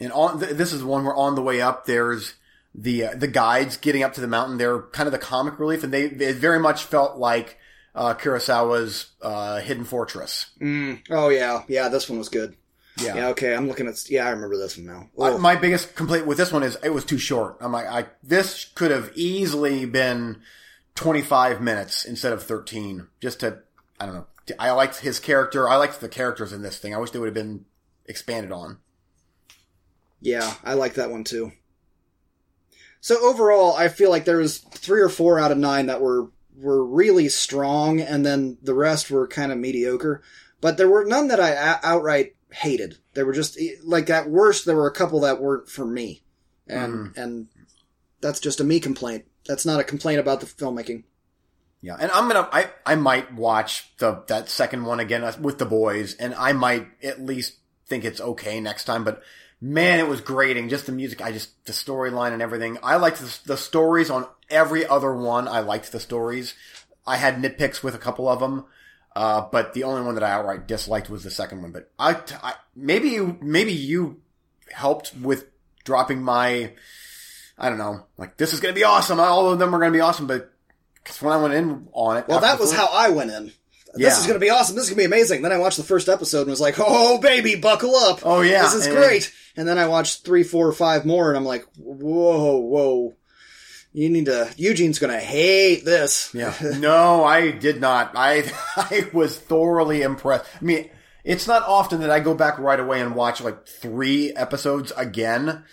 And 0.00 0.12
on 0.12 0.40
th- 0.40 0.52
this 0.56 0.72
is 0.72 0.84
one 0.84 1.04
where 1.04 1.14
on 1.14 1.34
the 1.34 1.42
way 1.42 1.60
up 1.60 1.86
there's 1.86 2.34
the 2.74 3.04
uh, 3.06 3.14
the 3.16 3.28
guides 3.28 3.76
getting 3.76 4.02
up 4.02 4.12
to 4.14 4.20
the 4.20 4.28
mountain. 4.28 4.58
They're 4.58 4.82
kind 4.82 5.06
of 5.06 5.12
the 5.12 5.18
comic 5.18 5.58
relief, 5.58 5.82
and 5.82 5.92
they 5.92 6.04
it 6.04 6.36
very 6.36 6.58
much 6.60 6.84
felt 6.84 7.16
like 7.16 7.58
uh, 7.94 8.14
Kurosawa's 8.14 9.12
uh, 9.22 9.60
Hidden 9.60 9.84
Fortress. 9.84 10.46
Mm. 10.60 11.00
Oh 11.10 11.28
yeah, 11.30 11.62
yeah. 11.68 11.88
This 11.88 12.08
one 12.10 12.18
was 12.18 12.28
good. 12.28 12.56
Yeah. 13.00 13.14
Yeah. 13.16 13.28
Okay, 13.28 13.54
I'm 13.54 13.68
looking 13.68 13.88
at. 13.88 14.08
Yeah, 14.10 14.26
I 14.26 14.30
remember 14.30 14.56
this 14.58 14.76
one 14.76 14.86
now. 14.86 15.08
I- 15.22 15.36
my 15.38 15.56
biggest 15.56 15.94
complaint 15.96 16.26
with 16.26 16.36
this 16.38 16.52
one 16.52 16.62
is 16.62 16.76
it 16.82 16.90
was 16.90 17.04
too 17.04 17.18
short. 17.18 17.56
I'm 17.60 17.72
like, 17.72 17.86
I 17.86 18.06
this 18.22 18.66
could 18.74 18.90
have 18.90 19.12
easily 19.14 19.86
been 19.86 20.40
25 20.94 21.60
minutes 21.60 22.04
instead 22.04 22.32
of 22.32 22.42
13. 22.42 23.06
Just 23.20 23.40
to, 23.40 23.58
I 24.00 24.06
don't 24.06 24.14
know. 24.14 24.26
I 24.58 24.70
liked 24.72 25.00
his 25.00 25.18
character. 25.20 25.68
I 25.68 25.76
liked 25.76 26.00
the 26.00 26.08
characters 26.08 26.52
in 26.52 26.62
this 26.62 26.78
thing. 26.78 26.94
I 26.94 26.98
wish 26.98 27.10
they 27.10 27.18
would 27.18 27.26
have 27.26 27.34
been 27.34 27.64
expanded 28.06 28.52
on. 28.52 28.78
Yeah, 30.26 30.54
I 30.64 30.74
like 30.74 30.94
that 30.94 31.10
one 31.12 31.22
too. 31.22 31.52
So 33.00 33.16
overall, 33.22 33.76
I 33.76 33.88
feel 33.88 34.10
like 34.10 34.24
there 34.24 34.38
was 34.38 34.58
three 34.58 35.00
or 35.00 35.08
four 35.08 35.38
out 35.38 35.52
of 35.52 35.58
nine 35.58 35.86
that 35.86 36.00
were 36.00 36.30
were 36.56 36.84
really 36.84 37.28
strong, 37.28 38.00
and 38.00 38.26
then 38.26 38.58
the 38.60 38.74
rest 38.74 39.08
were 39.08 39.28
kind 39.28 39.52
of 39.52 39.58
mediocre. 39.58 40.22
But 40.60 40.78
there 40.78 40.88
were 40.88 41.04
none 41.04 41.28
that 41.28 41.38
I 41.38 41.50
a- 41.50 41.78
outright 41.84 42.34
hated. 42.50 42.98
They 43.14 43.22
were 43.22 43.34
just 43.34 43.56
eh, 43.60 43.76
like 43.84 44.10
at 44.10 44.28
worst, 44.28 44.64
there 44.64 44.74
were 44.74 44.88
a 44.88 44.94
couple 44.94 45.20
that 45.20 45.40
weren't 45.40 45.68
for 45.68 45.86
me, 45.86 46.24
and 46.66 46.92
mm-hmm. 46.92 47.20
and 47.20 47.48
that's 48.20 48.40
just 48.40 48.58
a 48.58 48.64
me 48.64 48.80
complaint. 48.80 49.26
That's 49.46 49.64
not 49.64 49.78
a 49.78 49.84
complaint 49.84 50.18
about 50.18 50.40
the 50.40 50.46
filmmaking. 50.46 51.04
Yeah, 51.82 51.96
and 52.00 52.10
I'm 52.10 52.26
gonna. 52.26 52.48
I 52.50 52.70
I 52.84 52.96
might 52.96 53.32
watch 53.32 53.96
the 53.98 54.24
that 54.26 54.48
second 54.48 54.86
one 54.86 54.98
again 54.98 55.22
uh, 55.22 55.34
with 55.40 55.58
the 55.58 55.66
boys, 55.66 56.14
and 56.14 56.34
I 56.34 56.52
might 56.52 56.88
at 57.04 57.20
least 57.20 57.58
think 57.86 58.04
it's 58.04 58.20
okay 58.20 58.58
next 58.58 58.84
time. 58.84 59.04
But 59.04 59.22
man, 59.60 59.98
it 59.98 60.08
was 60.08 60.20
grating. 60.20 60.68
Just 60.68 60.86
the 60.86 60.92
music. 60.92 61.20
I 61.22 61.32
just 61.32 61.64
the 61.66 61.72
storyline 61.72 62.32
and 62.32 62.42
everything. 62.42 62.78
I 62.82 62.96
liked 62.96 63.18
the, 63.18 63.38
the 63.46 63.56
stories 63.56 64.10
on 64.10 64.26
every 64.50 64.86
other 64.86 65.14
one. 65.14 65.48
I 65.48 65.60
liked 65.60 65.92
the 65.92 66.00
stories. 66.00 66.54
I 67.06 67.16
had 67.16 67.36
nitpicks 67.36 67.82
with 67.82 67.94
a 67.94 67.98
couple 67.98 68.28
of 68.28 68.40
them, 68.40 68.64
uh, 69.14 69.46
but 69.52 69.74
the 69.74 69.84
only 69.84 70.02
one 70.02 70.14
that 70.14 70.24
I 70.24 70.32
outright 70.32 70.66
disliked 70.66 71.08
was 71.08 71.22
the 71.22 71.30
second 71.30 71.62
one. 71.62 71.72
But 71.72 71.90
I, 71.98 72.20
I 72.42 72.54
maybe 72.74 73.10
you 73.10 73.38
maybe 73.40 73.72
you 73.72 74.20
helped 74.72 75.14
with 75.16 75.46
dropping 75.84 76.22
my. 76.22 76.72
I 77.58 77.68
don't 77.68 77.78
know. 77.78 78.06
Like 78.18 78.36
this 78.36 78.52
is 78.52 78.60
gonna 78.60 78.74
be 78.74 78.84
awesome. 78.84 79.20
All 79.20 79.50
of 79.50 79.58
them 79.58 79.74
are 79.74 79.78
gonna 79.78 79.92
be 79.92 80.00
awesome, 80.00 80.26
but. 80.26 80.52
Because 80.96 81.22
when 81.22 81.32
I 81.32 81.36
went 81.36 81.54
in 81.54 81.86
on 81.92 82.16
it, 82.16 82.26
Well, 82.26 82.40
that 82.40 82.58
was 82.58 82.72
how 82.72 82.88
I 82.92 83.10
went 83.10 83.30
in. 83.30 83.52
This 83.94 84.18
is 84.18 84.26
going 84.26 84.38
to 84.38 84.44
be 84.44 84.50
awesome. 84.50 84.76
This 84.76 84.84
is 84.84 84.90
going 84.90 85.04
to 85.04 85.08
be 85.08 85.14
amazing. 85.14 85.42
Then 85.42 85.52
I 85.52 85.58
watched 85.58 85.76
the 85.78 85.82
first 85.82 86.08
episode 86.08 86.42
and 86.42 86.50
was 86.50 86.60
like, 86.60 86.76
"Oh, 86.78 87.18
baby, 87.18 87.54
buckle 87.54 87.94
up! 87.94 88.20
Oh, 88.24 88.40
yeah, 88.42 88.62
this 88.62 88.74
is 88.74 88.86
and- 88.86 88.96
great." 88.96 89.32
And 89.56 89.66
then 89.66 89.78
I 89.78 89.88
watched 89.88 90.24
three, 90.24 90.42
four, 90.42 90.70
five 90.72 91.06
more, 91.06 91.28
and 91.28 91.36
I'm 91.36 91.44
like, 91.44 91.64
"Whoa, 91.78 92.58
whoa! 92.58 93.16
You 93.92 94.10
need 94.10 94.26
to. 94.26 94.52
Eugene's 94.58 94.98
going 94.98 95.12
to 95.12 95.24
hate 95.24 95.84
this." 95.84 96.30
Yeah. 96.34 96.52
No, 96.78 97.24
I 97.24 97.52
did 97.52 97.80
not. 97.80 98.12
I 98.14 98.50
I 98.76 99.08
was 99.14 99.38
thoroughly 99.38 100.02
impressed. 100.02 100.44
I 100.60 100.64
mean, 100.64 100.90
it's 101.24 101.46
not 101.46 101.62
often 101.62 102.00
that 102.00 102.10
I 102.10 102.20
go 102.20 102.34
back 102.34 102.58
right 102.58 102.78
away 102.78 103.00
and 103.00 103.14
watch 103.14 103.40
like 103.40 103.66
three 103.66 104.32
episodes 104.34 104.92
again. 104.96 105.64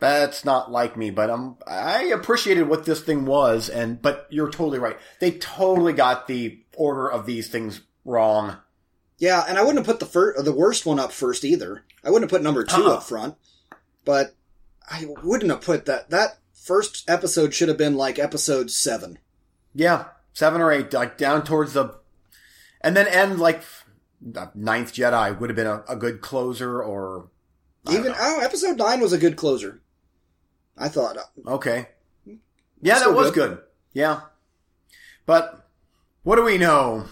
That's 0.00 0.44
not 0.44 0.70
like 0.70 0.96
me, 0.96 1.10
but 1.10 1.28
um, 1.28 1.56
I 1.66 2.04
appreciated 2.04 2.68
what 2.68 2.84
this 2.84 3.00
thing 3.00 3.24
was, 3.24 3.68
and 3.68 4.00
but 4.00 4.26
you're 4.30 4.50
totally 4.50 4.78
right. 4.78 4.96
They 5.20 5.32
totally 5.32 5.92
got 5.92 6.28
the 6.28 6.60
order 6.76 7.10
of 7.10 7.26
these 7.26 7.48
things 7.48 7.80
wrong. 8.04 8.58
Yeah, 9.18 9.44
and 9.48 9.58
I 9.58 9.62
wouldn't 9.62 9.78
have 9.78 9.86
put 9.86 9.98
the 9.98 10.06
fir- 10.06 10.40
the 10.40 10.52
worst 10.52 10.86
one 10.86 11.00
up 11.00 11.10
first 11.10 11.44
either. 11.44 11.84
I 12.04 12.10
wouldn't 12.10 12.30
have 12.30 12.38
put 12.38 12.44
number 12.44 12.62
2 12.62 12.76
Uh-uh. 12.76 12.94
up 12.94 13.02
front, 13.02 13.34
but 14.04 14.36
I 14.88 15.06
wouldn't 15.24 15.50
have 15.50 15.62
put 15.62 15.86
that. 15.86 16.10
That 16.10 16.38
first 16.54 17.10
episode 17.10 17.52
should 17.52 17.68
have 17.68 17.78
been 17.78 17.96
like 17.96 18.20
episode 18.20 18.70
seven. 18.70 19.18
Yeah, 19.74 20.04
seven 20.32 20.60
or 20.60 20.70
eight, 20.70 20.92
like 20.92 21.18
down 21.18 21.42
towards 21.42 21.72
the, 21.72 21.96
and 22.80 22.96
then 22.96 23.08
end 23.08 23.40
like 23.40 23.64
the 24.22 24.52
Ninth 24.54 24.92
Jedi 24.94 25.36
would 25.40 25.50
have 25.50 25.56
been 25.56 25.66
a, 25.66 25.82
a 25.88 25.96
good 25.96 26.20
closer, 26.20 26.80
or 26.80 27.30
Even 27.90 28.14
oh, 28.16 28.38
episode 28.40 28.76
nine 28.78 29.00
was 29.00 29.12
a 29.12 29.18
good 29.18 29.36
closer. 29.36 29.80
I 30.78 30.88
thought. 30.88 31.16
Okay. 31.46 31.88
Yeah, 32.80 33.00
that 33.00 33.12
was 33.14 33.30
good. 33.32 33.50
good. 33.50 33.58
Yeah. 33.92 34.20
But 35.26 35.66
what 36.22 36.36
do 36.36 36.44
we 36.44 36.56
know? 36.58 37.06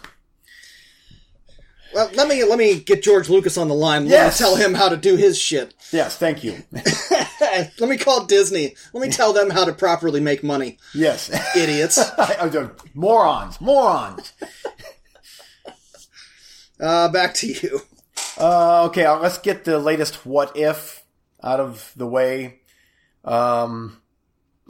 Well, 1.94 2.10
let 2.14 2.28
me 2.28 2.44
let 2.44 2.58
me 2.58 2.78
get 2.80 3.02
George 3.02 3.28
Lucas 3.28 3.56
on 3.56 3.68
the 3.68 3.74
line. 3.74 4.04
Let 4.04 4.10
Yes. 4.10 4.40
me 4.40 4.44
tell 4.46 4.56
him 4.56 4.74
how 4.74 4.88
to 4.88 4.96
do 4.96 5.16
his 5.16 5.38
shit. 5.38 5.74
Yes, 5.92 6.16
thank 6.16 6.44
you. 6.44 6.62
let 6.72 7.80
me 7.88 7.96
call 7.96 8.26
Disney. 8.26 8.76
Let 8.92 9.00
me 9.02 9.10
tell 9.10 9.32
them 9.32 9.50
how 9.50 9.64
to 9.64 9.72
properly 9.72 10.20
make 10.20 10.42
money. 10.44 10.78
yes. 10.94 11.30
Idiots. 11.56 11.98
Morons, 12.94 13.60
morons. 13.60 14.32
Uh, 16.78 17.08
back 17.08 17.34
to 17.34 17.46
you. 17.46 17.80
Uh, 18.38 18.84
okay, 18.86 19.04
uh, 19.06 19.18
let's 19.18 19.38
get 19.38 19.64
the 19.64 19.78
latest 19.78 20.26
what 20.26 20.54
if 20.56 21.02
out 21.42 21.60
of 21.60 21.92
the 21.96 22.06
way. 22.06 22.60
Um, 23.26 24.00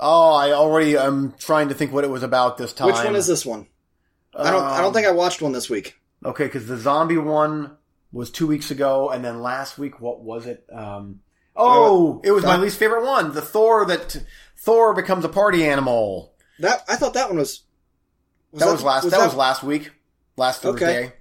oh, 0.00 0.34
I 0.34 0.52
already 0.52 0.96
am 0.96 1.34
trying 1.38 1.68
to 1.68 1.74
think 1.74 1.92
what 1.92 2.04
it 2.04 2.10
was 2.10 2.22
about 2.22 2.58
this 2.58 2.72
time. 2.72 2.88
Which 2.88 2.96
one 2.96 3.16
is 3.16 3.26
this 3.26 3.44
one? 3.44 3.66
I 4.34 4.50
don't. 4.50 4.62
I 4.62 4.80
don't 4.80 4.92
think 4.92 5.06
I 5.06 5.12
watched 5.12 5.42
one 5.42 5.52
this 5.52 5.70
week. 5.70 5.98
Okay, 6.24 6.44
because 6.44 6.66
the 6.66 6.76
zombie 6.76 7.18
one 7.18 7.76
was 8.12 8.30
two 8.30 8.46
weeks 8.46 8.70
ago, 8.70 9.10
and 9.10 9.24
then 9.24 9.42
last 9.42 9.78
week, 9.78 10.00
what 10.00 10.20
was 10.20 10.46
it? 10.46 10.64
Um, 10.72 11.20
oh, 11.54 12.20
it 12.24 12.32
was 12.32 12.44
my 12.44 12.56
least 12.56 12.78
favorite 12.78 13.04
one. 13.04 13.32
The 13.32 13.42
Thor 13.42 13.84
that 13.86 14.22
Thor 14.58 14.94
becomes 14.94 15.24
a 15.24 15.28
party 15.28 15.64
animal. 15.64 16.34
That 16.58 16.82
I 16.88 16.96
thought 16.96 17.14
that 17.14 17.28
one 17.28 17.38
was. 17.38 17.62
that, 18.54 18.70
was 18.70 18.82
last. 18.82 19.10
that, 19.10 19.24
was 19.24 19.34
last 19.34 19.62
week. 19.62 19.90
Last 20.36 20.62
Thursday. 20.62 21.06
Okay. 21.06 21.12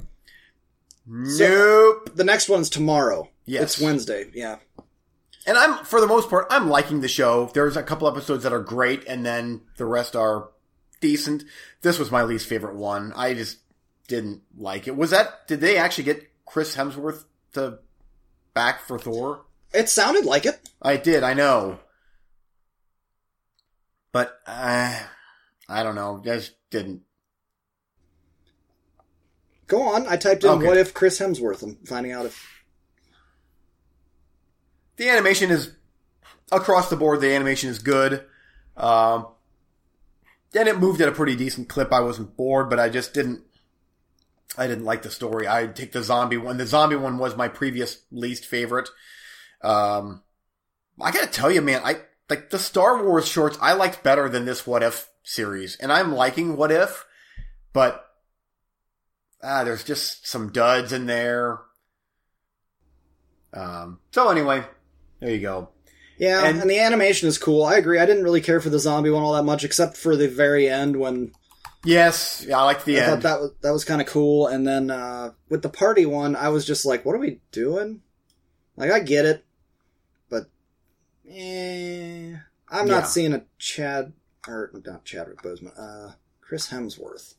Nope. 1.07 2.15
The 2.15 2.23
next 2.23 2.49
one's 2.49 2.69
tomorrow. 2.69 3.29
Yes. 3.45 3.63
It's 3.63 3.81
Wednesday. 3.81 4.29
Yeah. 4.33 4.57
And 5.45 5.57
I'm, 5.57 5.85
for 5.85 6.01
the 6.01 6.07
most 6.07 6.29
part, 6.29 6.47
I'm 6.49 6.69
liking 6.69 7.01
the 7.01 7.07
show. 7.07 7.51
There's 7.53 7.77
a 7.77 7.83
couple 7.83 8.07
episodes 8.07 8.43
that 8.43 8.53
are 8.53 8.59
great, 8.61 9.03
and 9.07 9.25
then 9.25 9.61
the 9.77 9.85
rest 9.85 10.15
are 10.15 10.49
decent. 11.01 11.43
This 11.81 11.99
was 11.99 12.09
my 12.11 12.23
least 12.23 12.47
favorite 12.47 12.75
one. 12.75 13.13
I 13.15 13.33
just 13.35 13.59
didn't 14.07 14.41
like 14.57 14.87
it. 14.87 14.95
Was 14.95 15.11
that? 15.11 15.47
Did 15.47 15.61
they 15.61 15.77
actually 15.77 16.05
get 16.05 16.31
Chris 16.45 16.75
Hemsworth 16.75 17.25
to 17.53 17.79
back 18.53 18.81
for 18.81 18.97
Thor? 18.97 19.45
It 19.71 19.89
sounded 19.89 20.25
like 20.25 20.45
it. 20.45 20.59
I 20.81 20.97
did, 20.97 21.21
I 21.23 21.33
know. 21.33 21.79
But, 24.11 24.39
uh, 24.47 24.97
I 25.67 25.83
don't 25.83 25.95
know. 25.95 26.21
Just 26.23 26.53
didn't. 26.69 27.01
Go 29.67 29.81
on. 29.81 30.07
I 30.07 30.15
typed 30.15 30.43
in 30.43 30.49
Okay. 30.51 30.65
"What 30.67 30.77
if 30.77 30.93
Chris 30.93 31.19
Hemsworth?" 31.19 31.63
I'm 31.63 31.75
finding 31.85 32.11
out 32.11 32.25
if. 32.27 32.54
The 34.97 35.09
animation 35.09 35.51
is, 35.51 35.71
across 36.51 36.89
the 36.89 36.95
board, 36.95 37.21
the 37.21 37.33
animation 37.33 37.69
is 37.69 37.79
good. 37.79 38.23
Um, 38.77 39.27
and 40.53 40.67
it 40.69 40.79
moved 40.79 41.01
at 41.01 41.09
a 41.09 41.13
pretty 41.13 41.35
decent 41.35 41.69
clip. 41.69 41.91
I 41.91 41.99
wasn't 41.99 42.37
bored, 42.37 42.69
but 42.69 42.79
I 42.79 42.89
just 42.89 43.13
didn't, 43.13 43.41
I 44.57 44.67
didn't 44.67 44.85
like 44.85 45.01
the 45.01 45.11
story. 45.11 45.47
I 45.47 45.67
take 45.67 45.91
the 45.91 46.03
zombie 46.03 46.37
one. 46.37 46.57
The 46.57 46.65
zombie 46.65 46.95
one 46.95 47.17
was 47.17 47.35
my 47.35 47.47
previous 47.47 48.01
least 48.11 48.45
favorite. 48.45 48.89
Um, 49.61 50.23
I 51.01 51.11
gotta 51.11 51.27
tell 51.27 51.51
you, 51.51 51.61
man, 51.61 51.81
I 51.83 52.01
like 52.29 52.49
the 52.49 52.59
Star 52.59 53.03
Wars 53.03 53.27
shorts. 53.27 53.57
I 53.61 53.73
liked 53.73 54.03
better 54.03 54.29
than 54.29 54.45
this 54.45 54.65
What 54.65 54.83
If 54.83 55.09
series, 55.23 55.75
and 55.75 55.91
I'm 55.91 56.13
liking 56.13 56.55
What 56.55 56.71
If, 56.71 57.05
but 57.73 58.05
ah, 59.43 59.63
there's 59.63 59.83
just 59.83 60.27
some 60.27 60.51
duds 60.51 60.93
in 60.93 61.05
there. 61.05 61.59
Um, 63.53 63.99
so 64.11 64.29
anyway, 64.29 64.63
there 65.19 65.31
you 65.31 65.41
go. 65.41 65.69
Yeah, 66.17 66.45
And- 66.45 66.61
and, 66.61 66.69
the 66.69 66.79
animation 66.79 67.27
is 67.27 67.37
cool. 67.37 67.63
I 67.63 67.75
agree. 67.75 67.99
I 67.99 68.05
didn't 68.05 68.23
really 68.23 68.39
care 68.41 68.61
for 68.61 68.69
the 68.69 68.79
zombie 68.79 69.09
one 69.09 69.21
all 69.23 69.33
that 69.33 69.43
much, 69.43 69.63
except 69.65 69.97
for 69.97 70.15
the 70.15 70.27
very 70.29 70.69
end 70.69 70.95
when 70.97 71.31
Yes, 71.83 72.43
yeah, 72.47 72.57
I 72.57 72.63
liked 72.63 72.85
the 72.85 72.99
I 72.99 73.05
thought 73.05 73.13
end. 73.13 73.21
that 73.23 73.39
was 73.41 73.51
that 73.61 73.71
was 73.71 73.83
kind 73.85 74.01
of 74.01 74.07
cool. 74.07 74.47
And 74.47 74.65
then 74.65 74.89
uh, 74.89 75.31
with 75.49 75.61
the 75.61 75.69
party 75.69 76.05
one, 76.05 76.35
I 76.35 76.49
was 76.49 76.65
just 76.65 76.83
like, 76.85 77.05
"What 77.05 77.13
are 77.15 77.19
we 77.19 77.41
doing?" 77.51 78.01
Like, 78.75 78.89
I 78.91 78.99
get 79.01 79.25
it, 79.25 79.45
but 80.29 80.45
eh, 81.29 82.33
I'm 82.69 82.87
Yeah. 82.87 82.93
not 82.93 83.07
seeing 83.07 83.33
a 83.33 83.43
Chad 83.59 84.13
or 84.47 84.71
not 84.85 85.05
Chadwick 85.05 85.43
Boseman, 85.43 85.73
uh, 85.77 86.13
Chris 86.41 86.69
Hemsworth. 86.69 87.35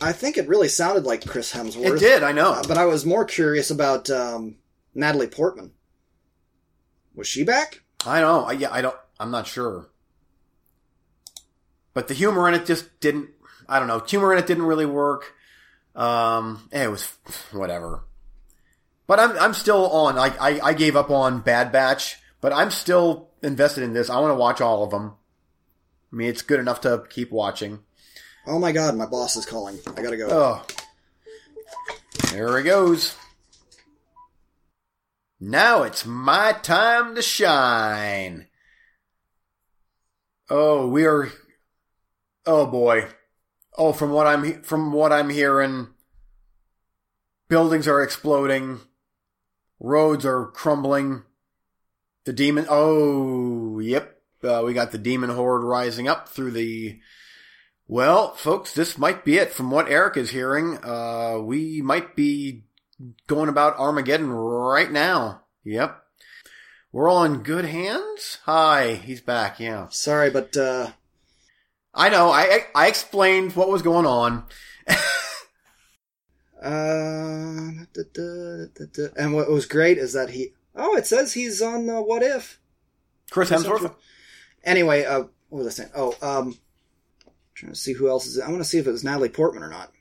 I 0.00 0.12
think 0.12 0.36
it 0.36 0.48
really 0.48 0.68
sounded 0.68 1.04
like 1.04 1.24
Chris 1.26 1.52
Hemsworth. 1.52 1.96
it 1.96 2.00
did, 2.00 2.22
I 2.24 2.32
know. 2.32 2.54
Uh, 2.54 2.62
but 2.66 2.76
I 2.76 2.86
was 2.86 3.06
more 3.06 3.24
curious 3.24 3.70
about 3.70 4.10
um, 4.10 4.56
Natalie 4.94 5.26
Portman. 5.26 5.72
Was 7.14 7.26
she 7.26 7.44
back? 7.44 7.82
I 8.06 8.20
know. 8.20 8.44
I, 8.44 8.52
yeah, 8.52 8.72
I 8.72 8.82
don't. 8.82 8.96
I'm 9.20 9.30
not 9.30 9.46
sure. 9.46 9.88
But 11.94 12.08
the 12.08 12.14
humor 12.14 12.48
in 12.48 12.54
it 12.54 12.66
just 12.66 13.00
didn't. 13.00 13.30
I 13.68 13.78
don't 13.78 13.88
know. 13.88 14.00
Humor 14.00 14.32
in 14.32 14.38
it 14.38 14.46
didn't 14.46 14.64
really 14.64 14.86
work. 14.86 15.34
Um, 15.94 16.68
eh, 16.72 16.84
it 16.84 16.90
was 16.90 17.06
whatever. 17.52 18.04
But 19.06 19.20
I'm 19.20 19.38
I'm 19.38 19.54
still 19.54 19.88
on. 19.90 20.16
Like 20.16 20.40
I 20.40 20.60
I 20.60 20.72
gave 20.72 20.96
up 20.96 21.10
on 21.10 21.40
Bad 21.40 21.70
Batch, 21.70 22.16
but 22.40 22.52
I'm 22.52 22.70
still 22.70 23.28
invested 23.42 23.84
in 23.84 23.92
this. 23.92 24.08
I 24.08 24.18
want 24.20 24.30
to 24.30 24.36
watch 24.36 24.60
all 24.60 24.84
of 24.84 24.90
them. 24.90 25.14
I 26.12 26.16
mean, 26.16 26.28
it's 26.28 26.42
good 26.42 26.60
enough 26.60 26.80
to 26.82 27.04
keep 27.10 27.30
watching. 27.30 27.80
Oh 28.46 28.58
my 28.58 28.72
god, 28.72 28.96
my 28.96 29.06
boss 29.06 29.36
is 29.36 29.46
calling. 29.46 29.78
I 29.96 30.02
gotta 30.02 30.16
go. 30.16 30.28
Oh, 30.30 30.66
there 32.32 32.56
he 32.58 32.64
goes. 32.64 33.16
Now 35.44 35.82
it's 35.82 36.06
my 36.06 36.52
time 36.52 37.16
to 37.16 37.20
shine. 37.20 38.46
Oh, 40.48 40.86
we 40.86 41.04
are. 41.04 41.32
Oh 42.46 42.64
boy. 42.66 43.08
Oh, 43.76 43.92
from 43.92 44.12
what 44.12 44.28
I'm 44.28 44.62
from 44.62 44.92
what 44.92 45.12
I'm 45.12 45.30
hearing, 45.30 45.88
buildings 47.48 47.88
are 47.88 48.04
exploding, 48.04 48.82
roads 49.80 50.24
are 50.24 50.46
crumbling. 50.46 51.24
The 52.24 52.32
demon. 52.32 52.66
Oh, 52.70 53.80
yep. 53.80 54.20
Uh, 54.44 54.62
we 54.64 54.74
got 54.74 54.92
the 54.92 54.98
demon 54.98 55.30
horde 55.30 55.64
rising 55.64 56.06
up 56.06 56.28
through 56.28 56.52
the 56.52 57.00
well, 57.88 58.34
folks, 58.34 58.74
this 58.74 58.96
might 58.96 59.24
be 59.24 59.38
it. 59.38 59.50
From 59.50 59.72
what 59.72 59.90
Eric 59.90 60.18
is 60.18 60.30
hearing, 60.30 60.78
uh, 60.84 61.40
we 61.42 61.82
might 61.82 62.14
be 62.14 62.62
going 63.26 63.48
about 63.48 63.78
Armageddon 63.78 64.30
right 64.30 64.90
now. 64.90 65.42
Yep. 65.64 66.02
We're 66.92 67.08
all 67.08 67.24
in 67.24 67.42
good 67.42 67.64
hands? 67.64 68.38
Hi, 68.44 68.94
he's 68.94 69.20
back, 69.20 69.58
yeah. 69.58 69.88
Sorry, 69.88 70.30
but 70.30 70.56
uh, 70.56 70.90
I 71.94 72.08
know, 72.10 72.30
I, 72.30 72.42
I, 72.42 72.66
I 72.74 72.86
explained 72.88 73.56
what 73.56 73.70
was 73.70 73.82
going 73.82 74.06
on. 74.06 74.44
uh, 76.62 77.86
da, 77.92 78.02
da, 78.12 78.66
da, 78.92 79.08
and 79.16 79.34
what 79.34 79.50
was 79.50 79.66
great 79.66 79.98
is 79.98 80.12
that 80.12 80.30
he. 80.30 80.52
Oh, 80.74 80.96
it 80.96 81.06
says 81.06 81.32
he's 81.32 81.62
on 81.62 81.88
uh, 81.88 82.00
What 82.00 82.22
If. 82.22 82.60
Chris 83.30 83.50
Hemsworth? 83.50 83.94
Anyway, 84.64 85.04
uh, 85.04 85.24
what 85.48 85.64
was 85.64 85.66
I 85.66 85.70
saying? 85.70 85.90
Oh, 85.94 86.14
um, 86.20 86.58
trying 87.54 87.72
to 87.72 87.78
see 87.78 87.92
who 87.94 88.08
else 88.08 88.26
is. 88.26 88.38
I 88.38 88.48
want 88.48 88.62
to 88.62 88.68
see 88.68 88.78
if 88.78 88.86
it 88.86 88.92
was 88.92 89.04
Natalie 89.04 89.28
Portman 89.28 89.62
or 89.62 89.70
not. 89.70 89.92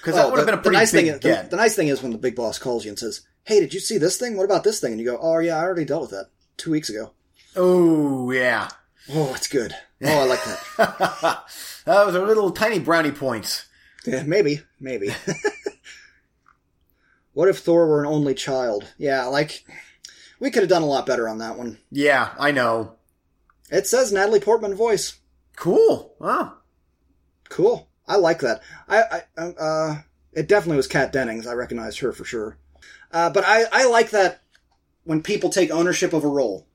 Because 0.00 0.14
that 0.14 0.26
Oh, 0.26 0.30
would 0.30 0.38
have 0.38 0.46
been 0.46 0.58
a 0.58 0.62
pretty 0.62 0.78
nice 0.78 0.92
big 0.92 1.06
thing. 1.06 1.14
Is, 1.14 1.20
the, 1.20 1.48
the 1.50 1.56
nice 1.56 1.76
thing 1.76 1.88
is 1.88 2.02
when 2.02 2.12
the 2.12 2.18
big 2.18 2.34
boss 2.34 2.58
calls 2.58 2.84
you 2.84 2.90
and 2.90 2.98
says, 2.98 3.22
"Hey, 3.44 3.60
did 3.60 3.74
you 3.74 3.80
see 3.80 3.98
this 3.98 4.16
thing? 4.16 4.36
What 4.36 4.44
about 4.44 4.64
this 4.64 4.80
thing?" 4.80 4.92
And 4.92 5.00
you 5.00 5.06
go, 5.06 5.18
"Oh 5.20 5.38
yeah, 5.38 5.56
I 5.56 5.62
already 5.62 5.84
dealt 5.84 6.02
with 6.02 6.10
that 6.12 6.26
two 6.56 6.70
weeks 6.70 6.88
ago." 6.88 7.12
oh, 7.56 8.30
yeah. 8.30 8.68
Oh, 9.12 9.32
it's 9.34 9.48
good. 9.48 9.74
Oh, 10.02 10.20
I 10.20 10.24
like 10.24 10.44
that. 10.44 11.42
Those 11.84 12.14
are 12.14 12.26
little 12.26 12.52
tiny 12.52 12.78
brownie 12.78 13.10
points. 13.10 13.66
Yeah, 14.06 14.22
maybe, 14.22 14.60
maybe. 14.78 15.10
what 17.32 17.48
if 17.48 17.58
Thor 17.58 17.88
were 17.88 18.00
an 18.00 18.06
only 18.06 18.34
child? 18.34 18.92
Yeah, 18.98 19.26
like 19.26 19.64
we 20.38 20.50
could 20.50 20.62
have 20.62 20.70
done 20.70 20.82
a 20.82 20.86
lot 20.86 21.06
better 21.06 21.28
on 21.28 21.38
that 21.38 21.58
one. 21.58 21.78
Yeah, 21.90 22.30
I 22.38 22.52
know. 22.52 22.96
It 23.70 23.86
says 23.86 24.12
Natalie 24.12 24.40
Portman 24.40 24.74
voice. 24.74 25.18
Cool. 25.56 26.14
Wow. 26.18 26.54
Cool. 27.48 27.88
I 28.10 28.16
like 28.16 28.40
that. 28.40 28.60
I, 28.88 29.22
I 29.38 29.42
uh, 29.42 29.98
it 30.32 30.48
definitely 30.48 30.78
was 30.78 30.88
Kat 30.88 31.12
Dennings. 31.12 31.46
I 31.46 31.52
recognized 31.54 32.00
her 32.00 32.12
for 32.12 32.24
sure. 32.24 32.58
Uh, 33.12 33.30
but 33.30 33.44
I, 33.46 33.64
I 33.72 33.86
like 33.88 34.10
that 34.10 34.42
when 35.04 35.22
people 35.22 35.50
take 35.50 35.70
ownership 35.70 36.12
of 36.12 36.24
a 36.24 36.28
role. 36.28 36.66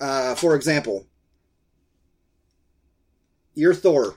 Uh, 0.00 0.34
for 0.34 0.54
example, 0.54 1.06
you're 3.54 3.74
Thor. 3.74 4.16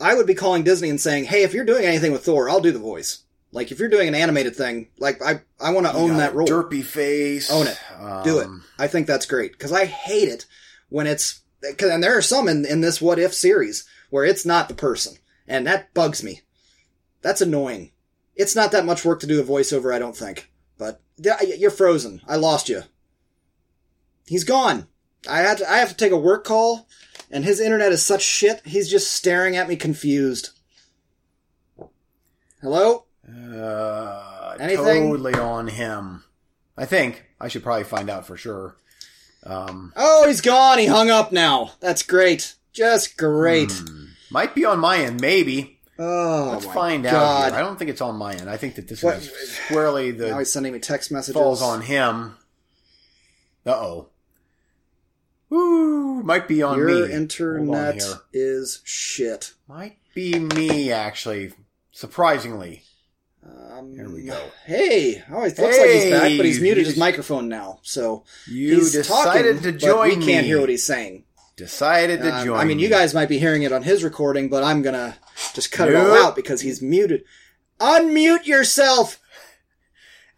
I 0.00 0.14
would 0.14 0.26
be 0.26 0.34
calling 0.34 0.62
Disney 0.62 0.90
and 0.90 1.00
saying, 1.00 1.24
"Hey, 1.24 1.42
if 1.42 1.54
you're 1.54 1.64
doing 1.64 1.84
anything 1.84 2.12
with 2.12 2.24
Thor, 2.24 2.48
I'll 2.50 2.60
do 2.60 2.72
the 2.72 2.78
voice. 2.78 3.20
Like 3.52 3.72
if 3.72 3.78
you're 3.78 3.88
doing 3.88 4.08
an 4.08 4.14
animated 4.14 4.56
thing, 4.56 4.88
like 4.98 5.22
I, 5.22 5.40
I 5.60 5.72
want 5.72 5.86
to 5.86 5.92
own 5.94 6.16
that 6.18 6.34
role. 6.34 6.46
Derpy 6.46 6.84
face. 6.84 7.50
Own 7.50 7.66
it. 7.66 7.78
do 8.24 8.38
it. 8.40 8.46
Um, 8.46 8.64
I 8.78 8.88
think 8.88 9.06
that's 9.06 9.24
great 9.26 9.52
because 9.52 9.72
I 9.72 9.86
hate 9.86 10.28
it 10.28 10.44
when 10.90 11.06
it's 11.06 11.40
'cause- 11.62 11.88
and 11.90 12.02
there 12.02 12.16
are 12.16 12.22
some 12.22 12.48
in 12.48 12.66
in 12.66 12.80
this 12.82 13.00
what 13.00 13.18
if 13.18 13.32
series 13.32 13.88
where 14.16 14.24
it's 14.24 14.46
not 14.46 14.66
the 14.68 14.74
person, 14.74 15.14
and 15.46 15.66
that 15.66 15.92
bugs 15.92 16.22
me. 16.24 16.40
That's 17.20 17.42
annoying. 17.42 17.92
It's 18.34 18.56
not 18.56 18.72
that 18.72 18.86
much 18.86 19.04
work 19.04 19.20
to 19.20 19.26
do 19.26 19.38
a 19.40 19.44
voiceover, 19.44 19.94
I 19.94 19.98
don't 19.98 20.16
think. 20.16 20.50
But 20.78 21.02
you're 21.18 21.70
frozen. 21.70 22.22
I 22.26 22.36
lost 22.36 22.70
you. 22.70 22.82
He's 24.26 24.44
gone. 24.44 24.86
I 25.28 25.40
had 25.40 25.58
to, 25.58 25.70
I 25.70 25.76
have 25.76 25.90
to 25.90 25.96
take 25.96 26.12
a 26.12 26.16
work 26.16 26.44
call, 26.44 26.88
and 27.30 27.44
his 27.44 27.60
internet 27.60 27.92
is 27.92 28.02
such 28.02 28.22
shit. 28.22 28.62
He's 28.64 28.88
just 28.90 29.12
staring 29.12 29.54
at 29.54 29.68
me 29.68 29.76
confused. 29.76 30.50
Hello. 32.62 33.04
Uh, 33.28 34.56
Anything? 34.58 35.10
totally 35.10 35.34
on 35.34 35.68
him. 35.68 36.24
I 36.76 36.86
think 36.86 37.24
I 37.38 37.48
should 37.48 37.62
probably 37.62 37.84
find 37.84 38.08
out 38.08 38.26
for 38.26 38.38
sure. 38.38 38.76
Um, 39.44 39.92
Oh, 39.94 40.26
he's 40.26 40.40
gone. 40.40 40.78
He 40.78 40.86
hung 40.86 41.10
up 41.10 41.32
now. 41.32 41.72
That's 41.80 42.02
great. 42.02 42.54
Just 42.72 43.16
great. 43.16 43.72
hmm, 43.72 44.05
might 44.30 44.54
be 44.54 44.64
on 44.64 44.78
my 44.78 44.98
end, 44.98 45.20
maybe. 45.20 45.80
Oh, 45.98 46.50
Let's 46.52 46.66
find 46.66 47.06
out. 47.06 47.48
Here. 47.50 47.58
I 47.58 47.62
don't 47.62 47.78
think 47.78 47.90
it's 47.90 48.00
on 48.02 48.16
my 48.16 48.34
end. 48.34 48.50
I 48.50 48.56
think 48.58 48.74
that 48.74 48.86
this 48.88 49.02
What- 49.02 49.16
is 49.16 49.30
squarely 49.66 50.10
the. 50.10 50.28
Now 50.28 50.38
he's 50.38 50.52
sending 50.52 50.72
me 50.72 50.78
text 50.78 51.10
messages. 51.10 51.34
falls 51.34 51.62
on 51.62 51.80
him. 51.82 52.36
Uh 53.64 53.70
oh. 53.70 54.08
Woo! 55.48 56.22
Might 56.22 56.48
be 56.48 56.62
on 56.62 56.76
Your 56.76 56.88
me. 56.88 57.02
On 57.04 57.10
internet 57.10 58.02
here. 58.02 58.14
is 58.32 58.80
shit. 58.84 59.52
Might 59.68 59.96
be 60.14 60.38
me 60.38 60.90
actually. 60.92 61.52
Surprisingly. 61.92 62.82
Um, 63.44 63.92
Here 63.94 64.08
we 64.10 64.24
go. 64.24 64.38
Hey, 64.64 65.22
oh, 65.30 65.44
it 65.44 65.56
looks 65.56 65.78
like 65.78 65.88
he's 65.90 66.10
back, 66.10 66.36
but 66.36 66.44
he's 66.46 66.60
muted 66.60 66.84
his 66.84 66.96
microphone 66.98 67.48
now, 67.48 67.78
so 67.82 68.24
You 68.48 68.74
he's 68.76 68.90
decided 68.92 69.56
talking, 69.58 69.72
to 69.72 69.78
join 69.78 70.08
but 70.10 70.18
we 70.18 70.26
can't 70.26 70.42
me. 70.42 70.48
hear 70.48 70.58
what 70.60 70.68
he's 70.68 70.84
saying. 70.84 71.22
Decided 71.56 72.20
to 72.22 72.34
Um, 72.34 72.44
join. 72.44 72.58
I 72.60 72.64
mean, 72.64 72.78
you 72.78 72.88
guys 72.88 73.14
might 73.14 73.28
be 73.30 73.38
hearing 73.38 73.62
it 73.62 73.72
on 73.72 73.82
his 73.82 74.04
recording, 74.04 74.48
but 74.50 74.62
I'm 74.62 74.82
gonna 74.82 75.16
just 75.54 75.72
cut 75.72 75.88
it 75.88 75.94
all 75.96 76.12
out 76.14 76.36
because 76.36 76.60
he's 76.60 76.82
muted. 76.82 77.24
Unmute 77.80 78.46
yourself. 78.46 79.18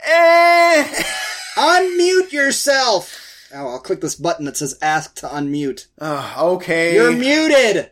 Eh. 0.05 1.03
Unmute 1.57 2.31
yourself. 2.33 3.19
Oh, 3.53 3.67
I'll 3.69 3.79
click 3.81 4.01
this 4.01 4.15
button 4.15 4.45
that 4.45 4.57
says 4.57 4.79
"Ask 4.81 5.17
to 5.17 5.27
unmute." 5.27 5.87
Uh, 6.01 6.35
okay. 6.39 6.95
You're 6.95 7.11
muted. 7.13 7.91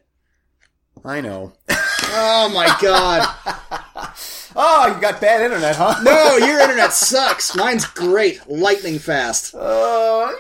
I 1.05 1.21
know. 1.21 1.53
Oh 1.69 2.49
my 2.55 2.67
god. 2.81 3.29
Oh, 4.55 4.93
you 4.95 5.01
got 5.01 5.21
bad 5.21 5.41
internet, 5.43 5.75
huh? 5.77 6.01
No, 6.03 6.37
your 6.37 6.61
internet 6.61 6.93
sucks. 6.93 7.57
Mine's 7.57 7.87
great, 7.87 8.41
lightning 8.49 8.99
fast. 9.01 9.55
Uh, 9.55 10.31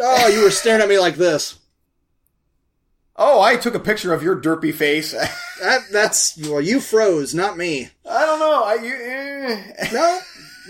Oh, 0.00 0.28
you 0.28 0.44
were 0.44 0.50
staring 0.52 0.80
at 0.80 0.88
me 0.88 0.96
like 1.00 1.16
this. 1.16 1.56
Oh, 3.18 3.42
I 3.42 3.56
took 3.56 3.74
a 3.74 3.80
picture 3.80 4.14
of 4.14 4.22
your 4.22 4.40
derpy 4.40 4.72
face. 4.74 5.14
That 5.60 5.82
that's 5.90 6.36
well, 6.38 6.60
you 6.60 6.78
froze, 6.78 7.34
not 7.34 7.56
me. 7.58 7.88
I 8.08 8.24
don't 8.26 8.38
know. 8.38 8.62
I, 8.62 8.74
you, 8.74 8.94
eh. 8.94 9.88
No, 9.92 10.20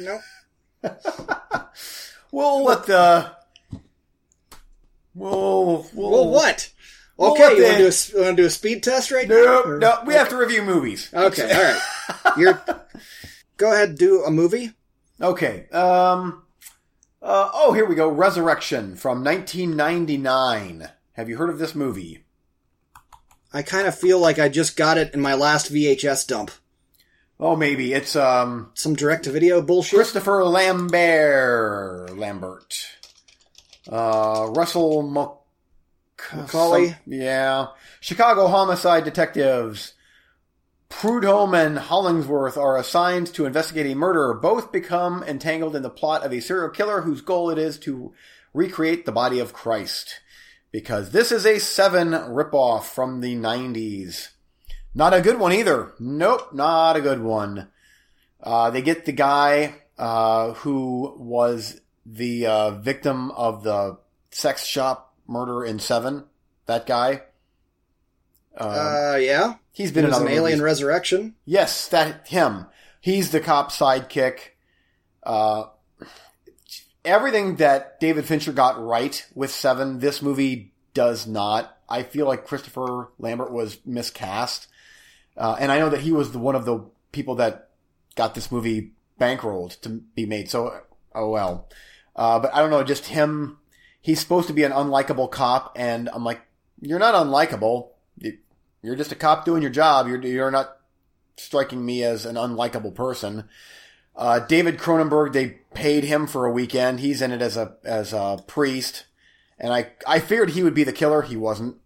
no. 0.01 1.63
We'll 2.33 2.65
let 2.65 2.87
the. 2.87 3.31
We'll, 5.15 5.87
we'll. 5.95 6.11
Well, 6.11 6.29
what? 6.31 6.73
We'll 7.19 7.33
Okay, 7.33 7.43
let 7.49 7.57
you 7.59 7.65
want 7.65 7.77
to 7.77 8.13
do 8.13 8.23
a, 8.23 8.35
do 8.35 8.45
a 8.47 8.51
speed 8.51 8.83
test 8.83 9.11
right 9.11 9.29
now? 9.29 9.35
Nope, 9.35 9.67
or- 9.67 9.79
no, 9.79 9.99
we 10.07 10.15
have 10.15 10.29
to 10.31 10.37
review 10.37 10.63
movies. 10.63 11.11
Okay, 11.13 11.53
all 11.53 11.63
right. 11.63 12.39
You're 12.39 12.63
go 13.59 13.73
ahead, 13.73 13.97
do 13.99 14.23
a 14.25 14.31
movie. 14.31 14.73
Okay. 15.21 15.69
Um. 15.71 16.45
Uh, 17.21 17.51
oh, 17.53 17.73
here 17.75 17.85
we 17.85 17.95
go. 17.95 18.09
Resurrection 18.09 18.95
from 18.97 19.23
1999. 19.25 20.89
Have 21.13 21.29
you 21.29 21.37
heard 21.37 21.51
of 21.51 21.59
this 21.59 21.75
movie? 21.75 22.25
I 23.53 23.63
kind 23.63 23.87
of 23.87 23.99
feel 23.99 24.19
like 24.19 24.39
I 24.39 24.49
just 24.49 24.77
got 24.77 24.99
it 24.99 25.15
in 25.15 25.21
my 25.21 25.35
last 25.35 25.73
VHS 25.73 26.27
dump. 26.27 26.51
Oh, 27.41 27.55
maybe 27.57 27.93
it's 27.93 28.17
um 28.17 28.71
Some 28.75 28.95
direct 28.95 29.25
to 29.25 29.31
video 29.31 29.63
bullshit. 29.63 29.97
Christopher 29.97 30.45
Lambert. 30.45 32.17
Lambert. 32.17 32.87
Uh, 33.91 34.49
Russell 34.51 35.03
Macaulay? 35.03 36.89
some- 36.89 36.97
yeah. 37.07 37.69
Chicago 38.01 38.49
homicide 38.49 39.05
detectives. 39.05 39.95
Prudhomme 40.91 41.55
and 41.55 41.79
Hollingsworth 41.79 42.57
are 42.57 42.77
assigned 42.77 43.29
to 43.35 43.45
investigate 43.47 43.87
a 43.87 43.95
murder. 43.95 44.33
Both 44.35 44.73
become 44.73 45.23
entangled 45.23 45.77
in 45.77 45.83
the 45.83 45.91
plot 45.91 46.25
of 46.25 46.33
a 46.33 46.41
serial 46.41 46.71
killer 46.71 47.03
whose 47.03 47.21
goal 47.21 47.51
it 47.51 47.59
is 47.59 47.79
to 47.81 48.13
recreate 48.55 49.05
the 49.07 49.13
body 49.13 49.39
of 49.39 49.53
Christ. 49.53 50.21
Because 50.71 51.11
this 51.11 51.33
is 51.33 51.47
a 51.47 51.59
Seven 51.59 52.11
ripoff 52.11 52.85
from 52.85 53.21
the 53.21 53.35
90s. 53.37 54.29
Not 54.95 55.15
a 55.15 55.21
good 55.21 55.39
one 55.39 55.53
either. 55.53 55.93
Nope, 55.99 56.53
not 56.53 56.97
a 56.97 57.01
good 57.01 57.23
one. 57.23 57.69
Uh, 58.43 58.71
they 58.71 58.83
get 58.83 59.05
the 59.05 59.13
guy 59.13 59.75
uh, 59.97 60.53
who 60.55 61.15
was 61.19 61.81
the 62.05 62.47
uh, 62.47 62.71
victim 62.73 63.31
of 63.33 63.63
the 63.63 63.99
sex 64.31 64.65
shop 64.65 65.15
murder 65.27 65.65
in 65.65 65.79
Seven. 65.79 66.25
That 66.67 66.87
guy. 66.87 67.23
Um, 68.57 68.71
Uh, 68.71 69.17
yeah. 69.17 69.55
He's 69.73 69.93
been 69.93 70.05
in 70.05 70.13
an 70.13 70.23
Alien 70.27 70.43
movies. 70.43 70.61
Resurrection. 70.61 71.35
Yes, 71.45 71.89
that 71.89 72.29
him. 72.29 72.67
He's 73.01 73.31
the 73.31 73.41
cop 73.41 73.71
sidekick. 73.71 74.39
Uh, 75.23 75.65
everything 77.09 77.57
that 77.57 77.99
David 78.01 78.25
Fincher 78.27 78.53
got 78.53 78.83
right 78.83 79.27
with 79.35 79.51
Seven, 79.51 79.99
this 79.99 80.23
movie 80.23 80.73
does 80.95 81.27
not. 81.27 81.77
I 81.89 82.03
feel 82.03 82.27
like 82.27 82.47
Christopher 82.47 83.09
Lambert 83.19 83.51
was 83.53 83.79
miscast, 83.87 84.69
uh, 85.37 85.57
and 85.59 85.73
I 85.73 85.79
know 85.79 85.89
that 85.91 86.01
he 86.03 86.13
was 86.13 86.33
the, 86.33 86.39
one 86.39 86.55
of 86.55 86.65
the 86.65 86.85
people 87.13 87.35
that 87.37 87.71
got 88.15 88.35
this 88.35 88.53
movie 88.53 88.93
bankrolled 89.21 89.81
to 89.81 89.89
be 89.89 90.27
made. 90.27 90.51
So, 90.51 90.81
oh 91.15 91.31
well. 91.31 91.69
Uh, 92.15 92.39
but 92.41 92.53
I 92.55 92.61
don't 92.61 92.71
know, 92.71 92.83
just 92.85 93.07
him. 93.07 93.59
He's 94.01 94.21
supposed 94.21 94.49
to 94.49 94.53
be 94.53 94.65
an 94.65 94.73
unlikable 94.73 95.31
cop, 95.31 95.73
and 95.77 96.09
I'm 96.13 96.25
like, 96.25 96.41
you're 96.81 96.99
not 96.99 97.15
unlikable. 97.15 97.89
You- 98.19 98.39
You're 98.83 98.97
just 98.97 99.13
a 99.13 99.17
cop 99.17 99.45
doing 99.45 99.63
your 99.63 99.73
job. 99.73 100.07
You're 100.07 100.21
you're 100.23 100.51
not 100.51 100.77
striking 101.37 101.85
me 101.85 102.05
as 102.05 102.25
an 102.27 102.37
unlikable 102.37 102.95
person. 102.95 103.49
Uh, 104.19 104.41
David 104.41 104.79
Cronenberg, 104.79 105.33
they 105.33 105.61
paid 105.75 106.03
him 106.03 106.27
for 106.27 106.45
a 106.45 106.51
weekend. 106.51 106.99
He's 106.99 107.23
in 107.23 107.31
it 107.31 107.41
as 107.41 107.57
a 107.57 107.77
as 107.85 108.13
a 108.13 108.43
priest, 108.49 109.07
and 109.61 109.73
I 109.73 109.93
I 110.09 110.19
feared 110.19 110.51
he 110.51 110.65
would 110.65 110.75
be 110.75 110.83
the 110.83 110.93
killer. 110.93 111.23
He 111.23 111.37
wasn't, 111.37 111.77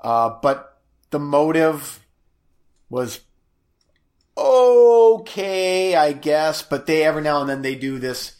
uh, 0.00 0.30
but 0.40 0.80
the 1.10 1.18
motive 1.18 2.06
was 2.88 3.22
okay, 4.38 5.96
I 5.96 6.12
guess. 6.12 6.62
But 6.62 6.86
they 6.86 7.02
every 7.02 7.22
now 7.22 7.40
and 7.40 7.50
then 7.50 7.62
they 7.62 7.74
do 7.74 7.98
this 7.98 8.36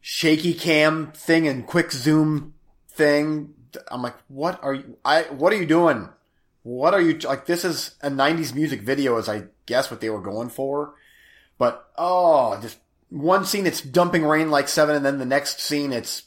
shaky 0.00 0.54
cam 0.54 1.12
thing 1.12 1.46
and 1.46 1.66
quick 1.66 1.92
zoom 1.92 2.54
thing. 2.88 3.52
I'm 3.90 4.00
like, 4.00 4.16
what 4.28 4.58
are 4.64 4.72
you? 4.72 4.96
I 5.04 5.24
what 5.24 5.52
are 5.52 5.56
you 5.56 5.66
doing? 5.66 6.08
What 6.62 6.94
are 6.94 7.00
you 7.02 7.18
like? 7.18 7.44
This 7.44 7.62
is 7.62 7.96
a 8.00 8.08
'90s 8.08 8.54
music 8.54 8.80
video, 8.80 9.18
as 9.18 9.28
I 9.28 9.48
guess 9.66 9.90
what 9.90 10.00
they 10.00 10.08
were 10.08 10.22
going 10.22 10.48
for. 10.48 10.94
But 11.58 11.90
oh, 11.98 12.58
just 12.60 12.78
one 13.10 13.44
scene 13.44 13.66
it's 13.66 13.80
dumping 13.80 14.24
rain 14.24 14.50
like 14.50 14.68
seven, 14.68 14.96
and 14.96 15.04
then 15.04 15.18
the 15.18 15.26
next 15.26 15.60
scene 15.60 15.92
it's 15.92 16.24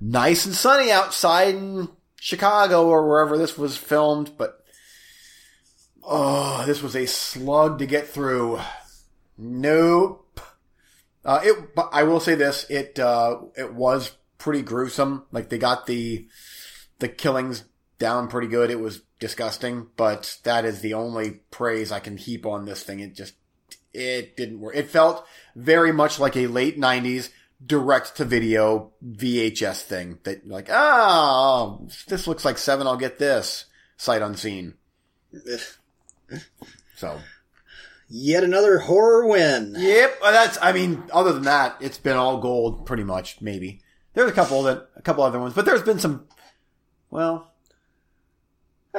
nice 0.00 0.44
and 0.44 0.54
sunny 0.54 0.90
outside 0.90 1.54
in 1.54 1.88
Chicago 2.16 2.88
or 2.88 3.08
wherever 3.08 3.38
this 3.38 3.56
was 3.56 3.76
filmed. 3.76 4.32
But 4.36 4.64
oh, 6.02 6.64
this 6.66 6.82
was 6.82 6.96
a 6.96 7.06
slug 7.06 7.78
to 7.78 7.86
get 7.86 8.08
through. 8.08 8.60
Nope. 9.38 10.40
Uh, 11.24 11.40
it. 11.44 11.74
But 11.74 11.90
I 11.92 12.02
will 12.02 12.20
say 12.20 12.34
this: 12.34 12.66
it 12.68 12.98
uh, 12.98 13.38
it 13.56 13.74
was 13.74 14.12
pretty 14.38 14.62
gruesome. 14.62 15.24
Like 15.30 15.48
they 15.48 15.58
got 15.58 15.86
the 15.86 16.26
the 16.98 17.08
killings 17.08 17.64
down 17.98 18.28
pretty 18.28 18.48
good. 18.48 18.70
It 18.70 18.80
was 18.80 19.02
disgusting, 19.20 19.88
but 19.96 20.38
that 20.44 20.64
is 20.64 20.80
the 20.80 20.94
only 20.94 21.42
praise 21.50 21.92
I 21.92 22.00
can 22.00 22.16
heap 22.16 22.46
on 22.46 22.64
this 22.64 22.82
thing. 22.82 23.00
It 23.00 23.14
just 23.14 23.34
it 23.96 24.36
didn't 24.36 24.60
work. 24.60 24.76
It 24.76 24.90
felt 24.90 25.26
very 25.54 25.92
much 25.92 26.18
like 26.18 26.36
a 26.36 26.46
late 26.46 26.78
'90s 26.78 27.30
direct 27.64 28.16
to 28.16 28.24
video 28.24 28.92
VHS 29.04 29.82
thing. 29.82 30.18
That 30.24 30.46
like, 30.46 30.68
oh, 30.70 31.88
this 32.08 32.26
looks 32.26 32.44
like 32.44 32.58
Seven. 32.58 32.86
I'll 32.86 32.96
get 32.96 33.18
this 33.18 33.66
sight 33.96 34.22
unseen. 34.22 34.74
So 36.96 37.20
Yet 38.08 38.44
another 38.44 38.78
horror 38.78 39.26
win. 39.26 39.74
Yep, 39.76 40.20
that's. 40.22 40.58
I 40.62 40.72
mean, 40.72 41.02
other 41.12 41.32
than 41.32 41.42
that, 41.44 41.76
it's 41.80 41.98
been 41.98 42.16
all 42.16 42.38
gold, 42.38 42.86
pretty 42.86 43.02
much. 43.02 43.40
Maybe 43.40 43.80
there's 44.14 44.30
a 44.30 44.34
couple 44.34 44.62
that 44.64 44.88
a 44.96 45.02
couple 45.02 45.24
other 45.24 45.40
ones, 45.40 45.54
but 45.54 45.64
there's 45.64 45.82
been 45.82 45.98
some. 45.98 46.28
Well, 47.10 47.52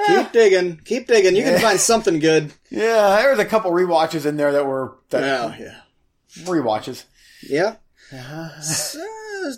Keep 0.05 0.31
digging. 0.31 0.81
Keep 0.85 1.07
digging. 1.07 1.35
You 1.35 1.43
can 1.43 1.59
find 1.59 1.79
something 1.79 2.19
good. 2.19 2.53
yeah, 2.69 3.15
there 3.17 3.31
was 3.31 3.39
a 3.39 3.45
couple 3.45 3.71
rewatches 3.71 4.25
in 4.25 4.37
there 4.37 4.51
that 4.51 4.65
were 4.65 4.95
that 5.09 5.23
Oh, 5.23 5.53
yeah. 5.59 5.81
rewatches. 6.45 7.05
Yeah. 7.41 7.75
So, 8.61 8.99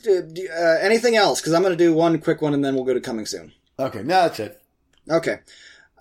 do- 0.04 0.22
do- 0.32 0.50
uh, 0.52 0.78
anything 0.82 1.16
else? 1.16 1.40
Because 1.42 1.54
I'm 1.54 1.62
going 1.62 1.78
to 1.78 1.84
do 1.84 1.94
one 1.94 2.20
quick 2.20 2.42
one 2.42 2.54
and 2.54 2.64
then 2.64 2.76
we'll 2.76 2.84
go 2.84 2.94
to 2.94 3.02
coming 3.02 3.26
soon. 3.26 3.52
Okay, 3.78 4.00
no, 4.00 4.22
that's 4.24 4.40
it. 4.40 4.62
Okay. 5.10 5.40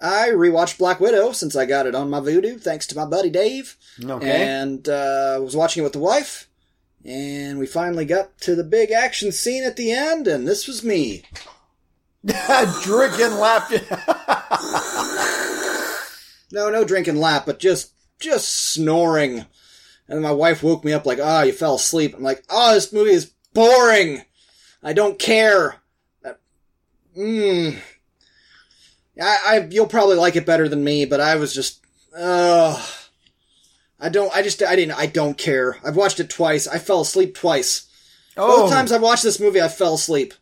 I 0.00 0.28
rewatched 0.28 0.78
Black 0.78 1.00
Widow 1.00 1.32
since 1.32 1.56
I 1.56 1.64
got 1.66 1.86
it 1.86 1.94
on 1.94 2.08
my 2.10 2.20
Vudu, 2.20 2.60
thanks 2.60 2.86
to 2.88 2.96
my 2.96 3.04
buddy 3.04 3.30
Dave. 3.30 3.76
Okay, 4.04 4.46
And 4.46 4.88
uh, 4.88 5.38
was 5.42 5.56
watching 5.56 5.82
it 5.82 5.84
with 5.84 5.92
the 5.92 5.98
wife. 5.98 6.48
And 7.04 7.58
we 7.58 7.66
finally 7.66 8.04
got 8.04 8.38
to 8.42 8.54
the 8.54 8.64
big 8.64 8.90
action 8.90 9.32
scene 9.32 9.64
at 9.64 9.76
the 9.76 9.92
end, 9.92 10.26
and 10.28 10.46
this 10.46 10.66
was 10.66 10.84
me. 10.84 11.24
drinking 12.82 13.38
lapped. 13.38 13.72
No, 16.50 16.70
no 16.70 16.82
drinking 16.82 17.16
lap, 17.16 17.44
but 17.44 17.58
just 17.58 17.92
just 18.18 18.72
snoring. 18.72 19.44
And 20.08 20.22
my 20.22 20.32
wife 20.32 20.62
woke 20.62 20.82
me 20.82 20.94
up 20.94 21.04
like, 21.04 21.18
"Ah, 21.22 21.42
you 21.42 21.52
fell 21.52 21.74
asleep." 21.74 22.14
I'm 22.16 22.22
like, 22.22 22.42
"Oh, 22.48 22.72
this 22.72 22.90
movie 22.90 23.10
is 23.10 23.30
boring. 23.52 24.22
I 24.82 24.94
don't 24.94 25.18
care." 25.18 25.76
Mmm. 27.16 27.78
I, 29.20 29.38
I, 29.46 29.68
you'll 29.70 29.86
probably 29.88 30.16
like 30.16 30.36
it 30.36 30.46
better 30.46 30.68
than 30.68 30.84
me, 30.84 31.04
but 31.04 31.20
I 31.20 31.36
was 31.36 31.52
just, 31.52 31.84
ugh. 32.16 32.80
I 34.00 34.08
don't, 34.08 34.34
I 34.34 34.42
just, 34.42 34.62
I 34.62 34.76
didn't, 34.76 34.96
I 34.96 35.06
don't 35.06 35.36
care. 35.36 35.76
I've 35.84 35.96
watched 35.96 36.20
it 36.20 36.30
twice. 36.30 36.68
I 36.68 36.78
fell 36.78 37.00
asleep 37.00 37.34
twice. 37.34 37.88
oh, 38.36 38.62
Both 38.62 38.70
times 38.70 38.92
I've 38.92 39.02
watched 39.02 39.24
this 39.24 39.40
movie, 39.40 39.60
I 39.60 39.68
fell 39.68 39.94
asleep. 39.94 40.34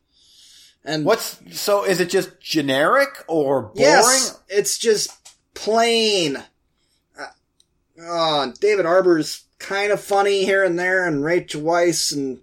And 0.86 1.04
what's 1.04 1.40
so? 1.50 1.84
Is 1.84 2.00
it 2.00 2.08
just 2.08 2.40
generic 2.40 3.24
or 3.26 3.62
boring? 3.62 3.80
Yes, 3.80 4.40
it's 4.48 4.78
just 4.78 5.10
plain. 5.52 6.36
Uh, 7.18 7.26
oh, 8.02 8.52
David 8.60 8.86
Harbour's 8.86 9.42
kind 9.58 9.90
of 9.90 10.00
funny 10.00 10.44
here 10.44 10.62
and 10.62 10.78
there, 10.78 11.04
and 11.04 11.24
Rachel 11.24 11.60
Weisz 11.62 12.14
and 12.14 12.38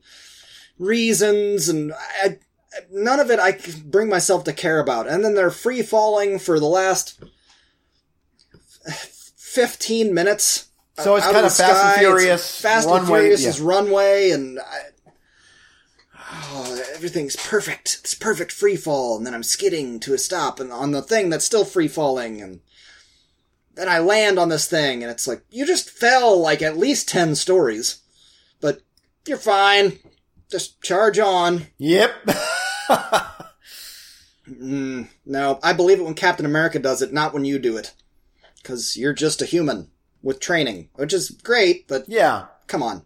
reasons, 0.78 1.70
and 1.70 1.94
I, 1.94 2.26
I- 2.26 2.38
none 2.92 3.22
of 3.22 3.32
it 3.32 3.40
I 3.40 3.58
bring 3.86 4.10
myself 4.10 4.44
to 4.44 4.54
care 4.54 4.80
about. 4.82 5.08
And 5.08 5.24
then 5.24 5.36
they're 5.36 5.50
free 5.50 5.82
falling 5.82 6.38
for 6.38 6.60
the 6.60 6.66
last 6.66 7.24
fifteen 9.38 10.14
minutes. 10.14 10.68
So 10.98 11.16
it's 11.16 11.26
kinda 11.26 11.44
the 11.44 11.50
Fast 11.50 11.62
and 11.62 11.70
sky. 11.78 11.92
It's 11.92 12.00
Furious 12.00 12.62
Fast 12.62 12.88
runway, 12.88 13.00
and 13.00 13.08
Furious 13.08 13.44
yeah. 13.44 13.50
is 13.50 13.62
runway, 13.62 14.32
and 14.32 14.60
I, 14.60 14.80
oh, 16.44 16.84
everything's 16.94 17.36
perfect. 17.36 18.00
It's 18.02 18.14
perfect 18.14 18.52
free 18.52 18.76
fall, 18.76 19.18
and 19.18 19.26
then 19.26 19.34
I'm 19.34 19.44
skidding 19.44 20.00
to 20.02 20.14
a 20.14 20.18
stop, 20.18 20.60
and 20.60 20.72
on 20.72 20.92
the 20.92 21.02
thing 21.02 21.30
that's 21.30 21.46
still 21.46 21.66
free 21.66 21.88
falling, 21.88 22.42
and 22.42 22.62
then 23.76 23.90
I 23.90 24.00
land 24.00 24.38
on 24.38 24.50
this 24.50 24.68
thing, 24.68 25.04
and 25.04 25.12
it's 25.12 25.28
like 25.28 25.44
you 25.50 25.66
just 25.66 25.90
fell 25.90 26.40
like 26.40 26.62
at 26.62 26.78
least 26.78 27.10
ten 27.10 27.36
stories, 27.36 28.02
but 28.62 28.82
you're 29.28 29.38
fine. 29.38 30.00
Just 30.50 30.82
charge 30.82 31.20
on. 31.20 31.68
Yep. 31.78 32.12
Mm, 34.48 35.08
no, 35.26 35.60
I 35.64 35.74
believe 35.74 36.00
it 36.00 36.04
when 36.04 36.16
Captain 36.16 36.46
America 36.46 36.80
does 36.80 37.02
it, 37.02 37.14
not 37.14 37.34
when 37.34 37.46
you 37.46 37.60
do 37.60 37.78
it, 37.78 37.94
because 38.62 38.98
you're 38.98 39.14
just 39.14 39.42
a 39.42 39.46
human 39.46 39.90
with 40.22 40.40
training, 40.40 40.90
which 40.96 41.14
is 41.14 41.30
great, 41.30 41.88
but 41.88 42.06
yeah. 42.08 42.48
come 42.68 42.84
on. 42.84 43.04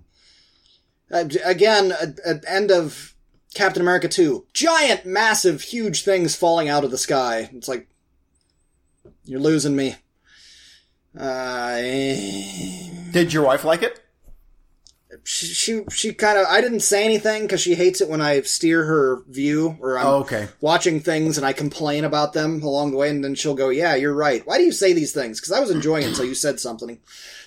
Uh, 1.11 1.25
again, 1.45 1.91
at, 1.91 2.19
at 2.25 2.43
end 2.47 2.71
of 2.71 3.13
Captain 3.57 3.81
America 3.81 4.07
2. 4.07 4.45
Giant, 4.53 5.05
massive, 5.05 5.61
huge 5.61 6.03
things 6.03 6.35
falling 6.35 6.69
out 6.69 6.83
of 6.83 6.91
the 6.91 6.97
sky. 6.97 7.49
It's 7.53 7.67
like, 7.67 7.87
you're 9.25 9.39
losing 9.39 9.75
me. 9.75 9.95
Uh, 11.17 11.77
Did 13.11 13.33
your 13.33 13.43
wife 13.43 13.63
like 13.63 13.81
it? 13.83 13.99
she 15.23 15.47
she, 15.47 15.81
she 15.91 16.13
kind 16.13 16.37
of 16.37 16.45
I 16.47 16.61
didn't 16.61 16.81
say 16.81 17.03
anything 17.03 17.41
because 17.43 17.59
she 17.59 17.75
hates 17.75 18.01
it 18.01 18.07
when 18.09 18.21
I 18.21 18.41
steer 18.41 18.85
her 18.85 19.23
view 19.27 19.75
or 19.81 19.97
I'm 19.97 20.05
Oh, 20.05 20.15
okay. 20.19 20.47
watching 20.61 20.99
things 20.99 21.37
and 21.37 21.45
I 21.45 21.53
complain 21.53 22.03
about 22.05 22.33
them 22.33 22.61
along 22.61 22.91
the 22.91 22.97
way, 22.97 23.09
and 23.09 23.23
then 23.23 23.33
she'll 23.35 23.55
go, 23.55 23.69
"Yeah, 23.69 23.95
you're 23.95 24.13
right. 24.13 24.45
Why 24.45 24.57
do 24.57 24.63
you 24.63 24.71
say 24.71 24.93
these 24.93 25.13
things? 25.13 25.39
Because 25.39 25.51
I 25.53 25.59
was 25.59 25.71
enjoying 25.71 26.03
it 26.03 26.09
until 26.09 26.25
you 26.25 26.35
said 26.35 26.59
something." 26.59 26.99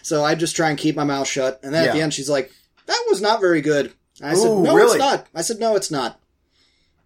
So 0.03 0.25
I 0.25 0.35
just 0.35 0.57
try 0.57 0.69
and 0.71 0.79
keep 0.79 0.97
my 0.97 1.05
mouth 1.05 1.29
shut, 1.29 1.61
and 1.63 1.73
then 1.73 1.87
at 1.89 1.95
the 1.95 2.01
end 2.03 2.13
she's 2.13 2.29
like, 2.31 2.51
"That 2.87 3.07
was 3.09 3.21
not 3.23 3.41
very 3.41 3.61
good." 3.61 3.93
I 4.23 4.35
said, 4.35 4.49
"No, 4.51 4.75
really? 4.75 4.91
it's 4.97 4.99
not." 4.99 5.27
I 5.35 5.43
said, 5.43 5.59
"No, 5.61 5.77
it's 5.77 5.91
not." 5.91 6.21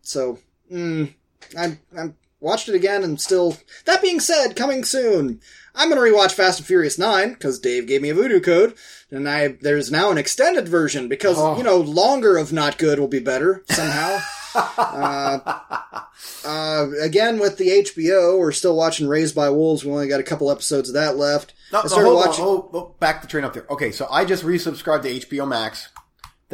So, 0.02 0.38
mm, 0.72 1.12
I 1.58 1.78
I 1.96 2.12
watched 2.40 2.68
it 2.68 2.74
again, 2.74 3.02
and 3.04 3.20
still. 3.20 3.56
That 3.84 4.02
being 4.02 4.20
said, 4.20 4.56
coming 4.56 4.84
soon. 4.84 5.40
I'm 5.76 5.88
gonna 5.88 6.00
rewatch 6.00 6.32
Fast 6.32 6.60
and 6.60 6.66
Furious 6.66 6.98
Nine 6.98 7.32
because 7.32 7.58
Dave 7.58 7.86
gave 7.86 8.00
me 8.02 8.10
a 8.10 8.14
Vudu 8.14 8.42
code, 8.42 8.74
and 9.10 9.28
I 9.28 9.48
there's 9.60 9.90
now 9.90 10.10
an 10.10 10.18
extended 10.18 10.68
version 10.68 11.08
because 11.08 11.36
Oh. 11.38 11.56
you 11.56 11.62
know 11.64 11.78
longer 11.78 12.36
of 12.36 12.52
not 12.52 12.78
good 12.78 12.98
will 13.00 13.08
be 13.08 13.20
better 13.20 13.64
somehow. 13.68 14.20
Uh, 16.44 16.90
again 17.00 17.38
with 17.38 17.56
the 17.56 17.68
HBO, 17.70 18.38
we're 18.38 18.52
still 18.52 18.76
watching 18.76 19.08
Raised 19.08 19.34
by 19.34 19.48
Wolves. 19.50 19.84
We 19.84 19.90
only 19.90 20.08
got 20.08 20.20
a 20.20 20.24
couple 20.24 20.50
episodes 20.50 20.88
of 20.90 20.94
that 20.94 21.16
left. 21.16 21.54
No, 21.72 21.80
I 21.80 21.82
no, 21.82 21.88
started 21.88 22.08
on, 22.10 22.14
watching. 22.16 22.44
hold- 22.44 22.68
hold- 22.70 23.00
back 23.00 23.22
the 23.22 23.28
train 23.28 23.44
up 23.44 23.54
there. 23.54 23.66
Okay, 23.70 23.90
so 23.90 24.06
I 24.10 24.24
just 24.24 24.44
resubscribed 24.44 25.02
to 25.02 25.08
HBO 25.26 25.46
Max. 25.48 25.88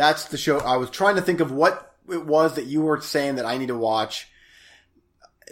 That's 0.00 0.24
the 0.24 0.38
show. 0.38 0.58
I 0.60 0.78
was 0.78 0.88
trying 0.88 1.16
to 1.16 1.22
think 1.22 1.40
of 1.40 1.52
what 1.52 1.94
it 2.10 2.24
was 2.24 2.54
that 2.54 2.64
you 2.64 2.80
were 2.80 3.02
saying 3.02 3.34
that 3.34 3.44
I 3.44 3.58
need 3.58 3.68
to 3.68 3.76
watch. 3.76 4.28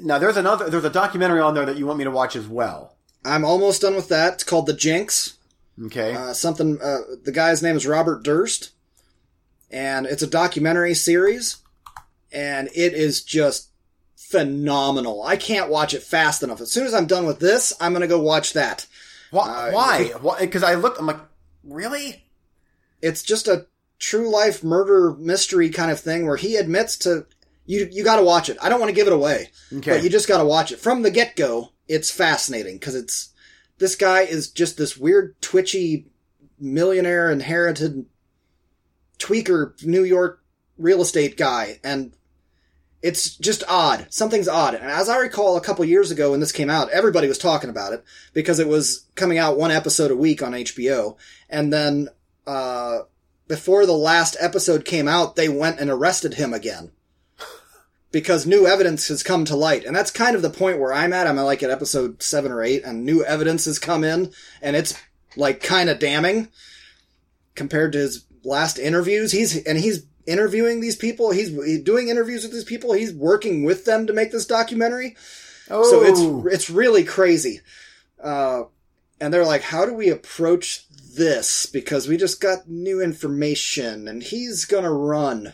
Now, 0.00 0.18
there's 0.18 0.38
another. 0.38 0.70
There's 0.70 0.86
a 0.86 0.90
documentary 0.90 1.40
on 1.40 1.54
there 1.54 1.66
that 1.66 1.76
you 1.76 1.86
want 1.86 1.98
me 1.98 2.04
to 2.04 2.10
watch 2.10 2.34
as 2.34 2.48
well. 2.48 2.96
I'm 3.26 3.44
almost 3.44 3.82
done 3.82 3.94
with 3.94 4.08
that. 4.08 4.34
It's 4.34 4.44
called 4.44 4.64
The 4.64 4.72
Jinx. 4.72 5.36
Okay. 5.84 6.14
Uh, 6.14 6.32
something. 6.32 6.78
Uh, 6.82 7.00
the 7.24 7.30
guy's 7.30 7.62
name 7.62 7.76
is 7.76 7.86
Robert 7.86 8.22
Durst, 8.22 8.70
and 9.70 10.06
it's 10.06 10.22
a 10.22 10.26
documentary 10.26 10.94
series, 10.94 11.58
and 12.32 12.68
it 12.74 12.94
is 12.94 13.22
just 13.22 13.68
phenomenal. 14.16 15.22
I 15.24 15.36
can't 15.36 15.68
watch 15.70 15.92
it 15.92 16.02
fast 16.02 16.42
enough. 16.42 16.62
As 16.62 16.72
soon 16.72 16.86
as 16.86 16.94
I'm 16.94 17.06
done 17.06 17.26
with 17.26 17.38
this, 17.38 17.74
I'm 17.82 17.92
gonna 17.92 18.06
go 18.06 18.20
watch 18.20 18.54
that. 18.54 18.86
Why? 19.30 20.10
uh, 20.14 20.18
Why? 20.20 20.40
Because 20.40 20.62
I 20.62 20.76
looked. 20.76 20.98
I'm 20.98 21.06
like, 21.06 21.20
really? 21.64 22.24
it's 23.02 23.22
just 23.22 23.46
a 23.46 23.66
true 23.98 24.30
life 24.30 24.62
murder 24.62 25.14
mystery 25.18 25.70
kind 25.70 25.90
of 25.90 26.00
thing 26.00 26.26
where 26.26 26.36
he 26.36 26.56
admits 26.56 26.96
to 26.98 27.26
you 27.66 27.88
you 27.92 28.02
got 28.02 28.16
to 28.16 28.24
watch 28.24 28.48
it. 28.48 28.56
I 28.62 28.68
don't 28.68 28.80
want 28.80 28.90
to 28.90 28.94
give 28.94 29.06
it 29.06 29.12
away. 29.12 29.50
Okay. 29.72 29.92
But 29.92 30.02
you 30.02 30.08
just 30.08 30.28
got 30.28 30.38
to 30.38 30.44
watch 30.44 30.72
it 30.72 30.78
from 30.78 31.02
the 31.02 31.10
get-go. 31.10 31.72
It's 31.86 32.10
fascinating 32.10 32.76
because 32.78 32.94
it's 32.94 33.32
this 33.78 33.94
guy 33.94 34.22
is 34.22 34.50
just 34.50 34.76
this 34.76 34.96
weird 34.96 35.40
twitchy 35.40 36.06
millionaire 36.58 37.30
inherited 37.30 38.06
tweaker 39.18 39.80
New 39.84 40.02
York 40.02 40.42
real 40.76 41.02
estate 41.02 41.36
guy 41.36 41.80
and 41.82 42.12
it's 43.00 43.36
just 43.36 43.62
odd. 43.68 44.06
Something's 44.10 44.48
odd. 44.48 44.74
And 44.74 44.84
as 44.84 45.08
I 45.08 45.18
recall 45.18 45.56
a 45.56 45.60
couple 45.60 45.84
years 45.84 46.10
ago 46.10 46.32
when 46.32 46.40
this 46.40 46.50
came 46.50 46.68
out, 46.68 46.90
everybody 46.90 47.28
was 47.28 47.38
talking 47.38 47.70
about 47.70 47.92
it 47.92 48.02
because 48.32 48.58
it 48.58 48.66
was 48.66 49.06
coming 49.14 49.38
out 49.38 49.56
one 49.56 49.70
episode 49.70 50.10
a 50.10 50.16
week 50.16 50.42
on 50.42 50.52
HBO. 50.52 51.16
And 51.48 51.72
then 51.72 52.08
uh 52.46 53.00
before 53.48 53.86
the 53.86 53.92
last 53.92 54.36
episode 54.38 54.84
came 54.84 55.08
out, 55.08 55.34
they 55.34 55.48
went 55.48 55.80
and 55.80 55.90
arrested 55.90 56.34
him 56.34 56.52
again. 56.54 56.92
Because 58.10 58.46
new 58.46 58.66
evidence 58.66 59.08
has 59.08 59.22
come 59.22 59.44
to 59.44 59.54
light. 59.54 59.84
And 59.84 59.94
that's 59.94 60.10
kind 60.10 60.34
of 60.34 60.40
the 60.40 60.48
point 60.48 60.78
where 60.78 60.94
I'm 60.94 61.12
at. 61.12 61.26
I'm 61.26 61.36
like 61.36 61.62
at 61.62 61.68
episode 61.68 62.22
seven 62.22 62.50
or 62.50 62.62
eight, 62.62 62.82
and 62.82 63.04
new 63.04 63.22
evidence 63.22 63.66
has 63.66 63.78
come 63.78 64.02
in, 64.02 64.32
and 64.62 64.74
it's 64.74 64.98
like 65.36 65.62
kind 65.62 65.90
of 65.90 65.98
damning 65.98 66.48
compared 67.54 67.92
to 67.92 67.98
his 67.98 68.24
last 68.44 68.78
interviews. 68.78 69.30
He's, 69.32 69.62
and 69.64 69.76
he's 69.76 70.06
interviewing 70.26 70.80
these 70.80 70.96
people. 70.96 71.32
He's, 71.32 71.50
he's 71.50 71.82
doing 71.82 72.08
interviews 72.08 72.44
with 72.44 72.52
these 72.52 72.64
people. 72.64 72.94
He's 72.94 73.12
working 73.12 73.64
with 73.64 73.84
them 73.84 74.06
to 74.06 74.14
make 74.14 74.32
this 74.32 74.46
documentary. 74.46 75.14
oh, 75.68 75.82
So 75.90 76.02
it's 76.02 76.54
it's 76.54 76.70
really 76.70 77.04
crazy. 77.04 77.60
Uh, 78.22 78.62
and 79.20 79.34
they're 79.34 79.44
like, 79.44 79.62
how 79.62 79.84
do 79.84 79.92
we 79.92 80.08
approach 80.08 80.86
this? 81.18 81.66
Because 81.66 82.08
we 82.08 82.16
just 82.16 82.40
got 82.40 82.66
new 82.68 83.02
information, 83.02 84.08
and 84.08 84.22
he's 84.22 84.64
gonna 84.64 84.90
run. 84.92 85.52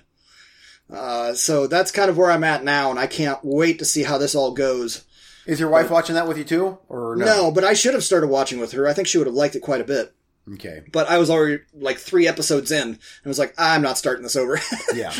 Uh, 0.88 1.34
so 1.34 1.66
that's 1.66 1.90
kind 1.90 2.08
of 2.10 2.16
where 2.16 2.30
I'm 2.30 2.44
at 2.44 2.62
now, 2.62 2.90
and 2.90 2.98
I 3.00 3.06
can't 3.08 3.40
wait 3.42 3.78
to 3.80 3.84
see 3.84 4.04
how 4.04 4.18
this 4.18 4.34
all 4.34 4.52
goes. 4.52 5.04
Is 5.46 5.58
your 5.60 5.68
wife 5.70 5.90
watching 5.90 6.14
that 6.14 6.28
with 6.28 6.38
you 6.38 6.44
too, 6.44 6.78
or 6.88 7.16
no? 7.16 7.24
No, 7.24 7.50
but 7.50 7.64
I 7.64 7.74
should 7.74 7.94
have 7.94 8.04
started 8.04 8.28
watching 8.28 8.60
with 8.60 8.72
her. 8.72 8.86
I 8.86 8.92
think 8.92 9.08
she 9.08 9.18
would 9.18 9.26
have 9.26 9.34
liked 9.34 9.56
it 9.56 9.60
quite 9.60 9.80
a 9.80 9.84
bit. 9.84 10.14
Okay. 10.54 10.82
But 10.92 11.08
I 11.08 11.18
was 11.18 11.30
already 11.30 11.62
like 11.74 11.96
three 11.98 12.28
episodes 12.28 12.70
in, 12.70 12.82
and 12.88 12.98
was 13.24 13.38
like, 13.38 13.54
I'm 13.58 13.82
not 13.82 13.98
starting 13.98 14.22
this 14.22 14.36
over. 14.36 14.60
Yeah. 14.94 15.12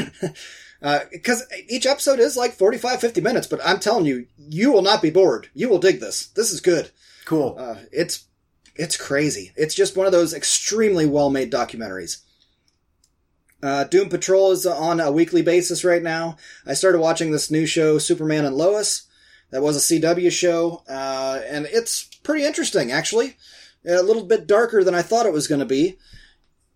because 1.11 1.47
each 1.69 1.87
episode 1.87 2.21
is 2.21 2.37
like 2.37 2.53
45 2.53 3.01
50 3.01 3.21
minutes 3.23 3.47
but 3.47 3.59
i'm 3.65 3.81
telling 3.81 4.05
you 4.05 4.27
you 4.37 4.71
will 4.71 4.83
not 4.83 5.01
be 5.01 5.09
bored 5.09 5.49
you 5.55 5.71
will 5.71 5.79
dig 5.79 5.99
this 5.99 6.27
this 6.27 6.53
is 6.53 6.61
good 6.61 6.91
Cool. 7.25 7.57
uh, 7.59 7.77
it's 7.91 8.27
it's 8.77 8.97
crazy. 8.97 9.53
It's 9.57 9.75
just 9.75 9.97
one 9.97 10.07
of 10.07 10.13
those 10.13 10.35
extremely 10.35 11.07
well 11.07 11.31
made 11.31 11.53
documentaries. 11.53 12.23
Uh, 13.63 13.85
doom 13.85 14.09
patrol 14.09 14.53
is 14.53 14.67
on 14.67 15.01
a 15.01 15.11
weekly 15.11 15.41
basis 15.41 15.85
right 15.85 16.03
now. 16.03 16.37
I 16.67 16.75
started 16.75 17.01
watching 17.01 17.31
this 17.31 17.51
new 17.51 17.67
show 17.67 17.99
superman 17.99 18.45
and 18.45 18.57
lois. 18.57 19.05
That 19.51 19.63
was 19.63 19.77
a 19.77 19.95
cw 19.95 20.31
show 20.33 20.83
uh, 20.89 21.41
and 21.49 21.67
it's 21.67 22.05
pretty 22.23 22.45
interesting 22.45 22.91
actually. 22.93 23.37
A 23.87 24.03
little 24.03 24.25
bit 24.25 24.47
darker 24.47 24.83
than 24.83 24.95
i 24.95 25.03
thought 25.03 25.27
it 25.27 25.33
was 25.33 25.47
going 25.47 25.61
to 25.61 25.67
be. 25.67 25.99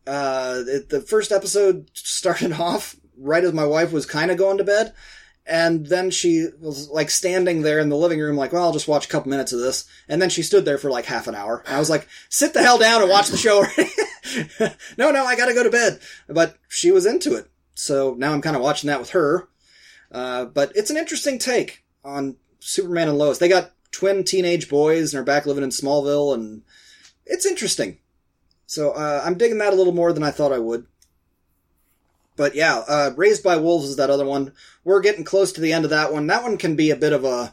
Uh, 0.07 0.63
it, 0.67 0.89
the 0.89 1.01
first 1.01 1.33
episode 1.33 1.91
started 1.93 2.53
off 2.61 2.97
right 3.19 3.45
as 3.45 3.53
my 3.53 3.67
wife 3.67 3.93
was 3.93 4.07
kind 4.07 4.31
of 4.31 4.39
going 4.39 4.59
to 4.59 4.65
bed. 4.65 4.95
And 5.49 5.87
then 5.87 6.11
she 6.11 6.49
was 6.61 6.91
like 6.91 7.09
standing 7.09 7.63
there 7.63 7.79
in 7.79 7.89
the 7.89 7.97
living 7.97 8.21
room, 8.21 8.37
like, 8.37 8.53
well, 8.53 8.65
I'll 8.65 8.73
just 8.73 8.87
watch 8.87 9.07
a 9.07 9.09
couple 9.09 9.31
minutes 9.31 9.53
of 9.53 9.61
this. 9.61 9.87
And 10.07 10.21
then 10.21 10.29
she 10.29 10.43
stood 10.43 10.67
there 10.67 10.77
for 10.77 10.91
like 10.91 11.07
half 11.07 11.27
an 11.27 11.35
hour. 11.35 11.65
And 11.67 11.75
I 11.75 11.79
was 11.79 11.89
like, 11.89 12.07
sit 12.29 12.53
the 12.53 12.63
hell 12.63 12.79
down 12.79 13.01
and 13.01 13.11
watch 13.11 13.29
the 13.29 13.39
show. 13.39 13.65
no, 14.99 15.11
no, 15.11 15.25
I 15.25 15.37
gotta 15.37 15.55
go 15.55 15.63
to 15.63 15.71
bed. 15.71 16.01
But 16.29 16.59
she 16.69 16.91
was 16.91 17.07
into 17.07 17.35
it. 17.35 17.51
So 17.75 18.15
now 18.19 18.33
I'm 18.33 18.43
kind 18.43 18.57
of 18.57 18.63
watching 18.63 18.89
that 18.89 19.01
with 19.01 19.11
her. 19.11 19.49
Uh, 20.13 20.45
but 20.45 20.73
it's 20.75 20.91
an 20.91 20.99
interesting 20.99 21.39
take 21.39 21.83
on 22.05 22.37
Superman 22.61 23.09
and 23.09 23.17
Lois. 23.17 23.39
They 23.39 23.49
got 23.49 23.73
twin 23.91 24.25
teenage 24.25 24.69
boys 24.69 25.15
and 25.15 25.21
are 25.21 25.25
back 25.25 25.47
living 25.47 25.65
in 25.65 25.71
Smallville 25.71 26.35
and 26.35 26.63
it's 27.25 27.47
interesting. 27.47 27.99
So 28.67 28.91
uh, 28.91 29.23
I'm 29.25 29.39
digging 29.39 29.59
that 29.59 29.73
a 29.73 29.77
little 29.77 29.95
more 29.95 30.13
than 30.13 30.23
I 30.23 30.31
thought 30.31 30.53
I 30.53 30.59
would. 30.59 30.87
But 32.39 32.55
yeah, 32.55 32.79
uh, 32.89 33.11
Raised 33.17 33.43
by 33.43 33.57
Wolves 33.57 33.89
is 33.89 33.97
that 33.97 34.11
other 34.11 34.25
one. 34.25 34.53
We're 34.85 35.01
getting 35.01 35.25
close 35.25 35.53
to 35.53 35.61
the 35.61 35.73
end 35.73 35.85
of 35.85 35.91
that 35.91 36.13
one. 36.13 36.29
That 36.29 36.45
one 36.45 36.57
can 36.57 36.77
be 36.77 36.91
a 36.91 36.97
bit 36.97 37.13
of 37.13 37.25
a, 37.25 37.53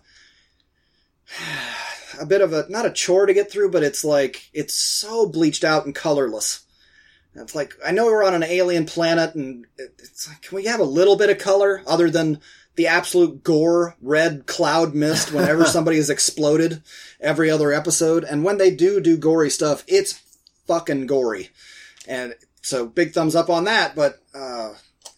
a 2.21 2.25
bit 2.25 2.41
of 2.41 2.53
a 2.53 2.67
not 2.69 2.85
a 2.85 2.91
chore 2.91 3.25
to 3.25 3.33
get 3.33 3.51
through, 3.51 3.71
but 3.71 3.83
it's 3.83 4.05
like 4.05 4.47
it's 4.53 4.75
so 4.75 5.27
bleached 5.27 5.63
out 5.63 5.85
and 5.85 5.95
colorless. 5.95 6.61
It's 7.33 7.55
like 7.55 7.73
I 7.85 7.91
know 7.91 8.05
we're 8.05 8.23
on 8.23 8.35
an 8.35 8.43
alien 8.43 8.85
planet, 8.85 9.33
and 9.33 9.65
it's 9.77 10.29
like, 10.29 10.43
can 10.43 10.55
we 10.55 10.65
have 10.65 10.79
a 10.79 10.85
little 10.85 11.17
bit 11.17 11.31
of 11.31 11.39
color 11.39 11.81
other 11.87 12.09
than 12.11 12.39
the 12.75 12.85
absolute 12.85 13.43
gore 13.43 13.95
red 14.01 14.45
cloud 14.45 14.93
mist 14.93 15.31
whenever 15.31 15.65
somebody 15.65 15.97
is 15.97 16.11
exploded 16.11 16.83
every 17.19 17.49
other 17.49 17.73
episode? 17.73 18.23
And 18.23 18.43
when 18.43 18.59
they 18.59 18.69
do 18.69 19.01
do 19.01 19.17
gory 19.17 19.49
stuff, 19.49 19.83
it's 19.87 20.21
fucking 20.67 21.07
gory. 21.07 21.49
And 22.07 22.35
so 22.65 22.85
big 22.85 23.13
thumbs 23.13 23.35
up 23.35 23.49
on 23.49 23.65
that, 23.65 23.95
but 23.95 24.19
uh, 24.33 24.73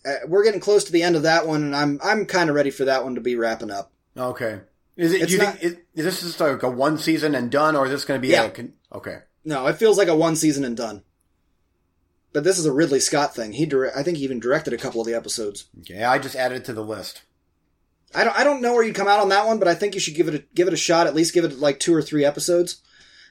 uh, 0.06 0.14
we're 0.28 0.44
getting 0.44 0.60
close 0.60 0.84
to 0.84 0.92
the 0.92 1.04
end 1.04 1.16
of 1.16 1.24
that 1.24 1.48
one, 1.48 1.64
and 1.64 1.76
I'm 1.76 2.00
I'm 2.04 2.26
kind 2.26 2.50
of 2.50 2.56
ready 2.56 2.70
for 2.72 2.86
that 2.86 3.04
one 3.04 3.16
to 3.16 3.22
be 3.22 3.36
wrapping 3.36 3.72
up. 3.72 3.92
Okay. 4.18 4.60
Is 4.96 5.14
it? 5.14 5.22
It's 5.24 5.32
you 5.32 5.38
not- 5.40 5.58
think 5.60 5.64
is, 5.64 5.78
is 5.96 6.06
this 6.06 6.22
just 6.22 6.40
like 6.40 6.64
a 6.64 6.70
one 6.70 6.98
season 6.98 7.36
and 7.36 7.50
done, 7.50 7.76
or 7.76 7.86
is 7.86 7.92
this 7.92 8.06
going 8.06 8.20
to 8.20 8.22
be? 8.22 8.34
Yeah. 8.34 8.50
A, 8.58 8.98
okay. 8.98 9.20
No, 9.46 9.68
it 9.68 9.78
feels 9.78 9.98
like 9.98 10.08
a 10.10 10.16
one 10.16 10.36
season 10.36 10.64
and 10.66 10.76
done. 10.76 11.04
But 12.34 12.44
this 12.44 12.60
is 12.60 12.66
a 12.66 12.74
Ridley 12.74 13.00
Scott 13.00 13.34
thing. 13.34 13.54
He 13.54 13.66
dire- 13.66 13.98
I 13.98 14.04
think 14.04 14.18
he 14.18 14.24
even 14.24 14.40
directed 14.40 14.74
a 14.74 14.78
couple 14.78 15.00
of 15.00 15.08
the 15.08 15.16
episodes. 15.16 15.66
Okay. 15.80 16.04
I 16.04 16.20
just 16.20 16.36
added 16.36 16.58
it 16.58 16.66
to 16.66 16.74
the 16.74 16.84
list. 16.84 17.22
I 18.14 18.24
don't 18.24 18.38
I 18.38 18.44
don't 18.44 18.62
know 18.62 18.74
where 18.74 18.84
you'd 18.84 18.96
come 18.96 19.08
out 19.08 19.20
on 19.20 19.30
that 19.30 19.48
one, 19.48 19.60
but 19.60 19.68
I 19.68 19.76
think 19.76 19.94
you 19.94 20.00
should 20.00 20.16
give 20.16 20.28
it 20.28 20.36
a, 20.36 20.44
give 20.54 20.68
it 20.68 20.74
a 20.74 20.78
shot. 20.78 21.08
At 21.08 21.16
least 21.16 21.34
give 21.34 21.46
it 21.46 21.60
like 21.60 21.80
two 21.80 21.94
or 21.94 22.02
three 22.02 22.26
episodes 22.26 22.82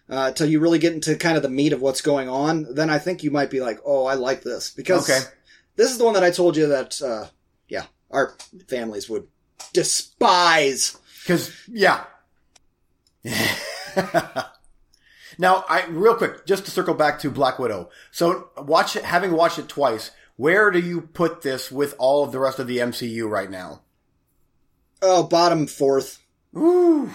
uh, 0.08 0.32
till 0.32 0.48
you 0.48 0.60
really 0.60 0.78
get 0.78 0.92
into 0.94 1.16
kind 1.16 1.36
of 1.36 1.42
the 1.42 1.48
meat 1.48 1.72
of 1.72 1.80
what's 1.82 2.00
going 2.00 2.28
on. 2.28 2.74
Then 2.74 2.90
I 2.90 2.98
think 2.98 3.22
you 3.22 3.30
might 3.30 3.50
be 3.50 3.60
like, 3.60 3.78
oh, 3.84 4.06
I 4.06 4.14
like 4.14 4.42
this 4.42 4.70
because 4.70 5.08
Okay. 5.08 5.20
this 5.76 5.90
is 5.90 5.98
the 5.98 6.04
one 6.04 6.14
that 6.14 6.24
I 6.24 6.30
told 6.30 6.56
you 6.56 6.68
that 6.68 7.00
uh, 7.02 7.26
yeah 7.68 7.84
our 8.10 8.34
families 8.68 9.08
would 9.08 9.26
despise. 9.72 10.96
Because 11.22 11.52
yeah. 11.68 12.04
now, 15.38 15.64
I 15.68 15.86
real 15.88 16.14
quick, 16.14 16.46
just 16.46 16.64
to 16.66 16.70
circle 16.70 16.94
back 16.94 17.18
to 17.20 17.30
Black 17.30 17.58
Widow. 17.58 17.90
So, 18.12 18.50
watch 18.56 18.94
it, 18.96 19.04
having 19.04 19.32
watched 19.32 19.58
it 19.58 19.68
twice. 19.68 20.12
Where 20.36 20.70
do 20.70 20.78
you 20.78 21.00
put 21.00 21.42
this 21.42 21.72
with 21.72 21.94
all 21.98 22.22
of 22.22 22.30
the 22.30 22.38
rest 22.38 22.58
of 22.58 22.66
the 22.66 22.78
MCU 22.78 23.28
right 23.28 23.50
now? 23.50 23.80
Oh, 25.02 25.22
bottom 25.24 25.66
fourth. 25.66 26.22
Ooh. 26.56 27.10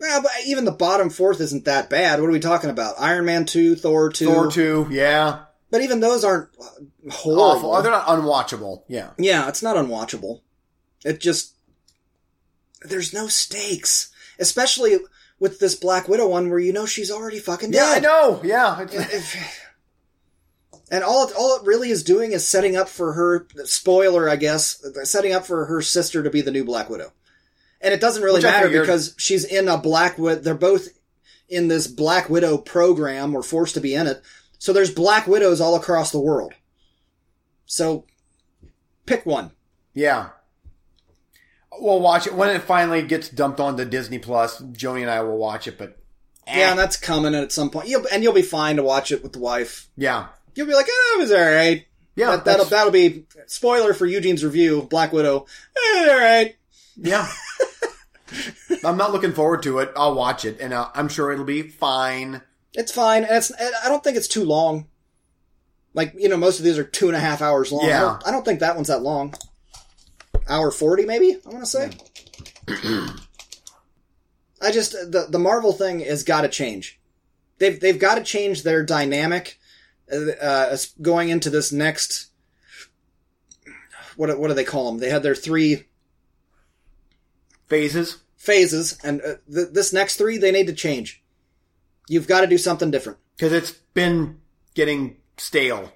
Well, 0.00 0.22
but 0.22 0.30
even 0.46 0.64
the 0.64 0.72
bottom 0.72 1.10
fourth 1.10 1.40
isn't 1.40 1.66
that 1.66 1.90
bad. 1.90 2.20
What 2.20 2.28
are 2.28 2.32
we 2.32 2.40
talking 2.40 2.70
about? 2.70 2.94
Iron 2.98 3.26
Man 3.26 3.44
2, 3.44 3.76
Thor 3.76 4.10
2. 4.10 4.24
Thor 4.26 4.50
2, 4.50 4.88
yeah. 4.90 5.44
But 5.70 5.82
even 5.82 6.00
those 6.00 6.24
aren't 6.24 6.48
uh, 6.60 7.10
horrible. 7.12 7.42
Awful. 7.42 7.74
Oh, 7.76 7.82
they're 7.82 7.92
not 7.92 8.06
unwatchable. 8.06 8.82
Yeah. 8.88 9.10
Yeah, 9.18 9.48
it's 9.48 9.62
not 9.62 9.76
unwatchable. 9.76 10.40
It 11.04 11.20
just 11.20 11.54
there's 12.82 13.12
no 13.12 13.28
stakes, 13.28 14.10
especially 14.38 14.98
with 15.38 15.60
this 15.60 15.74
Black 15.74 16.08
Widow 16.08 16.28
one 16.28 16.50
where 16.50 16.58
you 16.58 16.72
know 16.72 16.86
she's 16.86 17.10
already 17.10 17.38
fucking 17.38 17.70
dead. 17.70 18.02
Yeah, 18.02 18.10
I 18.10 18.12
know. 18.12 18.40
Yeah. 18.42 18.80
If- 18.90 19.66
and 20.92 21.04
all 21.04 21.28
it, 21.28 21.34
all 21.38 21.56
it 21.56 21.64
really 21.64 21.90
is 21.90 22.02
doing 22.02 22.32
is 22.32 22.44
setting 22.48 22.76
up 22.76 22.88
for 22.88 23.12
her 23.12 23.46
spoiler, 23.64 24.28
I 24.28 24.34
guess, 24.34 24.84
setting 25.04 25.32
up 25.32 25.46
for 25.46 25.66
her 25.66 25.80
sister 25.82 26.24
to 26.24 26.30
be 26.30 26.40
the 26.40 26.50
new 26.50 26.64
Black 26.64 26.90
Widow. 26.90 27.12
And 27.80 27.94
it 27.94 28.00
doesn't 28.00 28.22
really 28.22 28.38
Which 28.38 28.44
matter 28.44 28.68
because 28.68 29.14
she's 29.18 29.44
in 29.44 29.68
a 29.68 29.78
Black 29.78 30.18
Widow. 30.18 30.40
They're 30.40 30.54
both 30.54 30.88
in 31.48 31.68
this 31.68 31.86
Black 31.86 32.28
Widow 32.28 32.58
program 32.58 33.34
or 33.34 33.42
forced 33.42 33.74
to 33.74 33.80
be 33.80 33.94
in 33.94 34.06
it. 34.06 34.22
So 34.58 34.72
there's 34.72 34.90
Black 34.90 35.26
Widows 35.26 35.60
all 35.60 35.74
across 35.74 36.12
the 36.12 36.20
world. 36.20 36.52
So 37.64 38.04
pick 39.06 39.24
one. 39.24 39.52
Yeah. 39.94 40.30
We'll 41.78 42.00
watch 42.00 42.26
it 42.26 42.34
when 42.34 42.50
it 42.50 42.62
finally 42.62 43.02
gets 43.02 43.28
dumped 43.30 43.60
onto 43.60 43.84
Disney 43.86 44.18
Plus. 44.18 44.60
Joni 44.60 45.00
and 45.02 45.10
I 45.10 45.22
will 45.22 45.38
watch 45.38 45.66
it, 45.66 45.78
but 45.78 45.96
eh. 46.46 46.58
Yeah, 46.58 46.70
and 46.70 46.78
that's 46.78 46.96
coming 46.96 47.34
at 47.34 47.52
some 47.52 47.70
point. 47.70 47.88
You'll, 47.88 48.06
and 48.12 48.22
you'll 48.22 48.34
be 48.34 48.42
fine 48.42 48.76
to 48.76 48.82
watch 48.82 49.10
it 49.12 49.22
with 49.22 49.32
the 49.32 49.38
wife. 49.38 49.88
yeah, 49.96 50.26
You'll 50.54 50.66
be 50.66 50.74
like, 50.74 50.86
oh, 50.90 51.16
it 51.16 51.22
was 51.22 51.32
alright. 51.32 51.86
yeah, 52.16 52.32
that, 52.32 52.44
that'll, 52.44 52.66
that'll 52.66 52.92
be, 52.92 53.24
spoiler 53.46 53.94
for 53.94 54.04
Eugene's 54.04 54.44
review, 54.44 54.82
Black 54.82 55.12
Widow. 55.12 55.46
Eh, 55.94 56.08
alright. 56.10 56.56
yeah. 56.96 57.26
I'm 58.84 58.96
not 58.96 59.12
looking 59.12 59.32
forward 59.32 59.62
to 59.64 59.78
it. 59.80 59.92
I'll 59.96 60.14
watch 60.14 60.44
it, 60.44 60.58
and 60.60 60.72
uh, 60.72 60.88
I'm 60.94 61.08
sure 61.08 61.32
it'll 61.32 61.44
be 61.44 61.62
fine. 61.62 62.42
It's 62.74 62.92
fine, 62.92 63.24
and 63.24 63.32
it's. 63.36 63.52
I 63.84 63.88
don't 63.88 64.02
think 64.04 64.16
it's 64.16 64.28
too 64.28 64.44
long. 64.44 64.86
Like, 65.92 66.14
you 66.16 66.28
know, 66.28 66.36
most 66.36 66.58
of 66.60 66.64
these 66.64 66.78
are 66.78 66.84
two 66.84 67.08
and 67.08 67.16
a 67.16 67.20
half 67.20 67.42
hours 67.42 67.72
long. 67.72 67.84
I, 67.84 67.88
Yeah. 67.88 68.00
don't, 68.00 68.28
I 68.28 68.30
don't 68.30 68.44
think 68.44 68.60
that 68.60 68.76
one's 68.76 68.86
that 68.88 69.02
long. 69.02 69.34
Hour 70.48 70.70
40, 70.70 71.04
maybe, 71.04 71.36
I 71.44 71.48
want 71.48 71.64
to 71.64 71.66
say. 71.66 71.90
I 74.62 74.70
just, 74.70 74.92
the, 74.92 75.26
the 75.28 75.38
Marvel 75.38 75.72
thing 75.72 76.00
has 76.00 76.22
got 76.22 76.42
to 76.42 76.48
change. 76.48 77.00
They've, 77.58 77.78
they've 77.80 77.98
got 77.98 78.16
to 78.16 78.22
change 78.22 78.62
their 78.62 78.84
dynamic, 78.84 79.58
uh, 80.12 80.30
uh, 80.40 80.76
going 81.02 81.28
into 81.30 81.50
this 81.50 81.72
next, 81.72 82.28
what, 84.16 84.38
what 84.38 84.48
do 84.48 84.54
they 84.54 84.64
call 84.64 84.90
them? 84.90 85.00
They 85.00 85.10
had 85.10 85.22
their 85.22 85.34
three 85.34 85.84
Phases. 87.70 88.18
phases, 88.36 88.98
and 89.02 89.22
uh, 89.22 89.34
th- 89.52 89.68
this 89.72 89.92
next 89.92 90.16
three, 90.16 90.36
they 90.36 90.50
need 90.50 90.66
to 90.66 90.74
change. 90.74 91.22
You've 92.08 92.26
got 92.26 92.40
to 92.42 92.46
do 92.46 92.58
something 92.58 92.90
different. 92.90 93.18
Because 93.36 93.52
it's 93.52 93.70
been 93.94 94.40
getting 94.74 95.16
stale. 95.38 95.92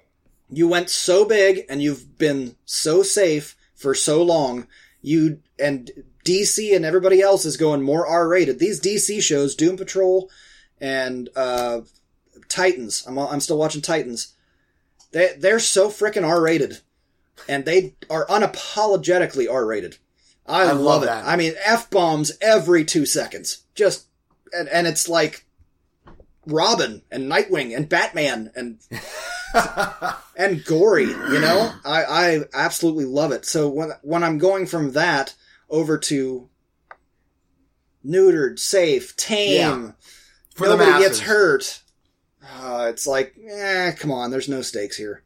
You 0.49 0.67
went 0.67 0.89
so 0.89 1.25
big 1.25 1.65
and 1.69 1.81
you've 1.81 2.17
been 2.17 2.55
so 2.65 3.03
safe 3.03 3.57
for 3.75 3.93
so 3.93 4.23
long. 4.23 4.67
You 5.01 5.41
and 5.59 5.91
DC 6.25 6.75
and 6.75 6.85
everybody 6.85 7.21
else 7.21 7.45
is 7.45 7.57
going 7.57 7.81
more 7.81 8.07
R 8.07 8.27
rated. 8.27 8.59
These 8.59 8.81
DC 8.81 9.21
shows, 9.21 9.55
Doom 9.55 9.77
Patrol 9.77 10.29
and 10.79 11.29
uh, 11.35 11.81
Titans. 12.47 13.05
I'm 13.07 13.19
I'm 13.19 13.39
still 13.39 13.57
watching 13.57 13.81
Titans. 13.81 14.35
They 15.11 15.35
they're 15.37 15.59
so 15.59 15.89
freaking 15.89 16.27
R 16.27 16.41
rated, 16.41 16.79
and 17.47 17.65
they 17.65 17.95
are 18.09 18.25
unapologetically 18.27 19.51
R 19.51 19.65
rated. 19.65 19.97
I, 20.45 20.63
I 20.63 20.71
love, 20.71 20.81
love 20.81 21.03
it. 21.03 21.07
that. 21.07 21.25
I 21.25 21.35
mean, 21.35 21.53
f 21.63 21.89
bombs 21.89 22.31
every 22.41 22.85
two 22.85 23.05
seconds. 23.05 23.63
Just 23.73 24.07
and 24.53 24.67
and 24.69 24.87
it's 24.87 25.09
like 25.09 25.45
Robin 26.45 27.01
and 27.11 27.29
Nightwing 27.31 27.75
and 27.75 27.89
Batman 27.89 28.51
and 28.55 28.79
and 30.37 30.63
gory, 30.65 31.07
you 31.07 31.39
know? 31.39 31.73
I, 31.83 32.03
I 32.03 32.39
absolutely 32.53 33.05
love 33.05 33.31
it. 33.31 33.45
So 33.45 33.69
when 33.69 33.91
when 34.01 34.23
I'm 34.23 34.37
going 34.37 34.67
from 34.67 34.91
that 34.91 35.33
over 35.69 35.97
to 35.97 36.49
neutered, 38.05 38.59
safe, 38.59 39.15
tame, 39.15 39.83
Yeah. 39.85 39.91
For 40.53 40.67
nobody 40.67 41.03
gets 41.03 41.19
hurt, 41.19 41.81
uh, 42.61 42.87
it's 42.89 43.05
like, 43.05 43.35
eh, 43.45 43.91
come 43.93 44.09
on, 44.11 44.31
there's 44.31 44.47
no 44.47 44.61
stakes 44.61 44.95
here. 44.95 45.21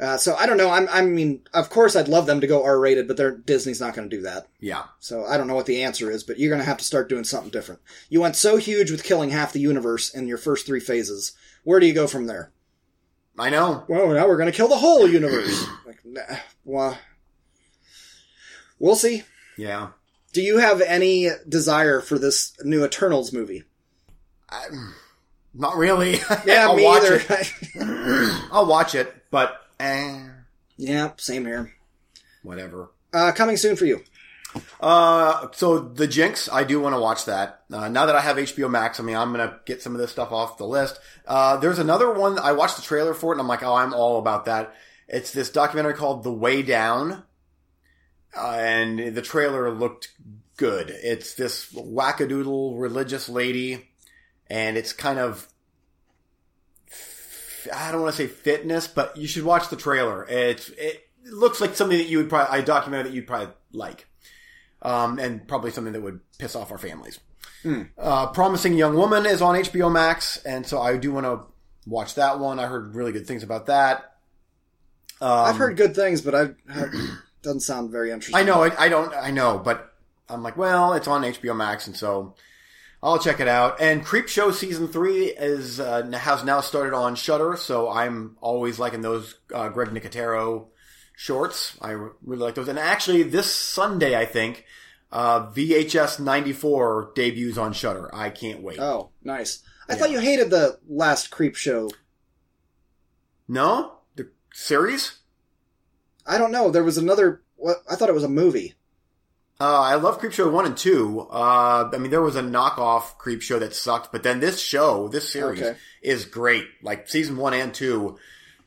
Uh, 0.00 0.16
so 0.16 0.36
I 0.36 0.46
don't 0.46 0.56
know. 0.56 0.70
I'm, 0.70 0.88
I 0.90 1.02
mean, 1.02 1.42
of 1.52 1.70
course, 1.70 1.96
I'd 1.96 2.06
love 2.08 2.26
them 2.26 2.40
to 2.40 2.46
go 2.46 2.62
R-rated, 2.64 3.08
but 3.08 3.16
they're, 3.16 3.36
Disney's 3.36 3.80
not 3.80 3.94
going 3.94 4.08
to 4.08 4.16
do 4.16 4.22
that. 4.22 4.46
Yeah. 4.60 4.84
So 5.00 5.24
I 5.24 5.36
don't 5.36 5.48
know 5.48 5.56
what 5.56 5.66
the 5.66 5.82
answer 5.82 6.10
is, 6.10 6.22
but 6.22 6.38
you're 6.38 6.50
going 6.50 6.60
to 6.60 6.66
have 6.68 6.78
to 6.78 6.84
start 6.84 7.08
doing 7.08 7.24
something 7.24 7.50
different. 7.50 7.80
You 8.08 8.20
went 8.20 8.36
so 8.36 8.56
huge 8.58 8.90
with 8.92 9.02
killing 9.02 9.30
half 9.30 9.52
the 9.52 9.60
universe 9.60 10.14
in 10.14 10.28
your 10.28 10.38
first 10.38 10.66
three 10.66 10.80
phases. 10.80 11.32
Where 11.64 11.80
do 11.80 11.86
you 11.86 11.94
go 11.94 12.06
from 12.06 12.26
there? 12.26 12.52
I 13.38 13.50
know. 13.50 13.84
Well, 13.88 14.08
now 14.08 14.26
we're 14.28 14.36
going 14.36 14.50
to 14.50 14.56
kill 14.56 14.68
the 14.68 14.76
whole 14.76 15.08
universe. 15.08 15.66
like, 15.86 15.98
nah, 16.04 16.22
well, 16.64 16.98
we'll 18.78 18.96
see. 18.96 19.24
Yeah. 19.56 19.90
Do 20.32 20.42
you 20.42 20.58
have 20.58 20.80
any 20.80 21.30
desire 21.48 22.00
for 22.00 22.18
this 22.18 22.52
new 22.62 22.84
Eternals 22.84 23.32
movie? 23.32 23.64
Not 25.54 25.76
really. 25.76 26.20
Yeah, 26.46 26.68
I'll 26.68 26.76
me 26.76 26.84
watch 26.84 27.02
either. 27.02 27.22
it. 27.30 27.52
I'll 28.52 28.66
watch 28.66 28.94
it, 28.94 29.12
but 29.30 29.60
eh, 29.80 30.28
yeah, 30.76 31.12
same 31.16 31.44
here. 31.46 31.74
whatever. 32.42 32.90
Uh, 33.12 33.32
coming 33.32 33.56
soon 33.56 33.76
for 33.76 33.86
you. 33.86 34.02
Uh, 34.80 35.48
so 35.52 35.78
the 35.78 36.06
Jinx, 36.06 36.48
I 36.50 36.64
do 36.64 36.80
want 36.80 36.94
to 36.94 37.00
watch 37.00 37.26
that. 37.26 37.62
Uh, 37.72 37.88
now 37.88 38.06
that 38.06 38.16
I 38.16 38.20
have 38.20 38.36
HBO 38.36 38.70
Max, 38.70 38.98
I 38.98 39.02
mean, 39.02 39.16
I'm 39.16 39.30
gonna 39.30 39.60
get 39.66 39.82
some 39.82 39.94
of 39.94 40.00
this 40.00 40.10
stuff 40.10 40.32
off 40.32 40.58
the 40.58 40.66
list. 40.66 40.98
Uh, 41.26 41.56
there's 41.58 41.78
another 41.78 42.12
one. 42.12 42.38
I 42.38 42.52
watched 42.52 42.76
the 42.76 42.82
trailer 42.82 43.14
for 43.14 43.32
it, 43.32 43.34
and 43.34 43.40
I'm 43.40 43.48
like, 43.48 43.62
oh, 43.62 43.74
I'm 43.74 43.92
all 43.94 44.18
about 44.18 44.46
that. 44.46 44.74
It's 45.06 45.32
this 45.32 45.50
documentary 45.50 45.94
called 45.94 46.22
The 46.22 46.32
Way 46.32 46.62
Down, 46.62 47.24
uh, 48.36 48.56
and 48.58 49.14
the 49.14 49.22
trailer 49.22 49.70
looked 49.70 50.12
good. 50.56 50.90
It's 50.90 51.34
this 51.34 51.72
wackadoodle 51.72 52.80
religious 52.80 53.28
lady, 53.28 53.90
and 54.48 54.76
it's 54.76 54.92
kind 54.92 55.18
of. 55.18 55.46
I 57.72 57.92
don't 57.92 58.02
want 58.02 58.14
to 58.14 58.22
say 58.22 58.28
fitness, 58.28 58.86
but 58.86 59.16
you 59.16 59.26
should 59.26 59.44
watch 59.44 59.68
the 59.68 59.76
trailer. 59.76 60.24
It's 60.28 60.68
it 60.70 61.08
looks 61.24 61.60
like 61.60 61.74
something 61.74 61.98
that 61.98 62.08
you 62.08 62.18
would 62.18 62.28
probably 62.28 62.58
I 62.58 62.62
documentary 62.62 63.10
that 63.10 63.14
you'd 63.14 63.26
probably 63.26 63.54
like 63.72 64.06
um, 64.82 65.18
and 65.18 65.46
probably 65.46 65.70
something 65.70 65.92
that 65.92 66.02
would 66.02 66.20
piss 66.38 66.54
off 66.54 66.70
our 66.70 66.78
families. 66.78 67.20
Uh, 67.98 68.28
Promising 68.28 68.74
Young 68.74 68.94
Woman 68.94 69.26
is 69.26 69.42
on 69.42 69.56
HBO 69.56 69.90
Max, 69.90 70.38
and 70.44 70.66
so 70.66 70.80
I 70.80 70.96
do 70.96 71.12
want 71.12 71.26
to 71.26 71.40
watch 71.86 72.14
that 72.14 72.38
one. 72.38 72.58
I 72.58 72.66
heard 72.66 72.94
really 72.94 73.12
good 73.12 73.26
things 73.26 73.42
about 73.42 73.66
that. 73.66 74.14
Um, 75.20 75.30
I've 75.30 75.56
heard 75.56 75.76
good 75.76 75.94
things, 75.94 76.22
but 76.22 76.34
I 76.34 76.50
doesn't 77.42 77.60
sound 77.60 77.90
very 77.90 78.10
interesting. 78.10 78.36
I 78.36 78.44
know, 78.44 78.62
I, 78.62 78.84
I 78.84 78.88
don't, 78.88 79.12
I 79.14 79.30
know, 79.32 79.58
but 79.58 79.92
I'm 80.28 80.42
like, 80.42 80.56
well, 80.56 80.94
it's 80.94 81.08
on 81.08 81.22
HBO 81.22 81.56
Max, 81.56 81.86
and 81.88 81.96
so 81.96 82.34
I'll 83.02 83.18
check 83.18 83.38
it 83.40 83.48
out. 83.48 83.80
And 83.80 84.04
Creep 84.04 84.28
Show 84.28 84.50
season 84.50 84.88
three 84.88 85.26
is 85.26 85.78
uh, 85.78 86.02
has 86.12 86.42
now 86.44 86.60
started 86.60 86.94
on 86.94 87.14
Shudder, 87.14 87.56
so 87.56 87.88
I'm 87.88 88.36
always 88.40 88.78
liking 88.78 89.02
those 89.02 89.36
uh, 89.54 89.68
Greg 89.68 89.90
Nicotero 89.90 90.66
shorts. 91.14 91.76
I 91.80 91.90
really 91.90 92.42
like 92.42 92.54
those. 92.56 92.68
And 92.68 92.78
actually, 92.78 93.22
this 93.22 93.52
Sunday, 93.52 94.16
I 94.18 94.24
think 94.24 94.64
uh, 95.12 95.46
VHS 95.52 96.18
94 96.18 97.12
debuts 97.14 97.56
on 97.56 97.72
Shudder. 97.72 98.12
I 98.14 98.30
can't 98.30 98.62
wait. 98.62 98.80
Oh, 98.80 99.10
nice. 99.22 99.62
I 99.88 99.94
thought 99.94 100.10
you 100.10 100.18
hated 100.20 100.50
the 100.50 100.78
last 100.88 101.30
Creep 101.30 101.54
Show. 101.54 101.90
no, 103.46 103.92
the 104.16 104.28
series. 104.52 105.18
I 106.26 106.36
don't 106.36 106.52
know. 106.52 106.70
There 106.70 106.84
was 106.84 106.98
another. 106.98 107.42
What 107.56 107.78
I 107.90 107.94
thought 107.94 108.08
it 108.08 108.14
was 108.14 108.24
a 108.24 108.28
movie. 108.28 108.74
Uh, 109.60 109.80
I 109.80 109.96
love 109.96 110.20
Creep 110.20 110.32
Show 110.32 110.48
1 110.48 110.66
and 110.66 110.76
2. 110.76 111.20
Uh, 111.32 111.90
I 111.92 111.98
mean, 111.98 112.12
there 112.12 112.22
was 112.22 112.36
a 112.36 112.42
knockoff 112.42 113.18
Creep 113.18 113.42
Show 113.42 113.58
that 113.58 113.74
sucked, 113.74 114.12
but 114.12 114.22
then 114.22 114.38
this 114.38 114.60
show, 114.60 115.08
this 115.08 115.28
series, 115.32 115.60
Okay. 115.60 115.76
is 116.00 116.26
great. 116.26 116.66
Like, 116.80 117.08
season 117.08 117.36
1 117.36 117.54
and 117.54 117.74
2, 117.74 118.16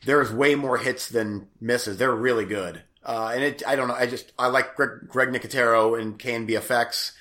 there's 0.06 0.34
way 0.34 0.56
more 0.56 0.78
hits 0.78 1.08
than 1.08 1.48
misses. 1.62 1.96
They're 1.98 2.14
really 2.14 2.44
good. 2.44 2.84
Uh, 3.06 3.32
and 3.34 3.42
it, 3.42 3.64
I 3.66 3.78
don't 3.78 3.88
know, 3.88 3.94
I 3.94 4.06
just, 4.06 4.34
I 4.38 4.48
like 4.48 4.76
Greg, 4.76 5.08
Greg 5.08 5.30
Nicotero 5.30 6.00
and 6.00 6.20
KNB 6.20 6.50
EFX, 6.50 7.14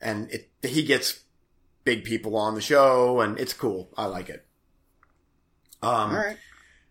and 0.00 0.30
it, 0.30 0.48
he 0.62 0.84
gets 0.84 1.20
big 1.82 2.04
people 2.04 2.36
on 2.36 2.54
the 2.54 2.60
show, 2.60 3.20
and 3.20 3.40
it's 3.40 3.52
cool. 3.52 3.90
I 3.96 4.06
like 4.06 4.28
it. 4.28 4.46
Um, 5.82 6.10
All 6.12 6.16
right. 6.16 6.36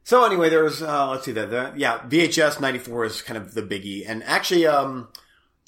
so 0.04 0.26
anyway, 0.26 0.50
there's 0.50 0.82
uh, 0.82 1.10
let's 1.10 1.26
see 1.26 1.32
that 1.32 1.50
the, 1.50 1.74
yeah 1.76 2.00
VHS 2.08 2.62
'94 2.62 3.06
is 3.06 3.22
kind 3.24 3.36
of 3.38 3.54
the 3.56 3.64
biggie, 3.64 4.04
and 4.08 4.24
actually, 4.24 4.68
um, 4.68 5.08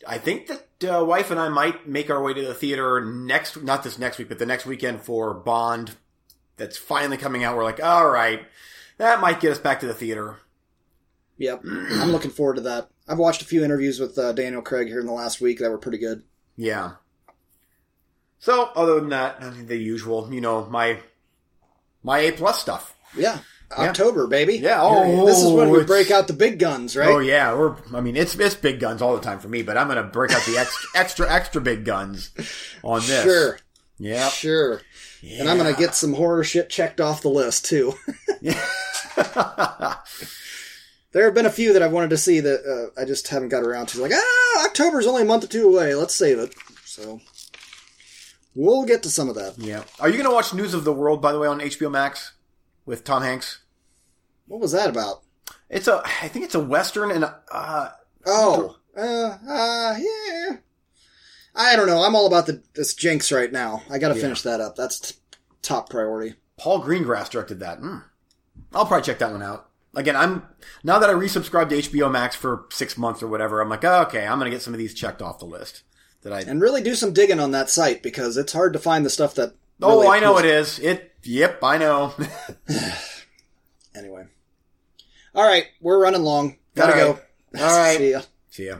I 0.07 0.17
think 0.17 0.47
that 0.47 0.99
uh, 0.99 1.03
wife 1.03 1.31
and 1.31 1.39
I 1.39 1.49
might 1.49 1.88
make 1.88 2.09
our 2.09 2.23
way 2.23 2.34
to 2.34 2.41
the 2.41 2.53
theater 2.53 3.03
next, 3.03 3.61
not 3.61 3.84
this 3.84 3.99
next 3.99 4.17
week, 4.17 4.29
but 4.29 4.39
the 4.39 4.45
next 4.45 4.65
weekend 4.65 5.01
for 5.01 5.34
Bond. 5.34 5.95
That's 6.55 6.77
finally 6.77 7.17
coming 7.17 7.43
out. 7.43 7.55
We're 7.55 7.63
like, 7.63 7.84
all 7.84 8.09
right, 8.09 8.41
that 8.97 9.21
might 9.21 9.39
get 9.39 9.51
us 9.51 9.59
back 9.59 9.81
to 9.81 9.85
the 9.85 9.93
theater. 9.93 10.38
Yep, 11.38 11.63
I'm 11.65 12.11
looking 12.11 12.31
forward 12.31 12.55
to 12.55 12.61
that. 12.61 12.89
I've 13.07 13.19
watched 13.19 13.41
a 13.41 13.45
few 13.45 13.63
interviews 13.63 13.99
with 13.99 14.17
uh, 14.17 14.34
Daniel 14.34 14.61
Craig 14.61 14.88
here 14.88 14.99
in 14.99 15.05
the 15.05 15.11
last 15.11 15.39
week 15.39 15.59
that 15.59 15.69
were 15.69 15.77
pretty 15.77 15.99
good. 15.99 16.23
Yeah. 16.55 16.93
So, 18.39 18.71
other 18.75 18.95
than 18.99 19.09
that, 19.09 19.67
the 19.67 19.77
usual, 19.77 20.34
you 20.34 20.41
know, 20.41 20.65
my 20.65 20.99
my 22.01 22.19
A 22.19 22.31
plus 22.31 22.59
stuff. 22.59 22.95
Yeah, 23.15 23.39
October, 23.72 24.27
baby. 24.27 24.56
Yeah, 24.57 24.80
oh, 24.81 25.26
this 25.26 25.41
is 25.44 25.52
when 25.52 25.69
we 25.69 25.84
break 25.84 26.10
out 26.11 26.27
the 26.27 26.34
big 26.34 26.57
guns, 26.60 26.95
right? 26.95 27.10
Oh 27.10 27.19
yeah, 27.19 27.53
we're. 27.53 27.76
I 27.94 28.02
mean, 28.02 28.15
it's 28.15 28.35
it's 28.35 28.56
big 28.56 28.80
guns 28.80 29.02
all 29.02 29.15
the 29.15 29.22
time 29.22 29.39
for 29.39 29.49
me, 29.49 29.61
but 29.61 29.77
I'm 29.77 29.88
gonna 29.88 30.03
break 30.03 30.31
out 30.31 30.44
the 30.45 30.57
extra 30.57 30.89
extra 30.95 31.34
extra 31.34 31.61
big 31.61 31.84
guns 31.85 32.31
on 32.84 32.99
this. 33.02 33.23
Sure, 33.23 33.60
Yeah. 33.98 34.30
sure. 34.30 34.81
And 35.38 35.49
I'm 35.49 35.57
gonna 35.57 35.73
get 35.73 35.95
some 35.95 36.14
horror 36.14 36.44
shit 36.44 36.69
checked 36.69 37.02
off 37.02 37.22
the 37.22 37.30
list 37.30 37.65
too. 37.65 37.94
there 41.11 41.26
have 41.26 41.34
been 41.34 41.45
a 41.45 41.52
few 41.52 41.73
that 41.73 41.81
I've 41.81 41.91
wanted 41.91 42.11
to 42.11 42.18
see 42.18 42.39
that 42.39 42.91
uh, 42.98 43.02
I 43.02 43.06
just 43.06 43.27
haven't 43.27 43.49
got 43.49 43.64
around 43.64 43.88
to. 43.89 44.02
Like, 44.02 44.11
ah, 44.14 44.65
October's 44.65 45.07
only 45.07 45.23
a 45.23 45.26
month 45.26 45.44
or 45.44 45.48
two 45.48 45.68
away. 45.68 45.95
Let's 45.95 46.15
save 46.15 46.39
it. 46.39 46.53
So 46.85 47.19
we'll 48.56 48.85
get 48.85 49.03
to 49.03 49.10
some 49.10 49.27
of 49.30 49.35
that. 49.35 49.56
yeah. 49.57 49.84
Are 49.99 50.10
you 50.10 50.18
gonna 50.18 50.34
watch 50.34 50.53
News 50.53 50.73
of 50.73 50.84
the 50.84 50.94
World 50.94 51.22
by 51.22 51.31
the 51.31 51.39
way 51.39 51.48
on 51.48 51.60
HBO 51.60 51.91
Max 51.91 52.34
with 52.88 53.03
Tom 53.03 53.22
Hanks? 53.22 53.59
What 54.47 54.59
was 54.59 54.72
that 54.72 54.89
about? 54.89 55.22
It's 55.69 55.88
a. 55.88 56.01
I 56.03 56.27
think 56.30 56.45
it's 56.45 56.55
a 56.55 56.59
western, 56.59 57.11
and 57.11 57.26
uh, 57.51 57.89
Oh, 58.26 58.77
uh, 58.97 59.01
uh, 59.47 59.95
yeah. 59.99 60.57
I 61.55 61.76
don't 61.76 61.88
know. 61.88 62.01
I'm 62.03 62.15
all 62.15 62.26
about 62.27 62.45
the 62.47 62.64
this 62.73 62.93
Jinx 62.93 63.31
right 63.31 63.51
now. 63.51 63.84
I 63.89 63.97
got 63.99 64.09
to 64.09 64.15
Yeah. 64.15 64.22
finish 64.22 64.41
that 64.43 64.61
up. 64.61 64.76
That's 64.76 64.99
t- 64.99 65.15
top 65.61 65.89
priority. 65.89 66.35
Paul 66.57 66.81
Greengrass 66.84 67.30
directed 67.30 67.59
that. 67.59 67.80
Hmm. 67.80 67.97
I'll 68.73 68.85
probably 68.85 69.05
check 69.05 69.19
that 69.19 69.31
one 69.31 69.43
out. 69.43 69.69
Again, 69.95 70.15
I'm 70.15 70.43
now 70.84 70.99
that 70.99 71.09
I 71.09 71.14
resubscribed 71.14 71.69
to 71.69 71.77
HBO 71.77 72.11
Max 72.11 72.35
for 72.35 72.65
six 72.72 72.97
months 72.97 73.22
or 73.23 73.27
whatever. 73.27 73.59
I'm 73.61 73.69
like, 73.69 73.84
oh, 73.84 74.01
okay, 74.03 74.26
I'm 74.27 74.38
gonna 74.38 74.49
get 74.51 74.61
some 74.61 74.73
of 74.73 74.77
these 74.77 74.93
checked 74.93 75.22
off 75.22 75.39
the 75.39 75.45
list. 75.45 75.84
That 76.22 76.34
I. 76.34 76.41
And 76.41 76.61
really 76.61 76.81
do 76.81 76.95
some 76.95 77.14
digging 77.14 77.39
on 77.39 77.51
that 77.51 77.69
site 77.69 78.01
because 78.03 78.38
it's 78.38 78.53
hard 78.53 78.73
to 78.73 78.80
find 78.80 79.05
the 79.05 79.09
stuff 79.09 79.35
that. 79.35 79.53
oh, 79.81 80.09
I 80.09 80.19
know 80.19 80.38
it 80.38 80.45
is. 80.45 80.80
It. 80.80 81.14
Yep, 81.28 81.60
I 81.62 81.78
know. 81.78 82.14
Anyway. 83.95 84.28
All 85.34 85.44
right, 85.44 85.66
we're 85.82 85.99
running 85.99 86.22
long. 86.22 86.58
Gotta 86.76 86.94
All 86.94 87.14
go. 87.14 87.20
All 87.60 87.78
right. 87.78 87.98
See 87.98 88.12
ya. 88.12 88.22
See 88.49 88.68
ya. 88.68 88.78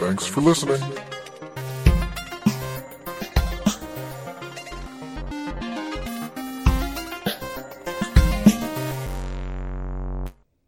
Thanks 0.00 0.26
for 0.26 0.40
listening. 0.40 1.07